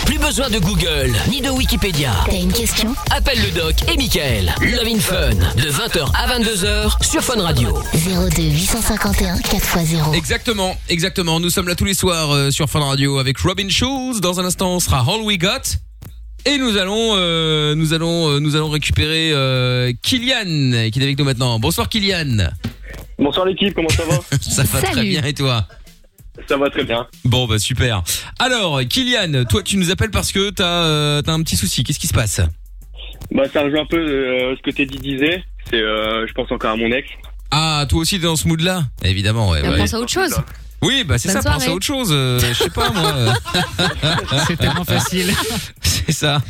Plus 0.04 0.18
besoin 0.18 0.50
de 0.50 0.58
Google 0.58 1.12
ni 1.30 1.40
de 1.40 1.48
Wikipédia. 1.48 2.12
T'as 2.26 2.36
une 2.36 2.52
question? 2.52 2.94
Appelle 3.10 3.40
le 3.42 3.50
doc 3.52 3.74
et 3.92 3.96
Michael. 3.96 4.54
Love 4.60 4.86
in 4.86 5.00
Fun 5.00 5.30
de 5.30 5.70
20h 5.70 6.10
à 6.14 6.38
22h 6.38 7.02
sur 7.04 7.22
Fun 7.22 7.40
Radio. 7.40 7.72
02 7.94 8.42
851 8.42 9.36
4x0. 9.36 10.14
Exactement, 10.14 10.76
exactement. 10.88 11.40
Nous 11.40 11.50
sommes 11.50 11.68
là 11.68 11.74
tous 11.74 11.86
les 11.86 11.94
soirs 11.94 12.32
euh, 12.32 12.50
sur 12.50 12.68
Fun 12.68 12.80
Radio 12.80 13.18
avec 13.18 13.38
Robin 13.38 13.68
Schulz. 13.70 14.20
Dans 14.20 14.40
un 14.40 14.44
instant, 14.44 14.72
on 14.72 14.80
sera 14.80 14.98
All 15.00 15.22
We 15.22 15.38
Got. 15.38 15.78
Et 16.46 16.58
nous 16.58 16.76
allons, 16.76 17.12
euh, 17.16 17.74
nous 17.74 17.94
allons, 17.94 18.28
euh, 18.28 18.38
nous 18.40 18.54
allons 18.56 18.68
récupérer 18.68 19.30
euh, 19.32 19.92
Kylian 20.02 20.90
qui 20.90 20.98
est 21.00 21.02
avec 21.02 21.18
nous 21.18 21.24
maintenant. 21.24 21.58
Bonsoir 21.58 21.88
Kylian. 21.88 22.48
Bonsoir 23.18 23.46
l'équipe, 23.46 23.74
comment 23.74 23.88
ça 23.88 24.04
va 24.04 24.18
Ça 24.40 24.62
va 24.64 24.82
très 24.82 24.94
Salut. 24.94 25.08
bien 25.08 25.22
et 25.24 25.32
toi 25.32 25.66
Ça 26.46 26.56
va 26.58 26.68
très 26.68 26.84
bien. 26.84 27.06
Bon 27.24 27.46
bah 27.46 27.58
super. 27.58 28.02
Alors 28.38 28.80
Kylian, 28.86 29.44
toi 29.48 29.62
tu 29.62 29.78
nous 29.78 29.90
appelles 29.90 30.10
parce 30.10 30.32
que 30.32 30.50
t'as 30.50 30.84
euh, 30.84 31.22
t'as 31.22 31.32
un 31.32 31.42
petit 31.42 31.56
souci. 31.56 31.82
Qu'est-ce 31.82 31.98
qui 31.98 32.08
se 32.08 32.14
passe 32.14 32.42
Bah 33.30 33.44
ça 33.50 33.62
rejoint 33.62 33.82
un 33.82 33.86
peu 33.86 33.96
euh, 33.98 34.54
ce 34.56 34.62
que 34.62 34.70
Teddy 34.76 34.98
disait. 34.98 35.42
C'est, 35.70 35.80
euh, 35.80 36.26
je 36.26 36.32
pense 36.34 36.52
encore 36.52 36.72
à 36.72 36.76
mon 36.76 36.90
ex. 36.92 37.08
Ah 37.52 37.86
toi 37.88 38.00
aussi 38.00 38.18
t'es 38.18 38.26
dans 38.26 38.36
ce 38.36 38.46
mood 38.48 38.60
là 38.60 38.82
Évidemment 39.02 39.48
ouais. 39.50 39.60
On 39.64 39.70
ouais. 39.70 39.78
pense 39.78 39.94
à 39.94 39.98
autre 40.00 40.12
chose. 40.12 40.36
Oui 40.84 41.04
bah 41.04 41.18
c'est 41.18 41.28
ça. 41.28 41.34
Pense 41.42 41.44
soirée. 41.44 41.66
à 41.66 41.74
autre 41.74 41.86
chose. 41.86 42.08
euh, 42.12 42.38
je 42.40 42.54
sais 42.64 42.70
pas 42.70 42.90
moi. 42.90 43.34
C'est 44.46 44.56
tellement 44.56 44.84
facile. 44.84 45.32
c'est 45.82 46.12
ça. 46.12 46.40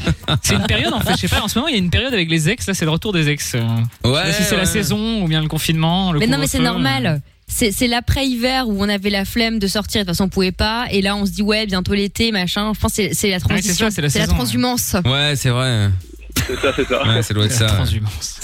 C'est 0.43 0.55
une 0.55 0.67
période 0.67 0.93
en 0.93 1.01
fait, 1.01 1.13
je 1.13 1.21
sais 1.21 1.29
pas, 1.29 1.41
en 1.43 1.49
ce 1.49 1.59
moment 1.59 1.69
il 1.69 1.73
y 1.73 1.77
a 1.77 1.79
une 1.79 1.91
période 1.91 2.13
avec 2.13 2.29
les 2.31 2.49
ex, 2.49 2.67
là 2.67 2.75
c'est 2.75 2.85
le 2.85 2.91
retour 2.91 3.13
des 3.13 3.29
ex. 3.29 3.55
euh. 3.55 3.61
Ouais. 4.11 4.33
si 4.33 4.43
c'est 4.43 4.55
la 4.57 4.63
ouais. 4.63 4.67
saison 4.67 5.23
ou 5.23 5.29
bien 5.29 5.41
le 5.43 5.49
confinement. 5.49 6.13
Le 6.13 6.19
Mais 6.19 6.27
non, 6.27 6.39
mais 6.39 6.47
c'est 6.47 6.59
normal. 6.59 7.21
C'est 7.47 7.87
l'après-hiver 7.87 8.67
où 8.69 8.83
on 8.83 8.89
avait 8.89 9.11
la 9.11 9.25
flemme 9.25 9.59
de 9.59 9.67
sortir, 9.67 10.01
de 10.01 10.07
toute 10.07 10.15
façon 10.17 10.25
on 10.25 10.29
pouvait 10.29 10.51
pas, 10.53 10.87
et 10.91 11.03
là 11.03 11.15
on 11.15 11.27
se 11.27 11.31
dit 11.31 11.43
ouais 11.43 11.67
bientôt 11.67 11.93
l'été 11.95 12.33
machin. 12.33 12.73
Je 12.75 12.81
pense 12.81 12.95
que 12.95 13.13
c'est- 13.15 13.29
la 13.29 13.37
Ouais, 13.37 13.41
c'est 13.41 13.49
transition, 13.49 13.87
ça, 13.87 13.95
c'est 13.95 14.03
la 14.03 14.11
c'est 14.11 14.19
la 14.19 14.27
transhumance. 14.27 14.97
Ouais 15.05 15.35
c'est 15.37 15.51
vrai. 15.51 15.91
C'est 16.49 16.61
ça, 16.61 16.73
c'est 16.75 16.89
ça. 16.89 17.07
Ouais 17.07 17.23
ça 17.23 17.35
doit 17.35 17.45
être 17.45 17.61
La 17.61 17.69
ça. 17.69 17.75
transhumance. 17.75 18.41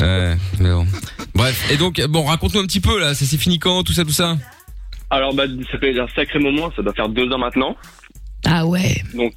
Ouais, 0.00 0.36
mais 0.58 0.70
bon. 0.70 0.86
Bref, 1.34 1.70
et 1.70 1.76
donc, 1.76 2.00
bon, 2.08 2.24
raconte-nous 2.24 2.60
un 2.60 2.66
petit 2.66 2.80
peu 2.80 2.98
là, 2.98 3.14
ça 3.14 3.24
s'est 3.26 3.36
fini 3.36 3.58
quand, 3.58 3.82
tout 3.82 3.92
ça, 3.92 4.02
tout 4.04 4.12
ça? 4.12 4.36
Alors 5.10 5.34
bah 5.34 5.44
ça 5.70 5.78
fait 5.78 5.98
un 5.98 6.08
sacré 6.08 6.38
moment, 6.38 6.70
ça 6.76 6.82
doit 6.82 6.92
faire 6.94 7.08
deux 7.08 7.30
ans 7.32 7.38
maintenant. 7.38 7.76
Ah 8.46 8.64
ouais. 8.66 9.02
Donc 9.14 9.34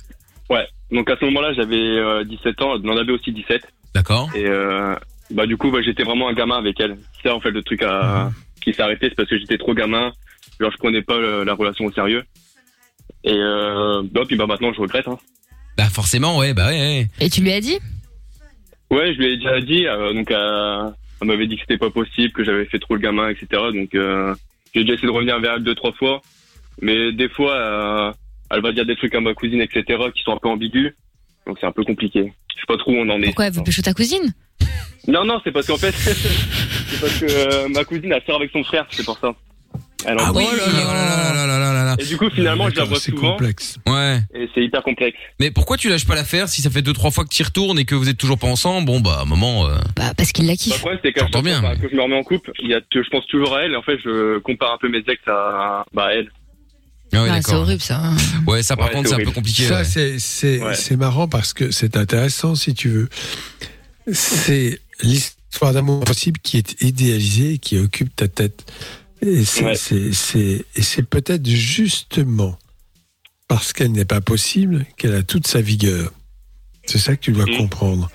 ouais. 0.49 0.67
Donc 0.91 1.09
à 1.09 1.17
ce 1.19 1.25
moment-là 1.25 1.53
j'avais 1.53 1.75
euh, 1.75 2.23
17 2.23 2.61
ans, 2.61 2.73
on 2.83 2.89
en 2.89 2.97
avait 2.97 3.11
aussi 3.11 3.31
17. 3.31 3.61
D'accord. 3.95 4.29
Et 4.35 4.45
euh, 4.45 4.95
bah 5.31 5.45
du 5.47 5.57
coup 5.57 5.71
bah, 5.71 5.79
j'étais 5.83 6.03
vraiment 6.03 6.27
un 6.29 6.33
gamin 6.33 6.57
avec 6.57 6.79
elle. 6.79 6.97
C'est 7.21 7.29
ça 7.29 7.35
en 7.35 7.39
fait 7.39 7.51
le 7.51 7.63
truc 7.63 7.81
à... 7.83 8.31
qui 8.61 8.73
s'est 8.73 8.81
arrêté, 8.81 9.09
c'est 9.09 9.15
parce 9.15 9.29
que 9.29 9.37
j'étais 9.37 9.57
trop 9.57 9.73
gamin. 9.73 10.11
Genre 10.59 10.71
je 10.71 10.77
prenais 10.77 11.01
pas 11.01 11.15
euh, 11.15 11.43
la 11.43 11.53
relation 11.53 11.85
au 11.85 11.91
sérieux. 11.91 12.23
Et 13.23 13.33
euh, 13.33 14.03
bah, 14.11 14.21
puis 14.27 14.35
bah 14.35 14.45
maintenant 14.45 14.71
je 14.73 14.81
regrette. 14.81 15.07
Hein. 15.07 15.17
Bah 15.77 15.85
forcément, 15.89 16.37
ouais, 16.37 16.53
bah 16.53 16.67
ouais. 16.67 16.79
ouais. 16.79 17.07
Et 17.19 17.29
tu 17.29 17.41
lui 17.41 17.51
as 17.51 17.59
dit? 17.61 17.79
Ouais, 18.91 19.11
je 19.13 19.17
lui 19.17 19.33
ai 19.33 19.37
déjà 19.37 19.59
dit. 19.59 19.87
euh, 19.87 20.13
donc, 20.13 20.29
euh, 20.29 20.89
elle 21.19 21.27
m'avait 21.27 21.47
dit 21.47 21.55
que 21.55 21.61
c'était 21.61 21.79
pas 21.79 21.89
possible, 21.89 22.31
que 22.31 22.43
j'avais 22.43 22.65
fait 22.65 22.77
trop 22.77 22.93
le 22.93 22.99
gamin, 22.99 23.29
etc. 23.29 23.47
Donc, 23.73 23.95
euh, 23.95 24.35
j'ai 24.73 24.81
déjà 24.81 24.93
essayé 24.93 25.07
de 25.07 25.13
revenir 25.13 25.39
vers 25.39 25.53
elle 25.55 25.63
deux, 25.63 25.75
trois 25.75 25.93
fois. 25.93 26.21
Mais 26.81 27.11
des 27.11 27.29
fois, 27.29 27.53
euh, 27.53 28.11
elle 28.49 28.61
va 28.61 28.71
dire 28.71 28.85
des 28.85 28.95
trucs 28.95 29.13
à 29.15 29.21
ma 29.21 29.33
cousine, 29.33 29.61
etc., 29.61 29.83
qui 30.15 30.23
sont 30.23 30.33
un 30.33 30.37
peu 30.37 30.49
ambigus. 30.49 30.93
Donc, 31.45 31.57
c'est 31.59 31.67
un 31.67 31.71
peu 31.71 31.83
compliqué. 31.83 32.33
Je 32.55 32.61
sais 32.61 32.65
pas 32.67 32.77
trop 32.77 32.91
où 32.91 32.95
on 32.95 33.09
en 33.09 33.21
est. 33.21 33.25
Pourquoi 33.25 33.45
elle 33.45 33.53
veut 33.53 33.63
pécho 33.63 33.81
ta 33.81 33.93
cousine? 33.93 34.33
Non, 35.07 35.25
non, 35.25 35.39
c'est 35.43 35.51
parce 35.51 35.67
qu'en 35.67 35.77
fait, 35.77 35.91
c'est 35.91 37.01
parce 37.01 37.19
que 37.19 37.25
euh, 37.25 37.67
ma 37.69 37.83
cousine, 37.83 38.11
elle 38.11 38.23
sort 38.25 38.37
avec 38.37 38.51
son 38.51 38.63
frère, 38.63 38.87
c'est 38.89 39.05
pour 39.05 39.17
ça. 39.19 39.35
Alors, 40.05 40.27
ah 40.27 40.31
oui. 40.33 40.45
Oh 40.51 40.57
là 40.57 41.45
là 41.45 41.95
et 41.99 42.05
du 42.05 42.17
coup, 42.17 42.29
finalement, 42.29 42.69
je 42.69 42.75
la 42.75 42.85
vois 42.85 42.99
souvent. 42.99 43.17
C'est 43.17 43.27
complexe. 43.27 43.77
Ouais. 43.87 44.19
Et 44.33 44.49
c'est 44.53 44.63
hyper 44.63 44.83
complexe. 44.83 45.17
Mais 45.39 45.51
pourquoi 45.51 45.77
tu 45.77 45.89
lâches 45.89 46.05
pas 46.05 46.15
l'affaire 46.15 46.49
si 46.49 46.61
ça 46.61 46.69
fait 46.69 46.81
deux 46.81 46.93
trois 46.93 47.11
fois 47.11 47.23
que 47.23 47.29
tu 47.29 47.41
y 47.41 47.45
retournes 47.45 47.79
et 47.79 47.85
que 47.85 47.95
vous 47.95 48.09
êtes 48.09 48.17
toujours 48.17 48.37
pas 48.37 48.47
ensemble? 48.47 48.85
Bon 48.85 48.99
bah, 48.99 49.17
à 49.19 49.21
un 49.21 49.25
moment. 49.25 49.67
Euh, 49.67 49.77
bah 49.95 50.13
parce 50.15 50.31
qu'il 50.31 50.47
la 50.47 50.55
kiffe. 50.55 50.83
Bah, 50.83 50.91
c'est 51.03 51.13
quand 51.13 51.41
bien. 51.41 51.61
Pas, 51.61 51.75
bah, 51.75 51.75
que 51.75 51.89
je 51.89 51.95
me 51.95 52.01
remets 52.01 52.17
en 52.17 52.23
couple, 52.23 52.51
il 52.61 52.69
y 52.69 52.73
a, 52.73 52.79
je 52.91 53.09
pense 53.09 53.25
toujours 53.27 53.55
à 53.55 53.63
elle. 53.63 53.75
En 53.75 53.83
fait, 53.83 53.97
je 54.03 54.39
compare 54.39 54.73
un 54.73 54.77
peu 54.77 54.89
mes 54.89 55.03
ex 55.07 55.21
à 55.27 55.85
bah 55.93 56.09
elle. 56.13 56.31
Ah 57.15 57.23
oui, 57.23 57.29
ah, 57.31 57.41
c'est 57.43 57.53
horrible 57.53 57.81
ça. 57.81 58.01
Hein. 58.03 58.15
Ouais, 58.47 58.63
ça 58.63 58.75
par 58.75 58.89
contre 58.89 59.09
c'est 59.09 59.15
un 59.15 59.23
peu 59.23 59.31
compliqué. 59.31 59.63
Ça 59.63 59.81
ouais. 59.81 60.17
c'est 60.19 60.59
ouais. 60.61 60.97
marrant 60.97 61.27
parce 61.27 61.53
que 61.53 61.69
c'est 61.69 61.95
intéressant 61.95 62.55
si 62.55 62.73
tu 62.73 62.89
veux. 62.89 63.09
C'est 64.11 64.79
l'histoire 65.01 65.73
d'amour 65.73 66.03
possible 66.03 66.39
qui 66.41 66.57
est 66.57 66.81
idéalisée, 66.81 67.53
et 67.53 67.57
qui 67.59 67.77
occupe 67.77 68.15
ta 68.15 68.27
tête. 68.27 68.65
Et 69.25 69.45
c'est 69.45 69.63
Ouais. 69.63 71.03
peut-être 71.03 71.47
justement 71.47 72.57
parce 73.47 73.73
qu'elle 73.73 73.91
n'est 73.91 74.05
pas 74.05 74.21
possible 74.21 74.85
qu'elle 74.97 75.13
a 75.15 75.23
toute 75.23 75.47
sa 75.47 75.61
vigueur. 75.61 76.11
C'est 76.85 76.97
ça 76.97 77.15
que 77.15 77.21
tu 77.21 77.31
dois 77.31 77.45
comprendre. 77.45 78.09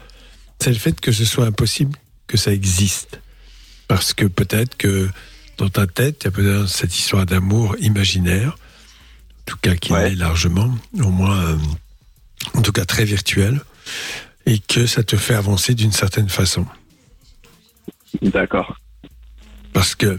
C'est 0.61 0.71
le 0.71 0.77
fait 0.79 1.01
que 1.01 1.13
ce 1.13 1.25
soit 1.25 1.47
impossible 1.47 1.97
que 2.27 2.37
ça 2.37 2.53
existe. 2.53 3.21
Parce 3.87 4.13
que 4.13 4.27
peut-être 4.27 4.77
que 4.77 5.09
dans 5.57 5.71
ta 5.71 5.87
tête, 5.87 6.23
il 6.23 6.25
y 6.25 6.29
a 6.29 6.31
peut-être 6.31 6.69
cette 6.69 6.97
histoire 6.97 7.25
d'amour 7.25 7.77
imaginaire, 7.81 8.51
en 8.51 9.43
tout 9.47 9.57
cas 9.63 9.75
qui 9.77 9.93
l'est 9.93 10.15
largement, 10.15 10.75
au 11.01 11.11
moins, 11.11 11.41
euh, 11.43 11.57
en 12.55 12.63
tout 12.63 12.73
cas 12.73 12.85
très 12.85 13.05
virtuel, 13.05 13.61
et 14.47 14.59
que 14.59 14.87
ça 14.87 15.03
te 15.03 15.17
fait 15.17 15.35
avancer 15.35 15.75
d'une 15.75 15.93
certaine 15.93 16.29
façon. 16.29 16.67
D'accord. 18.23 18.79
Parce 19.73 19.95
que, 19.95 20.19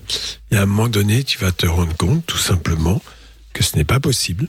il 0.52 0.56
y 0.56 0.58
a 0.58 0.64
un 0.64 0.66
moment 0.66 0.88
donné, 0.88 1.24
tu 1.24 1.38
vas 1.40 1.52
te 1.52 1.66
rendre 1.66 1.96
compte, 1.96 2.26
tout 2.26 2.38
simplement, 2.38 3.02
que 3.54 3.64
ce 3.64 3.76
n'est 3.76 3.86
pas 3.86 4.00
possible, 4.00 4.48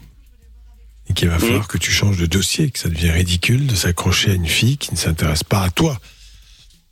et 1.08 1.14
qu'il 1.14 1.28
va 1.28 1.38
falloir 1.38 1.66
que 1.66 1.78
tu 1.78 1.90
changes 1.90 2.18
de 2.18 2.26
dossier, 2.26 2.70
que 2.70 2.78
ça 2.78 2.88
devient 2.88 3.10
ridicule 3.10 3.66
de 3.66 3.74
s'accrocher 3.74 4.30
à 4.30 4.34
une 4.34 4.46
fille 4.46 4.78
qui 4.78 4.92
ne 4.92 4.98
s'intéresse 4.98 5.42
pas 5.42 5.62
à 5.62 5.70
toi. 5.70 5.98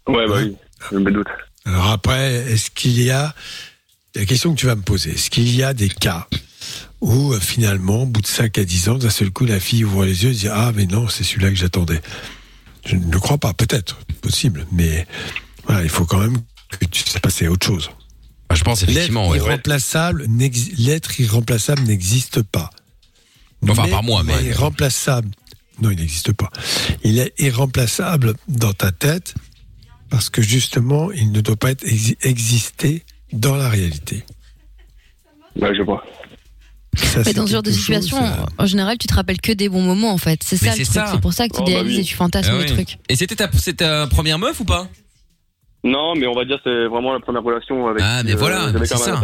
Ouais, 0.08 0.26
bah 0.26 0.36
oui, 0.38 0.56
je 0.90 0.98
me 0.98 1.10
doute. 1.10 1.28
Alors 1.64 1.88
après, 1.90 2.34
est-ce 2.50 2.70
qu'il 2.70 3.00
y 3.00 3.10
a 3.10 3.34
la 4.14 4.24
question 4.24 4.54
que 4.54 4.58
tu 4.58 4.66
vas 4.66 4.74
me 4.74 4.82
poser, 4.82 5.12
est-ce 5.12 5.30
qu'il 5.30 5.54
y 5.54 5.62
a 5.62 5.74
des 5.74 5.88
cas 5.88 6.26
où 7.00 7.32
euh, 7.32 7.38
finalement, 7.38 8.02
au 8.02 8.06
bout 8.06 8.20
de 8.20 8.26
5 8.26 8.58
à 8.58 8.64
10 8.64 8.88
ans, 8.88 8.98
d'un 8.98 9.10
seul 9.10 9.30
coup, 9.30 9.44
la 9.44 9.60
fille 9.60 9.84
ouvre 9.84 10.04
les 10.04 10.24
yeux 10.24 10.30
et 10.30 10.34
dit 10.34 10.48
Ah, 10.48 10.72
mais 10.74 10.86
non, 10.86 11.08
c'est 11.08 11.22
celui-là 11.22 11.50
que 11.50 11.56
j'attendais 11.56 12.00
Je 12.84 12.96
ne 12.96 13.12
le 13.12 13.20
crois 13.20 13.38
pas, 13.38 13.52
peut-être, 13.52 13.98
possible, 14.20 14.66
mais 14.72 15.06
voilà, 15.66 15.84
il 15.84 15.88
faut 15.88 16.04
quand 16.04 16.18
même 16.18 16.38
tu 16.90 17.02
sais 17.08 17.20
passer 17.20 17.46
à 17.46 17.50
autre 17.50 17.66
chose. 17.66 17.90
Bah, 18.48 18.54
je 18.54 18.64
pense 18.64 18.82
effectivement, 18.82 19.32
L'être 19.32 19.44
ouais. 19.44 19.50
irremplaçable, 19.52 20.24
n'ex- 20.28 20.70
l'être 20.78 21.20
irremplaçable 21.20 21.82
n'existe 21.82 22.42
pas. 22.42 22.70
Enfin, 23.68 23.88
par 23.88 24.02
moi, 24.02 24.22
mais- 24.22 24.34
il 24.40 24.46
est 24.46 24.50
irremplaçable. 24.50 25.30
Non, 25.82 25.90
il 25.90 25.98
n'existe 25.98 26.32
pas. 26.32 26.50
Il 27.04 27.18
est 27.18 27.32
irremplaçable 27.38 28.34
dans 28.48 28.72
ta 28.72 28.90
tête 28.92 29.34
parce 30.10 30.30
que 30.30 30.42
justement, 30.42 31.10
il 31.12 31.30
ne 31.32 31.40
doit 31.40 31.56
pas 31.56 31.70
être 31.70 31.84
exister 32.22 33.04
dans 33.32 33.54
la 33.56 33.68
réalité. 33.68 34.24
Ouais, 35.60 35.74
je 35.74 35.82
vois. 35.82 36.04
Ça, 36.96 37.22
Mais 37.26 37.32
dans 37.34 37.46
ce 37.46 37.52
genre 37.52 37.62
de 37.62 37.70
chose, 37.70 37.78
situation, 37.80 38.18
en 38.58 38.66
général, 38.66 38.96
tu 38.98 39.06
te 39.06 39.14
rappelles 39.14 39.40
que 39.40 39.52
des 39.52 39.68
bons 39.68 39.82
moments, 39.82 40.12
en 40.12 40.18
fait. 40.18 40.42
C'est 40.42 40.60
Mais 40.62 40.68
ça 40.70 40.76
le 40.76 40.84
c'est 40.84 40.90
truc. 40.90 40.94
ça. 41.06 41.12
C'est 41.12 41.20
pour 41.20 41.32
ça 41.32 41.48
que 41.48 41.54
tu 41.54 41.60
Oh, 41.62 41.64
bah 41.66 41.82
oui. 41.84 41.98
et 42.00 42.02
tu 42.04 42.14
fantasmes 42.16 42.50
Ah 42.54 42.56
le 42.58 42.64
oui. 42.64 42.72
truc. 42.72 42.98
Et 43.08 43.14
c'était 43.16 43.36
ta, 43.36 43.50
c'était 43.52 43.84
ta 43.84 44.06
première 44.08 44.38
meuf 44.38 44.58
ou 44.60 44.64
pas? 44.64 44.88
Non, 45.84 46.14
mais 46.16 46.26
on 46.26 46.34
va 46.34 46.44
dire 46.44 46.56
que 46.56 46.62
c'est 46.64 46.88
vraiment 46.88 47.12
la 47.12 47.20
première 47.20 47.42
relation 47.42 47.86
avec. 47.86 48.02
Ah, 48.04 48.22
mais 48.24 48.32
euh, 48.32 48.36
voilà, 48.36 48.72
c'est 48.84 48.96
ça. 48.96 49.20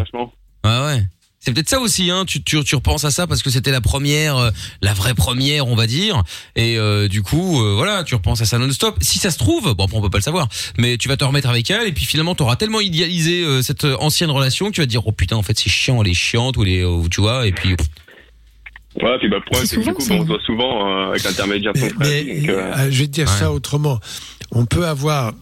Ouais, 0.65 0.87
ouais. 0.87 1.03
C'est 1.41 1.53
peut-être 1.53 1.69
ça 1.69 1.79
aussi, 1.79 2.11
hein. 2.11 2.25
Tu, 2.27 2.43
tu, 2.43 2.65
tu 2.65 2.75
repenses 2.75 3.05
à 3.05 3.11
ça 3.11 3.27
parce 3.27 3.43
que 3.43 3.51
c'était 3.51 3.71
la 3.71 3.83
première, 3.83 4.39
euh, 4.39 4.51
la 4.81 4.95
vraie 4.95 5.13
première, 5.13 5.67
on 5.69 5.75
va 5.75 5.87
dire. 5.87 6.23
Et 6.57 6.79
euh, 6.79 7.07
du 7.07 7.21
coup, 7.23 7.61
euh, 7.63 7.75
voilà, 7.77 8.03
tu 8.03 8.15
repenses 8.15 8.41
à 8.41 8.47
ça 8.47 8.57
non-stop. 8.57 8.97
Si 9.03 9.19
ça 9.19 9.31
se 9.31 9.37
trouve, 9.37 9.75
bon, 9.75 9.85
après, 9.85 9.99
on 9.99 10.01
peut 10.01 10.09
pas 10.09 10.17
le 10.17 10.23
savoir, 10.23 10.49
mais 10.79 10.97
tu 10.97 11.07
vas 11.07 11.19
te 11.19 11.25
remettre 11.25 11.51
avec 11.51 11.71
elle 11.71 11.87
et 11.87 11.93
puis 11.93 12.07
finalement, 12.07 12.35
t'auras 12.35 12.57
tellement 12.57 12.81
idéalisé 12.81 13.45
euh, 13.45 13.61
cette 13.61 13.85
ancienne 13.85 14.31
relation 14.31 14.67
que 14.71 14.71
tu 14.71 14.81
vas 14.81 14.87
te 14.87 14.91
dire, 14.91 15.07
oh 15.07 15.13
putain, 15.13 15.37
en 15.37 15.43
fait, 15.43 15.59
c'est 15.59 15.69
chiant, 15.69 16.03
elle 16.03 16.11
est 16.11 16.15
chiante 16.15 16.57
ou 16.57 16.63
les, 16.65 16.83
euh, 16.83 17.03
tu 17.11 17.21
vois, 17.21 17.47
et 17.47 17.53
puis. 17.53 17.77
Ouais, 19.03 19.19
puis 19.19 19.29
bah, 19.29 19.37
le 19.37 19.43
problème, 19.45 19.67
C'est 19.67 19.77
que 19.77 19.81
du 19.81 19.87
souvent 19.87 19.95
coup, 19.97 20.07
on 20.13 20.23
se 20.23 20.27
voit 20.29 20.41
souvent 20.47 20.89
euh, 20.89 21.09
avec 21.11 21.25
l'intermédiaire 21.25 21.73
de 21.75 21.81
Mais, 21.81 21.89
son 21.91 21.95
frère. 21.97 22.25
mais, 22.25 22.41
donc, 22.41 22.49
euh, 22.49 22.73
euh, 22.75 22.91
je 22.91 22.99
vais 23.01 23.07
te 23.07 23.13
dire 23.13 23.29
ça 23.29 23.53
autrement. 23.53 23.99
On 24.53 24.67
peut 24.67 24.87
avoir 24.87 25.33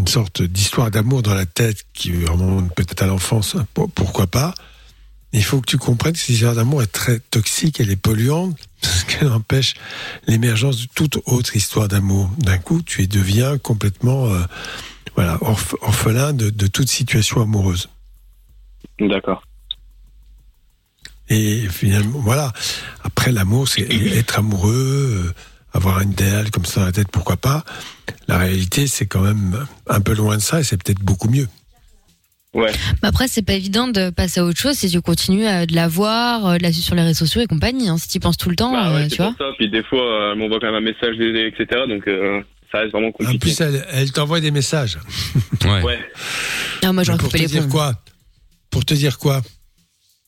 une 0.00 0.08
sorte 0.08 0.40
d'histoire 0.42 0.90
d'amour 0.90 1.22
dans 1.22 1.34
la 1.34 1.44
tête 1.44 1.84
qui 1.92 2.24
remonte 2.24 2.74
peut-être 2.74 3.02
à 3.02 3.06
l'enfance, 3.06 3.54
pour- 3.74 3.90
pourquoi 3.90 4.26
pas. 4.26 4.54
Il 5.32 5.44
faut 5.44 5.60
que 5.60 5.66
tu 5.66 5.76
comprennes 5.76 6.14
que 6.14 6.18
cette 6.18 6.30
histoire 6.30 6.54
d'amour 6.54 6.82
est 6.82 6.86
très 6.90 7.20
toxique, 7.20 7.80
elle 7.80 7.90
est 7.90 7.96
polluante, 7.96 8.56
parce 8.82 9.04
qu'elle 9.04 9.28
empêche 9.28 9.74
l'émergence 10.26 10.80
de 10.80 10.86
toute 10.94 11.18
autre 11.26 11.54
histoire 11.54 11.86
d'amour. 11.86 12.30
D'un 12.38 12.56
coup, 12.56 12.80
tu 12.80 13.02
es- 13.02 13.06
deviens 13.06 13.58
complètement 13.58 14.26
euh, 14.32 14.40
voilà, 15.16 15.36
orph- 15.42 15.76
orphelin 15.82 16.32
de, 16.32 16.48
de 16.48 16.66
toute 16.66 16.88
situation 16.88 17.42
amoureuse. 17.42 17.90
D'accord. 18.98 19.42
Et 21.28 21.68
finalement, 21.68 22.18
voilà. 22.20 22.52
Après, 23.04 23.30
l'amour, 23.32 23.68
c'est 23.68 23.82
être 24.16 24.38
amoureux, 24.38 25.26
euh, 25.26 25.34
avoir 25.72 25.98
un 25.98 26.02
idéal 26.10 26.50
comme 26.50 26.64
ça 26.64 26.80
dans 26.80 26.86
la 26.86 26.92
tête, 26.92 27.08
pourquoi 27.12 27.36
pas. 27.36 27.64
La 28.28 28.38
réalité, 28.38 28.86
c'est 28.86 29.06
quand 29.06 29.20
même 29.20 29.66
un 29.88 30.00
peu 30.00 30.14
loin 30.14 30.36
de 30.36 30.42
ça 30.42 30.60
et 30.60 30.62
c'est 30.64 30.82
peut-être 30.82 31.00
beaucoup 31.00 31.28
mieux. 31.28 31.48
Ouais. 32.52 32.72
Mais 33.02 33.08
après, 33.08 33.28
c'est 33.28 33.42
pas 33.42 33.52
évident 33.52 33.86
de 33.86 34.10
passer 34.10 34.40
à 34.40 34.44
autre 34.44 34.58
chose 34.58 34.74
si 34.76 34.90
tu 34.90 35.00
continues 35.00 35.46
à 35.46 35.66
de 35.66 35.74
la 35.74 35.86
voir, 35.86 36.44
euh, 36.46 36.58
de 36.58 36.62
la 36.64 36.72
suivre 36.72 36.84
sur 36.86 36.94
les 36.96 37.02
réseaux 37.02 37.24
sociaux 37.24 37.40
et 37.42 37.46
compagnie. 37.46 37.88
Hein. 37.88 37.96
Si 37.96 38.08
tu 38.08 38.16
y 38.16 38.20
penses 38.20 38.36
tout 38.36 38.50
le 38.50 38.56
temps, 38.56 38.72
Bah 38.72 38.90
ouais, 38.92 39.02
euh, 39.02 39.02
c'est 39.04 39.16
tu 39.16 39.22
vois. 39.22 39.28
pour 39.32 39.38
ça. 39.38 39.52
Puis 39.56 39.70
des 39.70 39.84
fois, 39.84 40.00
euh, 40.02 40.32
elle 40.32 40.38
m'envoie 40.38 40.58
quand 40.58 40.66
même 40.72 40.74
un 40.74 40.80
message, 40.80 41.14
etc. 41.20 41.82
Donc, 41.88 42.08
euh, 42.08 42.42
ça 42.72 42.78
reste 42.78 42.90
vraiment 42.90 43.08
En 43.08 43.12
compliqué. 43.12 43.38
plus, 43.38 43.60
elle, 43.60 43.86
elle 43.92 44.10
t'envoie 44.10 44.40
des 44.40 44.50
messages. 44.50 44.98
Ouais. 45.64 45.82
Ouais. 45.82 45.98
Ah, 46.84 46.92
moi, 46.92 47.04
j'aurais 47.04 47.18
pour 47.18 47.28
coupé 47.28 47.38
te 47.38 47.42
les 47.44 47.48
dire 47.60 47.68
quoi? 47.68 47.94
Pour 48.70 48.84
te 48.84 48.94
dire 48.94 49.18
quoi? 49.18 49.42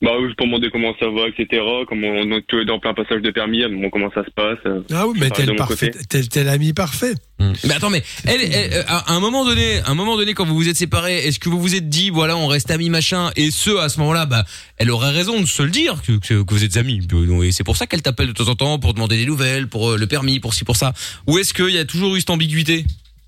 Bah 0.03 0.11
oui, 0.21 0.35
pour 0.37 0.47
demander 0.47 0.69
comment 0.73 0.93
ça 0.99 1.07
va, 1.09 1.29
etc. 1.29 1.63
Comment 1.89 2.09
on 2.09 2.33
est 2.33 2.71
en 2.71 2.79
plein 2.81 2.93
passage 2.93 3.23
de 3.23 3.31
permis, 3.31 3.63
comment 3.93 4.11
ça 4.13 4.25
se 4.25 4.31
passe. 4.33 4.59
euh, 4.67 4.81
Ah 4.93 5.07
oui, 5.07 5.17
mais 5.21 5.31
t'es 5.31 5.47
le 5.47 5.55
parfait, 5.55 5.91
côté. 5.93 6.05
t'es 6.09 6.23
t'es 6.25 6.43
l'ami 6.43 6.73
parfait. 6.73 7.15
Mais 7.39 7.75
attends, 7.75 7.89
mais 7.91 8.03
elle, 8.27 8.41
elle, 8.53 8.85
à 8.89 9.13
un 9.15 9.21
moment 9.21 9.45
donné, 9.45 9.79
à 9.79 9.91
un 9.91 9.95
moment 9.95 10.17
donné, 10.17 10.35
quand 10.35 10.45
vous 10.45 10.57
vous 10.57 10.69
êtes 10.69 10.77
séparés, 10.77 11.19
est-ce 11.27 11.39
que 11.39 11.49
vous 11.49 11.61
vous 11.61 11.77
êtes 11.77 11.89
dit, 11.89 12.11
voilà, 12.11 12.37
on 12.37 12.49
reste 12.49 12.71
amis, 12.73 12.91
machin, 12.91 13.31
et 13.37 13.51
ce, 13.53 13.71
à 13.79 13.89
ce 13.89 13.99
moment-là, 14.01 14.27
bah, 14.27 14.45
elle 14.77 14.91
aurait 14.91 15.11
raison 15.13 15.41
de 15.41 15.47
se 15.47 15.63
le 15.63 15.71
dire 15.71 16.03
que, 16.03 16.13
que, 16.19 16.43
que 16.43 16.53
vous 16.55 16.65
êtes 16.65 16.77
amis. 16.77 17.01
Et 17.45 17.53
c'est 17.53 17.65
pour 17.65 17.77
ça 17.77 17.87
qu'elle 17.87 18.03
t'appelle 18.03 18.27
de 18.29 18.33
temps 18.33 18.49
en 18.49 18.55
temps 18.57 18.79
pour 18.81 18.95
demander 18.95 19.17
des 19.17 19.27
nouvelles, 19.27 19.69
pour 19.69 19.91
euh, 19.93 19.97
le 19.97 20.07
permis, 20.09 20.41
pour 20.41 20.53
ci, 20.55 20.65
pour 20.65 20.77
ça. 20.77 20.93
Ou 21.29 21.39
est-ce 21.39 21.55
qu'il 21.55 21.71
y 21.71 21.79
a 21.79 21.85
toujours 21.85 22.17
eu 22.17 22.21
cette 22.21 22.31
ambiguïté? 22.31 22.85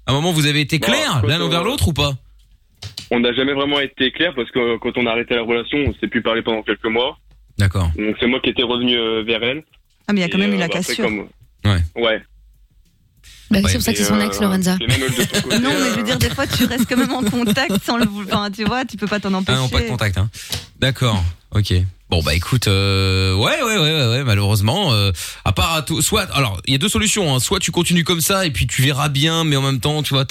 À 0.06 0.10
un 0.10 0.14
moment, 0.14 0.32
vous 0.32 0.46
avez 0.46 0.60
été 0.60 0.78
Bah, 0.80 0.88
clair 0.88 1.22
l'un 1.24 1.40
envers 1.40 1.62
l'autre 1.62 1.86
ou 1.88 1.92
pas? 1.92 2.14
On 3.14 3.20
n'a 3.20 3.32
jamais 3.32 3.52
vraiment 3.52 3.78
été 3.78 4.10
clair 4.10 4.32
parce 4.34 4.50
que 4.50 4.58
euh, 4.58 4.78
quand 4.80 4.96
on 4.96 5.06
a 5.06 5.12
arrêté 5.12 5.34
la 5.34 5.42
relation, 5.42 5.78
on 5.86 5.94
s'est 5.94 6.08
plus 6.08 6.22
parlé 6.22 6.42
pendant 6.42 6.62
quelques 6.62 6.84
mois. 6.86 7.16
D'accord. 7.58 7.90
Donc 7.96 8.16
c'est 8.18 8.26
moi 8.26 8.40
qui 8.40 8.50
étais 8.50 8.64
revenu 8.64 8.96
euh, 8.96 9.22
vers 9.22 9.42
elle. 9.42 9.62
Ah, 10.08 10.12
mais 10.12 10.20
il 10.20 10.22
y 10.22 10.26
a 10.26 10.28
quand 10.28 10.38
même 10.38 10.52
eu 10.52 10.56
euh, 10.56 10.58
la 10.58 10.68
bah, 10.68 10.74
cassure. 10.74 11.08
Ouais. 11.64 11.78
Ouais. 11.94 12.22
Bah, 13.50 13.60
Ouais, 13.60 13.62
c'est 13.68 13.74
pour 13.74 13.82
ça 13.82 13.92
que 13.92 13.98
c'est 13.98 14.04
son 14.04 14.20
ex, 14.20 14.38
euh, 14.38 14.42
Lorenza. 14.42 14.76
côté, 14.76 14.88
Non, 15.60 15.70
mais 15.70 15.90
je 15.90 15.92
euh, 15.92 15.96
veux 15.96 16.02
dire, 16.02 16.18
des 16.18 16.30
fois, 16.30 16.46
tu 16.46 16.64
restes 16.64 16.88
quand 16.88 16.96
même 16.96 17.12
en 17.12 17.22
contact 17.22 17.82
sans 17.84 17.96
le 17.98 18.06
vouloir. 18.06 18.40
Enfin, 18.40 18.50
tu 18.50 18.64
vois, 18.64 18.84
tu 18.84 18.96
peux 18.96 19.06
pas 19.06 19.20
t'en 19.20 19.32
empêcher. 19.32 19.58
Ah 19.58 19.62
non, 19.62 19.68
pas 19.68 19.80
de 19.80 19.88
contact, 19.88 20.18
hein. 20.18 20.28
D'accord. 20.80 21.22
Ok. 21.52 21.72
Bon 22.14 22.22
bah 22.22 22.36
écoute, 22.36 22.68
euh, 22.68 23.34
ouais, 23.34 23.60
ouais, 23.60 23.76
ouais, 23.76 24.06
ouais, 24.06 24.22
malheureusement, 24.22 24.92
euh, 24.92 25.10
à 25.44 25.50
part 25.50 25.74
à 25.74 25.82
tout, 25.82 26.00
soit, 26.00 26.32
alors 26.32 26.60
il 26.64 26.70
y 26.70 26.76
a 26.76 26.78
deux 26.78 26.88
solutions, 26.88 27.34
hein. 27.34 27.40
soit 27.40 27.58
tu 27.58 27.72
continues 27.72 28.04
comme 28.04 28.20
ça 28.20 28.46
et 28.46 28.52
puis 28.52 28.68
tu 28.68 28.82
verras 28.82 29.08
bien, 29.08 29.42
mais 29.42 29.56
en 29.56 29.62
même 29.62 29.80
temps, 29.80 30.00
tu 30.04 30.14
vois, 30.14 30.24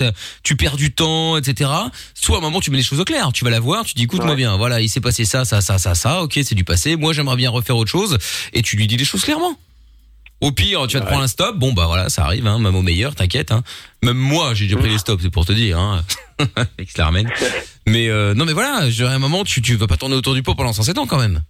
tu 0.44 0.56
perds 0.56 0.78
du 0.78 0.94
temps, 0.94 1.36
etc. 1.36 1.70
Soit 2.14 2.38
à 2.38 2.40
un 2.40 2.42
moment 2.42 2.62
tu 2.62 2.72
mets 2.72 2.78
les 2.78 2.84
choses 2.84 3.02
au 3.02 3.04
clair, 3.04 3.34
tu 3.34 3.44
vas 3.44 3.52
la 3.52 3.60
voir, 3.60 3.84
tu 3.84 3.96
dis 3.96 4.04
écoute-moi 4.04 4.30
Ouais. 4.30 4.38
bien, 4.38 4.56
voilà, 4.56 4.80
il 4.80 4.88
s'est 4.88 5.02
passé 5.02 5.26
ça, 5.26 5.44
ça, 5.44 5.60
ça, 5.60 5.78
ça, 5.78 5.94
ça, 5.94 6.22
ok, 6.24 6.40
c'est 6.42 6.56
du 6.56 6.64
passé, 6.64 6.96
moi 6.96 7.12
j'aimerais 7.12 7.36
bien 7.36 7.50
refaire 7.50 7.76
autre 7.76 7.92
chose, 7.92 8.18
et 8.54 8.62
tu 8.62 8.78
lui 8.78 8.88
dis 8.88 8.96
les 8.96 9.04
choses 9.04 9.24
clairement. 9.24 9.58
Au 10.40 10.54
pire, 10.54 10.88
tu 10.88 10.98
vas 10.98 11.02
te 11.02 11.08
prendre 11.08 11.24
un 11.24 11.28
stop. 11.28 11.58
Bon 11.58 11.74
bah 11.74 11.86
voilà, 11.88 12.08
ça 12.10 12.24
arrive, 12.24 12.48
hein, 12.48 12.60
même 12.60 12.76
au 12.76 12.82
meilleur, 12.82 13.14
t'inquiète. 13.14 13.52
Hein. 13.52 13.62
Même 14.04 14.18
moi, 14.18 14.54
j'ai 14.54 14.66
déjà 14.68 14.78
pris 14.78 14.90
les 14.90 14.98
stops, 14.98 15.22
c'est 15.22 15.30
pour 15.30 15.46
te 15.46 15.52
dire. 15.52 15.80
Hein. 15.80 16.04
Avec 16.56 16.98
la. 16.98 17.12
Mais 17.88 18.08
euh, 18.08 18.34
non, 18.34 18.46
mais 18.46 18.54
voilà, 18.54 18.84
à 18.84 19.10
un 19.10 19.20
moment, 19.20 19.44
tu 19.44 19.62
tu 19.62 19.76
vas 19.76 19.88
pas 19.88 19.98
tourner 19.98 20.16
autour 20.16 20.34
du 20.34 20.44
pot 20.44 20.56
pendant 20.56 20.72
107 20.72 20.98
ans 20.98 21.08
quand 21.08 21.20
même. 21.20 21.44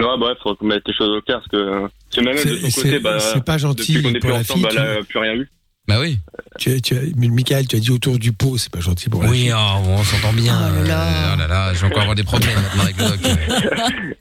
Ouais, 0.00 0.06
bref, 0.18 0.38
faut 0.42 0.56
mettre 0.62 0.84
les 0.86 0.94
choses 0.94 1.16
au 1.16 1.20
clair 1.22 1.38
parce 1.40 1.48
que 1.48 1.88
c'est 2.10 2.22
même 2.22 2.34
de 2.36 2.40
son 2.40 2.48
côté, 2.48 2.90
c'est- 2.90 3.00
bah, 3.00 3.18
c'est 3.20 3.44
pas 3.44 3.58
gentil 3.58 3.94
depuis 3.94 4.02
qu'on 4.02 4.08
est 4.10 4.12
pour 4.20 4.20
plus 4.20 4.30
la 4.30 4.38
ensemble, 4.40 4.68
fille, 4.68 4.76
bah, 4.78 4.84
elle 4.92 4.98
a 4.98 5.02
plus 5.02 5.18
rien 5.18 5.34
eu. 5.34 5.48
Bah 5.88 5.98
oui. 6.00 6.18
Tu, 6.58 6.80
tu, 6.82 6.94
Michael, 7.16 7.66
tu 7.66 7.76
as 7.76 7.80
dit 7.80 7.90
autour 7.90 8.18
du 8.18 8.32
pot, 8.32 8.58
c'est 8.58 8.70
pas 8.70 8.80
gentil 8.80 9.08
pour 9.08 9.22
la 9.22 9.30
Oui, 9.30 9.38
fille. 9.44 9.52
oh, 9.54 9.80
bon, 9.82 9.94
on 9.98 10.04
s'entend 10.04 10.32
bien. 10.34 10.54
Oh 10.70 10.74
là 10.82 10.86
là. 10.86 11.08
Euh, 11.08 11.34
oh 11.34 11.38
là 11.38 11.46
là, 11.48 11.74
je 11.74 11.80
vais 11.80 11.86
encore 11.86 12.00
avoir 12.00 12.14
des 12.14 12.24
problèmes 12.24 12.54
maintenant 12.60 12.82
avec 12.84 12.96
le 12.98 13.04
doc. 13.08 13.18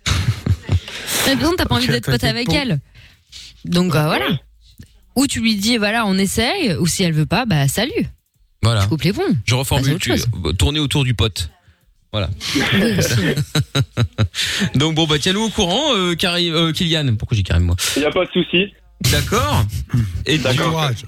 Mais 1.27 1.33
par 1.33 1.39
exemple, 1.41 1.55
t'as 1.57 1.65
pas 1.65 1.75
envie 1.75 1.87
d'être 1.87 2.09
pote 2.09 2.21
de 2.21 2.27
avec 2.27 2.51
elle. 2.53 2.79
Donc 3.65 3.95
euh, 3.95 4.03
voilà. 4.05 4.27
Ou 5.15 5.27
tu 5.27 5.41
lui 5.41 5.55
dis, 5.57 5.77
voilà, 5.77 6.05
on 6.05 6.17
essaye. 6.17 6.73
Ou 6.75 6.87
si 6.87 7.03
elle 7.03 7.13
veut 7.13 7.25
pas, 7.25 7.45
bah 7.45 7.67
salut. 7.67 8.07
Voilà. 8.63 8.81
Tu 8.83 8.87
coupes 8.87 9.01
les 9.03 9.13
ponts. 9.13 9.35
Je 9.45 9.55
reformule, 9.55 9.99
tu, 9.99 10.13
tourner 10.57 10.79
autour 10.79 11.03
du 11.03 11.13
pote. 11.13 11.49
Voilà. 12.17 12.29
Donc 14.75 14.95
bon, 14.95 15.05
bah 15.05 15.19
tiens-nous 15.19 15.43
au 15.43 15.49
courant, 15.49 15.95
euh, 15.95 16.15
Karim, 16.15 16.55
euh, 16.55 16.71
Kylian. 16.71 17.15
Pourquoi 17.15 17.37
j'ai 17.37 17.43
Karim 17.43 17.63
moi? 17.63 17.75
Il 17.95 17.99
n'y 17.99 18.05
a 18.05 18.11
pas 18.11 18.25
de 18.25 18.31
souci. 18.31 18.73
D'accord. 19.01 19.63
Et 20.25 20.39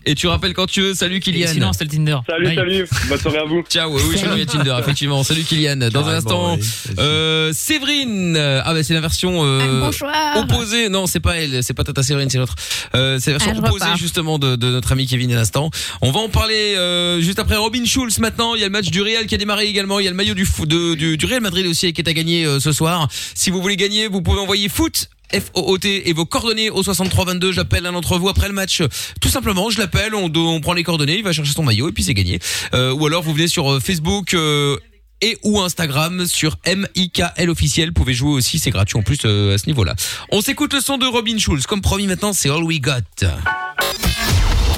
et 0.06 0.16
tu 0.16 0.28
rappelles 0.28 0.54
quand 0.54 0.68
tu 0.68 0.82
veux. 0.82 0.94
Salut 0.94 1.20
Kylian. 1.20 1.48
Sinon, 1.52 1.74
c'est 1.74 1.84
le 1.84 1.90
Tinder. 1.90 2.18
Salut, 2.30 2.46
Bye. 2.46 2.56
salut. 2.56 2.88
Bonne 3.10 3.20
soirée 3.20 3.38
à 3.40 3.46
vous. 3.46 3.64
Ciao, 3.68 3.92
oui, 3.94 4.02
y 4.38 4.42
a 4.42 4.46
Tinder, 4.46 4.76
effectivement. 4.80 5.24
Salut 5.24 5.44
Kylian. 5.44 5.90
Dans 5.92 6.08
un 6.08 6.16
instant, 6.16 6.56
oui. 6.56 6.62
euh, 7.00 7.52
Séverine. 7.54 8.38
Ah 8.38 8.74
bah 8.74 8.84
c'est 8.84 8.94
la 8.94 9.02
version 9.02 9.42
euh, 9.44 9.90
opposée. 10.38 10.90
Non, 10.90 11.08
c'est 11.08 11.20
pas 11.20 11.38
elle, 11.38 11.64
c'est 11.64 11.74
pas 11.74 11.84
Tata 11.84 12.04
Séverine, 12.04 12.30
c'est 12.30 12.38
l'autre. 12.38 12.56
Euh, 12.96 13.18
c'est 13.20 13.32
la 13.32 13.38
version 13.38 13.54
Ah, 13.56 13.60
je 13.66 13.70
opposée 13.70 13.98
justement 13.98 14.38
de, 14.40 14.56
de 14.56 14.70
notre 14.70 14.92
ami 14.92 15.08
Kevin 15.08 15.32
à 15.34 15.36
l'instant. 15.36 15.70
On 16.02 16.12
va 16.12 16.20
en 16.20 16.30
parler 16.30 16.76
euh, 16.78 17.20
juste 17.22 17.40
après 17.40 17.56
Robin 17.58 17.84
Schulz 17.86 18.20
maintenant. 18.20 18.54
Il 18.56 18.62
y 18.62 18.64
a 18.64 18.68
le 18.68 18.72
match 18.72 18.90
du 18.92 19.02
Real 19.02 19.26
qui 19.26 19.36
a 19.36 19.38
démarré 19.38 19.66
également. 19.68 20.00
Il 20.00 20.06
y 20.06 20.08
a 20.08 20.12
le 20.12 20.18
maillot 20.18 20.36
du, 20.36 20.48
de, 20.66 20.94
du, 20.94 21.18
du 21.18 21.26
Real 21.26 21.42
Madrid 21.42 21.66
aussi 21.66 21.92
qui 21.92 22.02
est 22.02 22.10
à 22.10 22.14
gagner 22.14 22.46
euh, 22.46 22.60
ce 22.60 22.72
soir. 22.72 23.08
Si 23.34 23.50
vous 23.50 23.62
voulez 23.62 23.78
gagner, 23.78 24.08
vous 24.08 24.22
pouvez 24.22 24.40
envoyer 24.40 24.70
foot. 24.70 25.10
F-O-O-T 25.34 26.10
et 26.10 26.14
vos 26.14 26.26
coordonnées 26.26 26.70
au 26.70 26.84
6322 26.84 27.52
j'appelle 27.52 27.86
un 27.86 27.92
d'entre 27.92 28.18
vous 28.18 28.30
après 28.30 28.48
le 28.48 28.54
match 28.54 28.82
tout 29.22 29.30
simplement 29.30 29.70
je 29.70 29.80
l'appelle 29.80 30.16
on, 30.16 30.32
on 30.36 30.62
prend 30.62 30.74
les 30.74 30.84
coordonnées 30.84 31.18
il 31.18 31.24
va 31.24 31.32
chercher 31.34 31.54
son 31.54 31.64
maillot 31.64 31.90
et 31.90 31.92
puis 31.92 32.04
c'est 32.04 32.14
gagné 32.14 32.40
Euh, 32.74 32.94
ou 32.94 33.06
alors 33.08 33.24
vous 33.24 33.34
venez 33.34 33.48
sur 33.48 33.72
euh, 33.72 33.80
Facebook 33.80 34.34
euh, 34.34 34.78
et 35.22 35.38
ou 35.44 35.60
Instagram 35.60 36.26
sur 36.28 36.56
MIKL 36.66 37.50
officiel. 37.50 37.90
Vous 37.90 37.94
pouvez 37.94 38.14
jouer 38.14 38.32
aussi, 38.32 38.58
c'est 38.60 38.70
gratuit 38.72 38.98
en 38.98 39.02
plus 39.02 39.18
euh, 39.26 39.56
à 39.56 39.58
ce 39.58 39.66
niveau-là. 39.68 39.96
On 40.32 40.42
s'écoute 40.42 40.74
le 40.74 40.80
son 40.82 40.98
de 40.98 41.06
Robin 41.06 41.38
Schulz. 41.38 41.66
Comme 41.66 41.82
promis 41.82 42.08
maintenant, 42.08 42.32
c'est 42.32 42.50
All 42.50 42.64
We 42.64 42.80
Got. 42.80 43.28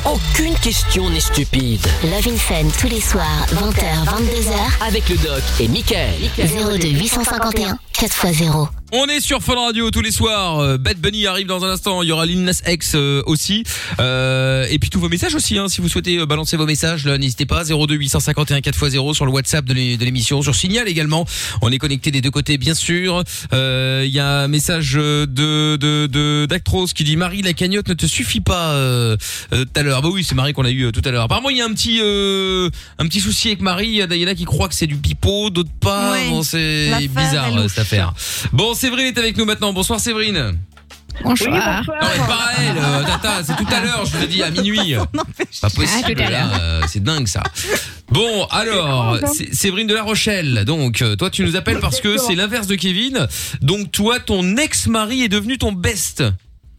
Aucune 0.05 0.55
question 0.55 1.09
n'est 1.11 1.19
stupide. 1.19 1.85
Love 2.03 2.27
in 2.27 2.37
Fun 2.37 2.67
tous 2.79 2.87
les 2.87 3.01
soirs, 3.01 3.45
20h, 3.53 4.05
22h. 4.05 4.87
Avec 4.87 5.07
le 5.09 5.17
doc 5.17 5.43
et 5.59 5.67
Michael. 5.67 6.15
02 6.37 6.87
851 6.87 7.77
4x0. 7.93 8.80
On 8.93 9.05
est 9.07 9.21
sur 9.21 9.41
Fun 9.41 9.55
Radio 9.55 9.89
tous 9.89 10.01
les 10.01 10.11
soirs. 10.11 10.59
Euh, 10.59 10.77
Bad 10.77 10.97
Bunny 10.97 11.25
arrive 11.25 11.47
dans 11.47 11.63
un 11.63 11.69
instant. 11.69 12.03
Il 12.03 12.09
y 12.09 12.11
aura 12.11 12.25
Lil 12.25 12.43
Nas 12.43 12.61
X 12.67 12.91
euh, 12.95 13.23
aussi. 13.25 13.63
Euh, 14.01 14.65
et 14.69 14.79
puis 14.79 14.89
tous 14.89 14.99
vos 14.99 15.07
messages 15.07 15.33
aussi. 15.33 15.57
Hein, 15.57 15.69
si 15.69 15.79
vous 15.79 15.87
souhaitez 15.87 16.17
euh, 16.17 16.25
balancer 16.25 16.57
vos 16.57 16.65
messages, 16.65 17.05
là, 17.05 17.17
n'hésitez 17.17 17.45
pas. 17.45 17.63
02 17.63 17.95
851 17.95 18.59
4x0 18.59 19.13
sur 19.13 19.25
le 19.25 19.31
WhatsApp 19.31 19.63
de 19.63 19.73
l'é- 19.73 19.95
de 19.95 20.03
l'émission, 20.03 20.41
sur 20.41 20.55
Signal 20.55 20.89
également. 20.89 21.25
On 21.61 21.71
est 21.71 21.77
connecté 21.77 22.11
des 22.11 22.19
deux 22.19 22.31
côtés, 22.31 22.57
bien 22.57 22.73
sûr. 22.73 23.23
Euh, 23.53 24.03
Il 24.05 24.11
y 24.11 24.19
a 24.19 24.41
un 24.41 24.47
message 24.49 24.93
de 24.95 25.25
de 25.25 26.07
de 26.07 26.45
d'Actros 26.49 26.87
qui 26.87 27.05
dit 27.05 27.15
Marie, 27.15 27.41
la 27.43 27.53
cagnotte 27.53 27.87
ne 27.87 27.93
te 27.93 28.05
suffit 28.07 28.41
pas 28.41 28.75
tout 29.51 29.65
à 29.75 29.83
l'heure. 29.83 30.01
Bah 30.01 30.09
oui, 30.11 30.25
c'est 30.25 30.35
Marie 30.35 30.51
qu'on 30.51 30.65
a 30.65 30.69
eu 30.71 30.91
tout 30.91 31.01
à 31.05 31.11
l'heure. 31.11 31.23
Apparemment, 31.23 31.49
il 31.49 31.55
y 31.57 31.61
a 31.61 31.65
un 31.65 31.73
petit 31.73 31.99
euh, 32.01 32.69
un 32.99 33.05
petit 33.07 33.21
souci 33.21 33.47
avec 33.47 33.61
Marie. 33.61 33.87
Il 33.87 34.13
y 34.15 34.25
en 34.25 34.27
a- 34.27 34.35
qui 34.35 34.43
croient 34.45 34.67
que 34.67 34.75
c'est 34.75 34.87
du 34.87 34.97
pipeau, 34.97 35.49
d'autres 35.49 35.69
pas. 35.79 36.11
Ouais. 36.11 36.29
Bon, 36.29 36.43
c'est 36.43 36.89
bizarre 37.07 37.69
cette 37.69 37.79
affaire. 37.79 38.13
Bon, 38.51 38.73
Séverine 38.81 39.05
est 39.05 39.17
avec 39.19 39.37
nous 39.37 39.45
maintenant. 39.45 39.73
Bonsoir 39.73 39.99
Séverine. 39.99 40.57
Bonsoir. 41.23 41.83
Non 41.85 41.93
mais 42.13 42.25
pas 42.25 42.33
à 42.33 42.53
elle, 42.63 42.77
euh, 42.79 43.03
Tata, 43.03 43.43
c'est 43.43 43.55
tout 43.55 43.71
à 43.71 43.79
l'heure, 43.79 44.03
je 44.05 44.17
vous 44.17 44.23
ai 44.23 44.27
dit 44.27 44.41
à 44.41 44.49
minuit. 44.49 44.95
Pas 45.61 45.69
possible 45.69 46.19
là, 46.19 46.59
euh, 46.59 46.81
c'est 46.87 47.03
dingue 47.03 47.27
ça. 47.27 47.43
Bon, 48.09 48.45
alors, 48.49 49.19
Séverine 49.51 49.85
de 49.85 49.93
La 49.93 50.01
Rochelle. 50.01 50.65
Donc, 50.65 51.03
euh, 51.03 51.15
toi, 51.15 51.29
tu 51.29 51.43
nous 51.43 51.55
appelles 51.55 51.79
parce 51.79 52.01
que 52.01 52.17
c'est 52.17 52.33
l'inverse 52.33 52.65
de 52.65 52.73
Kevin. 52.73 53.27
Donc, 53.61 53.91
toi, 53.91 54.19
ton 54.19 54.57
ex-mari 54.57 55.21
est 55.21 55.29
devenu 55.29 55.59
ton 55.59 55.73
best 55.73 56.23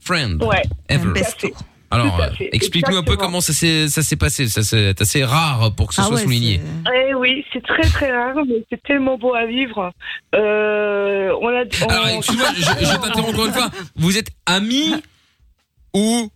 friend 0.01 0.43
Ouais. 0.43 0.63
ever. 0.89 1.13
Besto. 1.13 1.51
Alors, 1.93 2.21
euh, 2.21 2.29
explique-nous 2.53 2.97
un 2.97 3.03
peu 3.03 3.17
comment 3.17 3.41
ça 3.41 3.53
s'est 3.53 4.17
passé. 4.17 4.49
C'est 4.49 5.01
assez 5.01 5.25
rare 5.25 5.73
pour 5.77 5.89
que 5.89 5.95
ce 5.95 6.01
Ah 6.01 6.05
soit 6.05 6.17
ouais, 6.17 6.23
souligné. 6.23 6.61
Eh 6.95 7.15
oui, 7.15 7.45
c'est 7.53 7.63
très 7.65 7.83
très 7.83 8.11
rare, 8.13 8.35
mais 8.47 8.65
c'est 8.71 8.83
tellement 8.83 9.19
beau 9.19 9.35
à 9.35 9.47
vivre. 9.47 9.93
Euh, 10.35 11.33
on 11.41 11.49
a. 11.49 11.65
on- 11.85 11.89
Alors, 11.89 12.09
excuse-moi, 12.19 12.49
je, 12.57 12.63
je 12.87 12.97
t'interromps 12.97 13.33
encore 13.35 13.47
une 13.47 13.53
fois. 13.53 13.71
Vous 13.97 14.17
êtes 14.19 14.29
amis 14.47 14.95
ou 15.95 16.31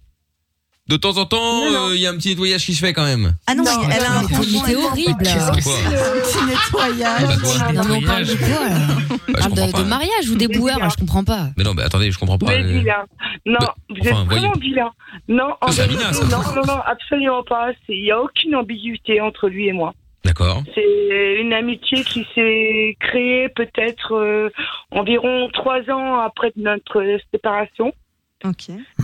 de 0.89 0.97
temps 0.97 1.17
en 1.19 1.27
temps, 1.27 1.63
euh, 1.65 1.95
il 1.95 2.01
y 2.01 2.07
a 2.07 2.11
un 2.11 2.17
petit 2.17 2.29
nettoyage 2.31 2.65
qui 2.65 2.75
se 2.75 2.85
fait 2.85 2.93
quand 2.93 3.05
même 3.05 3.33
Ah 3.47 3.55
non, 3.55 3.65
Non, 3.65 3.71
elle 3.93 4.05
a 4.05 4.19
un 4.19 4.23
conjoint 4.23 4.63
c'est 4.67 4.77
horrible. 4.77 5.17
Petit 5.19 6.45
nettoyage. 6.47 7.23
Bah, 7.23 7.35
quoi 7.43 7.73
Non, 7.73 7.83
mais 7.89 7.95
on 7.97 8.03
parle 8.03 8.25
de 8.25 8.35
quoi 8.35 8.69
là 8.69 8.79
Bah, 9.09 9.17
On 9.19 9.43
je 9.43 9.55
parle 9.55 9.67
de, 9.69 9.73
pas. 9.73 9.79
de 9.83 9.89
mariage 9.89 10.31
ou 10.31 10.37
des 10.37 10.49
boueurs 10.49 10.79
là, 10.79 10.89
Je 10.91 10.97
comprends 10.97 11.25
pas. 11.25 11.49
Mais 11.57 11.65
non, 11.65 11.75
mais 11.75 11.83
attendez, 11.83 12.11
je 12.13 12.19
comprends 12.19 12.39
Vous 12.41 12.47
pas. 12.47 12.55
êtes 12.55 12.65
euh, 12.67 12.79
vilain. 12.79 13.05
Non, 13.47 13.57
Bah, 13.61 13.75
vous 13.91 13.97
êtes 13.97 14.05
vraiment 14.15 14.25
voyez. 14.27 14.49
vilain. 14.61 14.91
Non, 15.29 15.51
en 15.51 15.57
Ah, 15.61 15.71
vérité, 15.73 16.05
non, 16.23 16.39
non, 16.55 16.63
non, 16.67 16.81
absolument 16.87 17.43
pas. 17.43 17.71
Il 17.89 18.03
n'y 18.03 18.11
a 18.13 18.21
aucune 18.21 18.55
ambiguïté 18.55 19.21
entre 19.21 19.49
lui 19.49 19.67
et 19.69 19.73
moi. 19.73 19.93
D'accord. 20.25 20.63
C'est 20.75 21.37
une 21.41 21.53
amitié 21.53 22.03
qui 22.03 22.27
s'est 22.35 22.97
créée 23.01 23.49
peut-être 23.51 24.15
euh, 24.15 24.51
environ 24.91 25.49
trois 25.53 25.81
ans 25.91 26.19
après 26.21 26.53
notre 26.57 27.03
séparation. 27.33 27.93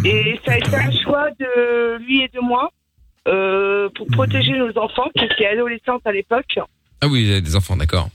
Et 0.04 0.38
ça 0.44 0.52
a 0.52 0.58
été 0.58 0.74
un 0.74 0.90
choix 0.90 1.30
de 1.38 1.96
lui 1.98 2.22
et 2.22 2.28
de 2.28 2.40
moi 2.40 2.70
euh, 3.28 3.88
pour 3.94 4.06
protéger 4.08 4.52
nos 4.52 4.76
enfants 4.78 5.08
qui 5.16 5.24
étaient 5.24 5.46
adolescentes 5.46 6.06
à 6.06 6.12
l'époque. 6.12 6.58
Ah 7.00 7.06
oui, 7.08 7.24
vous 7.24 7.30
avez 7.32 7.40
des 7.40 7.56
enfants, 7.56 7.76
d'accord. 7.76 8.08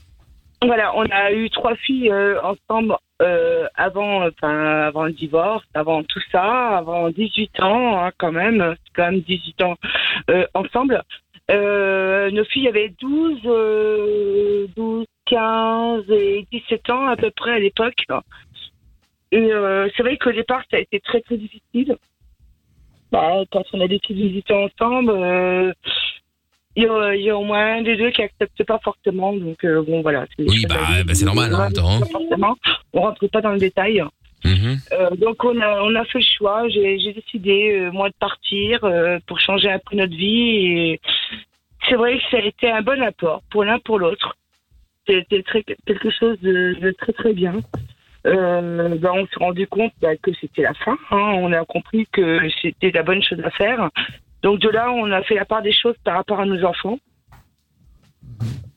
Voilà, 0.64 0.92
on 0.96 1.04
a 1.04 1.32
eu 1.32 1.50
trois 1.50 1.76
filles 1.76 2.10
euh, 2.10 2.40
ensemble 2.42 2.96
euh, 3.22 3.66
avant, 3.76 4.26
enfin, 4.26 4.86
avant 4.86 5.04
le 5.04 5.12
divorce, 5.12 5.64
avant 5.74 6.02
tout 6.02 6.20
ça, 6.32 6.78
avant 6.78 7.10
18 7.10 7.60
ans 7.60 8.04
hein, 8.04 8.10
quand 8.18 8.32
même, 8.32 8.74
c'est 8.76 8.92
quand 8.94 9.10
même 9.10 9.20
18 9.20 9.62
ans 9.62 9.76
euh, 10.30 10.46
ensemble. 10.54 11.02
Euh, 11.50 12.30
nos 12.30 12.44
filles 12.44 12.68
avaient 12.68 12.92
12, 13.00 13.40
euh, 13.46 14.66
12, 14.76 15.06
15 15.26 16.04
et 16.10 16.46
17 16.52 16.90
ans 16.90 17.06
à 17.06 17.16
peu 17.16 17.30
près 17.30 17.52
à 17.52 17.58
l'époque. 17.58 18.04
Et 19.30 19.52
euh, 19.52 19.88
c'est 19.96 20.02
vrai 20.02 20.16
qu'au 20.16 20.32
départ, 20.32 20.62
ça 20.70 20.76
a 20.76 20.80
été 20.80 21.00
très 21.00 21.20
très 21.20 21.36
difficile. 21.36 21.96
Bah, 23.12 23.42
quand 23.50 23.64
on 23.72 23.80
a 23.80 23.88
décidé 23.88 24.22
de 24.22 24.28
visiter 24.28 24.54
ensemble, 24.54 25.10
euh, 25.10 25.72
il 26.76 26.84
y, 26.84 26.86
a, 26.86 27.14
il 27.14 27.22
y 27.22 27.30
a 27.30 27.36
au 27.36 27.44
moins 27.44 27.78
un 27.78 27.82
des 27.82 27.96
deux 27.96 28.10
qui 28.10 28.22
accepte 28.22 28.62
pas 28.64 28.78
fortement. 28.78 29.34
Donc 29.34 29.64
euh, 29.64 29.82
bon, 29.82 30.02
voilà. 30.02 30.26
Oui, 30.38 30.64
bah, 30.68 30.76
bah, 31.04 31.14
c'est 31.14 31.24
normal, 31.24 31.54
hein, 31.54 31.70
temps, 31.70 32.00
forcément. 32.06 32.56
On 32.92 33.00
rentre 33.00 33.26
pas 33.28 33.40
dans 33.40 33.52
le 33.52 33.58
détail. 33.58 34.02
Mhm. 34.44 34.76
Euh, 34.92 35.10
donc 35.16 35.44
on 35.44 35.60
a 35.60 35.82
on 35.82 35.94
a 35.96 36.04
fait 36.04 36.20
le 36.20 36.24
choix. 36.24 36.68
J'ai 36.68 37.12
décidé 37.12 37.72
euh, 37.72 37.90
moi 37.90 38.08
de 38.08 38.14
partir 38.20 38.84
euh, 38.84 39.18
pour 39.26 39.40
changer 39.40 39.70
un 39.70 39.80
peu 39.80 39.96
notre 39.96 40.14
vie. 40.14 40.66
Et 40.66 41.00
c'est 41.88 41.96
vrai 41.96 42.18
que 42.18 42.24
ça 42.30 42.36
a 42.36 42.46
été 42.46 42.70
un 42.70 42.82
bon 42.82 43.02
apport 43.02 43.42
pour 43.50 43.64
l'un 43.64 43.78
pour 43.80 43.98
l'autre. 43.98 44.36
C'était 45.08 45.42
quelque 45.86 46.10
chose 46.10 46.38
de, 46.40 46.76
de 46.80 46.90
très 46.92 47.12
très 47.12 47.32
bien. 47.32 47.54
Euh, 48.26 48.96
ben, 48.98 49.10
on 49.14 49.26
s'est 49.26 49.38
rendu 49.38 49.66
compte 49.66 49.92
bah, 50.00 50.16
que 50.16 50.30
c'était 50.40 50.62
la 50.62 50.74
fin. 50.74 50.96
hein. 51.10 51.32
On 51.36 51.52
a 51.52 51.64
compris 51.64 52.06
que 52.12 52.40
c'était 52.60 52.90
la 52.90 53.02
bonne 53.02 53.22
chose 53.22 53.40
à 53.44 53.50
faire. 53.50 53.90
Donc 54.42 54.60
de 54.60 54.68
là, 54.68 54.90
on 54.92 55.10
a 55.12 55.22
fait 55.22 55.34
la 55.36 55.44
part 55.44 55.62
des 55.62 55.72
choses 55.72 55.96
par 56.04 56.14
rapport 56.16 56.40
à 56.40 56.46
nos 56.46 56.62
enfants. 56.64 56.98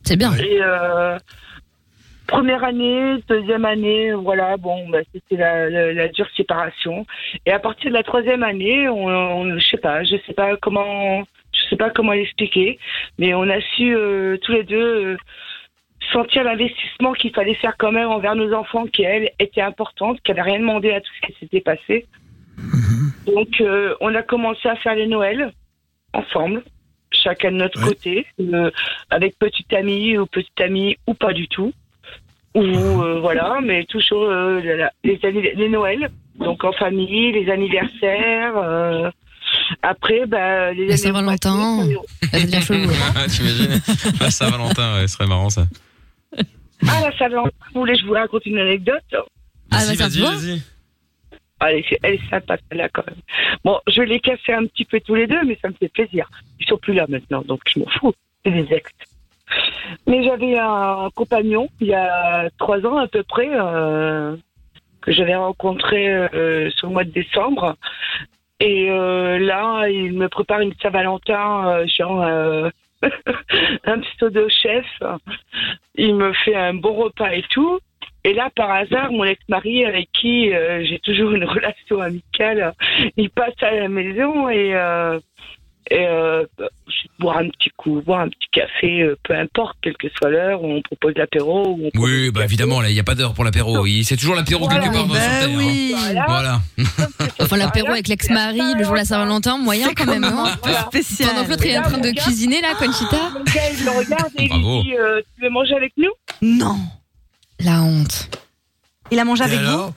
C'est 0.03 0.17
bien. 0.17 0.33
Et 0.35 0.59
euh, 0.61 1.17
première 2.27 2.63
année, 2.63 3.17
deuxième 3.27 3.65
année, 3.65 4.13
voilà, 4.13 4.57
bon, 4.57 4.87
bah, 4.89 4.99
c'était 5.13 5.37
la, 5.37 5.69
la, 5.69 5.93
la 5.93 6.07
dure 6.07 6.27
séparation. 6.35 7.05
Et 7.45 7.51
à 7.51 7.59
partir 7.59 7.89
de 7.91 7.95
la 7.95 8.03
troisième 8.03 8.43
année, 8.43 8.87
on, 8.89 9.05
on- 9.07 9.57
je 9.59 9.67
sais 9.67 9.77
pas, 9.77 10.03
je 10.03 10.15
sais 10.25 10.33
pas 10.33 10.55
comment, 10.57 11.23
je 11.53 11.61
sais 11.69 11.75
pas 11.77 11.89
comment 11.89 12.13
l'expliquer, 12.13 12.79
mais 13.19 13.33
on 13.33 13.43
a 13.49 13.59
su 13.75 13.95
euh, 13.95 14.37
tous 14.41 14.51
les 14.53 14.63
deux 14.63 15.17
sentir 16.12 16.43
l'investissement 16.43 17.14
qu'il 17.14 17.34
fallait 17.34 17.55
faire 17.55 17.76
quand 17.78 17.91
même 17.91 18.09
envers 18.09 18.36
nos 18.36 18.53
enfants, 18.53 18.86
qui 18.86 19.03
elle 19.03 19.32
était 19.39 19.62
importante, 19.62 20.20
qui 20.22 20.32
n'avait 20.32 20.41
rien 20.51 20.59
demandé 20.59 20.91
à 20.91 21.01
tout 21.01 21.12
ce 21.22 21.28
qui 21.28 21.39
s'était 21.39 21.62
passé. 21.62 22.05
Donc, 23.26 23.49
euh, 23.62 23.93
on 24.01 24.14
a 24.16 24.22
commencé 24.22 24.68
à 24.68 24.76
faire 24.76 24.95
les 24.95 25.07
Noëls 25.07 25.51
ensemble, 26.14 26.64
chacun 27.12 27.51
de 27.51 27.57
notre 27.57 27.82
côté, 27.82 28.26
euh, 28.39 28.72
avec 29.09 29.38
petite 29.39 29.72
amie 29.74 30.18
ou 30.18 30.26
petite 30.26 30.59
amie 30.59 30.97
ou 31.07 31.14
pas 31.14 31.34
du 31.34 31.47
tout. 31.47 31.72
Ou 32.53 32.62
euh, 32.64 33.20
voilà, 33.22 33.59
mais 33.64 33.86
toujours 33.86 34.24
euh, 34.24 34.59
les, 35.03 35.20
les 35.55 35.70
Noëls, 35.70 36.09
donc 36.38 36.64
en 36.64 36.74
famille, 36.74 37.32
les 37.32 37.49
anniversaires. 37.49 38.57
euh, 38.57 39.09
après, 39.82 40.26
bah, 40.26 40.74
les 40.74 40.88
La 40.88 40.97
Saint-Valentin. 40.97 41.86
Ça 42.32 42.39
devient 42.39 42.62
chelou. 42.62 42.89
Ah, 43.16 43.28
T'imagines 43.28 43.82
La 44.20 44.32
Saint-Valentin, 44.32 44.95
ouais, 44.95 45.07
ce 45.07 45.16
serait 45.16 45.28
marrant 45.28 45.49
ça. 45.49 45.66
Ah, 46.88 47.01
la 47.09 47.17
Saint-Valentin, 47.17 47.51
vous 47.73 47.79
voulez 47.82 47.93
que 47.93 47.99
je 48.01 48.05
vous 48.05 48.13
raconte 48.13 48.45
une 48.45 48.57
anecdote 48.59 49.03
Ah, 49.13 49.17
Vas-y, 49.71 49.88
bah, 49.89 49.95
ça 49.95 50.03
vas-y, 50.07 50.17
te 50.17 50.21
va 50.21 50.32
vas-y. 50.32 50.61
elle 51.61 51.77
est, 51.77 51.99
elle 52.03 52.13
est 52.15 52.29
sympa 52.29 52.57
celle-là 52.69 52.89
quand 52.89 53.05
même. 53.07 53.19
Bon, 53.63 53.79
je 53.88 54.01
l'ai 54.01 54.19
cassé 54.19 54.53
un 54.53 54.65
petit 54.65 54.86
peu 54.86 54.99
tous 54.99 55.15
les 55.15 55.27
deux, 55.27 55.43
mais 55.45 55.57
ça 55.61 55.69
me 55.69 55.73
fait 55.73 55.89
plaisir. 55.89 56.29
Ils 56.59 56.67
sont 56.67 56.77
plus 56.77 56.93
là 56.93 57.05
maintenant, 57.07 57.41
donc 57.43 57.61
je 57.67 57.79
m'en 57.79 57.88
fous. 57.88 58.13
C'est 58.45 58.51
des 58.51 58.73
ex. 58.73 58.89
Mais 60.07 60.23
j'avais 60.23 60.57
un 60.57 61.09
compagnon 61.13 61.67
il 61.82 61.88
y 61.88 61.93
a 61.93 62.49
trois 62.57 62.79
ans 62.86 62.97
à 62.97 63.07
peu 63.07 63.21
près 63.23 63.49
euh, 63.51 64.36
que 65.01 65.11
j'avais 65.11 65.36
rencontré 65.36 66.07
euh, 66.11 66.69
sur 66.71 66.88
le 66.88 66.93
mois 66.93 67.03
de 67.03 67.11
décembre. 67.11 67.75
Et 68.59 68.89
euh, 68.89 69.39
là, 69.39 69.88
il 69.89 70.13
me 70.13 70.29
prépare 70.29 70.61
une 70.61 70.73
Saint-Valentin, 70.82 71.67
euh, 71.67 71.88
genre 71.88 72.21
euh, 72.23 72.69
un 73.85 73.99
pseudo 73.99 74.47
chef. 74.49 74.85
Il 75.95 76.15
me 76.15 76.33
fait 76.33 76.55
un 76.55 76.73
bon 76.73 76.93
repas 76.93 77.31
et 77.31 77.43
tout. 77.49 77.79
Et 78.23 78.33
là, 78.33 78.51
par 78.55 78.69
hasard, 78.69 79.11
mon 79.11 79.23
ex-mari, 79.23 79.83
avec 79.83 80.11
qui 80.11 80.53
euh, 80.53 80.83
j'ai 80.83 80.99
toujours 80.99 81.31
une 81.31 81.43
relation 81.55 82.01
amicale, 82.01 82.73
il 83.17 83.29
passe 83.31 83.55
à 83.61 83.71
la 83.71 83.87
maison 83.87 84.47
et, 84.49 84.75
euh, 84.75 85.19
et 85.93 86.07
euh, 86.07 86.45
boire 87.19 87.37
un 87.39 87.49
petit 87.49 87.69
coup, 87.75 88.01
boire 88.01 88.21
un 88.21 88.29
petit 88.29 88.47
café, 88.51 89.01
euh, 89.01 89.17
peu 89.23 89.35
importe, 89.35 89.77
quelle 89.81 89.97
que 89.97 90.07
soit 90.17 90.29
l'heure, 90.29 90.63
on 90.63 90.81
propose 90.81 91.13
l'apéro. 91.17 91.77
on 91.81 91.89
Oui, 91.99 92.31
bah 92.31 92.45
évidemment, 92.45 92.79
là, 92.81 92.89
il 92.89 92.93
n'y 92.93 92.99
a 92.99 93.03
pas 93.03 93.13
d'heure 93.15 93.33
pour 93.33 93.43
l'apéro. 93.43 93.85
Il- 93.85 94.03
C'est 94.05 94.15
toujours 94.15 94.35
l'apéro 94.35 94.65
Voilà. 94.65 94.79
quelque 94.81 94.93
part 94.93 95.05
dans 95.07 95.13
Bah 95.13 95.19
sur 95.19 95.39
Terre, 95.47 95.57
oui. 95.57 95.93
hein. 95.95 96.23
Voilà. 96.27 96.61
Enfin, 97.41 97.57
l'apéro 97.57 97.89
avec 97.89 98.07
l'ex-mari, 98.07 98.61
le 98.77 98.83
jour 98.83 98.93
de 98.93 98.97
la 98.99 99.05
Saint-Valentin, 99.05 99.57
moyen 99.57 99.93
quand 99.93 100.05
même, 100.05 100.23
hein. 100.23 100.45
spécial. 100.87 101.29
Pendant 101.29 101.43
que 101.45 101.49
l'autre 101.51 101.65
est 101.65 101.77
en 101.77 101.83
train 101.83 101.97
de 101.97 102.11
cuisiner, 102.11 102.61
là, 102.61 102.73
Conchita. 102.79 103.17
Le 103.37 103.43
gars, 103.53 103.61
il 103.77 103.85
me 103.85 103.89
regarde 103.97 104.31
et 104.39 104.43
il 104.43 104.49
Bravo. 104.49 104.81
lui 104.83 104.89
dit 104.91 104.95
euh, 104.97 105.21
Tu 105.35 105.41
veux 105.43 105.49
manger 105.49 105.75
avec 105.75 105.93
nous? 105.97 106.11
Non. 106.41 106.77
La 107.59 107.81
honte. 107.81 108.29
Il 109.11 109.19
a 109.19 109.25
mangé 109.25 109.43
Et 109.43 109.47
avec 109.47 109.59
vous? 109.59 109.93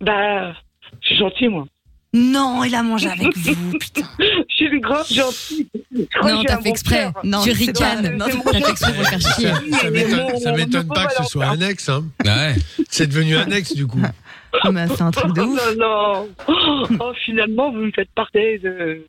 Bah, 0.00 0.52
je 1.00 1.06
suis 1.08 1.16
gentil, 1.18 1.48
moi. 1.48 1.66
Non, 2.14 2.64
il 2.64 2.74
a 2.74 2.82
mangé 2.82 3.08
avec 3.08 3.36
vous, 3.36 3.78
putain. 3.78 4.08
Je 4.18 4.54
suis 4.54 4.80
grande 4.80 5.06
gentille. 5.10 5.68
Non, 6.22 6.42
t'as 6.44 6.60
fait 6.60 6.68
exprès. 6.70 7.10
Non, 7.22 7.42
tu 7.42 7.50
c'est 7.52 7.56
ricanes. 7.66 8.16
non, 8.16 8.26
c'est 8.30 8.42
T'as 8.52 8.60
fait 8.60 8.70
exprès 8.70 8.92
pour 8.94 9.06
faire 9.06 9.20
chier. 9.20 9.52
Ça, 10.40 10.52
m'étonne 10.52 10.88
pas 10.88 11.06
que 11.06 11.14
ce 11.22 11.24
soit 11.24 11.46
un 11.46 11.60
ex. 11.60 11.88
Hein. 11.88 12.04
Ouais. 12.24 12.54
C'est 12.88 13.06
devenu 13.08 13.36
un 13.36 13.50
ex 13.50 13.74
du 13.74 13.86
coup. 13.86 14.00
M'a 14.72 14.88
fait 14.88 15.02
un 15.02 15.10
truc 15.10 15.34
de 15.34 15.42
Oh 15.42 15.44
ouf. 15.44 15.76
non, 15.76 16.28
non. 16.48 16.96
Oh, 17.00 17.12
finalement, 17.24 17.70
vous 17.70 17.78
me 17.80 17.92
faites 17.92 18.10
parler 18.14 18.58
de. 18.58 19.06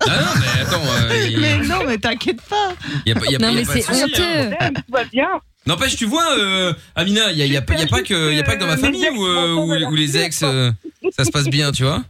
Ah 0.00 0.06
non, 0.20 0.40
mais 0.40 0.62
attends, 0.62 0.82
euh, 0.84 1.26
il 1.30 1.40
Mais 1.40 1.58
non, 1.58 1.84
mais 1.86 1.98
t'inquiète 1.98 2.40
pas. 2.42 2.74
y 3.06 3.12
a 3.12 3.14
pas, 3.14 3.26
y 3.26 3.34
a 3.36 3.38
Non, 3.38 3.46
pas- 3.48 3.52
y 3.52 3.56
a 3.56 3.60
mais 3.60 3.64
pas 3.64 3.74
de 3.74 3.80
c'est 3.80 3.82
souci, 3.82 4.02
hein. 4.02 4.06
honteux. 4.06 4.56
Eh, 4.60 4.74
Tout 4.74 4.82
va 4.92 5.04
bien. 5.04 5.28
N'empêche, 5.66 5.96
tu 5.96 6.04
vois, 6.06 6.36
euh, 6.38 6.72
Amina, 6.94 7.32
il 7.32 7.38
y 7.38 7.42
a, 7.42 7.46
y 7.46 7.56
a 7.56 7.62
pas- 7.62 7.74
y 7.74 7.82
a 7.82 7.86
pas 7.86 8.02
que, 8.02 8.32
y 8.32 8.38
a 8.38 8.42
pas 8.44 8.54
que 8.56 8.60
dans 8.60 8.66
ma 8.66 8.76
famille 8.76 9.08
où, 9.10 9.26
euh, 9.26 9.54
où, 9.54 9.72
où 9.90 9.94
les 9.96 10.16
ex, 10.16 10.42
euh, 10.44 10.70
ça 11.16 11.24
se 11.24 11.30
passe 11.30 11.48
bien, 11.48 11.72
tu 11.72 11.82
vois. 11.84 12.02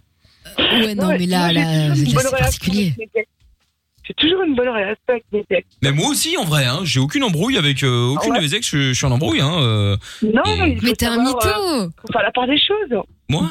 Ouais, 0.58 0.94
non, 0.94 1.08
mais 1.08 1.26
là, 1.26 1.52
là, 1.52 1.94
j'ai 1.94 2.04
là, 2.04 2.04
toujours 2.04 2.06
une 2.06 2.12
bonne 2.12 2.22
c'est 2.22 2.28
relation 2.28 2.38
particulier. 2.38 2.94
avec 2.96 2.98
mes 3.14 3.20
ex. 3.20 3.28
J'ai 4.08 4.14
toujours 4.14 4.42
une 4.42 4.54
bonne 4.54 4.68
relation 4.68 4.96
avec 5.08 5.24
mes 5.32 5.44
ex. 5.50 5.66
Mais 5.82 5.90
moi 5.92 6.08
aussi, 6.10 6.36
en 6.36 6.44
vrai, 6.44 6.64
hein, 6.64 6.80
j'ai 6.84 7.00
aucune 7.00 7.24
embrouille 7.24 7.56
avec 7.58 7.82
euh, 7.82 8.06
aucune 8.08 8.32
Ouais. 8.32 8.38
de 8.38 8.44
mes 8.44 8.54
ex. 8.54 8.68
Je, 8.70 8.78
je 8.88 8.92
suis 8.92 9.06
en 9.06 9.10
embrouille, 9.10 9.40
hein. 9.40 9.52
euh. 9.58 9.96
Non, 10.22 10.42
Mais 10.82 10.92
t'es 10.92 11.06
un 11.06 11.22
mytho. 11.22 11.38
euh, 11.46 11.88
faut 12.00 12.12
faire 12.12 12.22
la 12.22 12.32
part 12.32 12.46
des 12.46 12.58
choses. 12.58 13.00
Moi? 13.28 13.50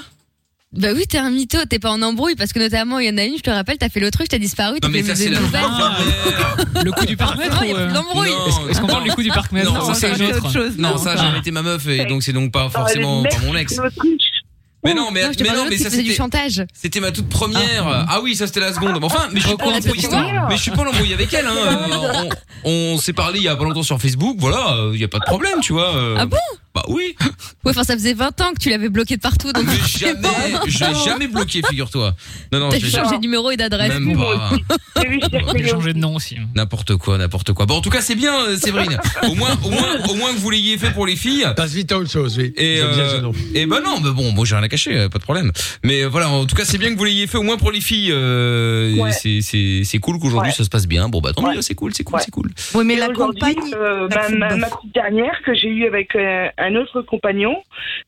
Bah 0.75 0.89
oui, 0.93 1.05
t'es 1.07 1.17
un 1.17 1.29
mytho, 1.29 1.57
t'es 1.69 1.79
pas 1.79 1.91
en 1.91 2.01
embrouille 2.01 2.35
parce 2.35 2.51
que 2.51 2.59
notamment 2.59 2.99
il 2.99 3.07
y 3.07 3.09
en 3.09 3.17
a 3.17 3.23
une, 3.23 3.37
je 3.37 3.41
te 3.41 3.49
rappelle, 3.49 3.77
t'as 3.77 3.89
fait 3.89 3.99
l'autruche, 4.01 4.27
t'as 4.27 4.37
disparu, 4.37 4.79
t'as 4.81 4.87
Non, 4.87 4.93
mais 4.93 5.03
fait 5.03 5.09
ça, 5.09 5.15
c'est 5.15 5.29
la 5.29 5.39
nouvelles. 5.39 5.63
Le 6.83 6.91
coup 6.91 7.05
du 7.05 7.15
parc 7.15 7.37
Non, 7.37 7.43
il 7.63 7.69
y 7.69 7.71
a 7.73 7.85
plus 7.85 7.93
d'embrouille. 7.93 8.29
Non, 8.31 8.67
Est-ce 8.69 8.81
qu'on 8.81 8.87
parle 8.87 9.03
du 9.05 9.11
coup 9.11 9.23
du 9.23 9.29
parc 9.29 9.51
Non, 9.51 9.63
Non, 9.73 9.93
ça 9.93 10.09
une 10.09 10.23
autre. 10.23 10.51
chose. 10.51 10.77
Non, 10.77 10.97
ça, 10.97 11.15
j'ai 11.15 11.37
été 11.39 11.51
ma 11.51 11.61
meuf, 11.61 11.87
et 11.87 12.05
donc 12.05 12.23
c'est 12.23 12.33
donc 12.33 12.51
pas 12.51 12.69
forcément 12.69 13.23
pas 13.23 13.29
mon 13.45 13.55
ex. 13.55 13.79
Mais 14.83 14.93
non, 14.93 15.09
mais, 15.11 15.23
Non, 15.23 15.31
mais 15.39 15.49
non, 15.49 15.65
ça 15.77 15.89
faisait 15.89 16.03
du 16.03 16.09
c'était. 16.09 16.13
chantage. 16.15 16.63
C'était 16.71 16.99
ma 16.99 17.11
toute 17.11 17.27
première. 17.27 17.87
Ah, 17.87 18.19
oui, 18.21 18.35
ça 18.35 18.45
c'était 18.45 18.59
la 18.59 18.71
seconde. 18.71 18.95
Mais 18.99 19.05
enfin, 19.05 19.29
mais 19.31 19.39
je 19.39 19.47
suis 19.47 19.57
pas 19.57 19.63
en 19.63 19.67
Recours 19.69 19.77
embrouille. 19.89 20.15
à 20.15 20.47
Mais 20.47 20.57
je 20.57 20.61
suis 20.61 20.69
pas 20.71 20.81
en 20.83 20.87
embrouille 20.87 21.13
avec 21.13 21.33
elle. 21.33 21.47
Hein. 21.47 21.55
Euh, 21.55 22.29
on 22.65 22.69
on 22.93 22.97
s'est 22.99 23.13
parlé 23.13 23.39
il 23.39 23.43
y 23.45 23.47
a 23.47 23.55
pas 23.55 23.63
longtemps 23.63 23.81
sur 23.81 23.99
Facebook. 23.99 24.37
Voilà, 24.39 24.77
il 24.93 24.99
y 24.99 25.03
a 25.03 25.07
pas 25.07 25.17
de 25.19 25.25
problème, 25.25 25.59
tu 25.61 25.73
vois. 25.73 25.95
euh. 25.95 26.15
Ah 26.19 26.25
bon? 26.27 26.37
Bah 26.75 26.83
oui. 26.89 27.15
Ouais, 27.63 27.71
enfin, 27.71 27.83
ça 27.85 27.93
faisait 27.93 28.13
20 28.13 28.41
ans 28.41 28.51
que 28.53 28.59
tu 28.59 28.69
l'avais 28.69 28.89
bloqué 28.89 29.15
de 29.15 29.21
partout, 29.21 29.53
donc. 29.53 29.63
Mais 29.65 29.77
jamais, 29.87 30.27
je 30.67 30.83
l'ai 30.83 30.93
jamais 31.05 31.27
bloqué, 31.27 31.61
figure-toi. 31.67 32.13
Non, 32.51 32.59
non, 32.59 32.69
T'as 32.69 32.79
j'ai 32.79 32.89
changé 32.91 33.15
de 33.15 33.21
numéro 33.21 33.49
et 33.49 33.55
d'adresse. 33.57 33.97
même 33.97 34.17
pas. 34.17 34.51
J'ai 35.55 35.67
changé 35.67 35.93
de 35.93 35.99
nom 35.99 36.15
aussi. 36.15 36.37
N'importe 36.55 36.95
quoi, 36.97 37.17
n'importe 37.17 37.53
quoi. 37.53 37.65
Bon, 37.65 37.75
en 37.75 37.81
tout 37.81 37.89
cas, 37.89 38.01
c'est 38.01 38.15
bien, 38.15 38.33
euh, 38.47 38.57
Séverine. 38.57 38.97
Au 39.29 39.35
moins, 39.35 39.49
au 39.63 39.69
moins, 39.69 39.95
au 40.09 40.15
moins 40.15 40.33
que 40.33 40.39
vous 40.39 40.49
l'ayez 40.49 40.77
fait 40.77 40.91
pour 40.91 41.05
les 41.05 41.15
filles. 41.15 41.45
Passe 41.55 41.73
vite 41.73 41.91
à 41.91 41.97
autre 41.97 42.09
chose, 42.11 42.37
oui. 42.37 42.53
Et, 42.57 42.77
J'aime 42.77 42.91
bien 42.91 43.03
euh, 43.03 43.15
ce 43.17 43.21
nom. 43.21 43.31
et 43.53 43.65
ben 43.65 43.79
non, 43.83 43.99
mais 44.03 44.11
bon, 44.11 44.31
moi 44.31 44.45
j'ai 44.45 44.55
rien 44.55 44.63
à 44.63 44.67
cacher, 44.67 44.97
euh, 44.97 45.09
pas 45.09 45.17
de 45.19 45.23
problème. 45.23 45.51
Mais 45.83 46.03
euh, 46.03 46.07
voilà, 46.09 46.29
en 46.29 46.45
tout 46.45 46.55
cas, 46.55 46.65
c'est 46.65 46.77
bien 46.77 46.91
que 46.93 46.97
vous 46.97 47.03
l'ayez 47.05 47.27
fait 47.27 47.37
au 47.37 47.43
moins 47.43 47.57
pour 47.57 47.71
les 47.71 47.81
filles. 47.81 48.11
euh, 48.11 48.95
Ouais. 48.95 49.11
C'est 49.11 49.41
c'est 49.41 49.81
c'est 49.83 49.97
cool 49.99 50.19
qu'aujourd'hui 50.19 50.49
Ouais. 50.51 50.55
ça 50.55 50.63
se 50.63 50.69
passe 50.69 50.87
bien. 50.87 51.09
Bon 51.09 51.21
bah 51.21 51.31
tant 51.33 51.51
mieux, 51.51 51.61
c'est 51.61 51.75
cool, 51.75 51.93
c'est 51.93 52.03
cool, 52.03 52.15
Ouais. 52.15 52.21
c'est 52.25 52.31
cool. 52.31 52.49
Oui, 52.73 52.83
mais 52.85 52.93
Et 52.95 52.97
la 52.97 53.09
aujourd'hui, 53.09 53.39
compagne. 53.55 53.73
euh, 53.75 54.07
ma, 54.37 54.55
ma, 54.57 54.67
petite 54.67 54.93
dernière 54.93 55.33
que 55.45 55.53
j'ai 55.53 55.67
eue 55.69 55.85
avec 55.87 56.15
euh, 56.15 56.47
un 56.57 56.64
autre 56.73 57.01
compagnon 57.03 57.55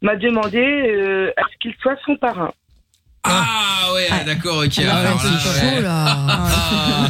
m'a 0.01 0.15
demandé 0.15 0.57
euh, 0.59 1.31
à 1.37 1.41
ce 1.51 1.57
qu'il 1.59 1.75
soit 1.81 1.97
son 2.05 2.15
parrain. 2.15 2.51
Ah 3.29 3.89
ouais, 3.93 4.07
d'accord, 4.25 4.59
ok. 4.63 4.79
Ah, 4.89 4.97
alors 4.99 5.21
c'est 5.21 5.29
là, 5.29 5.39
chaud, 5.39 5.75
ouais. 5.75 5.81
là. 5.81 6.17
Ah, 6.29 7.09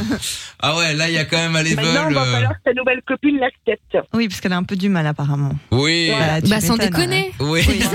ah 0.62 0.76
ouais, 0.78 0.94
là 0.96 1.10
il 1.10 1.14
y 1.14 1.18
a 1.20 1.26
quand 1.26 1.38
même 1.38 1.56
un 1.56 1.62
level. 1.62 1.76
Maintenant, 1.86 2.10
il 2.10 2.16
va 2.16 2.22
euh, 2.24 2.32
falloir 2.34 2.52
que 2.54 2.64
ta 2.64 2.74
nouvelle 2.74 3.02
copine 3.06 3.38
l'accepte. 3.40 3.98
Oui, 4.14 4.28
parce 4.28 4.42
qu'elle 4.42 4.54
a 4.54 4.58
un 4.58 4.64
peu 4.64 4.76
du 4.76 4.90
mal 4.90 5.06
apparemment. 5.06 5.52
Oui. 5.70 6.10
Voilà, 6.10 6.42
Bah, 6.42 6.60
sans 6.60 6.76
déconner. 6.78 7.32
Oui. 7.40 7.62
Oui. 7.68 7.84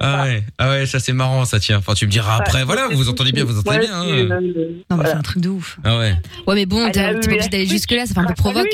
Ah 0.00 0.22
ouais, 0.24 0.42
ah 0.58 0.70
ouais, 0.70 0.86
ça 0.86 0.98
c'est 0.98 1.12
marrant, 1.12 1.44
ça 1.44 1.60
tient. 1.60 1.76
Enfin, 1.78 1.92
tu 1.94 2.06
me 2.06 2.10
diras 2.10 2.36
après. 2.36 2.60
Ouais. 2.60 2.64
Voilà, 2.64 2.88
vous 2.88 2.96
vous 2.96 3.08
entendez 3.10 3.32
bien, 3.32 3.44
vous 3.44 3.58
entendez 3.58 3.80
bien. 3.80 3.88
c'est, 3.88 3.92
hein. 3.92 4.04
euh, 4.06 4.28
Non, 4.28 4.40
mais 4.40 4.84
voilà. 4.96 5.10
c'est 5.10 5.16
un 5.16 5.22
truc 5.22 5.42
de 5.42 5.48
ouf. 5.50 5.76
Ah 5.84 5.98
ouais. 5.98 6.14
Ouais, 6.46 6.54
mais 6.54 6.64
bon, 6.66 6.90
t'es 6.90 7.02
pas 7.02 7.10
obligé 7.10 7.48
d'aller 7.48 7.66
suite 7.66 7.70
jusque-là, 7.80 8.06
ça 8.06 8.14
fait 8.14 8.20
un 8.20 8.24
peu 8.24 8.32
à 8.32 8.34
provoque. 8.34 8.66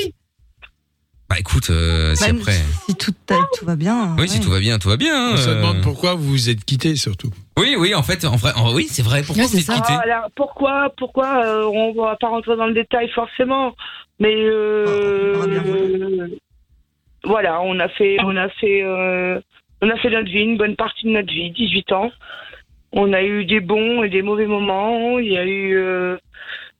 Bah 1.31 1.39
écoute, 1.39 1.69
euh, 1.69 2.13
si 2.13 2.29
Bah, 2.29 2.37
après. 2.41 2.59
Si 2.89 2.95
tout, 2.95 3.13
tout 3.57 3.65
va 3.65 3.77
bien. 3.77 4.17
Oui, 4.19 4.27
si 4.27 4.41
tout 4.41 4.49
va 4.49 4.59
bien, 4.59 4.79
tout 4.79 4.89
va 4.89 4.97
bien. 4.97 5.31
On 5.31 5.37
se 5.37 5.47
euh. 5.47 5.55
demande 5.55 5.81
pourquoi 5.81 6.13
vous 6.13 6.27
vous 6.27 6.49
êtes 6.49 6.65
quittés 6.65 6.97
surtout. 6.97 7.29
Oui, 7.57 7.77
oui, 7.79 7.95
en 7.95 8.03
fait, 8.03 8.25
en 8.25 8.35
vrai, 8.35 8.51
en- 8.57 8.73
oui, 8.73 8.87
c'est 8.89 9.01
vrai. 9.01 9.23
Pourquoi 9.23 9.45
vous 9.45 9.49
c'est 9.49 9.59
êtes 9.59 9.77
quittés 9.77 9.93
Ah, 9.93 10.01
alors, 10.03 10.29
pourquoi, 10.35 10.91
pourquoi 10.97 11.45
euh, 11.45 11.63
on 11.73 11.93
va 11.93 12.17
pas 12.17 12.27
rentrer 12.27 12.57
dans 12.57 12.65
le 12.65 12.73
détail 12.73 13.07
forcément, 13.11 13.73
mais 14.19 14.35
euh, 14.35 15.45
bien 15.47 15.63
euh, 15.65 16.27
voilà, 17.23 17.61
on 17.61 17.79
a 17.79 17.87
fait, 17.87 18.17
on 18.25 18.35
a 18.35 18.49
fait, 18.49 18.83
euh, 18.83 19.39
on 19.81 19.89
a 19.89 19.95
fait 19.99 20.09
notre 20.09 20.29
vie, 20.29 20.41
une 20.41 20.57
bonne 20.57 20.75
partie 20.75 21.05
de 21.05 21.11
notre 21.11 21.31
vie, 21.31 21.51
18 21.51 21.93
ans. 21.93 22.11
On 22.91 23.13
a 23.13 23.23
eu 23.23 23.45
des 23.45 23.61
bons 23.61 24.03
et 24.03 24.09
des 24.09 24.21
mauvais 24.21 24.47
moments. 24.47 25.17
Il 25.17 25.31
y 25.31 25.37
a 25.37 25.45
eu, 25.45 25.77
euh, 25.77 26.17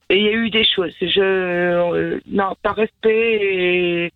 et 0.09 0.17
il 0.17 0.23
y 0.25 0.27
a 0.27 0.33
eu 0.33 0.49
des 0.49 0.65
choses. 0.65 0.91
Je, 0.99 1.21
euh, 1.21 2.19
non, 2.27 2.53
par 2.61 2.75
respect 2.75 3.39
et 3.39 4.11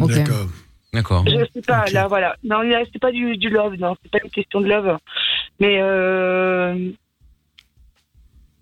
Ok. 0.00 0.10
D'accord. 0.12 0.46
D'accord. 0.92 1.24
je 1.26 1.44
sais 1.52 1.62
pas, 1.62 1.84
là, 1.92 2.06
voilà. 2.08 2.36
Non, 2.42 2.60
là, 2.62 2.82
c'est 2.92 2.98
pas 3.00 3.12
du, 3.12 3.36
du 3.36 3.50
love, 3.50 3.74
non, 3.78 3.96
c'est 4.02 4.10
pas 4.10 4.18
une 4.24 4.30
question 4.30 4.60
de 4.62 4.66
love. 4.68 4.96
Mais, 5.60 5.78
euh, 5.80 6.90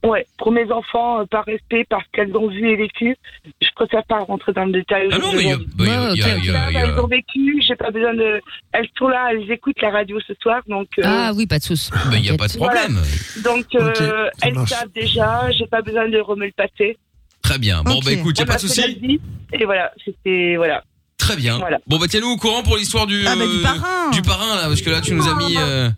ouais, 0.04 0.26
pour 0.38 0.50
mes 0.52 0.70
enfants, 0.72 1.20
euh, 1.20 1.24
par 1.26 1.44
respect, 1.44 1.84
parce 1.88 2.04
qu'elles 2.12 2.34
ont 2.36 2.48
vu 2.48 2.68
et 2.70 2.76
vécu, 2.76 3.16
je 3.62 3.68
préfère 3.76 4.04
pas 4.04 4.18
rentrer 4.18 4.52
dans 4.52 4.64
le 4.64 4.72
détail. 4.72 5.08
Ah 5.12 5.18
non, 5.18 5.32
mais 5.32 5.42
il 5.42 5.48
y 5.48 5.52
a, 5.52 5.56
bah, 5.56 5.62
il 5.78 5.86
y 5.86 5.90
a- 5.90 5.94
il 5.94 6.22
a- 6.22 6.36
il 6.38 6.50
a- 6.56 6.70
il 6.70 6.76
a- 6.76 6.80
Elles 6.86 6.98
ont 6.98 7.06
vécu, 7.06 7.62
j'ai 7.62 7.76
pas 7.76 7.90
besoin 7.90 8.14
de. 8.14 8.40
Elles 8.72 8.88
sont 8.98 9.08
là, 9.08 9.28
elles 9.30 9.50
écoutent 9.50 9.80
la 9.80 9.90
radio 9.90 10.18
ce 10.26 10.34
soir, 10.42 10.60
donc. 10.66 10.88
euh, 10.98 11.02
Ah 11.04 11.32
oui, 11.36 11.46
pas 11.46 11.58
de 11.58 11.64
soucis. 11.64 11.90
bah, 11.92 12.16
il 12.16 12.24
y 12.26 12.30
a 12.30 12.36
pas 12.36 12.48
de 12.48 12.56
problème. 12.56 13.00
Donc, 13.44 13.66
euh, 13.76 14.28
elles 14.42 14.54
marche. 14.54 14.70
savent 14.70 14.92
déjà, 14.92 15.50
j'ai 15.52 15.66
pas 15.66 15.82
besoin 15.82 16.08
de 16.08 16.18
remettre 16.18 16.54
le 16.58 16.66
passé. 16.68 16.98
Très 17.42 17.58
bien. 17.58 17.82
Bon, 17.82 18.00
bah 18.04 18.10
écoute, 18.12 18.38
y 18.38 18.40
a 18.40 18.44
On 18.44 18.46
pas 18.46 18.54
de 18.56 18.60
souci. 18.60 19.20
Et 19.52 19.64
voilà, 19.66 19.92
c'était. 20.04 20.56
Voilà. 20.56 20.82
Très 21.18 21.36
bien. 21.36 21.58
Voilà. 21.58 21.78
Bon, 21.86 21.98
bah 21.98 22.06
tiens-nous 22.08 22.28
au 22.30 22.36
courant 22.36 22.62
pour 22.62 22.76
l'histoire 22.76 23.06
du, 23.06 23.24
Ah, 23.26 23.34
bah, 23.36 23.46
du 23.46 23.58
euh, 23.58 23.62
parrain. 23.62 24.10
du 24.10 24.22
parrain, 24.22 24.56
là, 24.56 24.62
parce 24.66 24.82
que 24.82 24.90
là, 24.90 25.00
tu 25.00 25.14
nous 25.14 25.26
as 25.28 25.34
mis, 25.36 25.56
euh, 25.56 25.88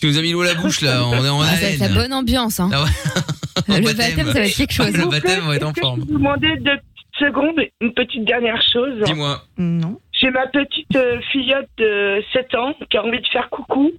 tu 0.00 0.06
nous 0.06 0.18
as 0.18 0.22
mis 0.22 0.32
l'eau 0.32 0.42
à 0.42 0.46
la 0.46 0.54
bouche, 0.54 0.80
là. 0.82 1.04
On 1.06 1.24
est 1.24 1.28
en 1.28 1.40
Ah, 1.40 1.46
ça 1.46 1.52
va 1.56 1.60
être 1.68 1.78
la 1.80 1.84
haleine. 1.86 1.98
bonne 1.98 2.12
ambiance, 2.12 2.60
hein. 2.60 2.70
Ah 2.72 2.84
ouais. 2.84 2.90
Le 3.68 3.74
Baptême. 3.84 3.96
baptême, 3.96 4.26
ça 4.28 4.32
va 4.34 4.46
être 4.46 4.56
quelque 4.56 4.72
chose. 4.72 4.92
Le 4.92 5.06
baptême 5.06 5.40
va 5.46 5.56
être 5.56 5.66
en 5.66 5.74
forme. 5.74 6.00
Je 6.06 6.12
vous 6.12 6.18
demander 6.18 6.56
deux 6.60 6.76
petites 6.76 7.18
secondes, 7.18 7.56
une 7.80 7.92
petite 7.92 8.24
dernière 8.24 8.62
chose. 8.72 9.02
Dis-moi. 9.04 9.42
Non. 9.58 9.98
J'ai 10.12 10.30
ma 10.30 10.46
petite 10.46 10.94
euh, 10.96 11.20
filleute 11.32 11.68
de 11.78 12.22
7 12.32 12.54
ans 12.54 12.74
qui 12.90 12.96
a 12.96 13.04
envie 13.04 13.20
de 13.20 13.26
faire 13.32 13.48
coucou. 13.50 13.90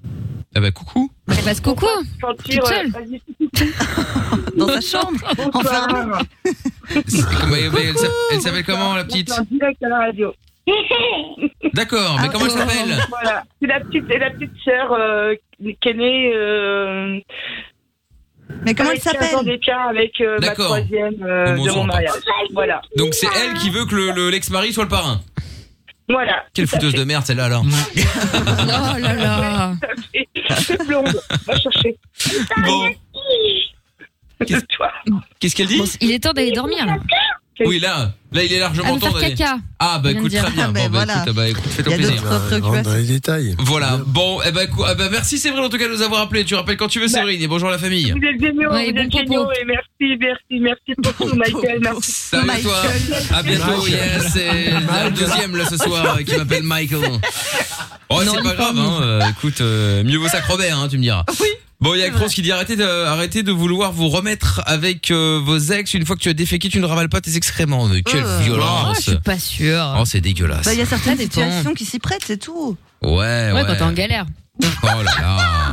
Ah 0.55 0.59
bah 0.61 0.71
coucou. 0.71 1.11
Elle 1.29 1.37
passe 1.43 1.61
coucou. 1.61 1.85
Sentir, 2.19 2.63
euh. 2.65 3.57
Dans 4.57 4.67
sa 4.67 4.81
chambre. 4.81 5.19
Bonsoir. 5.53 6.21
C'est- 7.07 7.21
s'a- 7.21 8.07
elle 8.33 8.41
s'appelle 8.41 8.65
comment, 8.65 8.95
la 8.95 9.03
petite? 9.03 9.31
En 9.31 9.43
direct 9.51 9.83
à 9.83 9.89
la 9.89 9.97
radio. 9.99 10.33
D'accord, 11.73 12.15
mais 12.19 12.27
Ah, 12.27 12.29
comment 12.31 12.45
elle 12.45 12.51
oh. 12.53 12.57
s'appelle? 12.57 12.97
Voilà, 13.09 13.43
c'est 13.61 13.67
la 13.67 13.79
petite, 13.79 14.05
c'est 14.09 14.17
la 14.17 14.29
petite 14.31 14.51
sœur 14.63 14.91
euh, 14.93 15.33
qui 15.61 15.89
est 15.89 15.93
née. 15.93 16.31
Euh, 16.35 17.19
Mais 18.65 18.73
comment 18.73 18.91
elle 18.91 18.97
avec 18.97 19.03
15 19.03 19.13
ans 19.15 19.19
s'appelle? 19.37 19.45
d'écart 19.45 19.87
avec 19.89 20.19
euh, 20.21 20.33
ma 20.39 20.47
D'accord. 20.47 20.65
troisième 20.67 21.23
euh, 21.23 21.55
bon 21.55 21.65
de 21.65 21.71
mon 21.71 21.83
mariage. 21.85 22.11
Voilà, 22.53 22.81
Donc 22.97 23.13
c'est 23.13 23.27
elle 23.27 23.53
qui 23.55 23.69
veut 23.69 23.85
que 23.85 23.95
le- 23.95 24.11
le- 24.11 24.29
l'ex-mari 24.29 24.73
soit 24.73 24.83
le 24.83 24.89
parrain? 24.89 25.21
voilà. 26.11 26.43
Quelle 26.55 26.65
fouteuse 26.67 26.93
de 26.95 27.03
merde 27.03 27.23
celle-là 27.25 27.45
alors. 27.45 27.63
Oh 27.65 28.99
là 28.99 29.13
là. 29.13 29.73
C'est 30.57 30.83
blonde, 30.87 31.19
va 31.45 31.55
chercher. 31.59 31.95
Bon, 32.65 32.89
Qu'est-ce- 34.47 34.65
Toi. 34.75 34.91
qu'est-ce 35.39 35.55
qu'elle 35.55 35.67
dit? 35.67 35.77
Bon, 35.77 35.85
il 36.01 36.11
est 36.11 36.19
temps 36.23 36.31
d'aller 36.33 36.51
dormir, 36.51 36.85
là. 36.85 36.95
Oui 37.65 37.79
là, 37.79 38.13
là 38.31 38.43
il 38.43 38.53
est 38.53 38.59
largement 38.59 38.95
À 38.95 38.99
temps 38.99 39.11
d'aller. 39.11 39.33
caca. 39.35 39.57
Ah 39.79 39.93
Ah 39.95 39.99
bah 39.99 40.11
écoute 40.11 40.31
très 40.33 40.51
bien. 40.51 40.65
Ah, 40.69 40.71
ben 40.71 40.83
bon 40.87 40.97
bah 40.97 41.05
voilà. 41.05 41.23
écoute, 41.23 41.35
bah, 41.35 41.49
écoute 41.49 41.63
fais-toi 41.67 41.93
Il 41.97 42.01
y 42.01 42.05
a 42.05 42.07
plaisir. 42.09 42.83
Dans 42.83 42.93
les 42.95 43.03
détails. 43.03 43.55
Voilà. 43.59 43.99
Bon, 44.05 44.39
eh 44.45 44.51
ben, 44.51 44.61
écou- 44.67 44.85
eh 44.91 44.95
ben, 44.95 45.09
merci 45.11 45.37
Séverine 45.37 45.65
en 45.65 45.69
tout 45.69 45.77
cas 45.77 45.87
de 45.87 45.93
nous 45.93 46.01
avoir 46.01 46.21
appelé. 46.21 46.45
Tu 46.45 46.55
rappelles 46.55 46.77
quand 46.77 46.87
tu 46.87 46.99
veux 46.99 47.07
Séverine 47.07 47.41
et 47.41 47.47
bonjour 47.47 47.69
la 47.69 47.77
famille. 47.77 48.11
Vous 48.11 48.17
êtes 48.17 48.39
géniaux, 48.41 48.71
Ouais, 48.71 48.87
vous 48.87 48.93
bon 48.93 48.99
êtes 49.01 49.09
propos. 49.09 49.23
géniaux 49.25 49.51
et 49.51 49.65
merci, 49.65 50.17
merci, 50.19 50.59
merci 50.61 50.93
pour 51.01 51.13
tout, 51.13 51.35
Michael. 51.35 51.79
Merci. 51.81 52.11
Salut 52.11 52.49
à 52.49 52.59
toi. 52.59 52.81
À 53.35 53.43
bientôt. 53.43 53.87
Yes, 53.87 54.27
c'est 54.33 54.71
le 54.71 55.09
deuxième 55.11 55.55
là 55.55 55.65
ce 55.69 55.77
soir 55.77 56.17
euh, 56.19 56.23
qui 56.23 56.35
m'appelle 56.37 56.63
Michael. 56.63 57.19
Oh, 58.09 58.21
c'est 58.23 58.41
pas 58.43 58.53
grave. 58.55 58.77
Hein. 58.77 58.99
euh, 59.03 59.21
écoute, 59.29 59.61
euh, 59.61 60.03
mieux 60.03 60.17
vaut 60.17 60.27
ça 60.27 60.41
que 60.41 60.47
Robert, 60.51 60.79
hein, 60.79 60.87
tu 60.89 60.97
me 60.97 61.03
diras. 61.03 61.23
Oui. 61.41 61.47
Bon, 61.81 61.93
il 61.93 61.99
y 61.99 62.03
a 62.03 62.09
Kroos 62.09 62.27
qui 62.27 62.41
dit 62.41 62.51
arrêtez 62.51 62.75
de, 62.75 62.83
arrêtez 62.83 63.41
de 63.41 63.53
vouloir 63.53 63.93
vous 63.93 64.09
remettre 64.09 64.61
avec 64.65 65.11
euh, 65.11 65.39
vos 65.41 65.57
ex. 65.57 65.93
Une 65.93 66.05
fois 66.05 66.17
que 66.17 66.21
tu 66.21 66.27
as 66.27 66.33
déféqué, 66.33 66.67
tu 66.67 66.79
ne 66.81 66.85
ravales 66.85 67.07
pas 67.07 67.21
tes 67.21 67.37
excréments. 67.37 67.87
Mais 67.87 68.01
quelle 68.01 68.23
Euh, 68.25 68.37
Oh, 68.39 68.43
violence. 68.43 68.97
je 68.97 69.11
suis 69.11 69.19
pas 69.21 69.39
sûre. 69.39 69.95
Oh, 69.97 70.03
c'est 70.03 70.19
dégueulasse. 70.19 70.65
Bah, 70.65 70.73
il 70.73 70.79
y 70.79 70.81
a 70.81 70.85
certaines 70.85 71.13
Ça 71.17 71.23
dépend. 71.23 71.33
situations 71.41 71.73
qui 71.73 71.85
s'y 71.85 71.99
prêtent, 71.99 72.23
c'est 72.27 72.37
tout. 72.37 72.75
Ouais, 73.01 73.11
ouais. 73.11 73.51
Ouais, 73.53 73.63
quand 73.65 73.75
t'es 73.75 73.81
en 73.83 73.93
galère. 73.93 74.25
Oh 74.61 74.87
là 74.87 75.03
là. 75.21 75.71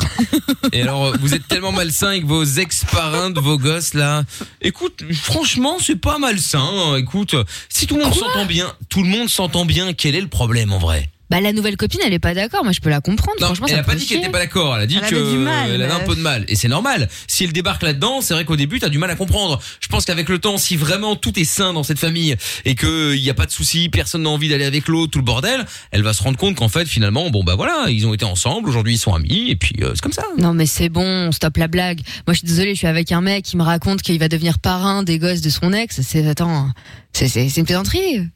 Et 0.72 0.80
alors, 0.82 1.16
vous 1.18 1.34
êtes 1.34 1.48
tellement 1.48 1.72
malsain 1.72 2.10
avec 2.10 2.24
vos 2.24 2.44
ex-parrains 2.44 3.30
de 3.30 3.40
vos 3.40 3.58
gosses 3.58 3.94
là. 3.94 4.22
Écoute, 4.62 5.02
franchement, 5.12 5.78
c'est 5.80 5.96
pas 6.00 6.18
malsain. 6.18 6.62
hein. 6.62 6.96
Écoute, 6.96 7.34
si 7.68 7.88
tout 7.88 7.96
le 7.96 8.04
monde 8.04 8.14
s'entend 8.14 8.46
bien, 8.46 8.72
tout 8.88 9.02
le 9.02 9.08
monde 9.08 9.28
s'entend 9.28 9.64
bien, 9.64 9.92
quel 9.92 10.14
est 10.14 10.20
le 10.20 10.28
problème 10.28 10.72
en 10.72 10.78
vrai? 10.78 11.10
Bah, 11.28 11.40
la 11.40 11.53
nouvelle 11.53 11.77
copine, 11.77 12.01
elle 12.07 12.12
est 12.12 12.20
pas 12.20 12.35
d'accord. 12.35 12.62
Moi, 12.62 12.73
je 12.73 12.81
peux 12.81 12.89
la 12.90 13.01
comprendre. 13.01 13.36
Non, 13.40 13.47
Franchement, 13.47 13.66
elle 13.69 13.74
ça 13.74 13.81
a 13.81 13.85
pas 13.85 13.94
dit 13.97 14.07
qu'elle 14.07 14.19
était 14.19 14.28
pas 14.31 14.39
d'accord. 14.39 14.77
Elle 14.77 14.82
a 14.82 14.86
dit 14.86 14.98
Elle 15.03 15.11
que 15.11 15.16
avait 15.16 15.31
du 15.32 15.39
mal, 15.39 15.70
elle 15.73 15.82
avait 15.82 15.93
un 15.93 15.98
mais- 15.98 16.05
peu 16.05 16.15
de 16.15 16.20
mal. 16.20 16.44
Et 16.47 16.55
c'est 16.55 16.69
normal. 16.69 17.09
Si 17.27 17.43
elle 17.43 17.53
débarque 17.53 17.82
là-dedans, 17.82 18.20
c'est 18.20 18.32
vrai 18.35 18.44
qu'au 18.44 18.55
début, 18.57 18.78
t'as 18.78 18.89
du 18.89 18.98
mal 18.98 19.11
à 19.11 19.16
comprendre. 19.16 19.61
Je 19.81 19.89
pense 19.89 20.05
qu'avec 20.05 20.28
le 20.28 20.39
temps, 20.39 20.57
si 20.57 20.77
vraiment 20.77 21.16
tout 21.16 21.36
est 21.39 21.44
sain 21.44 21.73
dans 21.73 21.82
cette 21.82 21.98
famille 21.98 22.36
et 22.65 22.74
que 22.77 23.15
il 23.15 23.23
y 23.23 23.31
a 23.31 23.35
pas 23.35 23.47
de 23.47 23.51
soucis, 23.51 23.89
personne 23.89 24.23
n'a 24.23 24.31
envie 24.31 24.48
d'aller 24.48 24.65
avec 24.66 24.86
l'autre, 24.86 25.11
tout 25.11 25.19
le 25.19 25.24
bordel, 25.24 25.66
elle 25.90 26.03
va 26.03 26.12
se 26.12 26.23
rendre 26.23 26.39
compte 26.39 26.55
qu'en 26.55 26.69
fait, 26.69 26.86
finalement, 26.86 27.28
bon 27.31 27.43
bah 27.43 27.57
voilà, 27.57 27.86
ils 27.89 28.07
ont 28.07 28.15
été 28.15 28.24
ensemble. 28.24 28.69
Aujourd'hui, 28.69 28.94
ils 28.94 28.98
sont 28.98 29.12
amis 29.15 29.51
et 29.51 29.57
puis 29.57 29.74
euh, 29.82 29.90
c'est 29.94 30.01
comme 30.03 30.12
ça. 30.12 30.23
Non 30.39 30.55
mais 30.55 30.66
c'est 30.66 30.89
bon, 30.89 31.32
stop 31.32 31.57
la 31.57 31.66
blague. 31.66 32.03
Moi 32.27 32.35
je 32.35 32.39
suis 32.39 32.47
désolée, 32.47 32.74
je 32.74 32.78
suis 32.78 32.86
avec 32.86 33.11
un 33.11 33.20
mec 33.20 33.44
qui 33.44 33.57
me 33.57 33.62
raconte 33.65 34.03
qu'il 34.03 34.19
va 34.20 34.28
devenir 34.28 34.59
parrain 34.61 35.03
des 35.03 35.19
gosses 35.19 35.40
de 35.40 35.51
son 35.51 35.73
ex. 35.73 36.01
C'est 36.03 36.27
attends, 36.28 36.70
c'est 37.12 37.28
c'est 37.28 37.48
c'est 37.48 37.61
une 37.61 37.66
plaisanterie. 37.66 38.28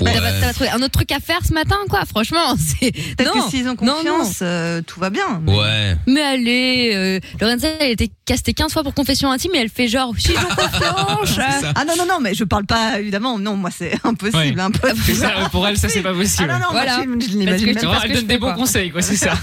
Bah, 0.00 0.12
T'as 0.14 0.20
pas- 0.20 0.32
t'as 0.40 0.52
trouvé 0.54 0.70
un 0.70 0.78
autre 0.78 0.92
truc 0.92 1.12
à 1.12 1.20
faire 1.20 1.40
ce 1.46 1.52
matin 1.52 1.76
quoi 1.90 2.04
Franchement, 2.06 2.54
c'est 2.80 2.90
Peut-être 3.16 3.32
que 3.34 3.50
s'ils 3.50 3.68
ont 3.68 3.76
non, 3.82 3.96
non. 4.02 4.18
confiance, 4.20 4.38
euh, 4.40 4.80
tout 4.86 4.98
va 4.98 5.10
bien. 5.10 5.42
Ouais. 5.46 5.94
Mais 6.06 6.22
allez, 6.22 6.90
euh, 6.94 7.20
Lorenza, 7.38 7.68
elle 7.80 7.86
a 7.86 7.90
été 7.90 8.10
castée 8.24 8.54
15 8.54 8.72
fois 8.72 8.82
pour 8.82 8.94
confession 8.94 9.30
intime 9.30 9.50
et 9.54 9.58
elle 9.58 9.68
fait 9.68 9.88
genre, 9.88 10.14
si 10.18 10.32
j'en 10.32 10.54
confiance. 11.16 11.64
Ah 11.74 11.84
non, 11.84 11.94
non, 11.98 12.06
non, 12.06 12.18
mais 12.20 12.32
je 12.32 12.44
parle 12.44 12.64
pas, 12.64 12.98
évidemment, 12.98 13.38
non, 13.38 13.56
moi 13.56 13.68
c'est 13.76 13.92
impossible, 14.04 14.38
Ouais. 14.38 14.58
impossible. 14.60 15.02
C'est 15.04 15.14
ça, 15.16 15.32
pour 15.52 15.68
elle, 15.68 15.76
ça 15.76 15.90
c'est 15.90 16.00
pas 16.00 16.14
possible. 16.14 16.48
Ah 16.50 16.54
non, 16.54 16.60
non, 16.66 16.72
Voilà. 16.72 16.96
moi, 17.04 17.16
je, 17.20 17.26
je 17.26 17.36
l'imagine 17.36 17.66
même 17.66 17.76
Tu 17.76 17.84
vois, 17.86 17.96
pas. 17.96 18.02
elle 18.06 18.12
donne 18.14 18.26
des 18.26 18.38
bons 18.38 18.54
conseils, 18.54 18.90
quoi, 18.90 19.02
c'est 19.02 19.16
ça. 19.16 19.34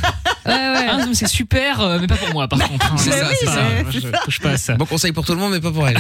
Ouais, 0.48 0.54
ouais. 0.54 0.88
Ah, 0.90 0.98
non, 1.06 1.10
c'est 1.14 1.28
super, 1.28 1.82
euh, 1.82 1.98
mais 2.02 2.08
pas 2.08 2.16
pour 2.16 2.32
moi, 2.34 2.48
par 2.48 2.58
contre. 2.68 2.86
hein. 2.94 2.95
C'est 2.98 3.12
ça, 3.12 3.30
c'est 3.40 3.45
pas- 3.45 3.52
ça. 3.52 3.62
Je 3.91 3.99
touche 4.26 4.40
pas 4.40 4.52
à 4.52 4.58
ça. 4.58 4.74
Bon 4.76 4.86
conseil 4.86 5.12
pour 5.12 5.26
tout 5.26 5.34
le 5.34 5.40
monde, 5.40 5.52
mais 5.52 5.60
pas 5.60 5.72
pour 5.72 5.88
elle. 5.88 5.98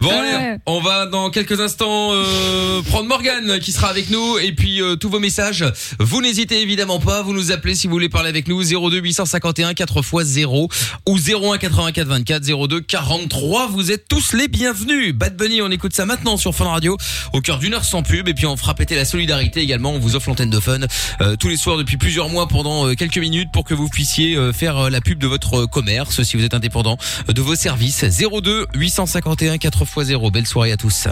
Bon, 0.00 0.10
allez, 0.10 0.32
Ouais. 0.36 0.58
on 0.66 0.80
va 0.80 1.06
dans 1.06 1.30
quelques 1.30 1.60
instants 1.60 2.08
euh, 2.12 2.80
prendre 2.88 3.06
Morgane 3.06 3.60
qui 3.62 3.72
sera 3.72 3.88
avec 3.88 4.10
nous 4.10 4.38
et 4.38 4.52
puis 4.52 4.82
euh, 4.82 4.96
tous 4.96 5.08
vos 5.08 5.20
messages. 5.20 5.64
Vous 5.98 6.20
n'hésitez 6.20 6.60
évidemment 6.60 6.98
pas, 6.98 7.22
vous 7.22 7.32
nous 7.32 7.52
appelez 7.52 7.74
si 7.74 7.86
vous 7.86 7.94
voulez 7.94 8.08
parler 8.08 8.28
avec 8.28 8.48
nous 8.48 8.62
02 8.62 8.98
851 9.00 9.72
4 9.72 9.98
x 9.98 10.24
0 10.24 10.68
ou 11.06 11.18
01 11.18 11.58
84 11.58 12.06
24 12.06 12.68
02 12.68 12.80
43. 12.80 13.68
Vous 13.68 13.90
êtes 13.90 14.06
tous 14.08 14.34
les 14.34 14.48
bienvenus. 14.48 15.14
Bad 15.14 15.36
Bunny, 15.36 15.62
on 15.62 15.70
écoute 15.70 15.94
ça 15.94 16.04
maintenant 16.04 16.36
sur 16.36 16.54
Fun 16.54 16.66
Radio 16.66 16.96
au 17.32 17.40
cœur 17.40 17.58
d'une 17.58 17.74
heure 17.74 17.84
sans 17.84 18.02
pub 18.02 18.28
et 18.28 18.34
puis 18.34 18.46
on 18.46 18.56
fera 18.56 18.74
péter 18.74 18.96
la 18.96 19.04
solidarité 19.04 19.60
également. 19.60 19.92
On 19.92 19.98
vous 19.98 20.16
offre 20.16 20.28
l'antenne 20.28 20.50
de 20.50 20.60
Fun 20.60 20.80
euh, 21.20 21.36
tous 21.36 21.48
les 21.48 21.56
soirs 21.56 21.76
depuis 21.76 21.96
plusieurs 21.96 22.28
mois 22.28 22.48
pendant 22.48 22.88
euh, 22.88 22.94
quelques 22.94 23.18
minutes 23.18 23.48
pour 23.52 23.64
que 23.64 23.74
vous 23.74 23.88
puissiez 23.88 24.36
euh, 24.36 24.52
faire 24.52 24.90
la 24.90 25.00
pub 25.00 25.18
de 25.18 25.26
votre 25.26 25.66
commerce 25.66 26.22
si 26.22 26.36
vous 26.36 26.44
êtes 26.44 26.54
indépendant, 26.54 26.98
de 27.28 27.40
vos 27.40 27.54
services. 27.54 28.04
02 28.04 28.66
851 28.74 29.58
4 29.58 29.82
x 29.82 30.06
0. 30.06 30.30
Belle 30.30 30.46
soirée 30.46 30.72
à 30.72 30.76
tous. 30.76 31.08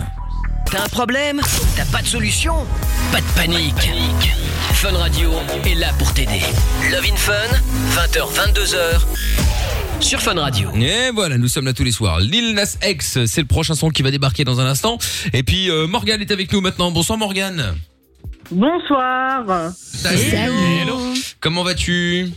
T'as 0.70 0.84
un 0.84 0.88
problème 0.88 1.40
T'as 1.76 1.84
pas 1.86 2.00
de 2.00 2.06
solution 2.06 2.54
Pas 3.10 3.20
de 3.20 3.26
panique. 3.34 3.90
Fun 4.74 4.92
Radio 4.92 5.32
est 5.66 5.74
là 5.74 5.88
pour 5.98 6.12
t'aider. 6.14 6.40
Love 6.92 7.04
in 7.10 7.16
Fun, 7.16 7.32
20h, 7.94 8.54
22h, 8.54 10.00
sur 10.00 10.20
Fun 10.20 10.34
Radio. 10.34 10.70
Et 10.76 11.10
voilà, 11.12 11.38
nous 11.38 11.48
sommes 11.48 11.66
là 11.66 11.72
tous 11.72 11.82
les 11.82 11.90
soirs. 11.92 12.20
Lil 12.20 12.54
Nas 12.54 12.76
X, 12.86 13.24
c'est 13.26 13.40
le 13.40 13.46
prochain 13.46 13.74
son 13.74 13.90
qui 13.90 14.02
va 14.02 14.10
débarquer 14.10 14.44
dans 14.44 14.60
un 14.60 14.66
instant. 14.66 14.98
Et 15.32 15.42
puis 15.42 15.70
euh, 15.70 15.86
Morgane 15.86 16.20
est 16.20 16.30
avec 16.30 16.52
nous 16.52 16.60
maintenant. 16.60 16.90
Bonsoir 16.92 17.18
Morgane. 17.18 17.74
Bonsoir. 18.50 19.72
Salut. 19.74 20.20
Comment 21.40 21.64
vas-tu? 21.64 22.28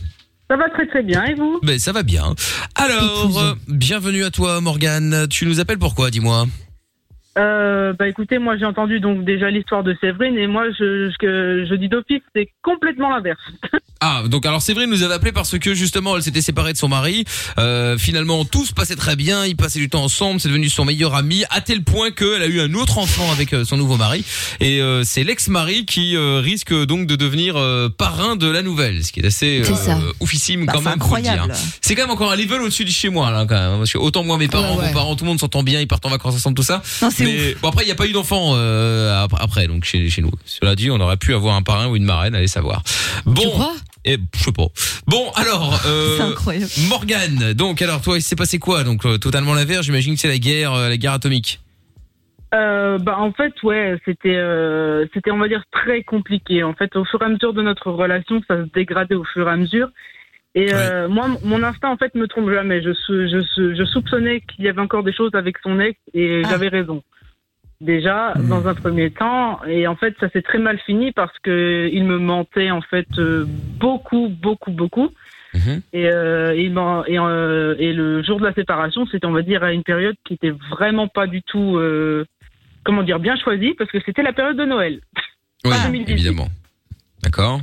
Ça 0.50 0.56
va 0.56 0.68
très 0.70 0.86
très 0.88 1.02
bien 1.02 1.24
et 1.24 1.34
vous? 1.34 1.60
Ben 1.62 1.78
ça 1.78 1.92
va 1.92 2.02
bien. 2.02 2.34
Alors, 2.74 3.38
euh, 3.38 3.54
bienvenue 3.68 4.24
à 4.24 4.30
toi 4.30 4.60
Morgane. 4.60 5.26
Tu 5.28 5.46
nous 5.46 5.60
appelles 5.60 5.78
pourquoi, 5.78 6.10
dis-moi? 6.10 6.46
Euh, 7.38 7.92
Bah 7.98 8.08
écoutez, 8.08 8.38
moi 8.38 8.56
j'ai 8.56 8.64
entendu 8.64 9.00
donc 9.00 9.24
déjà 9.24 9.50
l'histoire 9.50 9.82
de 9.82 9.96
Séverine 10.00 10.36
et 10.38 10.46
moi 10.46 10.64
je, 10.78 11.10
je, 11.20 11.66
je 11.68 11.74
dis 11.74 11.88
d'office 11.88 12.22
c'est 12.34 12.48
complètement 12.62 13.10
l'inverse. 13.10 13.40
Ah, 14.06 14.24
donc 14.28 14.44
alors 14.44 14.60
Séverine 14.60 14.90
nous 14.90 15.02
avait 15.02 15.14
appelé 15.14 15.32
parce 15.32 15.58
que 15.58 15.72
justement 15.72 16.14
elle 16.14 16.22
s'était 16.22 16.42
séparée 16.42 16.74
de 16.74 16.76
son 16.76 16.88
mari. 16.88 17.24
Euh, 17.58 17.96
finalement 17.96 18.44
tout 18.44 18.66
se 18.66 18.74
passait 18.74 18.96
très 18.96 19.16
bien, 19.16 19.46
ils 19.46 19.56
passaient 19.56 19.78
du 19.78 19.88
temps 19.88 20.02
ensemble, 20.04 20.40
c'est 20.40 20.48
devenu 20.50 20.68
son 20.68 20.84
meilleur 20.84 21.14
ami 21.14 21.44
à 21.48 21.62
tel 21.62 21.82
point 21.82 22.10
qu'elle 22.10 22.42
a 22.42 22.46
eu 22.46 22.60
un 22.60 22.74
autre 22.74 22.98
enfant 22.98 23.32
avec 23.32 23.54
euh, 23.54 23.64
son 23.64 23.78
nouveau 23.78 23.96
mari 23.96 24.22
et 24.60 24.82
euh, 24.82 25.04
c'est 25.04 25.24
l'ex-mari 25.24 25.86
qui 25.86 26.16
euh, 26.16 26.40
risque 26.40 26.74
donc 26.84 27.06
de 27.06 27.16
devenir 27.16 27.56
euh, 27.56 27.88
parrain 27.88 28.36
de 28.36 28.46
la 28.46 28.60
nouvelle, 28.60 29.02
ce 29.02 29.10
qui 29.12 29.20
est 29.20 29.26
assez 29.26 29.62
euh, 29.62 30.12
oufissime 30.20 30.66
Bah, 30.66 30.72
quand 30.74 30.82
même. 30.82 30.92
incroyable. 30.94 31.54
C'est 31.80 31.94
quand 31.94 32.02
même 32.02 32.10
encore 32.10 32.30
un 32.30 32.36
level 32.36 32.60
au-dessus 32.60 32.84
de 32.84 32.90
chez 32.90 33.08
moi 33.08 33.30
là 33.30 33.46
quand 33.48 33.54
même. 33.58 33.78
Parce 33.78 33.92
que 33.92 33.98
autant 33.98 34.22
moi 34.22 34.36
mes 34.36 34.48
parents, 34.48 34.74
Ouais, 34.76 34.82
ouais. 34.82 34.88
vos 34.88 34.92
parents, 34.94 35.16
tout 35.16 35.24
le 35.24 35.30
monde 35.30 35.40
s'entend 35.40 35.62
bien, 35.62 35.80
ils 35.80 35.88
partent 35.88 36.04
en 36.04 36.10
vacances 36.10 36.34
ensemble 36.34 36.56
tout 36.56 36.62
ça. 36.62 36.82
Non, 37.00 37.08
Mais 37.24 37.54
bon 37.60 37.68
après 37.68 37.82
il 37.84 37.86
n'y 37.86 37.92
a 37.92 37.96
pas 37.96 38.06
eu 38.06 38.12
d'enfant 38.12 38.52
euh, 38.54 39.24
ap- 39.24 39.34
après 39.38 39.66
donc 39.66 39.84
chez, 39.84 40.08
chez 40.10 40.22
nous. 40.22 40.30
Cela 40.44 40.74
dit, 40.74 40.90
on 40.90 41.00
aurait 41.00 41.16
pu 41.16 41.34
avoir 41.34 41.56
un 41.56 41.62
parrain 41.62 41.88
ou 41.88 41.96
une 41.96 42.04
marraine, 42.04 42.34
allez 42.34 42.46
savoir. 42.46 42.82
Bon. 43.26 43.42
Tu 43.42 43.48
crois? 43.48 43.74
Et 44.06 44.18
je 44.36 44.42
sais 44.44 44.52
pas. 44.52 44.66
Bon, 45.06 45.30
alors, 45.34 45.80
euh, 45.86 46.14
C'est 46.18 46.22
incroyable. 46.22 46.70
Morgane. 46.90 47.52
Donc, 47.54 47.80
alors, 47.80 48.02
toi, 48.02 48.18
il 48.18 48.22
s'est 48.22 48.36
passé 48.36 48.58
quoi 48.58 48.84
Donc, 48.84 49.06
euh, 49.06 49.16
totalement 49.16 49.54
l'inverse. 49.54 49.86
J'imagine 49.86 50.14
que 50.14 50.20
c'est 50.20 50.28
la 50.28 50.36
guerre, 50.38 50.74
euh, 50.74 50.88
la 50.90 50.98
guerre 50.98 51.14
atomique. 51.14 51.60
Euh, 52.54 52.98
bah 52.98 53.16
en 53.18 53.32
fait 53.32 53.52
ouais 53.64 53.96
c'était 54.04 54.36
euh, 54.36 55.06
c'était 55.12 55.32
on 55.32 55.38
va 55.38 55.48
dire 55.48 55.64
très 55.72 56.04
compliqué 56.04 56.62
en 56.62 56.72
fait 56.72 56.94
au 56.94 57.04
fur 57.04 57.20
et 57.20 57.24
à 57.24 57.28
mesure 57.28 57.52
de 57.52 57.62
notre 57.62 57.90
relation 57.90 58.40
ça 58.46 58.58
se 58.58 58.68
dégradait 58.72 59.16
au 59.16 59.24
fur 59.24 59.48
et 59.48 59.50
à 59.50 59.56
mesure 59.56 59.88
et 60.54 60.72
euh, 60.72 61.08
moi 61.08 61.28
mon 61.44 61.62
instinct 61.62 61.90
en 61.90 61.96
fait 61.96 62.14
me 62.14 62.26
trompe 62.28 62.50
jamais 62.50 62.82
je 62.82 62.92
sou- 62.92 63.26
je, 63.28 63.40
sou- 63.40 63.74
je 63.74 63.84
soupçonnais 63.84 64.40
qu'il 64.42 64.64
y 64.64 64.68
avait 64.68 64.80
encore 64.80 65.02
des 65.02 65.12
choses 65.12 65.34
avec 65.34 65.58
son 65.58 65.80
ex 65.80 65.98
et 66.14 66.42
Ah. 66.44 66.48
j'avais 66.50 66.68
raison 66.68 67.02
déjà 67.80 68.32
dans 68.48 68.66
un 68.68 68.74
premier 68.74 69.10
temps 69.10 69.62
et 69.66 69.86
en 69.86 69.96
fait 69.96 70.14
ça 70.20 70.28
s'est 70.30 70.42
très 70.42 70.58
mal 70.58 70.78
fini 70.86 71.12
parce 71.12 71.36
que 71.40 71.90
il 71.92 72.04
me 72.04 72.18
mentait 72.18 72.70
en 72.70 72.80
fait 72.82 73.08
euh, 73.18 73.44
beaucoup 73.80 74.28
beaucoup 74.28 74.70
beaucoup 74.70 75.10
et, 75.92 76.10
euh, 76.12 76.52
et, 76.56 76.68
euh, 76.76 77.74
et 77.78 77.92
le 77.92 78.24
jour 78.24 78.40
de 78.40 78.44
la 78.44 78.52
séparation, 78.54 79.06
c'était, 79.06 79.26
on 79.28 79.30
va 79.30 79.42
dire, 79.42 79.62
à 79.62 79.72
une 79.72 79.84
période 79.84 80.16
qui 80.26 80.34
était 80.34 80.50
vraiment 80.68 81.06
pas 81.06 81.28
du 81.28 81.42
tout, 81.42 81.76
euh, 81.76 82.24
comment 82.82 83.04
dire, 83.04 83.20
bien 83.20 83.36
choisie, 83.36 83.72
parce 83.78 83.88
que 83.92 83.98
c'était 84.04 84.24
la 84.24 84.32
période 84.32 84.56
de 84.56 84.64
Noël. 84.64 84.98
Oui, 85.64 85.70
2018. 85.84 86.10
évidemment. 86.12 86.48
D'accord. 87.22 87.60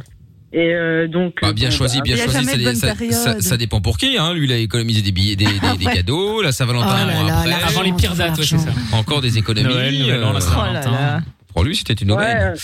Et 0.53 0.73
euh, 0.73 1.07
donc. 1.07 1.35
Bah, 1.41 1.53
bien 1.53 1.69
bon, 1.69 1.75
choisi, 1.75 1.97
bah, 1.99 2.03
bien 2.03 2.17
choisi. 2.17 2.45
Ça, 2.45 2.57
dé- 2.57 2.75
ça, 2.75 2.95
ça- 3.11 3.41
ça 3.41 3.57
dépend 3.57 3.79
pour 3.81 3.97
qui. 3.97 4.17
Hein. 4.17 4.33
Lui, 4.33 4.45
il 4.45 4.51
a 4.51 4.57
économisé 4.57 5.01
des 5.01 5.11
billets, 5.11 5.35
des, 5.35 5.45
des, 5.45 5.51
Ouais. 5.85 5.93
cadeaux. 5.93 6.41
La 6.41 6.51
Saint-Valentin, 6.51 7.07
Oh 7.07 7.27
après. 7.29 7.53
Avant 7.63 7.81
les 7.83 7.93
pires 7.93 8.15
dates, 8.15 8.37
ouais, 8.37 8.43
c'est 8.43 8.57
ça. 8.57 8.71
Encore 8.93 9.21
des 9.21 9.37
économies. 9.37 9.73
Noël, 9.73 10.07
la 10.07 10.13
euh, 10.15 10.39
Saint-Valentin. 10.39 11.21
Pour 11.53 11.63
lui, 11.65 11.75
c'était 11.75 11.93
une 11.93 12.11
Ouais, 12.11 12.17
aubaine. 12.17 12.55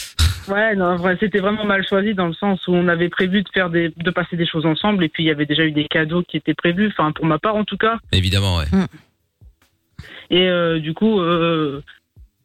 euh, 0.50 0.54
ouais, 0.54 0.76
non, 0.76 0.96
vrai, 0.96 1.18
c'était 1.20 1.40
vraiment 1.40 1.66
mal 1.66 1.86
choisi 1.88 2.14
dans 2.14 2.28
le 2.28 2.34
sens 2.34 2.66
où 2.68 2.74
on 2.74 2.88
avait 2.88 3.10
prévu 3.10 3.42
de 3.44 3.50
faire 3.54 3.70
des, 3.70 3.92
de 3.98 4.12
passer 4.12 4.38
des 4.38 4.46
choses 4.48 4.66
ensemble 4.66 5.04
et 5.04 5.10
puis 5.10 5.24
il 5.24 5.28
y 5.28 5.30
avait 5.32 5.46
déjà 5.46 5.64
eu 5.66 5.72
des 5.72 5.86
cadeaux 5.90 6.24
qui 6.24 6.38
étaient 6.38 6.54
prévus, 6.54 6.88
enfin 6.88 7.12
pour 7.12 7.26
ma 7.26 7.38
part 7.38 7.56
en 7.58 7.66
tout 7.66 7.76
cas. 7.76 7.98
Évidemment, 8.14 8.58
ouais. 8.60 8.66
Et 10.30 10.48
euh, 10.48 10.80
du 10.80 10.94
coup, 10.94 11.20
euh, 11.20 11.82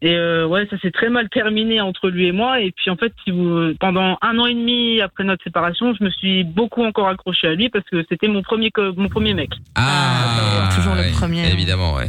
et 0.03 0.17
euh, 0.17 0.47
ouais, 0.49 0.67
ça 0.69 0.77
s'est 0.81 0.91
très 0.91 1.09
mal 1.09 1.29
terminé 1.29 1.81
entre 1.81 2.11
lui 2.11 2.27
et 2.27 2.33
moi. 2.33 2.61
Et 2.61 2.73
puis 2.73 2.91
en 2.91 2.97
fait, 2.97 3.13
si 3.23 3.31
vous, 3.31 3.73
pendant 3.79 4.19
un 4.21 4.39
an 4.39 4.47
et 4.47 4.55
demi 4.55 5.01
après 5.01 5.23
notre 5.23 5.45
séparation, 5.45 5.95
je 5.95 6.03
me 6.03 6.11
suis 6.11 6.43
beaucoup 6.43 6.83
encore 6.83 7.09
accroché 7.09 7.47
à 7.47 7.55
lui 7.55 7.69
parce 7.69 7.85
que 7.89 8.05
c'était 8.09 8.27
mon 8.27 8.43
premier, 8.43 8.71
mon 8.97 9.09
premier 9.09 9.33
mec. 9.33 9.51
Ah, 9.77 10.69
toujours 10.75 10.97
le 10.97 11.13
premier. 11.17 11.51
Évidemment, 11.53 11.95
ouais. 11.95 12.09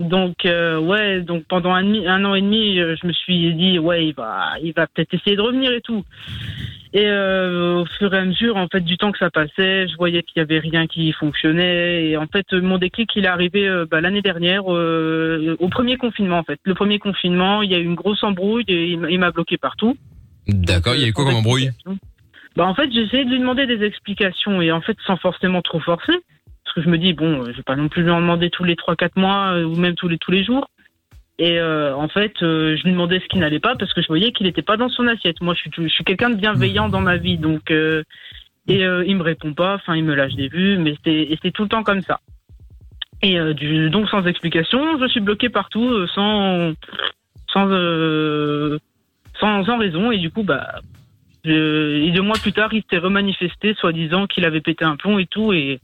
Donc 0.00 0.44
euh, 0.44 0.78
ouais, 0.78 1.20
donc 1.20 1.44
pendant 1.48 1.72
un, 1.72 1.84
un 2.06 2.24
an 2.24 2.34
et 2.34 2.42
demi, 2.42 2.76
je 2.76 3.06
me 3.06 3.12
suis 3.12 3.54
dit 3.54 3.78
ouais, 3.78 4.08
il 4.08 4.14
va, 4.14 4.54
il 4.60 4.72
va 4.72 4.88
peut-être 4.88 5.14
essayer 5.14 5.36
de 5.36 5.40
revenir 5.40 5.70
et 5.72 5.80
tout. 5.80 6.04
Et 6.96 7.08
euh, 7.10 7.82
au 7.82 7.84
fur 7.84 8.14
et 8.14 8.16
à 8.16 8.24
mesure, 8.24 8.56
en 8.56 8.68
fait, 8.68 8.80
du 8.80 8.96
temps 8.96 9.12
que 9.12 9.18
ça 9.18 9.28
passait, 9.28 9.86
je 9.86 9.94
voyais 9.98 10.22
qu'il 10.22 10.38
y 10.38 10.40
avait 10.40 10.60
rien 10.60 10.86
qui 10.86 11.12
fonctionnait. 11.12 12.06
Et 12.06 12.16
en 12.16 12.26
fait, 12.26 12.50
mon 12.54 12.78
déclic, 12.78 13.10
il 13.16 13.26
est 13.26 13.28
arrivé 13.28 13.68
euh, 13.68 13.84
bah, 13.84 14.00
l'année 14.00 14.22
dernière, 14.22 14.62
euh, 14.72 15.58
au 15.60 15.68
premier 15.68 15.98
confinement, 15.98 16.38
en 16.38 16.42
fait. 16.42 16.58
Le 16.64 16.72
premier 16.72 16.98
confinement, 16.98 17.60
il 17.60 17.70
y 17.70 17.74
a 17.74 17.78
eu 17.78 17.84
une 17.84 17.96
grosse 17.96 18.24
embrouille 18.24 18.64
et 18.68 18.92
il 18.92 19.18
m'a- 19.18 19.30
bloqué 19.30 19.58
partout. 19.58 19.94
D'accord, 20.48 20.94
il 20.94 21.02
y 21.02 21.04
a 21.04 21.08
eu 21.08 21.12
quoi 21.12 21.26
comme 21.26 21.34
embrouille? 21.34 21.68
Bah 22.56 22.64
en 22.64 22.74
fait, 22.74 22.90
j'ai 22.90 23.02
essayé 23.02 23.26
de 23.26 23.30
lui 23.30 23.40
demander 23.40 23.66
des 23.66 23.84
explications 23.84 24.62
et 24.62 24.72
en 24.72 24.80
fait 24.80 24.96
sans 25.06 25.18
forcément 25.18 25.60
trop 25.60 25.80
forcer, 25.80 26.14
parce 26.64 26.74
que 26.74 26.80
je 26.80 26.88
me 26.88 26.96
dis 26.96 27.12
bon, 27.12 27.42
euh, 27.42 27.50
je 27.50 27.58
vais 27.58 27.62
pas 27.62 27.76
non 27.76 27.88
plus 27.88 28.04
lui 28.04 28.10
en 28.10 28.22
demander 28.22 28.48
tous 28.48 28.64
les 28.64 28.76
3 28.76 28.96
4 28.96 29.16
mois 29.16 29.52
euh, 29.52 29.64
ou 29.64 29.76
même 29.76 29.96
tous 29.96 30.08
les 30.08 30.16
tous 30.16 30.30
les 30.30 30.42
jours. 30.42 30.66
Et 31.38 31.58
euh, 31.58 31.94
en 31.94 32.08
fait, 32.08 32.32
euh, 32.42 32.76
je 32.78 32.82
lui 32.84 32.92
demandais 32.92 33.20
ce 33.20 33.26
qui 33.26 33.38
n'allait 33.38 33.60
pas 33.60 33.76
parce 33.76 33.92
que 33.92 34.00
je 34.00 34.06
voyais 34.06 34.32
qu'il 34.32 34.46
n'était 34.46 34.62
pas 34.62 34.76
dans 34.78 34.88
son 34.88 35.06
assiette. 35.06 35.40
Moi, 35.42 35.54
je 35.54 35.60
suis 35.60 35.70
je 35.76 35.88
suis 35.92 36.04
quelqu'un 36.04 36.30
de 36.30 36.36
bienveillant 36.36 36.88
dans 36.88 37.02
ma 37.02 37.18
vie, 37.18 37.36
donc 37.36 37.70
euh, 37.70 38.02
et 38.68 38.84
euh, 38.84 39.04
il 39.06 39.16
me 39.16 39.22
répond 39.22 39.52
pas, 39.52 39.74
enfin 39.74 39.94
il 39.96 40.04
me 40.04 40.14
lâche 40.14 40.34
des 40.34 40.48
vues, 40.48 40.78
mais 40.78 40.94
c'est 41.04 41.50
tout 41.52 41.62
le 41.64 41.68
temps 41.68 41.82
comme 41.82 42.00
ça. 42.00 42.20
Et 43.22 43.38
euh, 43.38 43.52
du, 43.54 43.90
donc 43.90 44.08
sans 44.08 44.24
explication, 44.26 44.98
je 44.98 45.06
suis 45.08 45.20
bloqué 45.20 45.48
partout 45.50 46.06
sans 46.08 46.72
sans 47.52 47.68
euh, 47.70 48.78
sans, 49.38 49.64
sans 49.64 49.78
raison 49.78 50.10
et 50.10 50.18
du 50.18 50.30
coup 50.30 50.42
bah 50.42 50.80
je- 51.44 52.02
et 52.02 52.10
deux 52.12 52.22
mois 52.22 52.38
plus 52.40 52.52
tard, 52.52 52.72
il 52.72 52.80
s'était 52.80 52.98
remanifesté, 52.98 53.74
soi-disant 53.74 54.26
qu'il 54.26 54.44
avait 54.46 54.60
pété 54.62 54.84
un 54.84 54.96
plomb 54.96 55.18
et 55.18 55.26
tout. 55.26 55.52
Et 55.52 55.80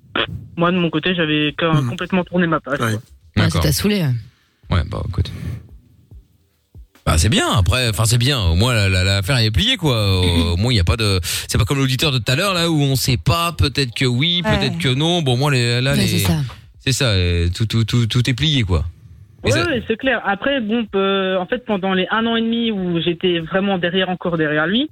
moi, 0.57 0.73
de 0.73 0.77
mon 0.79 0.91
côté, 0.91 1.15
j'avais 1.15 1.55
quand- 1.57 1.73
complètement 1.89 2.25
tourné 2.25 2.47
ma 2.47 2.59
page. 2.61 2.79
quoi. 2.79 3.01
Ah, 3.37 3.51
ça 3.51 3.61
t'a 3.61 3.73
saoulé. 3.73 4.03
Ouais, 4.73 4.83
bah 4.91 5.03
écoute. 5.09 5.31
Bah 7.05 7.19
c'est 7.19 7.29
bien. 7.29 7.51
Après, 7.53 7.89
enfin 7.89 8.05
c'est 8.05 8.19
bien. 8.19 8.39
Au 8.41 8.55
moins 8.55 8.75
la- 8.75 8.89
la- 8.89 9.03
l'affaire 9.05 9.39
est 9.39 9.51
pliée 9.51 9.77
quoi. 9.77 10.21
Au, 10.21 10.23
au 10.53 10.57
moins 10.57 10.73
il 10.73 10.77
y 10.77 10.81
a 10.81 10.85
pas 10.85 10.97
de. 10.97 11.19
C'est 11.49 11.59
pas 11.59 11.65
comme 11.65 11.79
l'auditeur 11.79 12.13
de 12.13 12.19
tout 12.19 12.31
à 12.31 12.37
l'heure 12.37 12.55
là 12.55 12.71
où 12.71 12.81
on 12.81 12.95
sait 12.97 13.17
pas. 13.17 13.53
Peut-être 13.53 13.93
que 13.95 14.05
oui, 14.05 14.43
Ouais. 14.45 14.57
peut-être 14.59 14.79
que 14.79 14.89
non. 14.95 15.21
Bon 15.23 15.37
moi 15.37 15.51
les, 15.51 15.81
là 15.81 15.93
Ouais, 15.93 15.97
les. 15.99 16.07
c'est 16.07 16.19
ça. 16.21 16.35
C'est 16.79 16.93
ça. 16.93 17.07
euh, 17.07 17.49
Tout 17.55 17.67
tout 17.67 17.85
tout 17.85 18.07
tout 18.07 18.31
est 18.31 18.35
plié 18.35 18.63
quoi. 18.63 18.85
Mais 19.45 19.51
ça- 19.51 19.67
ouais, 19.67 19.83
c'est 19.89 19.97
clair. 19.97 20.23
Après, 20.25 20.61
bon, 20.61 20.87
euh, 20.95 21.37
en 21.37 21.47
fait, 21.47 21.65
pendant 21.67 21.95
les 21.95 22.07
un 22.13 22.25
an 22.27 22.37
et 22.37 22.41
demi 22.43 22.71
où 22.71 23.01
j'étais 23.03 23.41
vraiment 23.41 23.77
derrière, 23.77 24.09
encore 24.09 24.37
derrière 24.39 24.69
lui, 24.69 24.89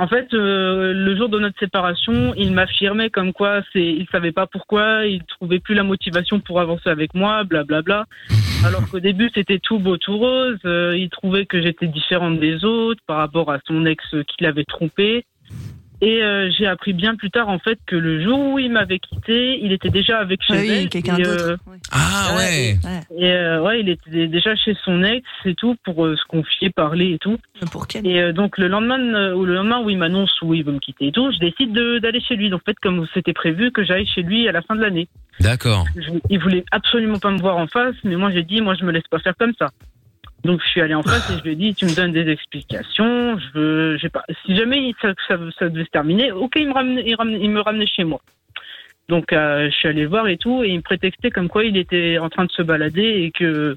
en 0.00 0.06
fait, 0.06 0.32
euh, 0.32 0.92
le 0.92 1.16
jour 1.16 1.28
de 1.28 1.40
notre 1.40 1.58
séparation, 1.58 2.32
il 2.36 2.52
m'affirmait 2.52 3.10
comme 3.10 3.32
quoi 3.32 3.62
c'est, 3.72 3.82
il 3.82 4.06
savait 4.12 4.30
pas 4.30 4.46
pourquoi, 4.46 5.06
il 5.06 5.24
trouvait 5.24 5.58
plus 5.58 5.74
la 5.74 5.82
motivation 5.82 6.38
pour 6.38 6.60
avancer 6.60 6.88
avec 6.88 7.14
moi, 7.14 7.42
blablabla. 7.42 8.04
Alors 8.64 8.88
qu'au 8.88 9.00
début, 9.00 9.28
c'était 9.34 9.58
tout 9.58 9.80
beau, 9.80 9.96
tout 9.96 10.16
rose. 10.16 10.58
Euh, 10.64 10.96
il 10.96 11.10
trouvait 11.10 11.46
que 11.46 11.60
j'étais 11.60 11.88
différente 11.88 12.38
des 12.38 12.64
autres 12.64 13.00
par 13.08 13.16
rapport 13.16 13.50
à 13.50 13.58
son 13.66 13.86
ex 13.86 14.04
qui 14.28 14.44
l'avait 14.44 14.64
trompé. 14.64 15.24
Et 16.00 16.22
euh, 16.22 16.48
j'ai 16.56 16.66
appris 16.66 16.92
bien 16.92 17.16
plus 17.16 17.30
tard 17.30 17.48
en 17.48 17.58
fait 17.58 17.76
que 17.86 17.96
le 17.96 18.22
jour 18.22 18.38
où 18.38 18.58
il 18.60 18.70
m'avait 18.70 19.00
quitté, 19.00 19.58
il 19.60 19.72
était 19.72 19.88
déjà 19.90 20.18
avec 20.18 20.40
chez 20.42 20.54
Ah 20.54 20.60
oui, 20.60 20.70
elle. 20.82 20.88
quelqu'un 20.88 21.16
d'autre, 21.18 21.58
Ah 21.90 22.36
ouais. 22.36 22.76
Et 23.16 23.32
euh, 23.32 23.60
ouais, 23.62 23.80
il 23.80 23.88
était 23.88 24.28
déjà 24.28 24.54
chez 24.54 24.76
son 24.84 25.02
ex 25.02 25.26
et 25.44 25.54
tout 25.56 25.74
pour 25.84 26.06
euh, 26.06 26.14
se 26.16 26.24
confier, 26.28 26.70
parler 26.70 27.14
et 27.14 27.18
tout. 27.18 27.36
Pour 27.72 27.88
quel 27.88 28.06
Et 28.06 28.20
euh, 28.20 28.32
donc 28.32 28.58
le 28.58 28.68
lendemain 28.68 29.00
euh, 29.14 29.34
ou 29.34 29.44
le 29.44 29.54
lendemain 29.54 29.80
où 29.82 29.90
il 29.90 29.98
m'annonce 29.98 30.30
où 30.40 30.54
il 30.54 30.62
veut 30.64 30.72
me 30.72 30.78
quitter 30.78 31.08
et 31.08 31.12
tout, 31.12 31.32
je 31.32 31.38
décide 31.40 31.72
de- 31.72 31.98
d'aller 31.98 32.20
chez 32.20 32.36
lui. 32.36 32.48
Donc 32.48 32.60
en 32.62 32.64
fait, 32.70 32.76
comme 32.80 33.04
c'était 33.12 33.32
prévu 33.32 33.72
que 33.72 33.82
j'aille 33.82 34.06
chez 34.06 34.22
lui 34.22 34.48
à 34.48 34.52
la 34.52 34.62
fin 34.62 34.76
de 34.76 34.80
l'année. 34.82 35.08
D'accord. 35.40 35.84
Il 36.30 36.38
voulait 36.38 36.64
absolument 36.70 37.18
pas 37.18 37.30
me 37.32 37.38
voir 37.38 37.56
en 37.56 37.66
face, 37.66 37.94
mais 38.04 38.14
moi 38.14 38.30
j'ai 38.30 38.44
dit 38.44 38.60
moi 38.60 38.74
je 38.78 38.84
me 38.84 38.92
laisse 38.92 39.06
pas 39.10 39.18
faire 39.18 39.34
comme 39.36 39.52
ça. 39.58 39.70
Donc 40.44 40.60
je 40.62 40.68
suis 40.68 40.80
allé 40.80 40.94
en 40.94 41.02
face 41.02 41.30
et 41.30 41.38
je 41.38 41.42
lui 41.42 41.52
ai 41.52 41.56
dit 41.56 41.74
tu 41.74 41.84
me 41.84 41.94
donnes 41.94 42.12
des 42.12 42.28
explications. 42.30 43.38
Je 43.38 43.58
veux, 43.58 43.98
j'ai 43.98 44.08
pas. 44.08 44.24
Si 44.46 44.54
jamais 44.56 44.78
il- 44.78 44.94
ça, 45.02 45.12
ça, 45.26 45.36
ça 45.58 45.68
devait 45.68 45.84
se 45.84 45.90
terminer, 45.90 46.30
ok 46.32 46.52
il 46.56 46.68
me 46.68 46.72
ramenait, 46.72 47.02
il, 47.06 47.14
ramenait- 47.16 47.40
il 47.42 47.50
me 47.50 47.60
ramenait 47.60 47.86
chez 47.86 48.04
moi. 48.04 48.20
Donc 49.08 49.32
euh, 49.32 49.68
je 49.70 49.74
suis 49.76 49.88
allé 49.88 50.02
le 50.02 50.08
voir 50.08 50.28
et 50.28 50.36
tout 50.36 50.62
et 50.62 50.68
il 50.68 50.76
me 50.76 50.82
prétextait 50.82 51.30
comme 51.30 51.48
quoi 51.48 51.64
il 51.64 51.76
était 51.76 52.18
en 52.18 52.28
train 52.28 52.44
de 52.44 52.52
se 52.52 52.62
balader 52.62 53.02
et 53.02 53.30
que 53.32 53.76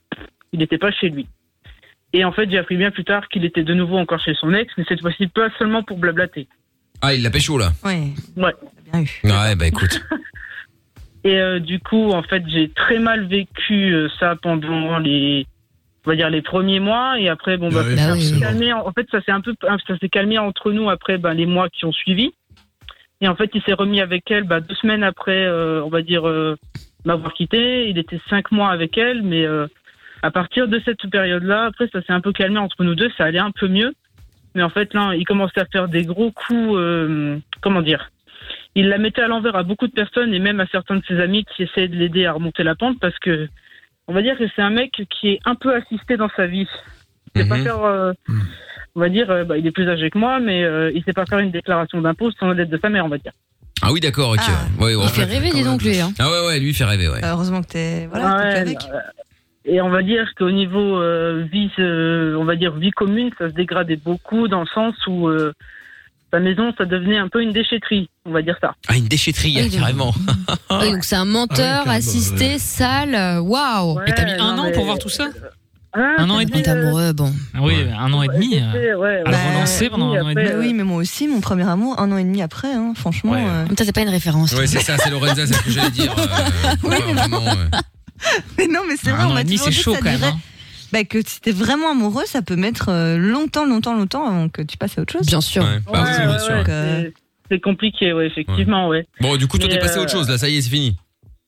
il 0.53 0.59
n'était 0.59 0.77
pas 0.77 0.91
chez 0.91 1.09
lui. 1.09 1.25
Et 2.13 2.23
en 2.25 2.31
fait 2.31 2.49
j'ai 2.51 2.57
appris 2.59 2.77
bien 2.77 2.91
plus 2.91 3.05
tard 3.05 3.27
qu'il 3.29 3.43
était 3.45 3.63
de 3.63 3.73
nouveau 3.73 3.97
encore 3.97 4.19
chez 4.19 4.33
son 4.35 4.53
ex, 4.53 4.71
mais 4.77 4.83
cette 4.87 5.01
fois-ci 5.01 5.27
pas 5.27 5.49
seulement 5.57 5.81
pour 5.83 5.97
blablater. 5.97 6.47
Ah 7.01 7.13
il 7.15 7.23
l'a 7.23 7.29
pécho 7.31 7.57
là. 7.57 7.71
Ouais. 7.83 8.09
Ouais. 8.37 8.53
Ouais 9.23 9.55
bah 9.55 9.65
écoute. 9.67 9.99
Et 11.23 11.39
euh, 11.39 11.59
du 11.59 11.79
coup, 11.79 12.09
en 12.11 12.23
fait, 12.23 12.43
j'ai 12.47 12.69
très 12.69 12.97
mal 12.97 13.27
vécu 13.27 13.93
euh, 13.93 14.09
ça 14.19 14.35
pendant 14.41 14.97
les, 14.97 15.45
on 16.05 16.09
va 16.09 16.15
dire 16.15 16.29
les 16.29 16.41
premiers 16.41 16.79
mois, 16.79 17.19
et 17.19 17.29
après, 17.29 17.57
bon, 17.57 17.69
bah, 17.69 17.81
oui, 17.85 17.95
ça 17.97 18.13
s'est 18.13 18.19
forcément. 18.19 18.39
calmé. 18.41 18.73
En 18.73 18.87
en 18.87 18.91
fait, 18.91 19.07
ça 19.11 19.21
s'est 19.21 19.31
un 19.31 19.41
peu, 19.41 19.53
ça 19.61 19.97
s'est 19.99 20.09
calmé 20.09 20.37
entre 20.37 20.71
nous 20.71 20.89
après, 20.89 21.17
bah, 21.17 21.33
les 21.33 21.45
mois 21.45 21.69
qui 21.69 21.85
ont 21.85 21.91
suivi. 21.91 22.33
Et 23.21 23.27
en 23.27 23.35
fait, 23.35 23.51
il 23.53 23.61
s'est 23.61 23.73
remis 23.73 24.01
avec 24.01 24.29
elle, 24.31 24.43
bah, 24.43 24.61
deux 24.61 24.75
semaines 24.75 25.03
après, 25.03 25.45
euh, 25.45 25.83
on 25.83 25.89
va 25.89 26.01
dire, 26.01 26.27
euh, 26.27 26.57
m'avoir 27.05 27.33
quitté. 27.33 27.87
Il 27.89 27.97
était 27.97 28.19
cinq 28.29 28.51
mois 28.51 28.69
avec 28.69 28.97
elle, 28.97 29.21
mais 29.21 29.45
euh, 29.45 29.67
à 30.23 30.31
partir 30.31 30.67
de 30.67 30.81
cette 30.83 31.09
période-là, 31.09 31.65
après, 31.65 31.87
ça 31.91 32.01
s'est 32.01 32.13
un 32.13 32.21
peu 32.21 32.31
calmé 32.31 32.57
entre 32.57 32.83
nous 32.83 32.95
deux, 32.95 33.09
ça 33.17 33.25
allait 33.25 33.39
un 33.39 33.51
peu 33.51 33.67
mieux. 33.67 33.93
Mais 34.55 34.63
en 34.63 34.69
fait, 34.69 34.93
là, 34.93 35.13
il 35.15 35.25
commençait 35.25 35.61
à 35.61 35.65
faire 35.65 35.87
des 35.87 36.03
gros 36.03 36.31
coups, 36.31 36.75
euh, 36.75 37.37
comment 37.61 37.81
dire 37.81 38.11
Il 38.75 38.89
la 38.89 38.97
mettait 38.97 39.21
à 39.21 39.27
l'envers 39.27 39.55
à 39.55 39.63
beaucoup 39.63 39.87
de 39.87 39.93
personnes 39.93 40.33
et 40.33 40.39
même 40.39 40.59
à 40.59 40.67
certains 40.67 40.97
de 40.97 41.05
ses 41.07 41.19
amis 41.19 41.45
qui 41.55 41.63
essayaient 41.63 41.87
de 41.87 41.95
l'aider 41.95 42.25
à 42.25 42.33
remonter 42.33 42.63
la 42.63 42.75
pente 42.75 42.99
parce 42.99 43.17
que, 43.19 43.47
on 44.07 44.13
va 44.13 44.21
dire 44.21 44.37
que 44.37 44.43
c'est 44.55 44.61
un 44.61 44.69
mec 44.71 44.91
qui 45.09 45.29
est 45.29 45.39
un 45.45 45.55
peu 45.55 45.73
assisté 45.75 46.17
dans 46.17 46.29
sa 46.35 46.47
vie. 46.47 46.67
Il 47.35 47.41
sait 47.43 47.47
pas 47.47 47.57
faire, 47.59 47.83
euh, 47.83 48.11
on 48.95 48.99
va 48.99 49.09
dire, 49.09 49.29
euh, 49.31 49.43
bah, 49.45 49.57
il 49.57 49.65
est 49.65 49.71
plus 49.71 49.87
âgé 49.89 50.09
que 50.09 50.17
moi, 50.17 50.39
mais 50.39 50.63
euh, 50.63 50.91
il 50.93 51.03
sait 51.03 51.13
pas 51.13 51.25
faire 51.25 51.39
une 51.39 51.51
déclaration 51.51 52.01
d'impôt 52.01 52.29
sans 52.31 52.51
l'aide 52.51 52.69
de 52.69 52.77
sa 52.81 52.89
mère, 52.89 53.05
on 53.05 53.09
va 53.09 53.17
dire. 53.17 53.31
Ah 53.81 53.91
oui 53.91 53.99
d'accord 53.99 54.31
ok. 54.31 54.39
Ouais, 54.79 54.93
ouais, 54.95 55.03
Il 55.05 55.09
fait 55.09 55.23
rêver, 55.23 55.49
dis 55.51 55.63
donc, 55.63 55.81
lui. 55.81 55.99
Hein. 55.99 56.11
Ah 56.19 56.29
ouais 56.29 56.45
ouais 56.47 56.59
lui 56.59 56.69
il 56.69 56.73
fait 56.75 56.83
rêver 56.85 57.07
ouais. 57.09 57.21
Heureusement 57.23 57.61
que 57.61 57.67
t'es 57.69 58.05
voilà, 58.11 58.37
t'es 58.37 58.45
Ouais, 58.47 58.55
avec. 58.59 58.77
euh, 58.93 58.99
Et 59.65 59.81
on 59.81 59.89
va 59.89 60.03
dire 60.03 60.29
qu'au 60.37 60.51
niveau 60.51 60.99
euh, 61.01 61.47
vie, 61.51 61.71
euh, 61.79 62.35
on 62.35 62.43
va 62.43 62.55
dire 62.55 62.73
vie 62.75 62.91
commune, 62.91 63.31
ça 63.39 63.49
se 63.49 63.53
dégradait 63.55 63.95
beaucoup 63.95 64.47
dans 64.47 64.59
le 64.61 64.67
sens 64.67 64.93
où 65.07 65.27
euh, 65.29 65.53
sa 66.33 66.39
maison, 66.39 66.71
ça 66.77 66.85
devenait 66.85 67.17
un 67.17 67.27
peu 67.27 67.41
une 67.41 67.51
déchetterie, 67.51 68.09
on 68.25 68.31
va 68.31 68.41
dire 68.41 68.55
ça. 68.61 68.73
Ah 68.87 68.95
une 68.97 69.07
déchetterie 69.07 69.57
Ah, 69.59 69.69
carrément. 69.79 70.13
Ouais, 70.69 70.91
donc 70.93 71.03
c'est 71.03 71.15
un 71.15 71.25
menteur, 71.25 71.89
assisté, 71.89 72.57
sale. 72.59 73.15
euh, 73.15 73.39
Waouh. 73.41 73.99
Mais 74.05 74.13
t'as 74.13 74.25
mis 74.25 74.31
un 74.31 74.57
an 74.57 74.71
pour 74.71 74.85
voir 74.85 74.97
tout 74.99 75.09
ça 75.09 75.27
Un 75.93 76.29
an 76.29 76.39
et 76.39 76.45
demi. 76.45 76.61
T'es 76.63 76.69
amoureux, 76.69 77.11
bon. 77.11 77.33
Oui, 77.61 77.75
un 77.97 78.13
an 78.13 78.23
et 78.23 78.27
demi. 78.29 78.55
euh, 78.61 78.95
ouais, 78.95 79.21
à 79.25 79.29
le 79.31 79.49
relancer 79.55 79.89
pendant 79.89 80.13
un 80.13 80.21
an 80.23 80.29
et 80.29 80.35
demi. 80.35 80.47
Bah 80.47 80.55
oui, 80.59 80.73
mais 80.73 80.83
moi 80.83 80.97
aussi, 80.97 81.27
mon 81.27 81.41
premier 81.41 81.67
amour, 81.69 81.99
un 81.99 82.09
an 82.13 82.17
et 82.17 82.23
demi 82.23 82.41
après, 82.41 82.73
hein, 82.73 82.93
franchement. 82.95 83.33
euh, 83.35 83.65
Toi, 83.75 83.85
c'est 83.85 83.91
pas 83.93 84.01
une 84.01 84.09
référence. 84.09 84.53
Ouais 84.53 84.67
c'est 84.67 84.79
ça 84.79 84.97
c'est 84.97 85.09
Lorenza 85.09 85.45
c'est 85.47 85.53
ce 85.53 85.63
que 85.63 85.71
j'allais 85.71 85.89
dire. 85.91 86.15
euh, 86.17 86.87
ouais, 86.89 87.13
vraiment, 87.13 87.43
ouais. 87.43 87.69
Mais 88.57 88.67
non, 88.67 88.81
mais 88.87 88.95
c'est 89.01 89.09
Un 89.09 89.15
vrai, 89.15 89.23
an 89.25 89.27
on 89.27 89.31
et 89.31 89.33
m'a 89.33 89.43
demi, 89.43 89.57
toujours 89.57 89.65
c'est 89.65 89.71
dit 89.71 89.77
que 89.77 89.83
chaud 89.83 89.93
ça 89.95 89.99
quand 89.99 90.05
même, 90.05 90.17
durait- 90.19 90.29
hein. 90.29 90.39
Bah, 90.91 91.03
que 91.03 91.21
si 91.25 91.39
t'es 91.41 91.51
vraiment 91.51 91.91
amoureux, 91.91 92.25
ça 92.25 92.41
peut 92.41 92.55
mettre 92.55 92.89
euh, 92.89 93.17
longtemps, 93.17 93.65
longtemps, 93.65 93.93
longtemps 93.95 94.25
avant 94.27 94.49
que 94.49 94.61
tu 94.61 94.77
passes 94.77 94.97
à 94.97 95.01
autre 95.01 95.13
chose. 95.13 95.25
Bien 95.27 95.41
sûr. 95.41 95.63
Ouais, 95.63 95.79
bah 95.85 95.91
oui, 95.93 95.99
Ouais, 96.11 96.17
bien 96.17 96.31
ouais, 96.33 96.39
sûr. 96.39 96.51
ouais, 96.51 96.57
Donc, 96.59 96.69
euh, 96.69 97.09
c'est- 97.49 97.59
compliqué, 97.59 98.13
ouais, 98.13 98.27
effectivement, 98.27 98.87
ouais. 98.87 99.05
Bon 99.19 99.35
du 99.35 99.47
coup 99.47 99.57
toi 99.57 99.67
t'es 99.69 99.77
passé 99.79 99.95
à 99.97 99.99
euh, 99.99 100.03
autre 100.03 100.11
chose 100.11 100.29
là 100.29 100.37
ça 100.37 100.47
y 100.47 100.57
est 100.57 100.61
c'est 100.61 100.69
fini. 100.69 100.95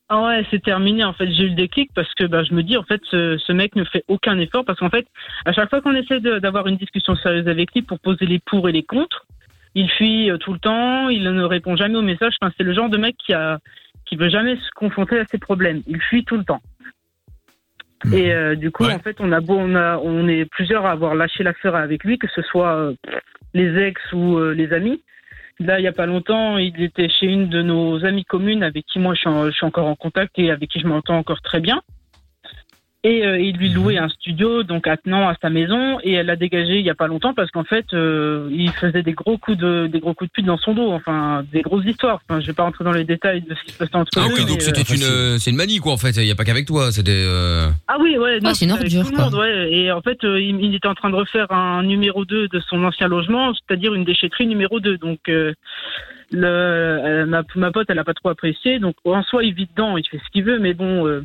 Ah 0.10 0.22
ouais, 0.22 0.46
c'est 0.52 0.62
terminé. 0.62 1.04
En 1.06 1.14
fait, 1.14 1.32
j'ai 1.32 1.44
eu 1.44 1.50
le 1.50 1.56
déclic 1.56 1.90
parce 1.96 2.14
que 2.14 2.26
bah, 2.26 2.44
je 2.44 2.54
me 2.54 2.62
dis, 2.62 2.76
en 2.78 2.84
fait, 2.84 3.02
ce, 3.10 3.38
ce 3.38 3.52
mec 3.54 3.76
ne 3.76 3.84
fait 3.86 4.04
aucun 4.10 4.38
effort 4.38 4.64
parce 4.66 4.78
qu'en 4.78 4.90
fait, 4.90 5.08
à 5.46 5.54
chaque 5.54 5.70
fois 5.70 5.82
qu'on 5.82 5.96
essaie 5.96 6.20
d'avoir 6.20 6.68
une 6.68 6.76
discussion 6.78 7.16
sérieuse 7.16 7.48
avec 7.48 7.74
lui 7.74 7.82
pour 7.84 8.00
poser 8.00 8.26
les 8.26 8.40
pour 8.40 8.68
et 8.68 8.74
les 8.74 8.84
contre, 8.84 9.26
il 9.76 9.90
fuit 9.90 10.30
euh, 10.30 10.38
tout 10.38 10.54
le 10.54 10.60
temps, 10.60 11.08
il 11.10 11.24
ne 11.24 11.44
répond 11.44 11.76
jamais 11.78 11.96
aux 11.96 12.02
messages. 12.04 12.34
Enfin, 12.42 12.54
c'est 12.58 12.64
le 12.64 12.74
genre 12.74 12.90
de 12.90 12.98
mec 12.98 13.16
qui 13.26 13.34
a 13.34 13.60
qui 14.06 14.18
veut 14.18 14.30
jamais 14.30 14.58
se 14.58 14.70
confronter 14.76 15.18
à 15.20 15.26
ses 15.26 15.38
problèmes. 15.38 15.82
Il 15.88 16.00
fuit 16.02 16.26
tout 16.26 16.36
le 16.38 16.44
temps. 16.44 16.62
Et 18.12 18.34
euh, 18.34 18.56
du 18.56 18.72
coup, 18.72 18.84
en 18.96 19.00
fait, 19.00 19.18
on 19.20 19.32
a 19.32 19.40
beau, 19.40 19.56
on 19.58 19.76
a, 19.76 19.98
on 19.98 20.28
est 20.28 20.46
plusieurs 20.46 20.86
à 20.86 20.92
avoir 20.92 21.16
lâché 21.16 21.44
l'affaire 21.44 21.76
avec 21.76 22.04
lui, 22.04 22.18
que 22.18 22.28
ce 22.28 22.42
soit 22.42 22.76
euh, 22.76 22.94
les 23.54 23.78
ex 23.84 24.02
ou 24.12 24.38
euh, 24.38 24.54
les 24.54 24.74
amis. 24.74 25.02
Là, 25.60 25.80
il 25.80 25.84
y 25.84 25.88
a 25.88 25.92
pas 25.94 26.08
longtemps, 26.08 26.58
il 26.58 26.82
était 26.82 27.08
chez 27.10 27.28
une 27.28 27.48
de 27.48 27.62
nos 27.62 28.04
amies 28.04 28.26
communes 28.26 28.64
avec 28.64 28.86
qui 28.88 29.00
moi 29.00 29.14
je 29.14 29.20
suis, 29.20 29.30
en- 29.30 29.46
je 29.46 29.52
suis 29.52 29.66
encore 29.66 29.88
en 29.88 29.96
contact 29.96 30.38
et 30.40 30.50
avec 30.52 30.70
qui 30.70 30.80
je 30.80 30.88
m'entends 30.88 31.18
encore 31.18 31.42
très 31.42 31.60
bien. 31.60 31.82
Et 33.06 33.26
euh, 33.26 33.38
il 33.38 33.58
lui 33.58 33.68
louait 33.68 33.98
un 33.98 34.08
studio, 34.08 34.64
donc 34.64 34.88
attenant 34.88 35.28
à 35.28 35.36
sa 35.42 35.50
maison, 35.50 36.00
et 36.04 36.14
elle 36.14 36.28
l'a 36.28 36.38
dégagé 36.38 36.80
il 36.80 36.86
y 36.86 36.90
a 36.90 36.96
pas 36.96 37.08
longtemps 37.08 37.34
parce 37.34 37.52
qu'en 37.52 37.66
fait, 37.66 37.86
euh, 37.94 38.48
il 38.50 38.70
faisait 38.72 39.04
des 39.04 39.12
gros 39.12 39.38
coups 39.38 39.58
de 39.58 39.88
des 39.88 40.00
gros 40.00 40.14
coups 40.14 40.30
de 40.30 40.34
pute 40.34 40.46
dans 40.46 40.58
son 40.58 40.74
dos, 40.74 40.90
enfin 40.94 41.44
des 41.52 41.62
grosses 41.64 41.84
histoires. 41.86 42.22
Enfin, 42.30 42.40
je 42.40 42.48
vais 42.48 42.54
pas 42.54 42.64
rentrer 42.64 42.86
dans 42.86 42.94
les 42.94 43.04
détails 43.04 43.42
de 43.42 43.54
ce 43.56 43.64
qui 43.66 43.72
se 43.74 43.78
passait 43.78 43.96
entre 43.98 44.10
Ah 44.16 44.28
eux. 44.30 44.34
oui 44.36 44.46
donc 44.46 44.56
mais, 44.56 44.60
c'était 44.62 44.90
euh, 44.90 44.96
une 44.96 45.04
euh, 45.04 45.38
c'est 45.38 45.52
une 45.52 45.58
manie 45.58 45.80
quoi 45.80 45.92
en 45.92 45.98
fait 45.98 46.12
il 46.16 46.24
y 46.26 46.32
a 46.32 46.36
pas 46.36 46.46
qu'avec 46.46 46.66
toi 46.66 46.94
c'était. 46.94 47.12
euh, 47.28 47.68
Ah 47.90 47.98
oui, 48.00 48.18
ouais, 48.18 48.40
non, 48.40 48.54
c'est 48.54 48.64
une 48.64 48.72
ordure, 48.72 49.04
tout 49.04 49.10
le 49.12 49.16
quoi. 49.18 49.26
monde, 49.26 49.36
ouais. 49.36 49.70
Et 49.74 49.92
en 49.92 50.02
fait, 50.02 50.24
euh, 50.24 50.40
il, 50.40 50.64
il 50.64 50.74
était 50.76 50.88
en 50.88 50.96
train 50.96 51.10
de 51.10 51.16
refaire 51.16 51.52
un 51.52 51.84
numéro 51.84 52.24
2 52.24 52.48
de 52.48 52.60
son 52.62 52.84
ancien 52.86 53.10
logement, 53.10 53.54
c'est-à-dire 53.54 53.94
une 53.96 54.06
déchetterie 54.06 54.48
numéro 54.48 54.80
2. 54.80 54.98
Donc, 54.98 55.20
euh, 55.28 55.54
le, 56.32 56.48
euh, 56.48 57.26
ma, 57.26 57.44
ma 57.56 57.72
pote, 57.72 57.88
elle 57.90 58.00
a 58.00 58.04
pas 58.06 58.14
trop 58.14 58.30
apprécié. 58.30 58.80
Donc, 58.80 58.96
en 59.04 59.24
soi, 59.24 59.44
il 59.44 59.54
vit 59.54 59.68
dedans, 59.68 59.98
il 59.98 60.08
fait 60.08 60.18
ce 60.26 60.32
qu'il 60.32 60.44
veut, 60.46 60.58
mais 60.60 60.74
bon, 60.74 61.06
euh, 61.06 61.24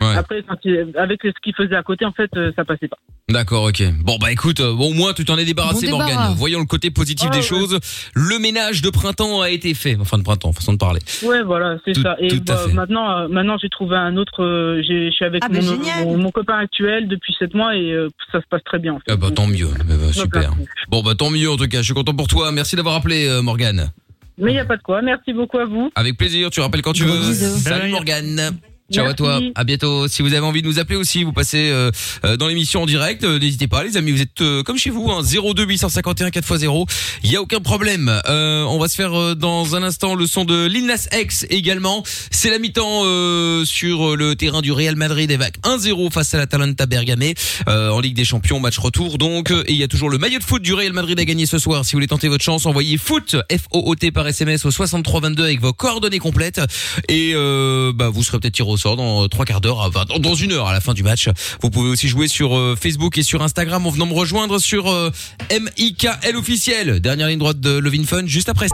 Ouais. 0.00 0.16
Après, 0.16 0.42
quand 0.46 0.56
il- 0.64 0.92
avec 0.96 1.20
ce 1.22 1.30
qu'il 1.42 1.54
faisait 1.54 1.76
à 1.76 1.82
côté, 1.82 2.04
en 2.04 2.12
fait, 2.12 2.30
euh, 2.36 2.52
ça 2.56 2.64
passait 2.64 2.88
pas. 2.88 2.96
D'accord, 3.30 3.64
ok. 3.64 3.82
Bon 4.02 4.18
bah 4.20 4.30
écoute, 4.32 4.60
euh, 4.60 4.74
bon, 4.74 4.90
au 4.90 4.92
moins 4.92 5.14
tu 5.14 5.24
t'en 5.24 5.38
es 5.38 5.44
débarrassé, 5.46 5.86
Bon 5.88 5.98
débarras. 5.98 6.14
Morgane. 6.14 6.34
Voyons 6.36 6.58
le 6.60 6.66
côté 6.66 6.90
positif 6.90 7.30
des 7.30 7.40
choses. 7.42 7.78
Le 8.14 8.38
ménage 8.38 8.82
de 8.82 8.90
printemps 8.90 9.40
a 9.40 9.48
été 9.50 9.72
fait. 9.72 9.96
Enfin 9.98 10.18
de 10.18 10.22
printemps, 10.22 10.52
façon 10.52 10.72
de 10.74 10.78
parler. 10.78 11.00
Ouais, 11.22 11.42
voilà, 11.42 11.78
c'est 11.84 11.92
Tout- 11.92 12.02
ça. 12.02 12.16
Et 12.20 12.28
tout 12.28 12.36
à 12.48 12.54
bah, 12.54 12.58
fait. 12.66 12.72
maintenant, 12.74 13.10
euh, 13.18 13.28
maintenant, 13.28 13.56
j'ai 13.60 13.70
trouvé 13.70 13.96
un 13.96 14.16
autre. 14.18 14.42
euh, 14.42 14.82
j'ai- 14.86 15.06
je 15.10 15.14
suis 15.14 15.24
avec 15.24 15.42
Ah, 15.44 15.48
bah, 15.48 15.58
mon, 15.62 15.70
génial. 15.70 16.04
mon, 16.04 16.18
mon 16.18 16.30
copain 16.30 16.58
actuel 16.58 17.08
depuis 17.08 17.34
7 17.38 17.54
mois 17.54 17.74
et 17.76 17.92
euh, 17.92 18.08
ça 18.30 18.40
se 18.40 18.46
passe 18.50 18.62
très 18.64 18.78
bien. 18.78 18.92
En 18.94 18.96
fait. 18.98 19.04
Ah 19.10 19.16
bah 19.16 19.30
tant 19.34 19.46
mieux. 19.46 19.68
Bah, 19.86 19.94
bah, 19.98 20.12
super. 20.12 20.52
Bon 20.90 21.02
bah 21.02 21.14
tant 21.14 21.30
mieux 21.30 21.50
en 21.50 21.56
tout 21.56 21.66
cas. 21.68 21.78
Je 21.78 21.84
suis 21.84 21.94
content 21.94 22.14
pour 22.14 22.28
toi. 22.28 22.52
Merci 22.52 22.76
d'avoir 22.76 22.94
appelé 22.96 23.26
euh, 23.26 23.40
Morgane. 23.42 23.90
Mais 24.36 24.50
il 24.50 24.54
n'y 24.54 24.60
a 24.60 24.64
pas 24.64 24.76
de 24.76 24.82
quoi. 24.82 25.00
Merci 25.00 25.32
beaucoup 25.32 25.58
à 25.58 25.64
vous. 25.64 25.90
Avec 25.94 26.18
plaisir, 26.18 26.50
tu 26.50 26.60
rappelles 26.60 26.82
quand 26.82 26.92
tu 26.92 27.04
veux. 27.04 27.32
Salut 27.32 27.90
Morgane. 27.90 28.58
Ciao 28.92 29.06
à 29.06 29.14
toi. 29.14 29.40
À 29.54 29.64
bientôt. 29.64 30.08
Si 30.08 30.20
vous 30.20 30.28
avez 30.34 30.44
envie 30.44 30.60
de 30.60 30.66
nous 30.66 30.78
appeler 30.78 30.96
aussi, 30.96 31.24
vous 31.24 31.32
passez 31.32 31.70
euh, 31.70 31.90
euh, 32.24 32.36
dans 32.36 32.48
l'émission 32.48 32.82
en 32.82 32.86
direct. 32.86 33.24
euh, 33.24 33.38
N'hésitez 33.38 33.66
pas, 33.66 33.82
les 33.82 33.96
amis. 33.96 34.12
Vous 34.12 34.20
êtes 34.20 34.42
euh, 34.42 34.62
comme 34.62 34.76
chez 34.76 34.90
vous, 34.90 35.10
hein, 35.10 35.22
02 35.22 35.64
851 35.64 36.28
4x0. 36.28 36.86
Il 37.22 37.32
y 37.32 37.36
a 37.36 37.40
aucun 37.40 37.60
problème. 37.60 38.12
Euh, 38.28 38.62
on 38.64 38.78
va 38.78 38.88
se 38.88 38.94
faire 38.96 39.18
euh, 39.18 39.34
dans 39.34 39.74
un 39.74 39.82
instant 39.82 40.14
le 40.14 40.26
son 40.26 40.44
de 40.44 40.66
Lil 40.66 40.84
Nas 40.84 41.06
X 41.18 41.46
également. 41.48 42.04
C'est 42.30 42.50
la 42.50 42.58
mi-temps 42.58 43.02
euh, 43.06 43.64
sur 43.64 44.16
le 44.16 44.36
terrain 44.36 44.60
du 44.60 44.70
Real 44.70 44.96
Madrid 44.96 45.32
avec 45.32 45.58
1-0 45.62 46.12
face 46.12 46.34
à 46.34 46.38
l'Atalanta 46.38 46.84
Bergame 46.84 47.22
euh, 47.68 47.88
en 47.88 48.00
Ligue 48.00 48.14
des 48.14 48.26
Champions, 48.26 48.60
match 48.60 48.76
retour. 48.78 49.16
Donc, 49.16 49.50
et 49.50 49.64
il 49.72 49.76
y 49.76 49.82
a 49.82 49.88
toujours 49.88 50.10
le 50.10 50.18
maillot 50.18 50.38
de 50.40 50.44
foot 50.44 50.60
du 50.60 50.74
Real 50.74 50.92
Madrid 50.92 51.18
à 51.18 51.24
gagner 51.24 51.46
ce 51.46 51.58
soir. 51.58 51.86
Si 51.86 51.92
vous 51.92 51.96
voulez 51.96 52.06
tenter 52.06 52.28
votre 52.28 52.44
chance, 52.44 52.66
envoyez 52.66 52.98
foot 52.98 53.34
F 53.50 53.62
O 53.70 53.82
O 53.86 53.94
T 53.94 54.10
par 54.10 54.28
SMS 54.28 54.66
au 54.66 54.70
6322 54.70 55.42
avec 55.42 55.60
vos 55.62 55.72
coordonnées 55.72 56.18
complètes 56.18 56.60
et 57.08 57.32
euh, 57.34 57.92
bah 57.94 58.10
vous 58.10 58.22
serez 58.22 58.38
peut-être 58.40 58.52
tiré 58.54 58.73
sort 58.76 58.96
dans 58.96 59.24
euh, 59.24 59.28
trois 59.28 59.44
quarts 59.44 59.60
d'heure, 59.60 59.78
enfin, 59.78 60.04
dans- 60.08 60.18
dans 60.18 60.34
une 60.34 60.52
heure 60.52 60.66
à 60.68 60.72
la 60.72 60.80
fin 60.80 60.94
du 60.94 61.02
match. 61.02 61.28
Vous 61.62 61.70
pouvez 61.70 61.88
aussi 61.90 62.08
jouer 62.08 62.28
sur 62.28 62.56
euh, 62.56 62.76
Facebook 62.80 63.18
et 63.18 63.22
sur 63.22 63.42
Instagram 63.42 63.86
en 63.86 63.90
venant 63.90 64.06
me 64.06 64.14
rejoindre 64.14 64.58
sur 64.58 64.90
euh, 64.90 65.10
MIKL 65.50 66.36
officiel. 66.36 67.00
Dernière 67.00 67.28
ligne 67.28 67.38
droite 67.38 67.60
de 67.60 67.78
Levin 67.78 68.04
Fun 68.04 68.26
juste 68.26 68.48
après. 68.48 68.66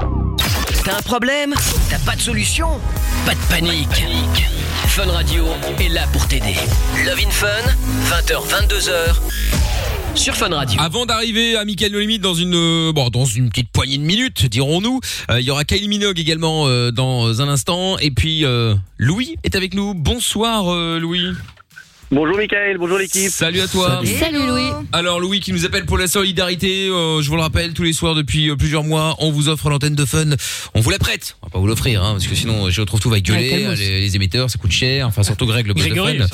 T'as 0.85 0.97
un 0.99 1.03
problème? 1.03 1.55
T'as 1.91 1.99
pas 1.99 2.17
de 2.17 2.21
solution? 2.21 2.69
Pas 3.27 3.35
de 3.35 3.41
panique. 3.51 4.05
Fun 4.87 5.07
Radio 5.13 5.47
est 5.79 5.89
là 5.89 6.07
pour 6.13 6.27
t'aider. 6.27 6.55
Love 7.05 7.19
in 7.25 7.31
Fun, 7.31 7.47
20h, 8.11 8.67
22h, 8.67 8.91
sur 10.15 10.35
Fun 10.37 10.49
Radio. 10.49 10.81
Avant 10.81 11.07
d'arriver 11.07 11.57
à 11.57 11.65
Michael 11.65 11.93
No 11.93 12.01
Limit 12.01 12.19
dans 12.19 12.35
une 12.35 12.55
euh, 12.55 12.93
bon 12.93 13.09
dans 13.11 13.25
une 13.25 13.49
petite 13.49 13.71
poignée 13.71 13.97
de 13.99 14.03
minutes, 14.03 14.47
dirons-nous, 14.47 15.01
euh, 15.31 15.41
il 15.41 15.47
y 15.47 15.51
aura 15.51 15.65
Kylie 15.65 15.89
Minogue 15.89 16.19
également 16.19 16.67
euh, 16.67 16.91
dans 16.91 17.41
un 17.41 17.49
instant 17.49 17.99
et 17.99 18.11
puis 18.11 18.45
euh, 18.45 18.75
Louis 18.99 19.37
est 19.45 19.55
avec 19.55 19.75
nous. 19.75 19.95
Bonsoir 19.95 20.73
euh, 20.73 20.99
Louis. 20.99 21.29
Bonjour 22.13 22.37
Michael, 22.37 22.77
bonjour 22.79 22.99
l'équipe. 22.99 23.31
Salut 23.31 23.61
à 23.61 23.69
toi. 23.69 24.03
Salut 24.19 24.45
Louis. 24.45 24.69
Alors 24.93 25.21
Louis 25.21 25.39
qui 25.39 25.53
nous 25.53 25.65
appelle 25.65 25.87
pour 25.87 25.97
la 25.97 26.09
solidarité, 26.09 26.89
euh, 26.89 27.23
je 27.23 27.29
vous 27.31 27.37
le 27.37 27.43
rappelle 27.43 27.73
tous 27.73 27.85
les 27.85 27.93
soirs 27.93 28.17
depuis 28.17 28.55
plusieurs 28.57 28.83
mois, 28.83 29.15
on 29.21 29.31
vous 29.31 29.49
offre 29.49 29.71
l'antenne 29.71 29.95
de 29.95 30.05
fun, 30.05 30.27
on 30.75 30.81
vous 30.81 30.91
la 30.91 30.99
prête, 30.99 31.37
va 31.51 31.55
pas 31.55 31.59
vous 31.59 31.67
l'offrir 31.67 32.03
hein, 32.03 32.13
parce 32.13 32.27
que 32.27 32.35
sinon 32.35 32.71
je 32.71 32.81
retrouve 32.81 33.01
tout 33.01 33.11
va 33.11 33.17
gueuler, 33.21 33.51
les, 33.77 34.01
les 34.01 34.17
émetteurs 34.17 34.49
ça 34.51 34.59
coûte 34.59 34.71
cher, 34.73 35.07
enfin 35.07 35.23
surtout 35.23 35.47
Greg 35.47 35.67
le 35.67 35.75
boss 35.75 35.83
de 35.85 35.95
fun. 36.21 36.27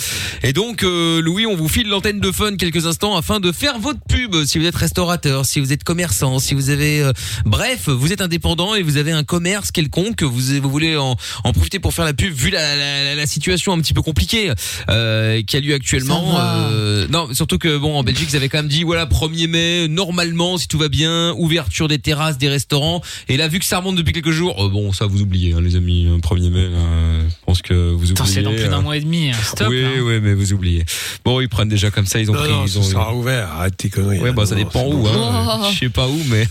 Et 0.43 0.53
donc 0.53 0.83
euh, 0.83 1.21
Louis, 1.21 1.47
on 1.47 1.57
vous 1.57 1.69
file 1.69 1.89
l'antenne 1.89 2.21
de 2.21 2.31
fun 2.31 2.57
quelques 2.57 2.87
instants 2.87 3.17
afin 3.17 3.41
de 3.41 3.51
faire 3.53 3.79
votre 3.79 4.01
pub 4.09 4.45
si 4.45 4.59
vous 4.59 4.67
êtes 4.67 4.77
restaurateur, 4.77 5.47
si 5.47 5.61
vous 5.61 5.73
êtes 5.73 5.85
commerçant, 5.85 6.39
si 6.39 6.55
vous 6.55 6.71
avez 6.71 7.01
euh, 7.01 7.13
bref, 7.45 7.89
vous 7.89 8.13
êtes 8.13 8.21
indépendant 8.21 8.75
et 8.75 8.83
vous 8.83 8.97
avez 8.99 9.13
un 9.13 9.25
commerce 9.25 9.71
quelconque, 9.71 10.23
vous 10.23 10.61
vous 10.61 10.71
voulez 10.71 10.97
en, 10.97 11.17
en 11.45 11.53
profiter 11.53 11.79
pour 11.79 11.95
faire 11.95 12.05
la 12.05 12.13
pub 12.15 12.33
vu 12.35 12.51
la, 12.51 12.77
la, 12.77 13.05
la- 13.05 13.15
la 13.15 13.27
situation 13.27 13.73
un 13.73 13.81
petit 13.81 13.95
peu 13.95 14.03
compliquée 14.03 14.53
euh, 14.91 15.43
qui 15.43 15.57
a 15.57 15.61
lieu 15.61 15.75
actuellement. 15.75 16.35
Euh, 16.71 17.07
non, 17.11 17.33
surtout 17.33 17.59
que 17.59 17.79
bon 17.79 17.97
en 17.97 18.03
Belgique, 18.05 18.29
ils 18.31 18.37
avaient 18.37 18.49
quand 18.49 18.59
même 18.59 18.69
dit 18.69 18.83
voilà 18.85 19.07
1er 19.07 19.49
mai, 19.49 19.89
normalement 19.89 20.59
si 20.59 20.69
tout 20.69 20.79
va 20.79 20.89
bien, 20.89 21.33
ouverture 21.39 21.89
des 21.89 21.99
terrasses, 21.99 22.37
des 22.39 22.49
restaurants. 22.49 23.01
Et 23.29 23.37
là 23.37 23.49
vu 23.49 23.59
que 23.59 23.65
ça 23.65 23.79
remonte 23.79 23.97
depuis 23.97 24.13
quelques 24.13 24.31
jours, 24.31 24.65
euh, 24.65 24.69
bon 24.69 24.93
ça 24.93 25.06
vous 25.07 25.23
oubliez 25.23 25.53
hein, 25.55 25.61
les 25.61 25.77
amis, 25.77 26.07
euh, 26.07 26.19
1er 26.19 26.51
mai, 26.51 26.63
là, 26.69 26.77
euh, 26.79 27.23
je 27.29 27.35
pense 27.45 27.63
que 27.63 27.75
vous 27.93 28.11
oubliez. 28.13 28.27
C'est 28.33 28.43
dans 28.43 28.51
plus 28.53 28.69
d'un 28.69 28.79
euh, 28.79 28.83
mois 28.83 28.97
et 28.97 29.01
demi. 29.01 29.31
hein. 29.31 29.37
Stop. 29.43 29.69
oui, 29.71 29.85
hein. 29.85 29.91
oui, 30.03 30.21
mais 30.23 30.35
vous 30.35 30.53
oubliez. 30.53 30.85
Bon, 31.25 31.41
ils 31.41 31.49
prennent 31.49 31.69
déjà 31.69 31.91
comme 31.91 32.07
ça, 32.07 32.21
ils 32.21 32.31
ont 32.31 32.35
Non, 32.35 32.41
pris. 32.41 32.51
non, 32.51 32.65
ils 32.65 32.71
ça 32.71 32.79
ont, 32.79 32.83
sera 32.83 33.15
ouvert. 33.15 33.51
Arrête 33.53 33.77
tes 33.77 33.89
conneries. 33.91 34.21
Ouais, 34.21 34.33
bah 34.33 34.47
ça 34.47 34.55
dépend 34.55 34.85
où, 34.87 34.99
bon. 35.03 35.09
hein. 35.09 35.61
Oh. 35.63 35.67
Je 35.73 35.79
sais 35.79 35.89
pas 35.89 36.07
où, 36.09 36.21
mais. 36.29 36.47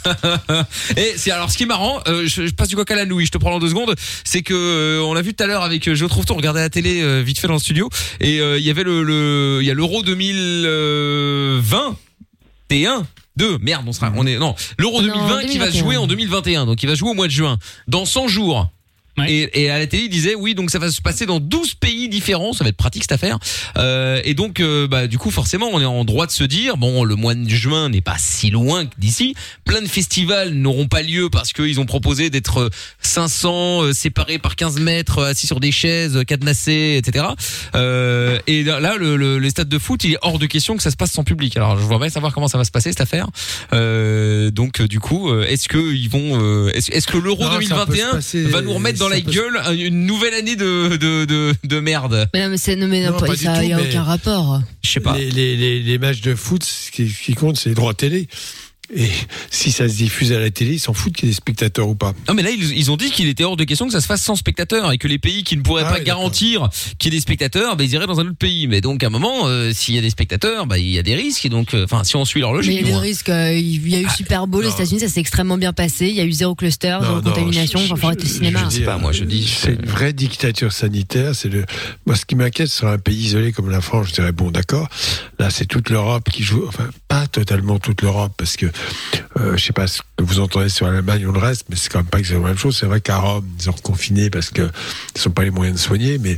Et 0.98 1.14
c'est 1.18 1.32
alors 1.32 1.52
ce 1.52 1.58
qui 1.58 1.64
est 1.64 1.68
marrant, 1.68 2.00
euh, 2.08 2.24
je, 2.26 2.48
je 2.48 2.54
passe 2.54 2.70
du 2.70 2.76
coq 2.76 2.90
à 2.90 2.96
la 2.96 3.06
nouille, 3.06 3.26
je 3.26 3.32
te 3.32 3.38
prends 3.38 3.54
en 3.54 3.60
deux 3.60 3.70
secondes. 3.70 3.94
C'est 4.24 4.42
que 4.42 4.54
euh, 4.54 5.02
on 5.04 5.14
l'a 5.14 5.22
vu 5.22 5.34
tout 5.34 5.44
à 5.44 5.48
l'heure 5.48 5.64
avec 5.64 5.88
euh, 5.88 5.96
Je 5.96 6.06
trouve 6.06 6.26
on 6.30 6.36
regardait 6.36 6.60
la 6.62 6.70
télé 6.70 7.02
euh, 7.02 7.22
vite 7.22 7.40
fait 7.40 7.48
dans 7.48 7.54
le 7.54 7.60
studio, 7.60 7.90
et 8.20 8.40
euh, 8.42 8.58
il 8.58 8.66
y 8.66 8.70
avait 8.70 8.84
le, 8.84 9.04
le, 9.04 9.60
il 9.62 9.66
y 9.68 9.72
a 9.72 9.74
l'Euro 9.74 10.02
2020 10.04 11.96
et 12.72 12.86
1. 12.88 13.06
2, 13.38 13.58
merde, 13.60 13.86
on 13.88 13.94
sera, 13.94 14.12
on 14.16 14.26
est, 14.26 14.38
non, 14.38 14.56
l'Euro 14.80 15.02
Non, 15.02 15.08
2020 15.08 15.42
qui 15.42 15.58
va 15.58 15.66
2021. 15.66 15.80
jouer 15.80 15.98
en 15.98 16.08
2021, 16.08 16.66
donc 16.66 16.82
il 16.84 16.88
va 16.88 16.96
jouer 16.96 17.10
au 17.10 17.14
mois 17.14 17.28
de 17.28 17.32
juin, 17.32 17.58
dans 17.88 18.06
100 18.06 18.28
jours. 18.28 18.70
Ouais. 19.18 19.32
Et, 19.32 19.64
et 19.64 19.70
à 19.70 19.80
la 19.80 19.88
télé, 19.88 20.04
il 20.04 20.10
disait 20.10 20.36
oui, 20.36 20.56
donc 20.56 20.70
ça 20.72 20.80
va 20.80 20.92
se 20.92 21.02
passer 21.02 21.26
dans 21.26 21.40
12 21.40 21.76
pays 21.76 22.10
différents, 22.10 22.52
ça 22.54 22.64
va 22.64 22.70
être 22.70 22.76
pratique 22.78 23.04
cette 23.04 23.14
affaire. 23.14 23.40
Euh, 23.78 24.22
et 24.26 24.34
donc, 24.34 24.60
euh, 24.60 24.88
bah, 24.88 25.08
du 25.08 25.18
coup, 25.18 25.32
forcément, 25.32 25.70
on 25.72 25.80
est 25.80 25.86
en 25.86 26.04
droit 26.06 26.26
de 26.28 26.32
se 26.32 26.44
dire, 26.44 26.76
bon, 26.78 27.04
le 27.04 27.16
mois 27.16 27.34
de 27.34 27.48
juin 27.50 27.90
n'est 27.90 28.02
pas 28.02 28.18
si 28.18 28.50
loin 28.50 28.86
que 28.86 28.92
d'ici. 28.98 29.34
Plein 29.64 29.82
de 29.82 29.88
festivals 29.88 30.54
n'auront 30.54 30.88
pas 30.88 31.02
lieu 31.02 31.30
parce 31.30 31.54
qu'ils 31.54 31.80
ont 31.80 31.86
proposé 31.86 32.30
d'être 32.30 32.70
500 33.02 33.84
euh, 33.84 33.94
séparés 33.94 34.38
par 34.40 34.56
15 34.56 34.80
mètres, 34.80 35.20
euh, 35.20 35.30
assis 35.32 35.48
sur 35.48 35.60
des 35.60 35.72
chaises, 35.72 36.24
cadenassés, 36.28 36.96
etc. 36.98 37.26
Euh, 37.76 38.40
et 38.48 38.64
là, 38.64 38.96
le, 38.98 39.16
le, 39.16 39.40
les 39.40 39.50
stades 39.50 39.70
de 39.70 39.80
foot, 39.80 40.04
il 40.04 40.14
est 40.14 40.18
hors 40.22 40.40
de 40.40 40.46
question 40.46 40.76
que 40.76 40.84
ça 40.84 40.92
se 40.92 40.98
passe 40.98 41.12
sans 41.12 41.24
public. 41.24 41.56
Alors, 41.58 41.78
je 41.78 41.84
voudrais 41.84 42.10
savoir 42.10 42.34
comment 42.34 42.48
ça 42.48 42.58
va 42.58 42.64
se 42.66 42.72
passer 42.72 42.90
cette 42.90 43.02
affaire. 43.02 43.28
Euh, 43.74 44.52
donc, 44.52 44.82
euh, 44.82 44.88
du 44.88 45.00
coup, 45.00 45.30
euh, 45.30 45.46
est-ce 45.48 45.68
que 45.70 45.78
ils 45.94 46.10
vont, 46.10 46.42
euh, 46.42 46.70
est-ce 46.74 47.08
que 47.08 47.18
l'Euro 47.18 47.44
Non, 47.44 47.52
ça 47.52 47.86
peut 47.86 47.94
2021 47.94 48.10
se 48.12 48.16
passer- 48.16 48.44
va 48.44 48.62
nous 48.62 48.74
remettre 48.74 49.00
dans 49.00 49.05
ça 49.10 49.16
la 49.16 49.22
gueule 49.22 49.60
une 49.80 50.06
nouvelle 50.06 50.34
année 50.34 50.56
de 50.56 50.96
de 50.98 51.26
de, 51.26 51.54
de 51.64 51.80
merde 51.80 52.28
Mais 52.34 52.44
non, 52.44 52.50
mais 52.50 52.58
c'est 52.58 52.76
non, 52.76 52.88
mais 52.88 53.04
non, 53.06 53.12
Non, 53.14 53.20
pas- 53.20 53.28
pas 53.28 53.36
du 53.36 53.44
ça 53.44 53.56
tout, 53.58 53.64
y 53.64 53.74
a 53.74 53.78
mais- 53.78 53.90
aucun 53.90 54.04
rapport. 54.04 54.62
Je 54.84 54.90
sais 54.90 55.00
pas. 55.00 55.18
Les, 55.18 55.30
les, 55.32 55.56
les, 55.56 55.80
les 55.82 55.98
matchs 55.98 56.22
de 56.22 56.36
foot, 56.36 56.64
ce 56.64 56.92
qui, 56.92 57.10
ce 57.10 57.22
qui 57.24 57.34
compte, 57.34 57.58
c'est 57.58 57.70
les 57.70 57.76
droits 57.76 57.94
télé. 57.94 58.28
Et 58.94 59.10
si 59.50 59.72
ça 59.72 59.88
se 59.90 59.96
diffuse 59.96 60.32
à 60.32 60.40
la 60.40 60.52
télé, 60.52 60.74
ils 60.74 60.80
s'en 60.80 60.94
foutent 60.94 61.14
qu'il 61.14 61.28
y 61.28 61.30
ait 61.30 61.32
des 61.32 61.36
spectateurs 61.38 61.88
ou 61.88 61.96
pas. 61.96 62.14
Non 62.28 62.34
mais 62.34 62.44
là 62.44 62.52
ils, 62.52 62.78
ils 62.78 62.92
ont 62.92 62.98
dit 62.98 63.10
qu'il 63.10 63.28
était 63.28 63.44
hors 63.44 63.58
de 63.58 63.64
question 63.64 63.88
que 63.88 63.92
ça 63.94 64.02
se 64.02 64.06
fasse 64.06 64.22
sans 64.22 64.36
spectateurs 64.36 64.92
et 64.92 64.98
que 64.98 65.08
les 65.08 65.18
pays 65.20 65.44
qui 65.44 65.58
ne 65.58 65.62
pourraient 65.64 65.84
Ah 65.86 65.94
pas 65.94 66.00
oui, 66.00 66.04
garantir 66.06 66.70
qu'il 67.00 67.12
y 67.12 67.16
ait 67.16 67.18
des 67.18 67.22
spectateurs, 67.22 67.76
bah, 67.76 67.84
ils 67.84 67.94
iraient 67.94 68.06
dans 68.08 68.20
un 68.20 68.28
autre 68.28 68.38
pays. 68.38 68.68
Mais 68.68 68.82
donc 68.82 69.04
à 69.04 69.08
un 69.08 69.10
moment, 69.10 69.48
euh, 69.48 69.72
s'il 69.74 69.96
y 69.96 69.98
a 69.98 70.02
des 70.02 70.10
spectateurs, 70.10 70.66
bah, 70.68 70.78
il 70.78 70.88
y 70.90 71.00
a 71.00 71.04
des 71.04 71.16
risques. 71.16 71.46
Et 71.46 71.50
donc, 71.50 71.74
euh, 71.74 71.86
enfin, 71.86 72.04
si 72.04 72.16
on 72.16 72.26
suit 72.26 72.42
leur 72.42 72.52
Mais 72.54 72.58
il 72.60 72.68
logique, 72.68 72.82
y 72.88 72.90
a 72.90 72.92
des 72.94 72.98
risques. 73.08 73.30
euh, 73.30 73.54
Il 73.54 73.88
y 73.90 73.96
a 73.96 74.00
eu 74.02 74.08
Super 74.16 74.46
Bowl 74.48 74.64
aux 74.66 74.68
non. 74.70 74.74
États-Unis, 74.76 75.00
ça 75.00 75.10
s'est 75.10 75.20
extrêmement 75.20 75.58
bien 75.58 75.74
passé. 75.74 76.08
Il 76.08 76.16
y 76.16 76.20
a 76.22 76.26
eu 76.26 76.32
zéro 76.32 76.54
cluster, 76.56 76.98
zéro 77.02 77.04
Non, 77.04 77.16
non, 77.18 77.22
contamination. 77.22 77.80
je- 77.80 77.86
Enfin, 77.86 77.96
faut 77.96 78.08
arrêter 78.08 78.24
le 78.24 78.30
je- 78.30 78.34
cinéma. 78.34 78.60
je 78.66 78.70
Je 78.76 78.80
sais 78.80 78.86
pas, 78.86 78.98
moi 78.98 79.12
je 79.12 79.24
dis. 79.24 79.48
C'est 79.48 79.74
une 79.74 79.86
vraie 79.86 80.14
dictature 80.14 80.72
sanitaire. 80.72 81.34
C'est 81.36 81.50
le. 81.50 81.66
Moi, 82.06 82.16
ce 82.16 82.26
qui 82.26 82.36
m'inquiète 82.36 82.70
sur 82.70 82.88
un 82.88 82.98
pays 82.98 83.18
isolé 83.26 83.52
comme 83.52 83.70
la 83.70 83.82
France, 83.82 84.08
je 84.10 84.14
dirais 84.14 84.32
bon, 84.32 84.52
d'accord. 84.52 84.88
Là, 85.40 85.50
c'est 85.50 85.66
toute 85.66 85.90
l'Europe 85.90 86.30
qui 86.32 86.44
joue. 86.44 86.66
Enfin, 86.68 86.90
pas 87.08 87.28
totalement 87.28 87.80
toute 87.80 88.02
l'Europe, 88.02 88.34
parce 88.38 88.56
que 88.58 88.68
euh, 89.38 89.58
je 89.58 89.66
sais 89.66 89.74
pas 89.74 89.88
ce 89.88 90.02
que 90.18 90.24
vous 90.24 90.40
entendez 90.40 90.70
sur 90.70 90.88
l'Allemagne 90.88 91.26
ou 91.26 91.32
le 91.32 91.40
reste, 91.40 91.66
mais 91.70 91.76
c'est 91.76 91.92
quand 91.92 92.00
même 92.00 92.08
pas 92.08 92.20
exactement 92.20 92.46
la 92.46 92.54
même 92.54 92.60
chose. 92.60 92.78
C'est 92.78 92.86
vrai 92.86 93.02
qu'à 93.02 93.18
Rome, 93.18 93.48
ils 93.60 93.70
ont 93.70 93.74
reconfiné 93.74 94.30
parce 94.30 94.50
que 94.50 94.70
ils 95.16 95.22
sont 95.22 95.32
pas 95.32 95.44
les 95.44 95.52
moyens 95.52 95.78
de 95.78 95.82
soigner, 95.82 96.18
mais 96.18 96.38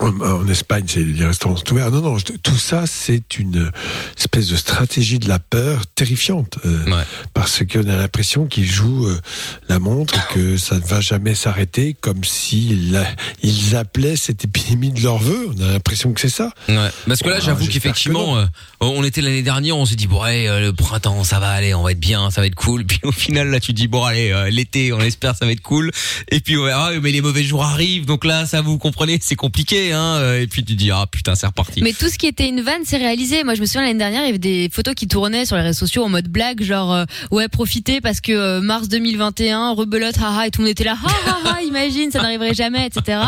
en, 0.00 0.46
Espagne, 0.48 0.84
c'est 0.86 1.00
les 1.02 1.24
restaurants 1.26 1.56
sont 1.56 1.72
ouverts. 1.72 1.90
Non, 1.90 2.00
non, 2.00 2.16
tout 2.42 2.56
ça, 2.56 2.84
c'est 2.86 3.38
une 3.38 3.70
espèce 4.18 4.48
de 4.48 4.56
stratégie 4.56 5.18
de 5.18 5.28
la 5.28 5.38
peur 5.38 5.86
terrifiante. 5.94 6.58
euh, 6.66 6.84
Ouais. 6.86 7.04
Parce 7.34 7.62
qu'on 7.64 7.88
a 7.88 7.96
l'impression 7.96 8.46
qu'ils 8.46 8.70
jouent 8.70 9.06
euh, 9.06 9.20
la 9.68 9.78
montre 9.78 10.28
que 10.28 10.56
ça 10.56 10.76
ne 10.76 10.80
va 10.80 11.00
jamais 11.00 11.34
s'arrêter, 11.34 11.94
comme 12.00 12.24
s'ils 12.24 12.98
ils 13.42 13.76
appelaient 13.76 14.16
cette 14.16 14.44
épidémie 14.44 14.90
de 14.90 15.00
leur 15.02 15.18
vœu. 15.18 15.48
On 15.56 15.62
a 15.62 15.72
l'impression 15.72 16.12
que 16.12 16.20
c'est 16.20 16.28
ça. 16.28 16.50
Ouais. 16.68 16.88
Parce 17.06 17.20
que 17.20 17.28
là, 17.28 17.36
Ah, 17.38 17.44
j'avoue 17.44 17.66
qu'effectivement, 17.66 18.38
euh, 18.38 18.44
on 18.80 19.04
était 19.04 19.20
l'année 19.20 19.42
dernière, 19.42 19.76
on 19.76 19.86
s'est 19.86 19.96
dit 19.96 20.06
bon, 20.06 20.22
ouais, 20.22 20.48
euh, 20.48 20.60
le 20.60 20.72
printemps, 20.72 21.22
ça 21.24 21.38
va 21.38 21.50
aller, 21.50 21.74
on 21.74 21.82
va 21.82 21.92
être 21.92 22.00
bien, 22.00 22.30
ça 22.30 22.40
va 22.40 22.46
être 22.46 22.54
cool. 22.54 22.84
Puis 22.86 23.00
au 23.02 23.12
final, 23.12 23.48
là, 23.48 23.60
tu 23.60 23.72
te 23.72 23.76
dis 23.76 23.88
bon, 23.88 24.02
allez, 24.04 24.32
l'été, 24.50 24.92
on 24.92 25.00
espère, 25.00 25.36
ça 25.36 25.44
va 25.46 25.52
être 25.52 25.60
cool. 25.62 25.90
Et 26.30 26.40
puis 26.40 26.56
verra, 26.56 26.92
mais 27.00 27.10
les 27.12 27.20
mauvais 27.20 27.42
jours 27.42 27.64
arrivent, 27.64 28.06
donc 28.06 28.24
là, 28.24 28.46
ça 28.46 28.60
vous 28.62 28.78
comprenez, 28.78 29.18
c'est 29.22 29.34
compliqué, 29.36 29.81
hein. 29.90 30.16
euh, 30.18 30.40
Et 30.40 30.46
puis 30.46 30.62
tu 30.64 30.74
dis 30.74 30.90
ah 30.92 31.06
putain, 31.10 31.34
c'est 31.34 31.46
reparti. 31.46 31.82
Mais 31.82 31.92
tout 31.92 32.08
ce 32.08 32.18
qui 32.18 32.26
était 32.26 32.48
une 32.48 32.60
vanne, 32.60 32.82
c'est 32.84 32.98
réalisé. 32.98 33.42
Moi, 33.42 33.54
je 33.54 33.60
me 33.60 33.66
souviens 33.66 33.82
l'année 33.82 33.98
dernière, 33.98 34.22
il 34.22 34.26
y 34.26 34.28
avait 34.28 34.38
des 34.38 34.68
photos 34.72 34.94
qui 34.94 35.08
tournaient 35.08 35.44
sur 35.46 35.56
les 35.56 35.62
réseaux 35.62 35.80
sociaux 35.80 36.04
en 36.04 36.08
mode 36.08 36.28
blague, 36.28 36.62
genre 36.62 36.92
euh, 36.94 37.04
ouais, 37.30 37.48
profitez 37.48 38.00
parce 38.00 38.20
que 38.20 38.32
euh, 38.32 38.60
mars 38.60 38.88
2021, 38.88 39.72
rebelote, 39.72 40.16
haha, 40.18 40.46
et 40.46 40.50
tout 40.50 40.60
le 40.60 40.66
monde 40.66 40.70
était 40.72 40.84
là, 40.84 40.96
ha 41.02 41.30
ha 41.30 41.38
ha, 41.56 41.62
imagine, 41.66 42.10
ça 42.12 42.20
n'arriverait 42.20 42.54
jamais, 42.54 42.86
etc. 42.86 43.18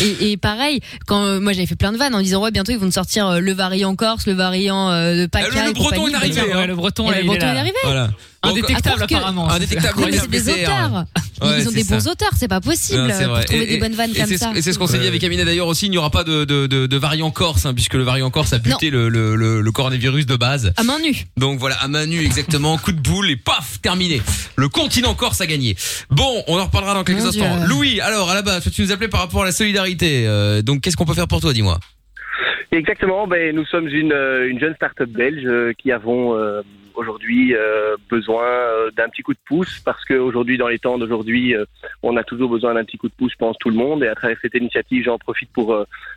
Et, 0.00 0.32
et 0.32 0.36
pareil, 0.36 0.80
quand 1.06 1.22
euh, 1.24 1.38
moi 1.40 1.52
j'avais 1.52 1.66
fait 1.66 1.76
plein 1.76 1.92
de 1.92 1.98
vannes 1.98 2.14
en 2.14 2.20
disant 2.22 2.42
ouais, 2.42 2.50
bientôt 2.50 2.72
ils 2.72 2.78
vont 2.78 2.86
nous 2.86 2.92
sortir 2.92 3.26
euh, 3.28 3.40
le 3.40 3.52
variant 3.52 3.94
Corse, 3.94 4.26
le 4.26 4.32
variant 4.32 4.90
euh, 4.90 5.14
de 5.22 5.26
PACA. 5.26 5.64
Le 5.64 5.70
et 5.70 5.72
breton 5.74 5.96
compagnie. 6.04 6.12
est 6.12 6.16
arrivé, 6.16 6.40
hein. 6.52 6.56
Ouais, 6.58 6.66
le 6.66 6.74
breton, 6.74 7.06
Et 7.08 7.10
là, 7.10 7.16
le 7.18 7.22
il 7.22 7.24
est 7.24 7.28
breton 7.28 7.46
là. 7.46 7.54
est 7.54 7.58
arrivé. 7.58 7.76
Voilà. 7.84 8.10
Indétectable 8.42 9.02
apparemment. 9.02 9.50
Indétectable, 9.50 10.02
le 10.06 10.12
c'est 10.12 10.30
des 10.30 10.48
auteurs. 10.48 11.04
Ouais, 11.42 11.60
ils 11.60 11.68
ont 11.68 11.72
des 11.72 11.84
bons 11.84 12.08
auteurs, 12.08 12.30
c'est 12.36 12.48
pas 12.48 12.60
possible 12.60 13.00
Non, 13.00 13.08
pour 13.34 13.44
trouver 13.44 13.62
Et- 13.62 13.66
des 13.66 13.74
et- 13.74 13.78
bonnes 13.78 13.94
vannes 13.94 14.12
comme 14.14 14.26
ça. 14.36 14.52
Et 14.54 14.62
c'est 14.62 14.72
ce 14.72 14.78
qu'on 14.78 14.86
s'est 14.86 14.98
dit 14.98 15.06
avec 15.06 15.22
Amina 15.24 15.44
d'ailleurs 15.44 15.66
aussi. 15.68 15.86
Il 15.86 15.90
n'y 15.90 15.98
aura 15.98 16.10
pas 16.10 16.24
de, 16.24 16.44
de, 16.44 16.66
de, 16.66 16.86
de 16.86 16.96
variant 16.96 17.30
corse, 17.30 17.66
hein, 17.66 17.74
puisque 17.74 17.94
le 17.94 18.02
variant 18.02 18.30
corse 18.30 18.52
a 18.52 18.58
buté 18.58 18.90
le, 18.90 19.08
le, 19.08 19.34
le, 19.36 19.60
le 19.60 19.72
coronavirus 19.72 20.26
de 20.26 20.36
base. 20.36 20.72
À 20.76 20.82
main 20.82 20.98
nue. 21.00 21.24
Donc 21.36 21.58
voilà, 21.58 21.76
à 21.76 21.88
main 21.88 22.06
nue 22.06 22.24
exactement, 22.24 22.76
coup 22.78 22.92
de 22.92 23.00
boule 23.00 23.30
et 23.30 23.36
paf, 23.36 23.80
terminé. 23.82 24.20
Le 24.56 24.68
continent 24.68 25.14
corse 25.14 25.40
a 25.40 25.46
gagné. 25.46 25.76
Bon, 26.10 26.42
on 26.46 26.58
en 26.58 26.64
reparlera 26.66 26.94
dans 26.94 27.04
quelques 27.04 27.20
Mon 27.20 27.26
instants. 27.28 27.56
Dieu. 27.58 27.66
Louis, 27.68 28.00
alors 28.00 28.30
à 28.30 28.34
la 28.34 28.42
base, 28.42 28.70
tu 28.72 28.82
nous 28.82 28.92
appelais 28.92 29.08
par 29.08 29.20
rapport 29.20 29.42
à 29.42 29.46
la 29.46 29.52
solidarité. 29.52 30.24
Euh, 30.26 30.62
donc 30.62 30.80
qu'est-ce 30.82 30.96
qu'on 30.96 31.04
peut 31.06 31.14
faire 31.14 31.28
pour 31.28 31.40
toi, 31.40 31.52
dis-moi? 31.52 31.78
Exactement, 32.72 33.26
ben, 33.26 33.54
nous 33.54 33.66
sommes 33.66 33.88
une, 33.88 34.12
euh, 34.12 34.48
une 34.48 34.60
jeune 34.60 34.74
start-up 34.76 35.10
belge 35.10 35.42
euh, 35.44 35.72
qui 35.76 35.90
avons 35.90 36.36
euh, 36.38 36.62
aujourd'hui 37.00 37.54
euh, 37.54 37.96
besoin 38.08 38.44
euh, 38.44 38.90
d'un 38.96 39.08
petit 39.08 39.22
coup 39.22 39.32
de 39.34 39.38
pouce 39.44 39.80
parce 39.84 40.04
qu'aujourd'hui, 40.04 40.58
dans 40.58 40.68
les 40.68 40.78
temps 40.78 40.98
d'aujourd'hui, 40.98 41.54
euh, 41.54 41.64
on 42.02 42.16
a 42.16 42.22
toujours 42.22 42.50
besoin 42.50 42.74
d'un 42.74 42.84
petit 42.84 42.98
coup 42.98 43.08
de 43.08 43.14
pouce, 43.14 43.32
je 43.32 43.36
pense, 43.38 43.56
tout 43.58 43.70
le 43.70 43.76
monde. 43.76 44.04
Et 44.04 44.08
à 44.08 44.14
travers 44.14 44.36
cette 44.40 44.54
initiative, 44.54 45.04
j'en 45.04 45.18
profite 45.18 45.50
pour 45.52 45.76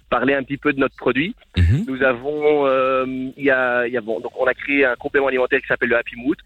parler 0.09 0.33
un 0.33 0.43
petit 0.43 0.57
peu 0.57 0.73
de 0.73 0.79
notre 0.79 0.95
produit. 0.95 1.35
Nous 1.87 2.03
avons, 2.03 2.67
il 3.05 3.43
y 3.43 3.49
a, 3.49 3.87
il 3.87 3.93
y 3.93 3.97
a 3.97 4.01
bon, 4.01 4.19
donc 4.19 4.31
on 4.39 4.45
a 4.45 4.53
créé 4.53 4.85
un 4.85 4.95
complément 4.95 5.27
alimentaire 5.27 5.61
qui 5.61 5.67
s'appelle 5.67 5.89
le 5.89 5.97
Happy 5.97 6.15
Mood. 6.15 6.37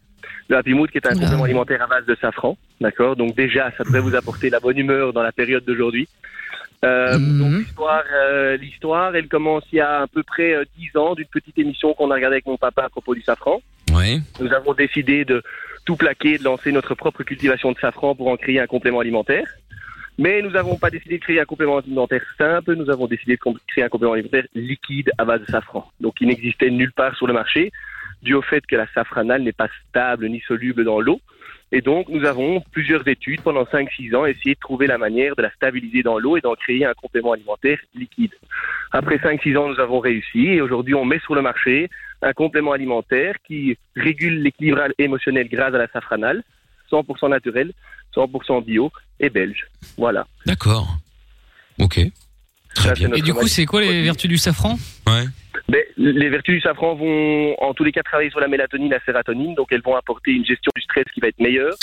Le 0.49 0.57
Happy 0.57 0.73
Mood 0.73 0.89
qui 0.89 0.97
est 0.97 1.07
un 1.07 1.13
complément 1.13 1.43
alimentaire 1.43 1.81
à 1.81 1.87
base 1.87 2.05
de 2.05 2.15
safran, 2.15 2.57
d'accord? 2.79 3.15
Donc 3.15 3.35
déjà, 3.35 3.71
ça 3.77 3.83
devrait 3.83 4.01
vous 4.01 4.15
apporter 4.15 4.49
la 4.49 4.59
bonne 4.59 4.77
humeur 4.77 5.13
dans 5.13 5.23
la 5.23 5.31
période 5.31 5.65
d'aujourd'hui. 5.65 6.07
Euh, 6.85 7.17
Donc 7.17 7.59
l'histoire, 7.59 8.03
euh, 8.13 8.57
l'histoire, 8.57 9.15
elle 9.15 9.27
commence 9.27 9.63
il 9.71 9.77
y 9.77 9.81
a 9.81 10.01
à 10.01 10.07
peu 10.07 10.23
près 10.23 10.53
euh, 10.53 10.63
10 10.77 10.97
ans 10.97 11.15
d'une 11.15 11.25
petite 11.25 11.57
émission 11.57 11.93
qu'on 11.93 12.11
a 12.11 12.15
regardée 12.15 12.35
avec 12.35 12.45
mon 12.45 12.57
papa 12.57 12.83
à 12.83 12.89
propos 12.89 13.15
du 13.15 13.21
safran. 13.21 13.61
Nous 14.39 14.53
avons 14.53 14.73
décidé 14.73 15.25
de 15.25 15.43
tout 15.85 15.95
plaquer, 15.95 16.37
de 16.37 16.43
lancer 16.43 16.71
notre 16.71 16.95
propre 16.95 17.23
cultivation 17.23 17.71
de 17.71 17.79
safran 17.79 18.15
pour 18.15 18.27
en 18.27 18.37
créer 18.37 18.59
un 18.59 18.67
complément 18.67 18.99
alimentaire. 18.99 19.47
Mais 20.19 20.41
nous 20.41 20.49
n'avons 20.51 20.77
pas 20.77 20.89
décidé 20.89 21.17
de 21.17 21.23
créer 21.23 21.39
un 21.39 21.45
complément 21.45 21.77
alimentaire 21.77 22.23
simple, 22.37 22.73
nous 22.73 22.89
avons 22.89 23.05
décidé 23.05 23.37
de 23.37 23.59
créer 23.67 23.83
un 23.83 23.89
complément 23.89 24.13
alimentaire 24.13 24.45
liquide 24.55 25.11
à 25.17 25.25
base 25.25 25.41
de 25.41 25.45
safran. 25.45 25.89
Donc 26.01 26.15
il 26.21 26.27
n'existait 26.27 26.71
nulle 26.71 26.91
part 26.91 27.15
sur 27.15 27.27
le 27.27 27.33
marché, 27.33 27.71
dû 28.23 28.33
au 28.33 28.41
fait 28.41 28.65
que 28.65 28.75
la 28.75 28.87
safranale 28.93 29.43
n'est 29.43 29.51
pas 29.51 29.69
stable 29.87 30.27
ni 30.27 30.41
soluble 30.41 30.83
dans 30.83 30.99
l'eau. 30.99 31.21
Et 31.71 31.81
donc 31.81 32.07
nous 32.09 32.25
avons 32.25 32.61
plusieurs 32.71 33.05
études 33.07 33.41
pendant 33.41 33.63
5-6 33.63 34.15
ans 34.15 34.25
essayé 34.25 34.55
de 34.55 34.59
trouver 34.59 34.87
la 34.87 34.97
manière 34.97 35.35
de 35.35 35.41
la 35.41 35.51
stabiliser 35.51 36.01
dans 36.01 36.17
l'eau 36.17 36.37
et 36.37 36.41
d'en 36.41 36.55
créer 36.55 36.85
un 36.85 36.93
complément 36.93 37.33
alimentaire 37.33 37.77
liquide. 37.93 38.33
Après 38.91 39.17
5-6 39.17 39.57
ans, 39.57 39.69
nous 39.69 39.79
avons 39.79 39.99
réussi 39.99 40.47
et 40.47 40.61
aujourd'hui 40.61 40.95
on 40.95 41.03
met 41.03 41.19
sur 41.19 41.35
le 41.35 41.41
marché 41.41 41.89
un 42.21 42.33
complément 42.33 42.71
alimentaire 42.71 43.35
qui 43.45 43.77
régule 43.95 44.41
l'équilibre 44.41 44.81
émotionnel 44.97 45.49
grâce 45.49 45.73
à 45.73 45.77
la 45.77 45.87
safranale, 45.87 46.43
100% 46.91 47.29
naturel, 47.29 47.73
100% 48.15 48.63
bio 48.63 48.91
et 49.19 49.29
belge. 49.29 49.67
Voilà. 49.97 50.25
D'accord. 50.45 50.87
Ok. 51.79 51.99
Très 52.77 52.93
bien. 52.93 53.11
Et 53.13 53.21
du 53.21 53.33
coup, 53.33 53.47
c'est 53.47 53.65
quoi 53.65 53.81
les 53.81 54.03
vertus 54.03 54.29
du 54.29 54.37
safran? 54.37 54.77
Ouais. 55.07 55.25
Les 55.97 56.29
vertus 56.29 56.55
du 56.55 56.61
safran 56.61 56.95
vont 56.95 57.55
en 57.59 57.73
tous 57.73 57.83
les 57.83 57.91
cas 57.91 58.03
travailler 58.03 58.29
sur 58.29 58.39
la 58.39 58.47
mélatonine, 58.47 58.91
la 58.91 59.03
sérotonine, 59.03 59.55
donc 59.55 59.67
elles 59.71 59.81
vont 59.81 59.95
apporter 59.95 60.31
une 60.31 60.45
gestion 60.45 60.71
du 60.75 60.81
stress 60.83 61.05
qui 61.13 61.19
va 61.19 61.27
être 61.27 61.39
meilleure. 61.39 61.75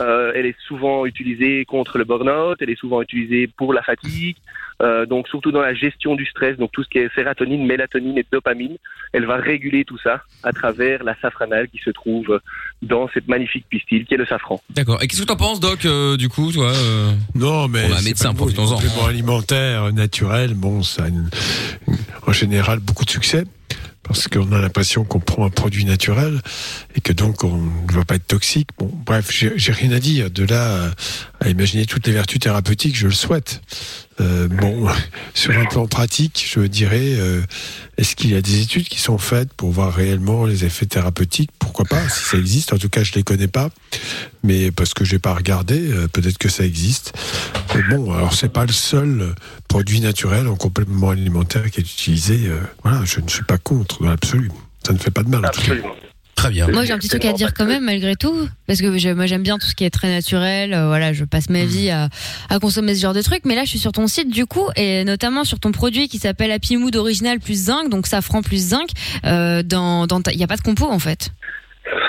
Euh, 0.00 0.32
elle 0.34 0.46
est 0.46 0.56
souvent 0.66 1.06
utilisée 1.06 1.64
contre 1.64 1.98
le 1.98 2.04
burn-out, 2.04 2.56
elle 2.60 2.70
est 2.70 2.78
souvent 2.78 3.00
utilisée 3.02 3.46
pour 3.56 3.72
la 3.72 3.82
fatigue, 3.82 4.36
euh, 4.82 5.06
donc 5.06 5.28
surtout 5.28 5.52
dans 5.52 5.60
la 5.60 5.72
gestion 5.74 6.16
du 6.16 6.26
stress, 6.26 6.56
donc 6.56 6.72
tout 6.72 6.82
ce 6.82 6.88
qui 6.88 6.98
est 6.98 7.14
sérotonine, 7.14 7.64
mélatonine 7.64 8.18
et 8.18 8.26
dopamine, 8.32 8.76
elle 9.12 9.24
va 9.26 9.36
réguler 9.36 9.84
tout 9.84 9.98
ça 10.02 10.22
à 10.42 10.52
travers 10.52 11.04
la 11.04 11.14
safranale 11.20 11.68
qui 11.68 11.78
se 11.78 11.90
trouve 11.90 12.40
dans 12.82 13.08
cette 13.14 13.28
magnifique 13.28 13.66
pistille 13.68 14.04
qui 14.04 14.14
est 14.14 14.16
le 14.16 14.26
safran. 14.26 14.60
D'accord. 14.70 15.00
Et 15.02 15.06
qu'est-ce 15.06 15.22
que 15.22 15.26
t'en 15.26 15.36
penses, 15.36 15.60
Doc, 15.60 15.84
euh, 15.84 16.16
du 16.16 16.28
coup, 16.28 16.50
toi 16.50 16.72
euh 16.74 17.12
Non, 17.36 17.68
mais 17.68 17.84
On 17.88 17.92
a 17.94 17.98
un 17.98 18.02
médecin, 18.02 18.34
profitons-en. 18.34 18.74
compléments 18.74 19.06
alimentaires 19.06 19.92
naturels, 19.92 20.54
bon, 20.54 20.82
ça 20.82 21.04
a 21.04 21.08
une- 21.08 21.30
en 22.26 22.32
général 22.32 22.80
beaucoup 22.80 23.04
de 23.04 23.10
succès 23.10 23.44
parce 24.04 24.28
qu'on 24.28 24.52
a 24.52 24.60
l'impression 24.60 25.04
qu'on 25.04 25.20
prend 25.20 25.44
un 25.44 25.50
produit 25.50 25.84
naturel 25.84 26.40
et 26.94 27.00
que 27.00 27.12
donc 27.12 27.42
on 27.42 27.56
ne 27.56 27.92
va 27.92 28.04
pas 28.04 28.14
être 28.16 28.26
toxique. 28.26 28.68
Bon, 28.78 28.90
bref, 29.04 29.30
j'ai 29.30 29.72
rien 29.72 29.90
à 29.92 29.98
dire. 29.98 30.30
De 30.30 30.44
là 30.44 30.90
à 31.40 31.48
imaginer 31.48 31.86
toutes 31.86 32.06
les 32.06 32.12
vertus 32.12 32.38
thérapeutiques, 32.38 32.96
je 32.96 33.06
le 33.06 33.12
souhaite. 33.12 33.60
Euh, 34.20 34.48
bon, 34.48 34.86
sur 35.34 35.56
un 35.58 35.64
plan 35.64 35.86
pratique, 35.86 36.46
je 36.48 36.60
dirais, 36.60 37.14
euh, 37.16 37.42
est-ce 37.96 38.14
qu'il 38.16 38.30
y 38.30 38.36
a 38.36 38.40
des 38.40 38.62
études 38.62 38.88
qui 38.88 38.98
sont 38.98 39.18
faites 39.18 39.52
pour 39.52 39.70
voir 39.70 39.92
réellement 39.92 40.46
les 40.46 40.64
effets 40.64 40.86
thérapeutiques? 40.86 41.50
Pourquoi 41.58 41.84
pas, 41.84 42.08
si 42.08 42.24
ça 42.24 42.36
existe. 42.36 42.72
En 42.72 42.78
tout 42.78 42.88
cas, 42.88 43.02
je 43.02 43.12
les 43.14 43.22
connais 43.22 43.48
pas, 43.48 43.70
mais 44.42 44.70
parce 44.70 44.94
que 44.94 45.04
j'ai 45.04 45.18
pas 45.18 45.34
regardé, 45.34 45.90
euh, 45.90 46.08
peut-être 46.08 46.38
que 46.38 46.48
ça 46.48 46.64
existe. 46.64 47.12
Mais 47.74 47.82
bon, 47.82 48.12
alors 48.12 48.34
c'est 48.34 48.52
pas 48.52 48.66
le 48.66 48.72
seul 48.72 49.34
produit 49.68 50.00
naturel 50.00 50.46
en 50.46 50.56
complément 50.56 51.10
alimentaire 51.10 51.70
qui 51.70 51.80
est 51.80 51.84
utilisé. 51.84 52.50
voilà, 52.82 53.04
je 53.04 53.20
ne 53.20 53.28
suis 53.28 53.42
pas 53.44 53.58
contre 53.58 54.02
dans 54.02 54.10
l'absolu. 54.10 54.50
Ça 54.86 54.92
ne 54.92 54.98
fait 54.98 55.10
pas 55.10 55.22
de 55.22 55.30
mal. 55.30 55.42
Cas. 55.42 55.74
Très 56.36 56.50
bien. 56.50 56.66
Moi, 56.68 56.84
j'ai 56.84 56.92
un 56.92 56.98
petit 56.98 57.08
truc 57.08 57.24
à 57.24 57.32
dire 57.32 57.54
quand 57.54 57.64
même, 57.64 57.84
malgré 57.84 58.16
tout, 58.16 58.48
parce 58.66 58.80
que 58.80 58.98
je- 58.98 59.08
moi, 59.10 59.26
j'aime 59.26 59.42
bien 59.42 59.56
tout 59.58 59.66
ce 59.66 59.74
qui 59.74 59.84
est 59.84 59.90
très 59.90 60.08
naturel. 60.08 60.74
euh, 60.74 60.88
voilà, 60.88 61.12
je 61.12 61.24
passe 61.24 61.48
ma 61.48 61.64
vie 61.64 61.90
à, 61.90 62.08
à 62.50 62.58
consommer 62.58 62.94
ce 62.94 63.00
genre 63.02 63.14
de 63.14 63.22
trucs. 63.22 63.44
Mais 63.44 63.54
là, 63.54 63.64
je 63.64 63.70
suis 63.70 63.78
sur 63.78 63.92
ton 63.92 64.06
site, 64.06 64.30
du 64.30 64.44
coup, 64.44 64.66
et 64.76 65.04
notamment 65.04 65.44
sur 65.44 65.58
ton 65.60 65.72
produit 65.72 66.08
qui 66.08 66.18
s'appelle 66.18 66.50
Happy 66.50 66.76
Mood 66.76 66.94
Original 66.96 67.38
plus 67.40 67.54
zinc, 67.66 67.88
donc 67.88 68.06
safran 68.06 68.42
plus 68.42 68.58
zinc. 68.70 68.88
Euh, 69.24 69.62
dans, 69.62 70.06
dans 70.06 70.20
ta- 70.20 70.32
il 70.32 70.38
n'y 70.38 70.44
a 70.44 70.48
pas 70.48 70.56
de 70.56 70.62
compo 70.62 70.84
en 70.86 70.98
fait. 70.98 71.30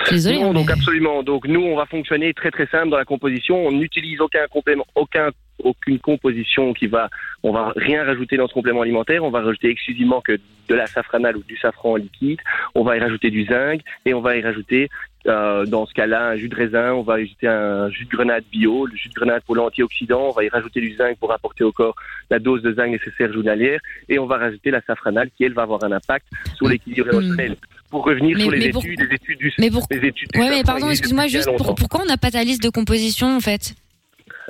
Je 0.04 0.08
suis 0.08 0.16
désolée. 0.18 0.40
Non, 0.40 0.54
donc 0.54 0.68
mais- 0.68 0.74
absolument. 0.74 1.22
Donc 1.24 1.48
nous, 1.48 1.62
on 1.62 1.76
va 1.76 1.86
fonctionner 1.86 2.34
très 2.34 2.50
très 2.52 2.68
simple 2.68 2.90
dans 2.90 2.98
la 2.98 3.06
composition. 3.06 3.56
On 3.68 3.72
n'utilise 3.72 4.20
aucun 4.22 4.46
complément, 4.50 4.86
aucun 4.96 5.30
aucune 5.64 6.00
composition 6.00 6.74
qui 6.74 6.88
va, 6.88 7.10
on 7.44 7.52
va 7.52 7.72
rien 7.76 8.04
rajouter 8.04 8.38
dans 8.38 8.48
ce 8.48 8.54
complément 8.54 8.82
alimentaire. 8.82 9.24
On 9.24 9.32
va 9.32 9.42
rajouter 9.42 9.70
exclusivement 9.70 10.22
que 10.22 10.40
de 10.68 10.76
la 10.76 10.88
safranale 10.88 11.38
ou 11.38 11.44
du 11.44 11.58
safran 11.58 11.96
liquide. 11.96 12.40
On 12.74 12.84
va 12.84 12.98
y 12.98 13.00
rajouter 13.00 13.30
du 13.32 13.46
zinc 13.46 13.82
et 14.06 14.14
on 14.14 14.22
va 14.22 14.36
y 14.36 14.42
rajouter 14.42 14.90
euh, 15.28 15.66
dans 15.66 15.86
ce 15.86 15.94
cas-là 15.94 16.30
un 16.30 16.36
jus 16.36 16.50
de 16.50 16.56
raisin. 16.56 16.94
On 16.94 17.02
va 17.04 17.20
y 17.20 17.24
ajouter 17.24 17.48
un 17.48 17.90
jus 17.90 18.06
de 18.06 18.10
grenade 18.10 18.44
bio, 18.52 18.86
le 18.86 18.96
jus 18.96 19.10
de 19.10 19.14
grenade 19.14 19.44
pour 19.46 19.56
l'antioxydant. 19.56 20.30
On 20.30 20.32
va 20.32 20.44
y 20.44 20.50
rajouter 20.50 20.82
du 20.82 20.96
zinc 20.96 21.18
pour 21.20 21.32
apporter 21.32 21.64
au 21.64 21.72
corps 21.72 21.96
la 22.30 22.40
dose 22.40 22.62
de 22.64 22.74
zinc 22.74 22.90
nécessaire 22.92 23.32
journalière 23.32 23.80
et 24.10 24.18
on 24.20 24.26
va 24.26 24.38
rajouter 24.38 24.72
la 24.72 24.82
safranale 24.82 25.30
qui 25.38 25.44
elle 25.44 25.54
va 25.54 25.62
avoir 25.64 25.84
un 25.84 25.92
impact 25.92 26.26
sur 26.56 26.68
l'équilibre 26.68 27.10
émotionnel. 27.14 27.56
Pour 27.92 28.04
revenir 28.06 28.36
Mais- 28.36 28.42
sur 28.44 28.52
les 28.52 28.58
mais 28.58 28.66
études, 28.66 28.74
pour- 28.74 28.84
les 28.84 29.16
études 29.16 29.38
du, 29.38 29.54
Mais 29.60 29.70
pour- 29.72 29.88
les 29.92 29.98
études 30.08 30.30
du 30.34 30.40
Ouais, 30.40 30.50
mais 30.50 30.64
pardon, 30.64 30.90
excuse-moi, 30.90 31.28
juste 31.28 31.50
pour- 31.58 31.76
pourquoi 31.76 32.02
on 32.02 32.06
n'a 32.06 32.18
pas 32.18 32.32
ta 32.32 32.44
liste 32.44 32.64
de 32.64 32.70
composition 32.70 33.28
en 33.36 33.40
fait? 33.40 33.76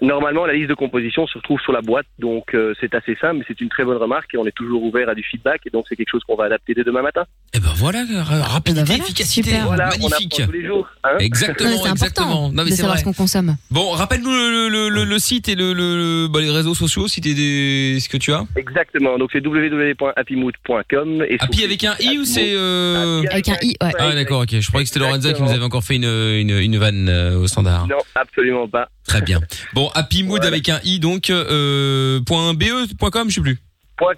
Normalement, 0.01 0.45
la 0.45 0.53
liste 0.53 0.69
de 0.69 0.73
composition 0.73 1.25
se 1.27 1.37
retrouve 1.37 1.59
sur 1.61 1.71
la 1.71 1.81
boîte, 1.81 2.05
donc 2.19 2.53
euh, 2.53 2.73
c'est 2.81 2.93
assez 2.95 3.15
simple, 3.21 3.37
mais 3.37 3.45
c'est 3.47 3.61
une 3.61 3.69
très 3.69 3.83
bonne 3.85 3.97
remarque 3.97 4.33
et 4.33 4.37
on 4.37 4.45
est 4.45 4.51
toujours 4.55 4.83
ouvert 4.83 5.07
à 5.09 5.15
du 5.15 5.23
feedback 5.23 5.61
et 5.65 5.69
donc 5.69 5.85
c'est 5.87 5.95
quelque 5.95 6.09
chose 6.11 6.21
qu'on 6.27 6.35
va 6.35 6.45
adapter 6.45 6.73
dès 6.73 6.83
demain 6.83 7.01
matin. 7.01 7.23
Eh 7.53 7.59
ben 7.59 7.69
voilà, 7.75 8.03
ra- 8.23 8.43
rapidité, 8.43 8.93
efficacité, 8.95 9.51
Voilà, 9.65 9.85
on 9.85 9.89
magnifique. 10.09 10.33
apprend 10.41 10.45
tous 10.47 10.51
les 10.51 10.65
jours. 10.67 10.87
hein. 11.03 11.15
Exactement, 11.19 11.69
Ouais, 11.69 11.75
c'est 11.83 11.89
exactement. 11.91 12.27
important 12.27 12.49
Non 12.51 12.63
mais 12.63 12.65
de 12.65 12.69
c'est 12.71 12.75
savoir 12.77 12.93
vrai. 12.95 12.99
ce 12.99 13.05
qu'on 13.05 13.13
consomme. 13.13 13.55
Bon, 13.71 13.91
rappelle-nous 13.91 14.29
le, 14.31 14.69
le, 14.69 14.89
le, 14.89 15.03
le 15.05 15.19
site 15.19 15.47
et 15.49 15.55
le, 15.55 15.73
le, 15.73 16.27
bah, 16.27 16.41
les 16.41 16.49
réseaux 16.51 16.75
sociaux 16.75 17.07
si 17.07 17.21
t'es 17.21 17.33
des, 17.33 17.99
ce 18.01 18.09
que 18.09 18.17
tu 18.17 18.33
as. 18.33 18.43
Exactement, 18.57 19.17
donc 19.17 19.29
c'est 19.31 19.45
www.happymood.com. 19.45 21.23
et 21.29 21.37
Happy 21.39 21.63
avec 21.63 21.83
un 21.83 21.95
i 21.99 22.17
ou 22.17 22.25
c'est 22.25 22.53
euh... 22.55 23.23
Avec 23.31 23.49
un 23.49 23.57
i, 23.61 23.75
ouais. 23.81 23.91
Ah 23.97 24.13
d'accord, 24.13 24.41
ok. 24.41 24.59
Je 24.59 24.67
croyais 24.67 24.83
que 24.85 24.89
c'était 24.89 24.99
Lorenza 24.99 25.33
qui 25.33 25.41
nous 25.41 25.51
avait 25.51 25.63
encore 25.63 25.83
fait 25.83 25.95
une 25.95 26.05
une, 26.05 26.49
une 26.57 26.77
vanne 26.77 27.07
euh, 27.09 27.37
au 27.39 27.47
standard. 27.47 27.87
Non, 27.87 27.97
absolument 28.15 28.67
pas. 28.67 28.89
Très 29.07 29.21
bien. 29.21 29.39
Bon, 29.73 29.84
Happy 29.93 30.23
Mood 30.23 30.43
avec 30.45 30.69
un 30.69 30.79
i 30.83 30.99
donc 30.99 31.29
euh, 31.29 32.19
point 32.25 32.53
.be 32.53 32.65
point 32.97 33.09
.com, 33.11 33.29
je 33.29 33.35
sais 33.35 33.41
plus. 33.41 33.59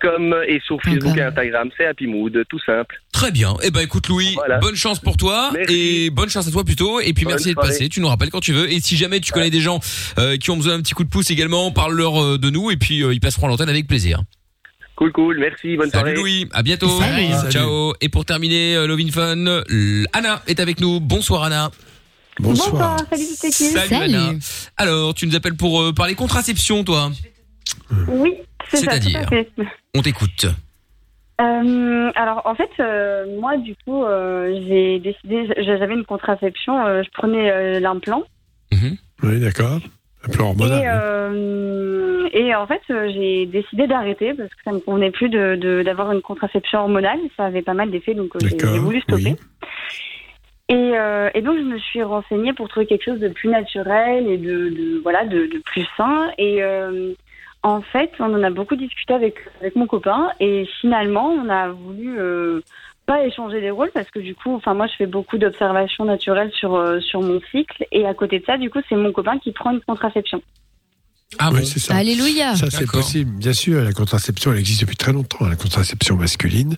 .com 0.01 0.35
et 0.47 0.59
sur 0.65 0.81
Facebook 0.81 1.15
et 1.17 1.21
Instagram, 1.21 1.69
c'est 1.77 1.85
Happy 1.85 2.07
Mood, 2.07 2.43
tout 2.49 2.59
simple. 2.65 2.99
Très 3.13 3.31
bien. 3.31 3.53
Eh 3.61 3.69
ben 3.69 3.81
écoute 3.81 4.07
Louis, 4.07 4.35
bonne 4.59 4.75
chance 4.75 4.99
pour 4.99 5.17
toi 5.17 5.51
et 5.69 6.09
bonne 6.09 6.29
chance 6.29 6.47
à 6.47 6.51
toi 6.51 6.63
plutôt 6.63 6.99
et 6.99 7.13
puis 7.13 7.25
Bonne 7.25 7.33
merci 7.33 7.51
soirée. 7.53 7.69
passé. 7.69 7.87
Tu 7.87 8.01
nous 8.01 8.07
rappelles 8.07 8.31
quand 8.31 8.39
tu 8.39 8.53
veux 8.53 8.71
et 8.71 8.79
si 8.79 8.97
jamais 8.97 9.19
tu 9.19 9.31
connais 9.31 9.51
des 9.51 9.59
gens 9.61 9.79
euh, 10.17 10.35
qui 10.37 10.49
ont 10.49 10.57
besoin 10.57 10.77
d'un 10.77 10.81
petit 10.81 10.95
coup 10.95 11.03
de 11.03 11.09
pouce 11.09 11.29
également, 11.29 11.69
parle-leur 11.71 12.19
euh, 12.23 12.37
de 12.39 12.49
nous 12.49 12.71
et 12.71 12.77
puis 12.77 13.03
euh, 13.03 13.13
ils 13.13 13.19
passeront 13.19 13.45
à 13.45 13.49
l'antenne 13.49 13.69
avec 13.69 13.85
plaisir. 13.87 14.21
Cool, 14.95 15.11
cool, 15.11 15.37
merci, 15.37 15.77
bonne 15.77 15.91
Salut 15.91 16.15
soirée. 16.15 16.15
Louis, 16.15 16.47
à 16.53 16.63
bientôt. 16.63 16.89
Salut. 16.99 17.31
Salut. 17.31 17.51
Ciao. 17.51 17.93
Et 18.01 18.09
pour 18.09 18.25
terminer, 18.25 18.75
euh, 18.77 18.87
Lovin 18.87 19.11
Fun, 19.11 19.45
Anna 20.11 20.41
est 20.47 20.59
avec 20.59 20.79
nous. 20.81 20.99
Bonsoir 20.99 21.43
Anna. 21.43 21.69
Bonsoir, 22.39 22.97
salut. 23.09 23.23
Salut, 23.51 23.95
Anna. 23.95 24.31
Alors, 24.77 25.13
tu 25.13 25.25
nous 25.27 25.35
appelles 25.35 25.55
pour 25.55 25.81
euh, 25.81 25.91
parler 25.93 26.15
contraception, 26.15 26.83
toi? 26.83 27.09
Oui, 28.07 28.33
c'est 28.69 28.77
ça, 28.77 28.83
tout 28.85 28.89
C'est-à-dire 28.91 29.19
à 29.21 29.27
fait. 29.27 29.49
On 29.95 30.01
t'écoute. 30.01 30.45
Euh, 31.39 32.11
alors 32.15 32.41
en 32.45 32.55
fait, 32.55 32.69
euh, 32.79 33.39
moi 33.39 33.57
du 33.57 33.75
coup, 33.85 34.03
euh, 34.03 34.59
j'ai 34.67 34.97
décidé, 34.99 35.47
j'avais 35.63 35.93
une 35.93 36.03
contraception, 36.03 36.83
euh, 36.83 37.03
je 37.03 37.09
prenais 37.11 37.51
euh, 37.51 37.79
l'implant 37.79 38.23
Oui, 39.21 39.39
d'accord. 39.39 39.79
Un 40.25 40.29
plan 40.31 40.47
hormonal. 40.47 40.81
et, 40.81 40.87
euh, 40.87 42.27
et 42.33 42.55
en 42.55 42.65
fait, 42.65 42.81
euh, 42.89 43.11
j'ai 43.13 43.45
décidé 43.45 43.85
d'arrêter 43.85 44.33
parce 44.33 44.49
que 44.49 44.55
ça 44.65 44.71
me 44.71 44.79
convenait 44.79 45.11
plus 45.11 45.29
de 45.29 45.55
de- 45.55 45.83
d'avoir 45.83 46.11
une 46.11 46.21
contraception 46.21 46.79
hormonale, 46.79 47.19
ça 47.37 47.45
avait 47.45 47.61
pas 47.61 47.75
mal 47.75 47.91
d'effets, 47.91 48.15
donc 48.15 48.35
euh, 48.35 48.39
j'ai 48.41 48.57
j'ai 48.57 48.79
voulu 48.79 48.99
stopper. 49.01 49.35
Et, 50.69 50.97
euh, 50.97 51.29
et 51.33 51.41
donc 51.41 51.57
je 51.57 51.63
me 51.63 51.77
suis 51.77 52.03
renseignée 52.03 52.51
pour 52.53 52.67
trouver 52.67 52.85
quelque 52.85 53.05
chose 53.05 53.19
de 53.19 53.29
plus 53.29 53.49
naturel 53.49 54.27
et 54.27 54.37
de, 54.37 54.69
de 54.69 54.99
voilà 55.01 55.25
de, 55.25 55.45
de 55.45 55.59
plus 55.59 55.87
sain. 55.95 56.29
Et 56.37 56.61
euh, 56.61 57.13
en 57.63 57.81
fait, 57.81 58.11
on 58.19 58.33
en 58.33 58.43
a 58.43 58.49
beaucoup 58.49 58.75
discuté 58.75 59.13
avec 59.13 59.35
avec 59.61 59.75
mon 59.75 59.87
copain 59.87 60.29
et 60.39 60.65
finalement 60.81 61.29
on 61.29 61.47
a 61.49 61.69
voulu 61.69 62.19
euh, 62.19 62.61
pas 63.05 63.23
échanger 63.25 63.61
les 63.61 63.71
rôles 63.71 63.91
parce 63.93 64.11
que 64.11 64.19
du 64.19 64.35
coup, 64.35 64.53
enfin 64.55 64.73
moi 64.73 64.87
je 64.87 64.95
fais 64.95 65.05
beaucoup 65.05 65.37
d'observations 65.37 66.03
naturelles 66.03 66.51
sur 66.51 66.75
euh, 66.75 66.99
sur 66.99 67.21
mon 67.21 67.39
cycle 67.51 67.85
et 67.93 68.05
à 68.05 68.13
côté 68.13 68.39
de 68.39 68.45
ça, 68.45 68.57
du 68.57 68.69
coup 68.69 68.79
c'est 68.89 68.95
mon 68.95 69.13
copain 69.13 69.39
qui 69.39 69.53
prend 69.53 69.71
une 69.71 69.81
contraception. 69.81 70.41
Ah 71.39 71.51
oui, 71.51 71.67
c'est 71.71 71.79
ça. 71.79 71.93
Alléluia. 71.95 72.55
Ça, 72.55 72.67
c'est 72.71 72.87
possible. 72.89 73.31
Bien 73.31 73.51
sûr, 73.51 73.83
la 73.83 73.91
contraception, 73.91 74.53
elle 74.53 74.59
existe 74.59 74.79
depuis 74.81 74.95
très 74.95 75.11
longtemps. 75.11 75.45
La 75.45 75.57
contraception 75.57 76.15
masculine, 76.15 76.77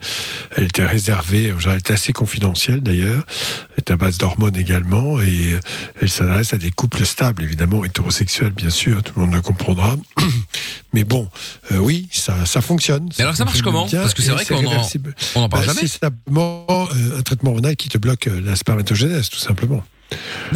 elle 0.55 0.63
était 0.63 0.85
réservée, 0.85 1.53
genre, 1.59 1.73
elle 1.73 1.79
était 1.79 1.93
assez 1.93 2.13
confidentielle 2.13 2.81
d'ailleurs. 2.81 3.23
Elle 3.71 3.75
est 3.87 3.91
à 3.91 3.95
base 3.95 4.17
d'hormones 4.17 4.55
également 4.57 5.21
et 5.21 5.55
elle 6.01 6.09
s'adresse 6.09 6.53
à 6.53 6.57
des 6.57 6.71
couples 6.71 7.05
stables, 7.05 7.43
évidemment, 7.43 7.85
hétérosexuels, 7.85 8.49
bien 8.51 8.71
sûr. 8.71 9.03
Tout 9.03 9.13
le 9.19 9.25
monde 9.27 9.35
le 9.35 9.41
comprendra. 9.41 9.95
Mais 10.93 11.03
bon, 11.03 11.29
euh, 11.71 11.77
oui, 11.77 12.09
ça, 12.11 12.47
ça 12.47 12.61
fonctionne. 12.61 13.07
Mais 13.19 13.23
alors 13.25 13.35
ça 13.35 13.45
marche 13.45 13.61
comment 13.61 13.85
bien 13.85 14.01
Parce 14.01 14.15
que 14.15 14.23
c'est 14.23 14.31
vrai 14.31 14.45
qu'on 14.45 14.65
en- 14.65 14.89
on 15.35 15.41
en 15.41 15.49
parle 15.49 15.67
Bah, 15.67 15.73
jamais. 15.73 15.87
C'est 15.87 15.99
simplement 15.99 16.65
euh, 16.69 17.19
un 17.19 17.21
traitement 17.21 17.51
hormonal 17.51 17.75
qui 17.75 17.87
te 17.89 17.99
bloque 17.99 18.25
euh, 18.25 18.41
la 18.43 18.55
spermatogénèse, 18.55 19.29
tout 19.29 19.37
simplement. 19.37 19.83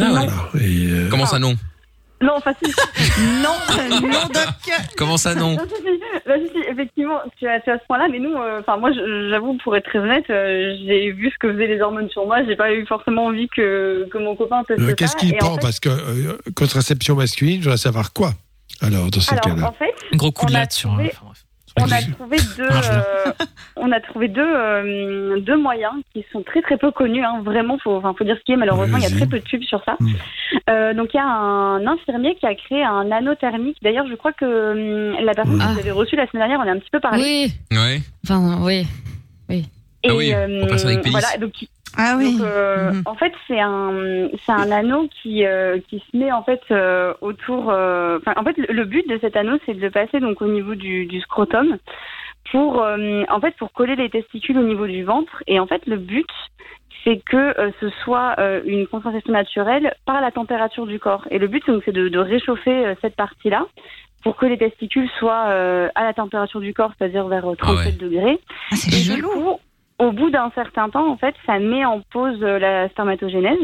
Ah 0.00 0.12
ouais. 0.12 0.26
Et, 0.64 0.86
euh, 0.88 1.08
Comment 1.08 1.26
ça 1.26 1.38
non? 1.38 1.56
Non, 2.24 2.32
enfin 2.36 2.52
si. 2.62 2.70
non, 3.42 3.54
non 4.00 4.26
doc. 4.32 4.74
Comment 4.96 5.16
ça 5.16 5.34
non 5.34 5.52
Non, 5.52 5.58
si, 5.68 5.74
si. 5.82 6.00
Bah, 6.26 6.34
si, 6.38 6.48
si, 6.52 6.68
effectivement, 6.70 7.20
tu 7.38 7.46
as, 7.46 7.60
tu 7.60 7.70
as 7.70 7.78
ce 7.78 7.84
point-là, 7.86 8.06
mais 8.10 8.18
nous, 8.18 8.34
euh, 8.34 8.60
enfin 8.60 8.76
moi, 8.78 8.90
j'avoue, 9.30 9.56
pour 9.62 9.76
être 9.76 9.84
très 9.84 9.98
honnête, 9.98 10.24
euh, 10.30 10.74
j'ai 10.86 11.10
vu 11.12 11.30
ce 11.30 11.38
que 11.38 11.52
faisaient 11.52 11.66
les 11.66 11.80
hormones 11.80 12.08
sur 12.10 12.24
moi. 12.26 12.42
J'ai 12.44 12.56
pas 12.56 12.72
eu 12.72 12.86
forcément 12.86 13.26
envie 13.26 13.48
que, 13.48 14.08
que 14.10 14.18
mon 14.18 14.34
copain 14.36 14.62
teste 14.64 14.84
ça. 14.86 14.92
Qu'est-ce 14.94 15.16
qu'il 15.16 15.32
Et 15.34 15.36
en 15.36 15.38
prend 15.38 15.54
fait- 15.56 15.60
Parce 15.62 15.80
que 15.80 15.88
euh, 15.90 16.38
contraception 16.56 17.14
masculine, 17.16 17.58
je 17.60 17.64
voudrais 17.64 17.76
savoir 17.76 18.12
quoi 18.12 18.32
Alors, 18.80 19.10
dans 19.10 19.20
ces 19.20 19.32
Alors, 19.32 19.44
cas-là 19.56 19.68
en 19.68 19.72
fait, 19.72 19.94
Un 20.12 20.16
gros 20.16 20.32
coup 20.32 20.46
de 20.46 20.52
on 20.52 20.54
a 20.54 20.58
latte 20.60 20.72
sur 20.72 20.90
trouvé- 20.90 21.12
un. 21.12 21.33
On 21.80 21.90
a 21.90 22.02
trouvé 22.12 22.36
deux, 22.56 22.68
Ah, 22.70 23.26
euh, 23.28 23.32
on 23.76 23.90
a 23.92 24.00
trouvé 24.00 24.28
deux, 24.28 24.40
euh, 24.40 25.40
deux 25.40 25.56
moyens 25.56 25.94
qui 26.12 26.24
sont 26.32 26.42
très 26.42 26.62
très 26.62 26.76
peu 26.76 26.90
connus. 26.90 27.24
Hein. 27.24 27.42
Vraiment, 27.42 27.78
faut, 27.78 27.96
enfin, 27.96 28.14
faut 28.16 28.24
dire 28.24 28.36
ce 28.38 28.44
qui 28.44 28.52
est. 28.52 28.56
Malheureusement, 28.56 28.98
il 28.98 29.02
y 29.02 29.06
a 29.06 29.10
très 29.10 29.26
peu 29.26 29.38
de 29.38 29.44
pubs 29.44 29.62
sur 29.64 29.82
ça. 29.84 29.96
Euh, 30.70 30.94
donc, 30.94 31.10
il 31.14 31.16
y 31.16 31.20
a 31.20 31.26
un 31.26 31.86
infirmier 31.86 32.36
qui 32.36 32.46
a 32.46 32.54
créé 32.54 32.84
un 32.84 33.10
anneau 33.10 33.34
thermique. 33.34 33.78
D'ailleurs, 33.82 34.06
je 34.08 34.14
crois 34.14 34.32
que 34.32 34.44
hum, 34.44 35.24
la 35.24 35.34
personne 35.34 35.58
que 35.58 35.64
vous 35.64 35.78
avez 35.80 35.90
reçue 35.90 36.16
la 36.16 36.26
semaine 36.28 36.48
dernière, 36.48 36.60
on 36.64 36.68
a 36.68 36.72
un 36.72 36.78
petit 36.78 36.90
peu 36.90 37.00
parlé. 37.00 37.22
Oui. 37.22 37.76
Ouais. 37.76 38.00
Enfin, 38.24 38.58
oui. 38.62 38.86
Oui. 39.48 39.66
Et, 40.04 40.10
Ah 40.10 40.14
oui, 40.14 40.34
euh, 40.34 40.66
voilà, 41.10 41.36
donc, 41.38 41.52
Ah 41.96 42.16
oui. 42.18 42.36
donc, 42.36 42.46
euh, 42.46 42.92
en 43.06 43.14
fait, 43.14 43.32
c'est 43.46 43.60
un, 43.60 44.28
c'est 44.44 44.52
un 44.52 44.70
anneau 44.70 45.08
qui, 45.22 45.44
euh, 45.44 45.78
qui 45.88 46.00
se 46.00 46.16
met 46.16 46.32
en 46.32 46.42
fait 46.42 46.60
euh, 46.70 47.14
autour. 47.20 47.70
euh, 47.70 48.18
en 48.36 48.44
fait, 48.44 48.56
le, 48.56 48.84
but 48.84 49.08
de 49.08 49.18
cet 49.18 49.36
anneau, 49.36 49.58
c'est 49.66 49.74
de 49.74 49.88
passer 49.88 50.20
donc 50.20 50.42
au 50.42 50.46
niveau 50.46 50.74
du, 50.74 51.06
du 51.06 51.20
scrotum 51.20 51.78
pour, 52.50 52.82
euh, 52.82 53.22
en 53.30 53.40
fait, 53.40 53.54
pour 53.56 53.72
coller 53.72 53.96
les 53.96 54.10
testicules 54.10 54.58
au 54.58 54.62
niveau 54.62 54.86
du 54.86 55.04
ventre. 55.04 55.42
Et 55.46 55.58
en 55.60 55.66
fait, 55.66 55.86
le 55.86 55.96
but, 55.96 56.28
c'est 57.04 57.18
que 57.18 57.58
euh, 57.58 57.70
ce 57.80 57.90
soit 58.02 58.34
euh, 58.38 58.60
une 58.64 58.86
contraception 58.86 59.32
naturelle 59.32 59.94
par 60.06 60.20
la 60.20 60.30
température 60.30 60.86
du 60.86 60.98
corps. 60.98 61.26
Et 61.30 61.38
le 61.38 61.48
but, 61.48 61.66
donc, 61.66 61.82
c'est 61.84 61.92
de, 61.92 62.08
de 62.08 62.18
réchauffer 62.18 62.86
euh, 62.86 62.94
cette 63.02 63.16
partie-là 63.16 63.66
pour 64.22 64.36
que 64.36 64.46
les 64.46 64.56
testicules 64.56 65.08
soient 65.18 65.48
euh, 65.48 65.88
à 65.94 66.02
la 66.02 66.14
température 66.14 66.60
du 66.60 66.72
corps, 66.72 66.92
c'est-à-dire 66.98 67.26
vers 67.28 67.46
euh, 67.46 67.56
37 67.56 67.98
degrés. 67.98 68.40
Ah, 68.72 68.76
c'est 68.76 69.12
Et 69.12 69.14
du 69.16 69.22
coup, 69.22 69.60
au 69.98 70.12
bout 70.12 70.30
d'un 70.30 70.50
certain 70.54 70.88
temps, 70.90 71.10
en 71.10 71.16
fait, 71.16 71.34
ça 71.46 71.58
met 71.58 71.84
en 71.84 72.00
pause 72.12 72.38
euh, 72.42 72.58
la 72.58 72.88
spermatogénèse. 72.90 73.58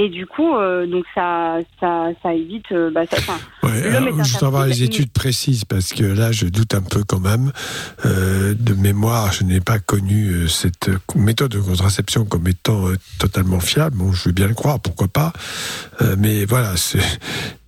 Et 0.00 0.08
du 0.10 0.26
coup, 0.26 0.54
euh, 0.54 0.86
donc 0.86 1.04
ça, 1.12 1.58
ça, 1.80 2.10
ça 2.22 2.32
évite. 2.32 2.70
euh, 2.70 2.88
bah, 2.92 3.00
ça, 3.10 3.16
Ouais, 3.64 3.82
alors, 3.96 4.22
je 4.22 4.44
avoir 4.44 4.64
les 4.66 4.84
études 4.84 5.10
précises 5.10 5.64
parce 5.64 5.92
que 5.92 6.04
là, 6.04 6.30
je 6.30 6.46
doute 6.46 6.72
un 6.74 6.82
peu 6.82 7.02
quand 7.02 7.18
même. 7.18 7.50
Euh, 8.06 8.54
de 8.54 8.74
mémoire, 8.74 9.32
je 9.32 9.42
n'ai 9.42 9.60
pas 9.60 9.80
connu 9.80 10.48
cette 10.48 10.88
méthode 11.16 11.50
de 11.50 11.58
contraception 11.58 12.24
comme 12.24 12.46
étant 12.46 12.84
totalement 13.18 13.58
fiable. 13.58 13.96
Bon, 13.96 14.12
je 14.12 14.28
veux 14.28 14.32
bien 14.32 14.46
le 14.46 14.54
croire, 14.54 14.78
pourquoi 14.78 15.08
pas. 15.08 15.32
Mais 16.16 16.44
voilà, 16.44 16.76
c'est 16.76 17.02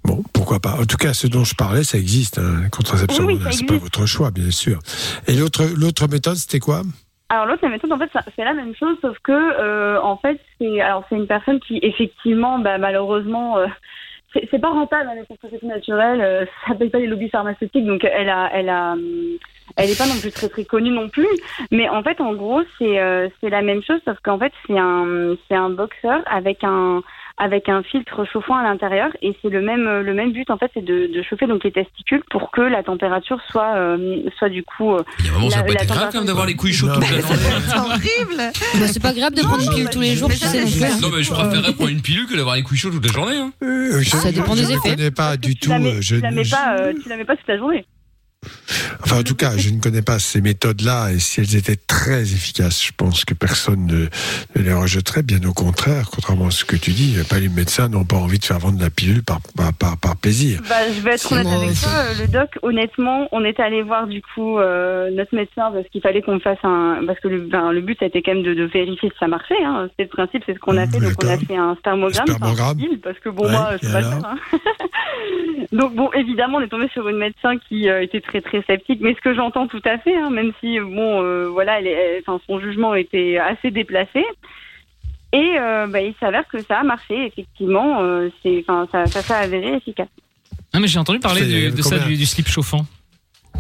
bon, 0.04 0.22
pourquoi 0.32 0.60
pas. 0.60 0.78
En 0.80 0.86
tout 0.86 0.98
cas, 0.98 1.14
ce 1.14 1.26
dont 1.26 1.42
je 1.42 1.56
parlais, 1.56 1.82
ça 1.82 1.98
existe. 1.98 2.38
Hein, 2.38 2.60
la 2.62 2.68
contraception, 2.68 3.24
Oui, 3.24 3.40
oui, 3.44 3.52
c'est 3.52 3.66
pas 3.66 3.76
votre 3.76 4.06
choix, 4.06 4.30
bien 4.30 4.52
sûr. 4.52 4.78
Et 5.26 5.34
l'autre, 5.34 5.64
l'autre 5.76 6.06
méthode, 6.06 6.36
c'était 6.36 6.60
quoi? 6.60 6.82
Alors 7.31 7.47
l'autre, 7.47 7.61
la 7.62 7.69
méthode, 7.69 7.93
en 7.93 7.98
fait, 7.98 8.11
c'est 8.35 8.43
la 8.44 8.55
même 8.55 8.74
chose, 8.74 8.98
sauf 9.01 9.16
que, 9.20 9.31
euh, 9.32 10.01
en 10.02 10.16
fait, 10.16 10.40
c'est 10.59 10.81
alors 10.81 11.05
c'est 11.09 11.15
une 11.15 11.28
personne 11.28 11.61
qui, 11.61 11.78
effectivement, 11.81 12.59
bah, 12.59 12.77
malheureusement, 12.77 13.57
euh, 13.57 13.69
c'est 14.51 14.59
pas 14.59 14.70
rentable 14.70 15.09
hein, 15.09 15.15
les 15.15 15.27
contraceptions 15.27 15.69
naturelles. 15.69 16.20
euh, 16.20 16.44
ça 16.66 16.74
paye 16.74 16.90
pas 16.90 16.98
les 16.98 17.07
lobbies 17.07 17.31
pharmaceutiques, 17.31 17.86
donc 17.86 18.02
elle 18.05 18.28
a, 18.28 18.51
elle 18.52 18.69
a, 18.69 18.97
elle 19.77 19.90
est 19.90 19.97
pas 19.97 20.09
non 20.09 20.19
plus 20.20 20.32
très 20.32 20.48
très 20.48 20.65
connue 20.65 20.90
non 20.90 21.09
plus. 21.09 21.28
Mais 21.70 21.89
en 21.89 22.02
fait, 22.02 22.20
en 22.20 22.35
gros, 22.35 22.62
c'est 22.78 22.98
euh, 22.98 23.28
c'est 23.40 23.51
la 23.51 23.62
même 23.62 23.85
chose, 23.85 24.01
sauf 24.05 24.19
qu'en 24.24 24.39
fait, 24.40 24.52
c'est 24.66 24.78
un, 24.78 25.36
c'est 25.47 25.55
un 25.55 25.70
boxeur 25.70 26.23
avec 26.27 26.65
un 26.65 27.01
avec 27.42 27.68
un 27.70 27.82
filtre 27.82 28.24
chauffant 28.30 28.54
à 28.56 28.62
l'intérieur 28.62 29.08
et 29.22 29.34
c'est 29.40 29.48
le 29.48 29.62
même 29.62 30.00
le 30.02 30.14
même 30.14 30.30
but 30.32 30.48
en 30.50 30.58
fait 30.58 30.70
c'est 30.74 30.84
de, 30.84 31.06
de 31.12 31.22
chauffer 31.28 31.46
donc 31.46 31.64
les 31.64 31.72
testicules 31.72 32.22
pour 32.30 32.50
que 32.50 32.60
la 32.60 32.82
température 32.82 33.40
soit 33.50 33.74
euh, 33.76 34.18
soit 34.38 34.50
du 34.50 34.62
coup 34.62 34.94
euh, 34.94 35.02
Vraiment, 35.20 35.48
ça 35.50 35.56
la- 35.56 35.62
va 35.62 35.68
pas 35.68 35.74
la 35.74 35.82
être 35.82 35.88
grave 35.94 36.08
quand 36.12 36.18
même 36.18 36.26
d'avoir 36.26 36.46
les 36.46 36.54
couilles 36.54 36.72
chaudes 36.74 36.92
toute 36.92 37.02
la 37.02 37.20
journée. 37.20 37.36
C'est 37.66 37.78
horrible. 37.78 38.36
Bah, 38.36 38.86
c'est 38.86 39.02
pas 39.02 39.08
agréable 39.08 39.36
de 39.36 39.42
prendre 39.42 39.62
une 39.62 39.70
pilule 39.70 39.88
tous 39.90 40.00
les 40.00 40.14
jours, 40.16 40.28
tu 40.28 40.36
sais. 40.36 40.60
euh, 40.60 40.88
Non 41.00 41.08
mais 41.16 41.22
je 41.22 41.32
préférerais 41.32 41.72
prendre 41.72 41.90
une 41.90 42.02
pilule 42.02 42.26
que 42.26 42.36
d'avoir 42.36 42.56
les 42.56 42.62
couilles 42.62 42.76
chaudes 42.78 42.92
toute 42.92 43.06
la 43.06 43.12
journée. 43.12 43.36
Hein. 43.38 43.52
Euh, 43.62 44.00
je- 44.02 44.10
Ça 44.10 44.30
dépend 44.30 44.54
je 44.54 44.62
des 44.62 44.66
ne 44.68 44.72
effets. 44.78 44.90
connais 44.96 45.10
pas 45.10 45.36
du 45.38 45.54
tu 45.54 45.60
tout. 45.60 45.70
la 45.70 45.78
mets, 45.78 45.94
euh, 45.94 46.00
je 46.02 46.16
tu 46.16 46.20
la 46.22 46.30
ne- 46.30 46.36
mets 46.36 46.44
je- 46.44 46.50
pas 46.54 46.76
euh, 46.78 46.92
tu 47.02 47.08
la 47.08 47.16
mets 47.16 47.24
pas 47.24 47.36
toute 47.36 47.48
la 47.48 47.56
journée 47.56 47.84
Enfin, 49.02 49.18
en 49.20 49.22
tout 49.22 49.34
cas, 49.34 49.56
je 49.58 49.68
ne 49.70 49.80
connais 49.80 50.00
pas 50.02 50.18
ces 50.18 50.40
méthodes-là, 50.40 51.12
et 51.12 51.18
si 51.18 51.40
elles 51.40 51.56
étaient 51.56 51.76
très 51.76 52.22
efficaces, 52.22 52.82
je 52.82 52.92
pense 52.96 53.24
que 53.26 53.34
personne 53.34 53.86
ne, 53.86 54.06
ne 54.56 54.62
les 54.64 54.72
rejetterait. 54.72 55.22
Bien 55.22 55.42
au 55.46 55.52
contraire, 55.52 56.06
contrairement 56.10 56.46
à 56.46 56.50
ce 56.50 56.64
que 56.64 56.76
tu 56.76 56.92
dis, 56.92 57.16
pas 57.28 57.38
les 57.38 57.48
médecins 57.50 57.88
n'ont 57.88 58.04
pas 58.04 58.16
envie 58.16 58.38
de 58.38 58.44
faire 58.44 58.58
vendre 58.58 58.80
la 58.80 58.88
pilule 58.88 59.22
par, 59.22 59.40
par, 59.56 59.72
par, 59.74 59.98
par 59.98 60.16
plaisir. 60.16 60.60
Bah, 60.68 60.76
je 60.94 61.00
vais 61.00 61.12
être 61.12 61.32
honnête 61.32 61.46
Sinon, 61.48 61.60
avec 61.62 61.76
c'est- 61.76 61.86
toi, 61.86 61.92
euh, 61.98 62.14
le 62.22 62.28
doc. 62.28 62.50
Honnêtement, 62.62 63.28
on 63.32 63.44
est 63.44 63.60
allé 63.60 63.82
voir 63.82 64.06
du 64.06 64.22
coup 64.22 64.58
euh, 64.58 65.10
notre 65.10 65.34
médecin 65.34 65.70
parce 65.72 65.86
qu'il 65.90 66.00
fallait 66.00 66.22
qu'on 66.22 66.40
fasse 66.40 66.58
un, 66.62 67.02
parce 67.06 67.20
que 67.20 67.28
le, 67.28 67.40
ben, 67.40 67.72
le 67.72 67.80
but 67.82 67.98
c'était 68.00 68.22
quand 68.22 68.34
même 68.34 68.42
de, 68.42 68.54
de 68.54 68.64
vérifier 68.64 69.10
si 69.10 69.16
ça 69.20 69.26
marchait. 69.28 69.62
Hein. 69.64 69.88
C'est 69.98 70.04
le 70.04 70.08
principe, 70.08 70.42
c'est 70.46 70.54
ce 70.54 70.58
qu'on 70.58 70.76
a 70.78 70.86
fait. 70.86 70.98
Donc 71.00 71.12
on 71.22 71.28
a 71.28 71.36
fait 71.36 71.56
un 71.56 71.74
spermogramme, 71.76 72.24
Mmh, 72.28 72.34
Spermogramme. 72.36 72.78
fil, 72.78 73.00
parce 73.00 73.18
que 73.18 73.28
bon 73.28 73.44
Ouais, 73.44 73.52
moi 73.52 73.70
je 73.82 73.86
peux 73.86 73.92
pas 73.92 74.00
le 74.00 74.06
faire. 74.06 74.24
hein. 74.24 74.36
donc 75.72 75.94
bon, 75.94 76.10
évidemment, 76.12 76.58
on 76.58 76.60
est 76.62 76.68
tombé 76.68 76.88
sur 76.92 77.08
une 77.08 77.18
médecin 77.18 77.56
qui 77.68 77.88
euh, 77.88 78.02
était 78.02 78.20
très 78.20 78.30
très 78.40 78.62
sceptique, 78.62 79.01
mais 79.02 79.15
ce 79.15 79.20
que 79.20 79.35
j'entends 79.35 79.66
tout 79.66 79.82
à 79.85 79.98
fait, 79.98 80.16
hein, 80.16 80.31
même 80.31 80.52
si 80.61 80.78
bon, 80.78 81.23
euh, 81.23 81.48
voilà, 81.51 81.81
elle 81.81 81.86
est- 81.89 82.23
enfin 82.27 82.40
son 82.47 82.61
jugement 82.61 82.94
était 82.94 83.39
assez 83.39 83.70
déplacé. 83.70 84.23
Et 85.32 85.52
euh, 85.59 85.86
bah, 85.86 86.01
il 86.01 86.15
s'avère 86.19 86.47
que 86.48 86.61
ça 86.62 86.78
a 86.81 86.82
marché, 86.82 87.27
effectivement. 87.27 88.02
Euh, 88.02 88.28
c'est, 88.43 88.65
enfin, 88.66 88.89
ça, 88.90 89.07
ça 89.07 89.23
s'est 89.23 89.35
avéré 89.35 89.74
efficace. 89.77 90.09
Ah, 90.73 90.81
mais 90.81 90.89
j'ai 90.89 90.98
entendu 90.98 91.20
parler 91.20 91.43
du- 91.47 91.70
de 91.77 91.82
ça 91.82 91.98
du, 92.01 92.16
du 92.16 92.27
slip 92.27 92.48
chauffant. 92.48 92.85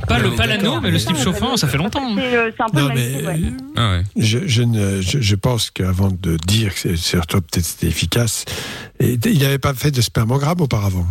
Pas 0.08 0.18
le 0.18 0.30
d'accord, 0.30 0.80
mais 0.80 0.90
le 0.90 0.98
slip 0.98 1.16
chauffant, 1.16 1.56
ça 1.56 1.68
fait 1.68 1.76
longtemps. 1.76 2.00
hein. 2.12 2.16
C'est, 2.16 2.36
euh, 2.36 2.50
un 2.58 2.68
peu 2.70 2.80
Non, 2.80 2.88
mais 2.94 3.26
ouais. 3.26 3.40
Ah 3.76 3.90
ouais. 3.92 4.02
je, 4.16 4.38
je, 4.46 4.62
ne, 4.62 5.00
je, 5.00 5.20
je 5.20 5.34
pense 5.36 5.70
qu'avant 5.70 6.08
de 6.10 6.36
dire 6.46 6.72
que 6.74 6.96
c'est 6.96 7.18
peut-être 7.18 7.60
c'était 7.64 7.88
efficace, 7.88 8.44
et 8.98 9.14
il 9.24 9.38
n'avait 9.40 9.58
pas 9.58 9.74
fait 9.74 9.90
de 9.90 10.00
spermogramme 10.00 10.60
auparavant. 10.60 11.06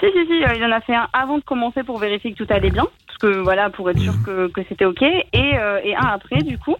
Si, 0.00 0.06
si, 0.06 0.26
si, 0.26 0.44
euh, 0.44 0.54
il 0.56 0.64
en 0.64 0.72
a 0.72 0.80
fait 0.80 0.94
un 0.94 1.08
avant 1.12 1.38
de 1.38 1.44
commencer 1.44 1.82
pour 1.82 1.98
vérifier 1.98 2.32
que 2.32 2.44
tout 2.44 2.52
allait 2.52 2.70
bien, 2.70 2.86
parce 3.06 3.18
que 3.18 3.40
voilà, 3.40 3.70
pour 3.70 3.88
être 3.90 4.00
sûr 4.00 4.14
que, 4.24 4.48
que 4.48 4.60
c'était 4.68 4.84
ok, 4.84 5.02
et, 5.02 5.24
euh, 5.34 5.80
et 5.84 5.94
un 5.94 6.06
après, 6.06 6.42
du 6.42 6.58
coup. 6.58 6.76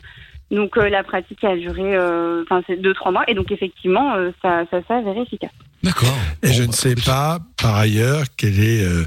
Donc 0.51 0.77
euh, 0.77 0.91
la 0.91 1.03
pratique 1.03 1.43
a 1.43 1.57
duré, 1.57 1.97
euh, 1.97 2.43
enfin 2.43 2.63
c'est 2.67 2.77
deux 2.77 2.93
trois 2.93 3.11
mois, 3.11 3.25
et 3.29 3.35
donc 3.35 3.51
effectivement, 3.51 4.15
euh, 4.15 4.31
ça, 4.43 4.65
ça 4.71 4.81
s'est 4.87 4.95
avéré 4.95 5.23
efficace. 5.23 5.51
D'accord. 5.83 6.17
Et 6.43 6.53
je 6.53 6.63
ne 6.63 6.73
sais 6.73 6.95
pas, 6.95 7.41
par 7.61 7.77
ailleurs, 7.77 8.25
quel 8.37 8.61
est 8.61 8.85
euh, 8.85 9.05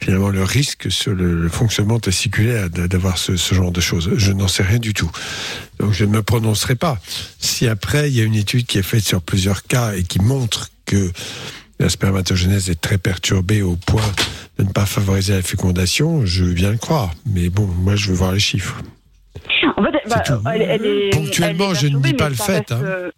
finalement 0.00 0.30
le 0.30 0.42
risque 0.42 0.90
sur 0.90 1.14
le, 1.14 1.34
le 1.34 1.48
fonctionnement 1.48 2.00
testiculaire 2.00 2.68
d'avoir 2.70 3.16
ce, 3.16 3.36
ce 3.36 3.54
genre 3.54 3.70
de 3.70 3.80
choses. 3.80 4.10
Je 4.16 4.32
n'en 4.32 4.48
sais 4.48 4.62
rien 4.62 4.78
du 4.78 4.92
tout. 4.92 5.10
Donc 5.78 5.92
je 5.92 6.04
ne 6.04 6.10
me 6.10 6.22
prononcerai 6.22 6.74
pas. 6.74 6.98
Si 7.38 7.68
après, 7.68 8.10
il 8.10 8.16
y 8.16 8.20
a 8.20 8.24
une 8.24 8.34
étude 8.34 8.66
qui 8.66 8.78
est 8.78 8.82
faite 8.82 9.04
sur 9.04 9.22
plusieurs 9.22 9.62
cas 9.62 9.92
et 9.94 10.02
qui 10.02 10.20
montre 10.20 10.68
que 10.84 11.12
la 11.78 11.88
spermatogénèse 11.88 12.70
est 12.70 12.80
très 12.80 12.98
perturbée 12.98 13.62
au 13.62 13.76
point 13.76 14.02
de 14.58 14.64
ne 14.64 14.70
pas 14.70 14.86
favoriser 14.86 15.34
la 15.34 15.42
fécondation, 15.42 16.26
je 16.26 16.44
veux 16.44 16.54
bien 16.54 16.70
le 16.72 16.78
croire. 16.78 17.12
Mais 17.26 17.48
bon, 17.48 17.66
moi, 17.66 17.94
je 17.94 18.08
veux 18.10 18.16
voir 18.16 18.32
les 18.32 18.40
chiffres. 18.40 18.76
En 19.76 19.84
fait, 19.84 19.92
bah, 20.08 20.22
elle, 20.54 20.62
elle 20.62 20.86
est 20.86 21.10
Ponctuellement, 21.10 21.70
elle 21.70 21.76
est 21.76 21.80
je 21.80 21.86
ne 21.88 22.00
dis 22.00 22.14
pas 22.14 22.28
le 22.28 22.34
fait, 22.34 22.72
hein. 22.72 22.80
euh, 22.82 23.10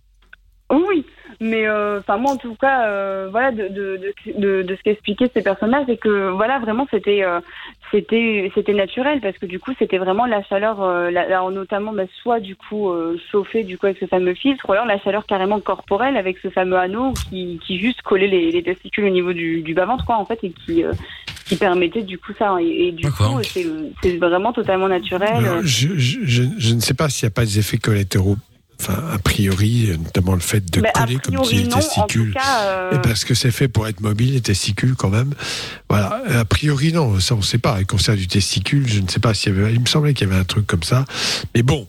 Oui, 0.70 1.06
mais 1.40 1.66
euh, 1.66 2.00
enfin 2.00 2.18
moi 2.18 2.32
en 2.32 2.36
tout 2.36 2.54
cas, 2.56 2.86
euh, 2.86 3.28
voilà, 3.30 3.50
de, 3.50 3.68
de, 3.68 3.96
de, 3.96 4.38
de, 4.38 4.62
de 4.62 4.76
ce 4.76 4.82
qu'expliquaient 4.82 5.30
ces 5.32 5.42
personnes-là, 5.42 5.84
c'est 5.86 5.96
que 5.96 6.30
voilà 6.32 6.58
vraiment 6.58 6.86
c'était 6.90 7.22
c'était 7.90 8.50
c'était 8.54 8.72
naturel 8.74 9.20
parce 9.20 9.36
que 9.38 9.46
du 9.46 9.58
coup 9.58 9.72
c'était 9.78 9.98
vraiment 9.98 10.26
la 10.26 10.42
chaleur 10.44 10.82
euh, 10.82 11.10
la- 11.10 11.28
la- 11.28 11.50
notamment 11.50 11.92
bah, 11.92 12.04
soit 12.22 12.40
du 12.40 12.54
coup 12.56 12.90
euh, 12.90 13.16
chauffée 13.30 13.64
du 13.64 13.78
coup 13.78 13.86
avec 13.86 13.98
ce 13.98 14.06
fameux 14.06 14.34
filtre 14.34 14.68
ou 14.68 14.72
alors 14.72 14.86
la 14.86 14.98
chaleur 15.00 15.26
carrément 15.26 15.60
corporelle 15.60 16.16
avec 16.16 16.38
ce 16.38 16.50
fameux 16.50 16.76
anneau 16.78 17.12
qui, 17.28 17.58
qui 17.66 17.78
juste 17.80 18.02
collait 18.02 18.28
les, 18.28 18.50
les 18.52 18.62
testicules 18.62 19.04
au 19.04 19.10
niveau 19.10 19.32
du, 19.32 19.62
du 19.62 19.74
bas 19.74 19.86
ventre 19.86 20.04
quoi 20.04 20.16
en 20.16 20.24
fait 20.24 20.38
et 20.42 20.50
qui 20.50 20.84
euh, 20.84 20.92
qui 21.46 21.56
permettait 21.56 22.02
du 22.02 22.16
coup 22.18 22.32
ça 22.38 22.56
et, 22.60 22.88
et 22.88 22.92
du 22.92 23.10
coup 23.10 23.42
c'est 23.42 23.66
c'est 24.02 24.16
vraiment 24.18 24.52
totalement 24.52 24.88
naturel 24.88 25.28
Alors, 25.34 25.62
je, 25.62 25.88
je, 25.96 26.20
je, 26.22 26.42
je 26.58 26.74
ne 26.74 26.80
sais 26.80 26.94
pas 26.94 27.08
s'il 27.08 27.26
n'y 27.26 27.32
a 27.32 27.34
pas 27.34 27.44
des 27.44 27.58
effets 27.58 27.78
collatéraux. 27.78 28.36
Enfin, 28.80 29.02
a 29.12 29.18
priori, 29.18 29.90
notamment 30.02 30.32
le 30.32 30.40
fait 30.40 30.64
de 30.72 30.80
Mais 30.80 30.90
coller 30.94 31.18
comme 31.22 31.36
dis 31.46 31.64
les 31.64 31.68
testicules. 31.68 32.32
cas, 32.32 32.62
euh, 32.64 32.92
Et 32.92 32.98
parce 33.02 33.24
que 33.26 33.34
c'est 33.34 33.50
fait 33.50 33.68
pour 33.68 33.86
être 33.86 34.00
mobile, 34.00 34.32
les 34.32 34.40
testicules 34.40 34.94
quand 34.96 35.10
même. 35.10 35.34
Voilà. 35.90 36.22
A 36.40 36.44
priori, 36.46 36.92
non, 36.92 37.20
ça 37.20 37.34
on 37.34 37.38
ne 37.38 37.42
sait 37.42 37.58
pas. 37.58 37.82
Cancer 37.84 38.16
du 38.16 38.26
testicule, 38.26 38.88
je 38.88 39.00
ne 39.00 39.08
sais 39.08 39.20
pas 39.20 39.34
s'il 39.34 39.54
y 39.54 39.58
avait. 39.60 39.74
Il 39.74 39.80
me 39.80 39.86
semblait 39.86 40.14
qu'il 40.14 40.28
y 40.28 40.30
avait 40.30 40.40
un 40.40 40.44
truc 40.44 40.66
comme 40.66 40.82
ça. 40.82 41.04
Mais 41.54 41.62
bon, 41.62 41.86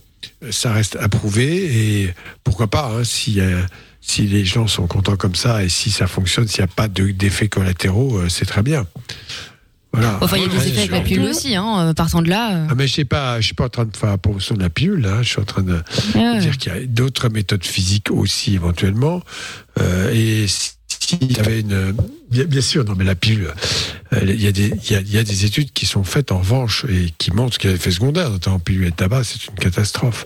ça 0.49 0.73
reste 0.73 0.97
à 0.99 1.07
prouver. 1.07 2.01
Et 2.03 2.13
pourquoi 2.43 2.68
pas, 2.68 2.91
hein, 2.93 3.03
si, 3.05 3.39
euh, 3.39 3.61
si 4.01 4.23
les 4.23 4.43
gens 4.43 4.68
sont 4.68 4.88
contents 4.88 5.15
comme 5.15 5.35
ça 5.35 5.63
et 5.63 5.69
si 5.69 5.91
ça 5.91 6.07
fonctionne, 6.07 6.47
s'il 6.49 6.59
n'y 6.63 6.69
a 6.69 6.73
pas 6.76 6.89
de- 6.89 7.11
d'effets 7.11 7.47
collatéraux, 7.47 8.18
euh, 8.18 8.27
c'est 8.30 8.45
très 8.45 8.63
bien. 8.63 8.85
Voilà. 9.93 10.18
Enfin, 10.22 10.38
il 10.38 10.43
y 10.43 10.45
a 10.45 10.47
des 10.47 10.68
effets 10.69 10.80
avec 10.80 10.91
la 10.91 11.01
pilule 11.01 11.26
aussi, 11.30 11.55
hein, 11.55 11.89
euh, 11.89 11.93
partant 11.93 12.22
de 12.22 12.30
là. 12.30 12.55
euh. 12.55 12.68
ah 12.69 12.76
mais 12.76 12.88
je 12.88 12.93
sais 12.93 13.05
pas, 13.05 13.41
je 13.41 13.47
suis 13.47 13.55
pas 13.55 13.65
en 13.65 13.69
train 13.69 13.85
de 13.85 13.95
faire 13.95 14.09
la 14.09 14.18
promotion 14.18 14.55
de 14.55 14.61
la 14.61 14.69
pilule, 14.69 15.05
hein, 15.05 15.19
je 15.22 15.27
suis 15.30 15.39
en 15.41 15.45
train 15.45 15.63
de 15.63 15.81
Ouais. 16.15 16.39
dire 16.39 16.57
qu'il 16.57 16.72
y 16.72 16.76
a 16.76 16.85
d'autres 16.85 17.27
méthodes 17.30 17.65
physiques 17.65 18.09
aussi 18.11 18.53
éventuellement. 18.53 19.22
Euh, 19.81 20.11
et 20.13 20.47
si 20.47 20.72
il 21.19 21.35
y 21.35 21.39
avait 21.39 21.59
une, 21.59 21.93
bien, 22.30 22.61
sûr, 22.61 22.85
non 22.85 22.93
mais 22.97 23.03
la 23.03 23.15
pilule, 23.15 23.51
il 24.22 24.41
y 24.41 24.47
a 24.47 24.51
des, 24.53 24.68
il 24.85 24.91
y 24.91 24.95
a, 24.95 25.01
il 25.01 25.11
y 25.11 25.18
a 25.18 25.23
des 25.23 25.43
études 25.45 25.73
qui 25.73 25.85
sont 25.85 26.05
faites 26.05 26.31
en 26.31 26.39
revanche 26.39 26.85
et 26.89 27.11
qui 27.18 27.31
montrent 27.31 27.57
qu'il 27.57 27.69
y 27.69 27.73
a 27.73 27.76
des 27.76 27.81
effets 27.81 27.91
secondaires, 27.91 28.30
notamment 28.30 28.59
pilule 28.59 28.88
et 28.88 28.91
tabac, 28.93 29.23
c'est 29.26 29.45
une 29.47 29.55
catastrophe. 29.55 30.26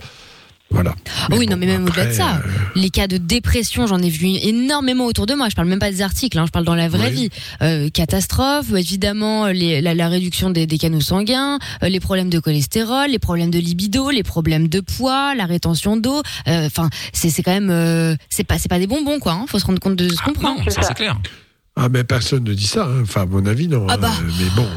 Voilà. 0.71 0.93
Ah 1.29 1.35
oui, 1.37 1.45
non, 1.45 1.55
mais 1.57 1.67
même 1.67 1.85
au-delà 1.85 2.07
de 2.07 2.11
ça, 2.11 2.37
euh, 2.37 2.49
les 2.75 2.89
cas 2.89 3.07
de 3.07 3.17
dépression, 3.17 3.87
j'en 3.87 3.99
ai 3.99 4.09
vu 4.09 4.27
énormément 4.41 5.05
autour 5.05 5.25
de 5.25 5.33
moi. 5.33 5.47
Je 5.47 5.55
parle 5.55 5.67
même 5.69 5.79
pas 5.79 5.91
des 5.91 6.01
articles, 6.01 6.37
hein, 6.37 6.45
je 6.47 6.51
parle 6.51 6.65
dans 6.65 6.75
la 6.75 6.89
vraie 6.89 7.09
Oui. 7.09 7.13
vie. 7.13 7.29
Euh, 7.61 7.89
catastrophe, 7.89 8.71
évidemment, 8.75 9.45
les- 9.47 9.79
la, 9.79 9.93
la 9.93 10.09
réduction 10.09 10.49
des, 10.49 10.65
des 10.67 10.77
canaux 10.77 10.99
sanguins, 11.01 11.59
euh, 11.83 11.87
les 11.89 11.99
problèmes 11.99 12.29
de 12.29 12.39
cholestérol, 12.39 13.09
les 13.09 13.19
problèmes 13.19 13.51
de 13.51 13.59
libido, 13.59 14.09
les 14.09 14.23
problèmes 14.23 14.67
de 14.67 14.79
poids, 14.81 15.33
la 15.35 15.45
rétention 15.45 15.97
d'eau. 15.97 16.21
Enfin, 16.47 16.89
c'est 17.13 17.29
c'est 17.29 17.43
quand 17.43 17.53
même, 17.53 17.69
euh, 17.69 18.15
c'est 18.29 18.43
pas, 18.43 18.57
c'est 18.57 18.69
pas 18.69 18.79
des 18.79 18.87
bonbons 18.87 19.19
quoi. 19.19 19.33
Hein, 19.33 19.45
faut 19.47 19.59
se 19.59 19.65
rendre 19.65 19.79
compte 19.79 19.95
de 19.95 20.09
ce 20.09 20.21
qu'on 20.21 20.33
prend. 20.33 20.55
clair. 20.95 21.17
Ah 21.77 21.89
mais 21.89 22.03
personne 22.05 22.43
ne 22.45 22.53
dit 22.53 22.67
ça, 22.67 22.85
hein. 22.85 23.01
enfin 23.01 23.23
à 23.23 23.25
mon 23.25 23.45
avis 23.45 23.67
non. 23.67 23.85
Ah 23.89 23.97
bah. 23.97 24.09
Euh, 24.21 24.31
mais 24.39 24.49
bon. 24.55 24.67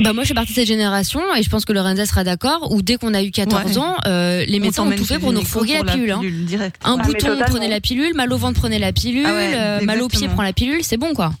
Bah 0.00 0.12
moi 0.12 0.22
je 0.22 0.28
fais 0.28 0.34
partie 0.34 0.52
de 0.52 0.56
cette 0.56 0.68
génération 0.68 1.20
et 1.34 1.42
je 1.42 1.48
pense 1.48 1.64
que 1.64 1.72
Lorenza 1.72 2.04
sera 2.06 2.24
d'accord 2.24 2.70
où 2.72 2.82
dès 2.82 2.96
qu'on 2.96 3.14
a 3.14 3.22
eu 3.22 3.30
14 3.30 3.64
Ouais. 3.64 3.78
ans, 3.78 3.96
euh, 4.06 4.44
les 4.46 4.58
On 4.58 4.62
médecins 4.62 4.86
ont 4.86 4.90
tout 4.90 5.04
fait 5.04 5.18
pour 5.18 5.32
nous 5.32 5.38
gynéco 5.40 5.50
fourguer 5.58 5.78
la 5.82 5.92
pilule. 5.92 6.10
hein. 6.12 6.20
pilule. 6.20 6.60
Un 6.84 6.96
Ah, 6.98 7.02
bouton 7.02 7.18
totalement. 7.18 7.44
prenez 7.46 7.68
la 7.68 7.80
pilule, 7.80 8.14
mal 8.14 8.32
au 8.32 8.36
ventre 8.36 8.60
prenez 8.60 8.78
la 8.78 8.92
pilule, 8.92 9.24
Ah 9.26 9.34
ouais, 9.34 9.52
euh, 9.54 9.80
mal 9.82 9.96
aux 10.02 10.08
pieds 10.08 10.18
exactement. 10.18 10.34
prend 10.34 10.42
la 10.42 10.52
pilule, 10.52 10.82
c'est 10.84 10.96
bon 10.98 11.14
quoi. 11.14 11.32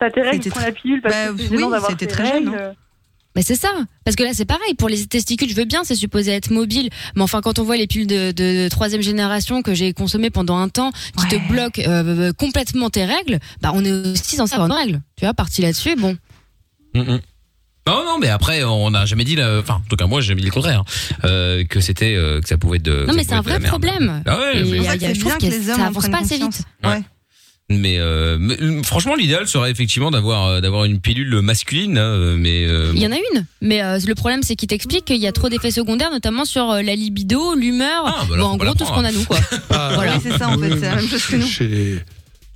t'as 0.00 0.10
tes 0.10 0.22
règles 0.22 0.36
C'était 0.42 0.50
prends 0.50 0.60
la 0.64 0.72
pilule 0.72 1.02
parce 1.02 1.14
Bah, 1.14 1.26
que 1.28 1.54
oui, 1.54 1.64
c'était 1.90 2.06
très 2.06 2.26
jeune, 2.26 2.48
hein. 2.48 2.72
Mais 3.38 3.44
c'est 3.44 3.54
ça, 3.54 3.68
parce 4.04 4.16
que 4.16 4.24
là 4.24 4.30
c'est 4.34 4.46
pareil 4.46 4.74
pour 4.74 4.88
les 4.88 5.06
testicules, 5.06 5.48
je 5.48 5.54
veux 5.54 5.64
bien, 5.64 5.84
c'est 5.84 5.94
supposé 5.94 6.32
être 6.32 6.50
mobile, 6.50 6.90
mais 7.14 7.22
enfin 7.22 7.40
quand 7.40 7.60
on 7.60 7.62
voit 7.62 7.76
les 7.76 7.86
pilules 7.86 8.08
de, 8.08 8.68
troisième 8.68 9.00
génération 9.00 9.62
que 9.62 9.74
j'ai 9.74 9.92
consommées 9.92 10.30
pendant 10.30 10.56
un 10.56 10.68
temps, 10.68 10.90
qui 11.16 11.28
te 11.28 11.48
bloquent 11.48 11.80
euh, 11.86 12.32
complètement 12.32 12.90
tes 12.90 13.04
règles, 13.04 13.38
bah 13.62 13.70
on 13.74 13.84
est 13.84 13.92
aussi 13.92 14.34
censé 14.34 14.54
avoir 14.54 14.68
nos 14.68 14.74
règles, 14.74 15.00
tu 15.16 15.24
vois, 15.24 15.34
parti 15.34 15.62
là-dessus, 15.62 15.94
bon. 15.94 16.16
Mm, 16.96 17.00
mm. 17.02 17.20
Non, 17.86 18.04
non, 18.04 18.18
mais 18.18 18.28
après, 18.28 18.64
on 18.64 18.90
n'a 18.90 19.06
jamais 19.06 19.22
dit, 19.24 19.36
la- 19.36 19.60
enfin, 19.60 19.74
en 19.74 19.88
tout 19.88 19.94
cas, 19.94 20.06
moi, 20.06 20.20
j'ai 20.20 20.30
jamais 20.30 20.40
dit 20.40 20.48
le 20.48 20.52
contraire, 20.52 20.82
euh, 21.24 21.64
que 21.64 21.78
c'était, 21.78 22.16
euh, 22.16 22.40
que 22.40 22.48
ça 22.48 22.58
pouvait 22.58 22.78
être 22.78 22.82
de. 22.82 23.06
Non 23.06 23.14
mais 23.14 23.22
c'est 23.22 23.34
un 23.34 23.40
vrai 23.40 23.60
problème. 23.60 24.20
Ah 24.26 24.36
ouais, 24.36 24.54
mais- 24.56 24.60
il 24.62 24.82
y 24.82 24.88
a- 24.88 24.96
il 24.96 25.02
y 25.02 25.06
a- 25.06 25.14
je 25.14 25.20
ça 25.76 25.86
avance 25.86 26.08
pas 26.08 26.18
assez 26.22 26.38
vite. 26.38 26.62
Ouais. 26.82 26.90
Mais, 26.90 26.96
euh, 26.96 27.00
mais, 27.70 27.98
euh, 27.98 28.82
franchement, 28.82 29.14
l'idéal 29.14 29.46
serait 29.46 29.70
effectivement 29.70 30.10
d'avoir 30.10 30.46
euh, 30.46 30.60
d'avoir 30.62 30.84
une 30.86 31.00
pilule 31.00 31.40
masculine, 31.42 31.98
hein, 31.98 32.36
mais 32.38 32.66
euh, 32.66 32.92
Il 32.94 33.02
y 33.02 33.06
en 33.06 33.12
a 33.12 33.16
une, 33.16 33.44
mais 33.60 33.82
euh, 33.82 33.98
le 34.06 34.14
problème 34.14 34.42
c'est 34.42 34.56
qu'il 34.56 34.68
t'explique 34.68 35.04
qu'il 35.04 35.16
y 35.18 35.26
a 35.26 35.32
trop 35.32 35.50
d'effets 35.50 35.70
secondaires, 35.70 36.10
notamment 36.10 36.46
sur 36.46 36.70
euh, 36.70 36.80
la 36.82 36.94
libido, 36.94 37.54
l'humeur, 37.54 38.04
bah 38.04 38.24
bon, 38.28 38.34
alors, 38.34 38.50
en 38.52 38.56
gros 38.56 38.74
tout 38.74 38.86
ce 38.86 38.90
qu'on 38.90 39.04
a 39.04 39.12
nous 39.12 39.24
quoi. 39.24 39.38
Ah, 39.70 39.90
Voilà. 39.94 40.14
Oui, 40.16 40.20
c'est 40.22 40.38
ça, 40.38 40.48
en 40.48 40.58
fait, 40.58 40.70
c'est 40.70 40.80
la 40.80 40.94
même 40.96 41.08
chose 41.08 41.26
que 41.26 41.36
nous. 41.36 41.46
Chez 41.46 41.68
les... 41.68 41.98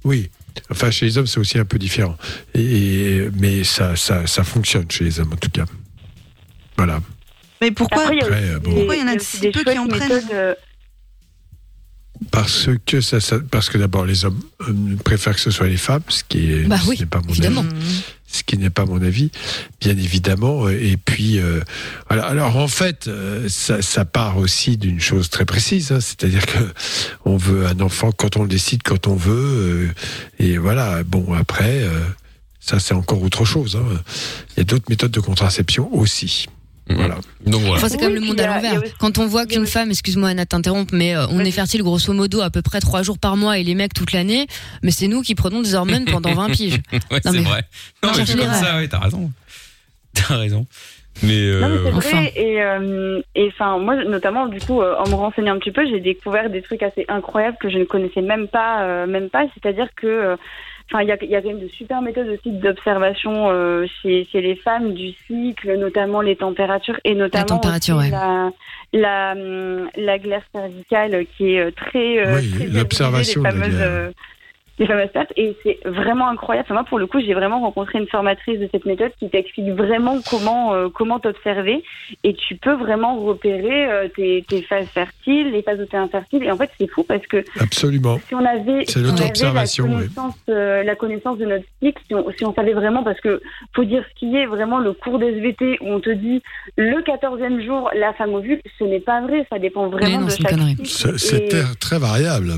Oui. 0.05 0.31
Enfin, 0.71 0.91
chez 0.91 1.07
les 1.07 1.19
hommes, 1.19 1.27
c'est 1.27 1.39
aussi 1.41 1.59
un 1.59 1.65
peu 1.65 1.79
différent. 1.79 2.17
Et, 2.55 3.29
mais 3.39 3.65
ça, 3.65 3.97
ça, 3.97 4.27
ça 4.27 4.45
fonctionne 4.45 4.91
chez 4.91 5.05
les 5.05 5.21
hommes, 5.21 5.33
en 5.33 5.37
tout 5.37 5.51
cas. 5.51 5.65
Voilà. 6.77 7.01
Mais 7.61 7.71
pourquoi 7.71 8.03
Après, 8.05 8.17
il 8.17 8.19
y 8.19 8.23
a 8.23 8.27
Après, 8.27 8.43
aussi 8.43 8.51
euh, 8.55 8.59
bon. 8.59 8.71
des- 8.71 8.77
Pourquoi 8.77 8.97
il 8.97 9.01
y 9.01 9.03
en 9.03 9.09
a 9.09 9.13
il 9.15 9.21
si 9.21 9.39
peu 9.51 9.63
qui 9.63 9.79
en 9.79 9.87
prennent 9.87 10.09
méthodes, 10.09 10.25
euh, 10.33 10.55
Parce 12.31 12.69
que 12.87 13.01
ça, 13.01 13.21
ça- 13.21 13.39
parce 13.51 13.69
que 13.69 13.79
d'abord 13.79 14.05
les 14.07 14.25
hommes 14.25 14.41
euh, 14.69 14.97
préfèrent 15.05 15.35
que 15.35 15.41
ce 15.41 15.51
soit 15.51 15.69
les 15.69 15.77
femmes, 15.77 16.03
ce 16.09 16.23
qui 16.29 16.53
est, 16.53 16.65
Bah 16.65 16.79
oui, 16.87 16.97
n'est 17.01 17.07
pas 17.07 17.21
mon 17.21 17.31
évidemment. 17.31 17.61
avis, 17.63 18.03
ce 18.27 18.43
qui 18.43 18.57
n'est 18.57 18.71
pas 18.71 18.87
mon 18.87 19.03
avis, 19.03 19.31
bien 19.81 19.97
évidemment. 19.97 20.69
Et 20.69 20.97
puis, 20.97 21.39
euh, 21.39 21.61
alors, 22.09 22.25
alors, 22.27 22.57
en 22.57 22.69
fait, 22.69 23.07
euh, 23.09 23.47
ça, 23.49 23.83
ça 23.83 24.05
part 24.07 24.39
aussi 24.39 24.77
d'une 24.79 25.01
chose 25.01 25.29
très 25.29 25.45
précise, 25.45 25.93
hein, 25.93 26.01
c'est-à-dire 26.01 26.47
que 26.47 26.59
on 27.25 27.37
veut 27.37 27.67
un 27.67 27.81
enfant 27.81 28.11
quand 28.13 28.37
on 28.37 28.43
le 28.43 28.49
décide, 28.49 28.83
quand 28.83 29.07
on 29.07 29.17
veut, 29.17 29.89
euh, 29.89 29.89
et 30.39 30.57
voilà. 30.59 31.03
Bon, 31.05 31.35
après, 31.35 31.83
euh, 31.83 32.01
ça 32.61 32.79
c'est 32.79 32.95
encore 32.95 33.21
autre 33.23 33.45
chose. 33.45 33.77
hein. 33.77 34.01
Il 34.57 34.59
y 34.59 34.61
a 34.63 34.65
d'autres 34.65 34.87
méthodes 34.89 35.11
de 35.11 35.21
contraception 35.21 35.93
aussi. 35.95 36.47
Voilà. 36.91 37.17
Donc 37.47 37.61
voilà. 37.63 37.77
Enfin, 37.77 37.89
c'est 37.89 37.97
quand 37.97 38.07
même 38.11 38.15
le 38.17 38.21
monde 38.21 38.41
à 38.41 38.47
l'envers. 38.47 38.83
Quand 38.99 39.19
on 39.19 39.27
voit 39.27 39.47
qu'une 39.47 39.67
femme, 39.67 39.91
excuse-moi 39.91 40.31
Anna, 40.31 40.47
t'interromps, 40.47 40.93
mais 40.93 41.15
euh, 41.17 41.27
on 41.31 41.41
est 41.41 41.51
fertile 41.53 41.83
grosso 41.83 42.13
modo 42.13 42.41
à 42.41 42.51
peu 42.51 42.61
près 42.63 42.81
trois 42.81 43.03
jours 43.03 43.19
par 43.19 43.37
mois 43.37 43.59
et 43.59 43.63
les 43.63 43.75
mecs 43.75 43.95
toute 43.95 44.13
l'année, 44.13 44.47
mais 44.83 44.91
c'est 44.91 45.07
nous 45.09 45.23
qui 45.23 45.35
prenons 45.35 45.63
des 45.63 45.75
hormones 45.75 46.05
pendant 46.07 46.35
20 46.35 46.51
piges. 46.51 46.75
ouais, 46.93 46.99
Non, 47.11 47.19
c'est 47.23 47.33
mais- 47.33 47.41
vrai. 47.41 47.63
Non, 48.03 48.11
mais 48.11 48.15
Cherchez 48.19 48.33
c'est 48.33 48.39
comme 48.39 48.53
ça, 48.55 48.77
ouais, 48.77 48.89
t'as 48.89 48.99
raison. 48.99 49.31
T'as 50.15 50.37
raison. 50.37 50.67
Mais, 51.23 51.33
euh, 51.41 51.61
Non, 51.61 51.69
mais 51.69 51.79
c'est 51.91 51.97
enfin. 51.97 52.11
vrai. 52.21 52.33
Et, 52.37 52.63
euh, 52.63 53.21
et 53.35 53.49
enfin, 53.49 53.79
moi, 53.79 53.97
notamment, 54.05 54.47
du 54.47 54.61
coup, 54.61 54.81
euh, 54.83 54.95
en 54.99 55.09
me 55.09 55.15
renseignant 55.15 55.55
un 55.55 55.59
petit 55.59 55.71
peu, 55.71 55.87
j'ai 55.89 56.01
découvert 56.01 56.51
des 56.51 56.63
trucs 56.63 56.83
assez 56.83 57.05
incroyables 57.09 57.57
que 57.61 57.71
je 57.71 57.79
ne 57.79 57.85
connaissais 57.85 58.23
même 58.23 58.49
pas, 58.49 58.83
euh, 58.83 59.07
même 59.07 59.31
pas. 59.31 59.45
C'est-à-dire 59.55 59.89
que, 59.97 60.07
euh, 60.07 60.37
enfin, 60.93 61.03
il 61.03 61.09
y 61.09 61.13
a, 61.13 61.17
il 61.23 61.31
y 61.31 61.37
a 61.37 61.43
quand 61.43 61.49
même 61.49 61.61
de 61.61 61.69
super 61.69 62.03
méthodes 62.03 62.29
aussi 62.29 62.51
d'observation 62.51 63.51
euh, 63.51 63.87
chez, 64.03 64.27
chez 64.31 64.41
les 64.41 64.57
femmes 64.57 64.93
du 64.93 65.13
cycle, 65.27 65.79
notamment 65.79 66.21
les 66.21 66.37
températures 66.37 67.01
et 67.05 67.15
notamment 67.15 67.47
température, 67.47 67.97
aussi 67.97 68.07
ouais. 68.07 68.11
la, 68.11 68.51
la, 68.93 69.35
la 69.97 70.19
glace 70.19 70.43
cervicale 70.53 71.25
qui 71.37 71.55
est 71.55 71.61
euh, 71.61 71.71
très, 71.71 72.19
euh, 72.19 72.37
Oui, 72.37 72.51
très 72.51 72.67
l'observation 72.67 73.43
les 73.43 73.51
fameuses, 73.51 74.13
les 74.79 74.87
fameuses 74.87 75.11
pertes 75.13 75.33
et 75.37 75.57
c'est 75.63 75.79
vraiment 75.85 76.29
incroyable. 76.29 76.67
Enfin, 76.67 76.75
moi, 76.75 76.85
pour 76.85 76.99
le 76.99 77.07
coup, 77.07 77.21
j'ai 77.21 77.35
vraiment 77.35 77.61
rencontré 77.61 77.99
une 77.99 78.07
formatrice 78.07 78.59
de 78.59 78.69
cette 78.73 78.85
méthode 78.87 79.13
qui 79.19 79.29
t'explique 79.29 79.71
vraiment 79.71 80.19
comment 80.29 80.75
euh, 80.75 80.89
comment 80.89 81.19
t'observer 81.19 81.83
et 82.25 82.35
tu 82.35 82.57
peux 82.57 82.75
vraiment 82.75 83.17
repérer 83.21 83.91
euh, 83.91 84.09
tes, 84.09 84.45
tes 84.49 84.63
phases 84.63 84.87
fertiles, 84.87 85.51
les 85.53 85.63
phases 85.63 85.81
où 85.81 85.85
t'es 85.85 85.97
infertile. 85.97 86.43
Et 86.43 86.51
en 86.51 86.57
fait, 86.57 86.71
c'est 86.79 86.89
fou 86.89 87.03
parce 87.03 87.27
que 87.27 87.45
Absolument. 87.61 88.19
si 88.27 88.35
on 88.35 88.45
avait, 88.45 88.85
C'est 88.87 88.93
si 88.93 88.99
on 88.99 89.01
avait 89.01 89.11
l'auto-observation, 89.11 89.85
la 89.85 89.91
oui. 89.91 89.97
connaissance, 89.97 90.35
euh, 90.49 90.83
la 90.83 90.97
connaissance 90.97 91.39
de 91.39 91.47
notre 91.47 91.65
cycle, 91.83 92.03
si 92.07 92.15
on, 92.15 92.31
si 92.37 92.45
on 92.45 92.55
savait 92.55 92.73
vraiment, 92.73 93.03
parce 93.03 93.21
que 93.21 93.41
faut 93.75 93.85
dire 93.85 94.05
ce 94.09 94.19
qui 94.19 94.37
est 94.37 94.47
vraiment 94.47 94.79
le 94.79 94.93
cours 94.93 95.19
d'SVT 95.19 95.79
où 95.83 95.89
on 95.89 96.01
te 96.01 96.11
dit 96.11 96.43
le 96.77 97.01
14e 97.03 97.65
jour 97.65 97.91
la 97.95 98.13
femme 98.15 98.35
ovule, 98.35 98.61
ce 98.79 98.85
n'est 98.85 99.01
pas 99.01 99.21
vrai, 99.21 99.47
ça 99.51 99.59
dépend 99.59 99.89
vraiment 99.89 100.21
non, 100.21 100.27
de 100.27 100.31
chaque. 100.31 100.55
C'est 100.85 101.19
c'est 101.19 101.79
très 101.79 101.99
variable. 101.99 102.55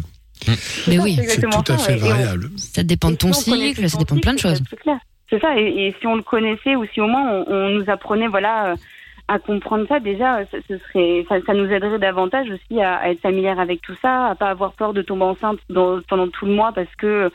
Mais 0.88 0.98
oui, 0.98 1.16
c'est 1.26 1.40
tout 1.40 1.72
à 1.72 1.78
fait 1.78 1.96
variable. 1.96 2.50
ça 2.56 2.82
dépend 2.82 3.10
de 3.10 3.16
ton 3.16 3.32
cycle, 3.32 3.88
ça 3.88 3.98
dépend 3.98 4.14
de 4.16 4.20
plein 4.20 4.34
de 4.34 4.38
choses. 4.38 4.62
C'est 5.30 5.40
ça. 5.40 5.58
Et, 5.58 5.86
et 5.88 5.94
si 6.00 6.06
on 6.06 6.16
le 6.16 6.22
connaissait 6.22 6.76
ou 6.76 6.84
si 6.92 7.00
au 7.00 7.06
moins 7.06 7.28
on, 7.30 7.44
on 7.48 7.68
nous 7.70 7.84
apprenait, 7.88 8.28
voilà, 8.28 8.72
euh, 8.72 8.76
à 9.28 9.38
comprendre 9.38 9.86
ça, 9.88 10.00
déjà, 10.00 10.44
ça, 10.50 10.58
ce 10.68 10.76
serait, 10.78 11.24
ça, 11.28 11.36
ça 11.46 11.54
nous 11.54 11.64
aiderait 11.70 11.98
davantage 11.98 12.48
aussi 12.50 12.80
à, 12.80 12.96
à 12.96 13.08
être 13.08 13.20
familière 13.20 13.58
avec 13.58 13.80
tout 13.80 13.94
ça, 14.02 14.26
à 14.26 14.34
pas 14.34 14.50
avoir 14.50 14.72
peur 14.74 14.92
de 14.92 15.00
tomber 15.02 15.24
enceinte 15.24 15.58
dans- 15.70 16.00
pendant 16.08 16.28
tout 16.28 16.44
le 16.46 16.52
mois 16.52 16.72
parce 16.72 16.94
que. 16.98 17.30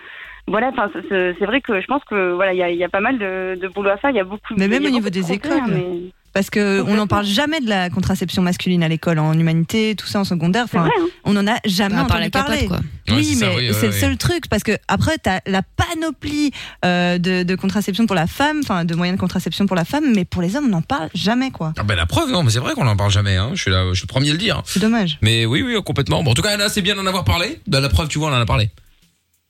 Voilà, 0.48 0.70
enfin, 0.70 0.90
c'est- 1.10 1.46
vrai 1.46 1.62
que 1.62 1.80
je 1.80 1.86
pense 1.86 2.04
que 2.06 2.34
voilà, 2.34 2.54
il 2.54 2.58
y 2.58 2.64
a, 2.64 2.72
il 2.72 2.78
y 2.78 2.84
a 2.84 2.90
pas 2.90 3.02
mal 3.02 3.20
de, 3.20 3.56
de 3.62 3.68
boulot 3.68 3.92
à 3.92 3.98
faire. 3.98 4.10
Il 4.10 4.16
y 4.16 4.20
a 4.20 4.24
beaucoup. 4.24 4.56
Mais 4.58 4.68
même 4.68 4.84
au 4.84 4.90
niveau 4.90 5.10
des 5.12 5.32
écoles. 5.32 5.52
hein, 5.52 5.66
mais- 5.68 6.12
Parce 6.34 6.50
que 6.50 6.82
on 6.88 6.96
n'en 6.96 7.08
parle 7.08 7.26
jamais 7.26 7.60
de 7.60 7.68
la 7.70 7.90
contraception 7.90 8.42
masculine 8.42 8.84
à 8.84 8.88
l'école, 8.88 9.20
en 9.20 9.34
humanité, 9.34 9.96
tout 9.96 10.06
ça 10.08 10.20
en 10.20 10.24
secondaire. 10.24 10.66
Enfin, 10.66 10.82
vrai, 10.82 10.92
hein. 11.00 11.08
on 11.26 11.36
en 11.38 11.48
a 11.48 11.56
jamais 11.66 11.96
Bah, 11.96 12.06
part 12.08 12.18
entendu 12.18 12.32
capote, 12.32 12.48
parler. 12.50 12.68
quoi. 12.68 12.80
Oui, 13.10 13.36
mais 13.40 13.48
oui, 13.48 13.68
ouais, 13.70 13.74
c'est 13.74 13.88
le 13.88 13.94
ouais. 13.94 14.00
seul 14.00 14.18
truc 14.18 14.48
parce 14.50 14.62
que 14.64 14.78
après 14.88 15.18
t'as 15.18 15.40
la 15.48 15.62
panoplie 15.64 16.52
euh, 16.86 17.18
de, 17.18 17.44
de 17.44 17.56
contraception 17.56 18.06
pour 18.06 18.16
la 18.16 18.28
femme, 18.28 18.60
enfin 18.64 18.86
de 18.86 18.94
moyens 18.96 19.18
de 19.18 19.20
contraception 19.22 19.66
pour 19.66 19.76
la 19.76 19.86
femme, 19.86 20.14
mais 20.16 20.26
pour 20.26 20.42
les 20.42 20.56
hommes 20.56 20.66
on 20.66 20.70
n'en 20.70 20.82
parle 20.84 21.10
jamais 21.16 21.50
quoi. 21.52 21.74
Ah 21.78 21.84
ben 21.84 21.96
la 21.96 22.06
preuve, 22.06 22.32
non, 22.32 22.44
mais 22.44 22.52
c'est 22.52 22.60
vrai 22.60 22.74
qu'on 22.76 22.88
en 22.88 22.96
parle 22.96 23.12
jamais. 23.12 23.36
Hein. 23.36 23.52
Je 23.56 23.62
suis 23.62 23.72
là, 23.72 23.86
je 23.90 23.96
suis 23.96 24.04
le 24.04 24.08
premier 24.08 24.30
à 24.30 24.34
le 24.34 24.38
dire. 24.38 24.62
C'est 24.66 24.80
dommage. 24.80 25.18
Mais 25.22 25.46
oui, 25.46 25.64
oui, 25.64 25.76
complètement. 25.84 26.22
Bon, 26.24 26.32
en 26.32 26.34
tout 26.36 26.42
cas, 26.44 26.52
Anna, 26.52 26.70
c'est 26.70 26.82
bien 26.84 26.96
d'en 26.96 27.06
avoir 27.06 27.24
parlé. 27.24 27.60
Bah, 27.68 27.80
la 27.80 27.90
preuve, 27.90 28.08
tu 28.08 28.20
vois, 28.20 28.30
on 28.30 28.34
en 28.36 28.40
a 28.42 28.46
parlé. 28.46 28.70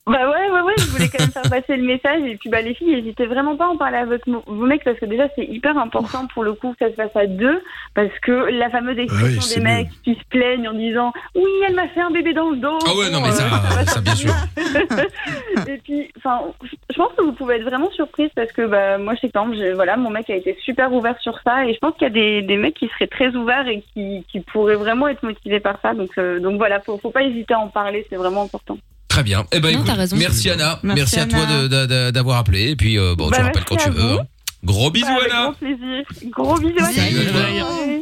Bah 0.06 0.28
ouais, 0.28 0.50
ouais, 0.50 0.60
ouais, 0.62 0.72
je 0.78 0.86
voulais 0.86 1.08
quand 1.08 1.20
même 1.20 1.30
faire 1.30 1.42
passer 1.50 1.76
le 1.76 1.84
message. 1.84 2.22
Et 2.22 2.36
puis, 2.36 2.48
bah, 2.48 2.62
les 2.62 2.74
filles, 2.74 2.94
n'hésitez 2.94 3.26
vraiment 3.26 3.56
pas 3.56 3.66
à 3.66 3.68
en 3.68 3.76
parler 3.76 3.98
à 3.98 4.06
votre, 4.06 4.28
vos 4.28 4.66
mecs 4.66 4.82
parce 4.82 4.98
que 4.98 5.04
déjà, 5.04 5.28
c'est 5.36 5.44
hyper 5.44 5.76
important 5.76 6.26
pour 6.28 6.42
le 6.42 6.54
coup 6.54 6.72
que 6.72 6.78
ça 6.86 6.90
se 6.90 6.94
fasse 6.94 7.14
à 7.14 7.26
deux. 7.26 7.62
Parce 7.94 8.18
que 8.22 8.32
la 8.32 8.70
fameuse 8.70 8.98
expression 8.98 9.28
Oui, 9.28 9.42
c'est 9.42 9.60
des 9.60 9.64
mecs 9.64 9.88
qui 10.02 10.14
se 10.14 10.24
plaignent 10.30 10.68
en 10.68 10.72
disant 10.72 11.12
Oui, 11.34 11.50
elle 11.68 11.74
m'a 11.74 11.88
fait 11.88 12.00
un 12.00 12.10
bébé 12.10 12.32
dans 12.32 12.50
le 12.50 12.56
dos. 12.56 12.78
Ah 12.86 12.96
ouais, 12.96 13.10
non, 13.10 13.20
mais 13.20 13.30
ça, 13.30 13.44
Euh, 13.44 13.84
ça, 13.84 14.00
bien 14.00 14.14
sûr. 14.14 14.32
et 15.68 15.78
puis, 15.78 16.10
enfin, 16.16 16.40
je 16.62 16.96
pense 16.96 17.12
que 17.16 17.22
vous 17.22 17.32
pouvez 17.32 17.56
être 17.56 17.64
vraiment 17.64 17.90
surprise 17.90 18.30
parce 18.34 18.50
que 18.52 18.62
bah, 18.62 18.96
moi, 18.98 19.14
je 19.14 19.20
sais 19.20 19.30
quand 19.30 19.48
voilà, 19.74 19.96
mon 19.96 20.10
mec 20.10 20.30
a 20.30 20.34
été 20.36 20.56
super 20.64 20.92
ouvert 20.92 21.18
sur 21.20 21.38
ça 21.44 21.66
et 21.66 21.74
je 21.74 21.78
pense 21.78 21.94
qu'il 21.94 22.04
y 22.04 22.06
a 22.06 22.10
des, 22.10 22.42
des 22.42 22.56
mecs 22.56 22.74
qui 22.74 22.88
seraient 22.88 23.06
très 23.06 23.34
ouverts 23.36 23.68
et 23.68 23.84
qui, 23.92 24.24
qui 24.32 24.40
pourraient 24.40 24.76
vraiment 24.76 25.08
être 25.08 25.22
motivés 25.22 25.60
par 25.60 25.78
ça. 25.82 25.92
Donc, 25.94 26.10
euh, 26.18 26.40
donc 26.40 26.56
voilà, 26.56 26.80
faut, 26.80 26.98
faut 26.98 27.10
pas 27.10 27.22
hésiter 27.22 27.54
à 27.54 27.60
en 27.60 27.68
parler, 27.68 28.06
c'est 28.08 28.16
vraiment 28.16 28.42
important. 28.42 28.78
Très 29.20 29.24
bien. 29.24 29.44
Eh 29.52 29.60
ben, 29.60 29.68
Non, 29.68 29.74
écoute, 29.80 29.86
t'as 29.86 29.94
raison. 29.94 30.16
merci 30.16 30.48
Anna. 30.48 30.80
Merci, 30.82 31.00
Merci, 31.16 31.20
à 31.20 31.26
toi 31.26 31.40
Anna. 31.46 32.10
d'avoir 32.10 32.38
appelé. 32.38 32.70
Et 32.70 32.76
puis, 32.76 32.98
euh, 32.98 33.14
bon, 33.14 33.28
Bah, 33.28 33.36
tu 33.38 33.42
rappelles 33.42 33.64
quand 33.64 33.76
tu 33.76 33.88
à 33.88 33.90
veux. 33.90 34.12
hein. 34.20 34.26
Gros 34.64 34.90
bisous, 34.90 35.06
Bah, 35.06 35.12
avec 35.20 35.30
Anna. 35.30 35.42
grand 35.42 35.52
plaisir. 35.54 36.04
Gros 36.30 36.58
bisous 36.58 36.84
à 36.84 36.88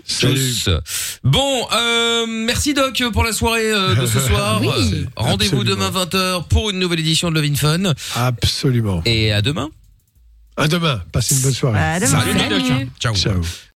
tous. 0.07 0.21
Tous. 0.21 0.71
Bon, 1.25 1.67
euh, 1.73 2.27
merci 2.29 2.73
Doc 2.75 3.03
pour 3.13 3.25
la 3.25 3.33
soirée 3.33 3.71
euh, 3.73 3.95
de 3.97 4.07
ce 4.07 4.21
soir. 4.21 4.61
Oui. 4.61 4.69
Euh, 4.69 5.05
Rendez-vous 5.17 5.65
demain 5.65 5.91
20h 5.91 6.45
pour 6.49 6.71
une 6.71 6.79
nouvelle 6.79 7.01
édition 7.01 7.31
de 7.31 7.35
Love 7.41 7.51
in 7.51 7.55
Fun. 7.57 7.93
Absolument. 8.17 9.03
Et 9.05 9.33
à 9.33 9.43
demain. 9.43 9.71
À 10.57 10.67
demain. 10.69 11.03
Passez 11.13 11.35
une 11.37 11.43
bonne 11.43 11.53
soirée. 11.55 11.79
À 11.81 12.01
demain. 12.01 12.21
Salut, 12.21 12.49
Doc. 12.49 12.87
Ciao. 13.01 13.15
Ciao. 13.15 13.43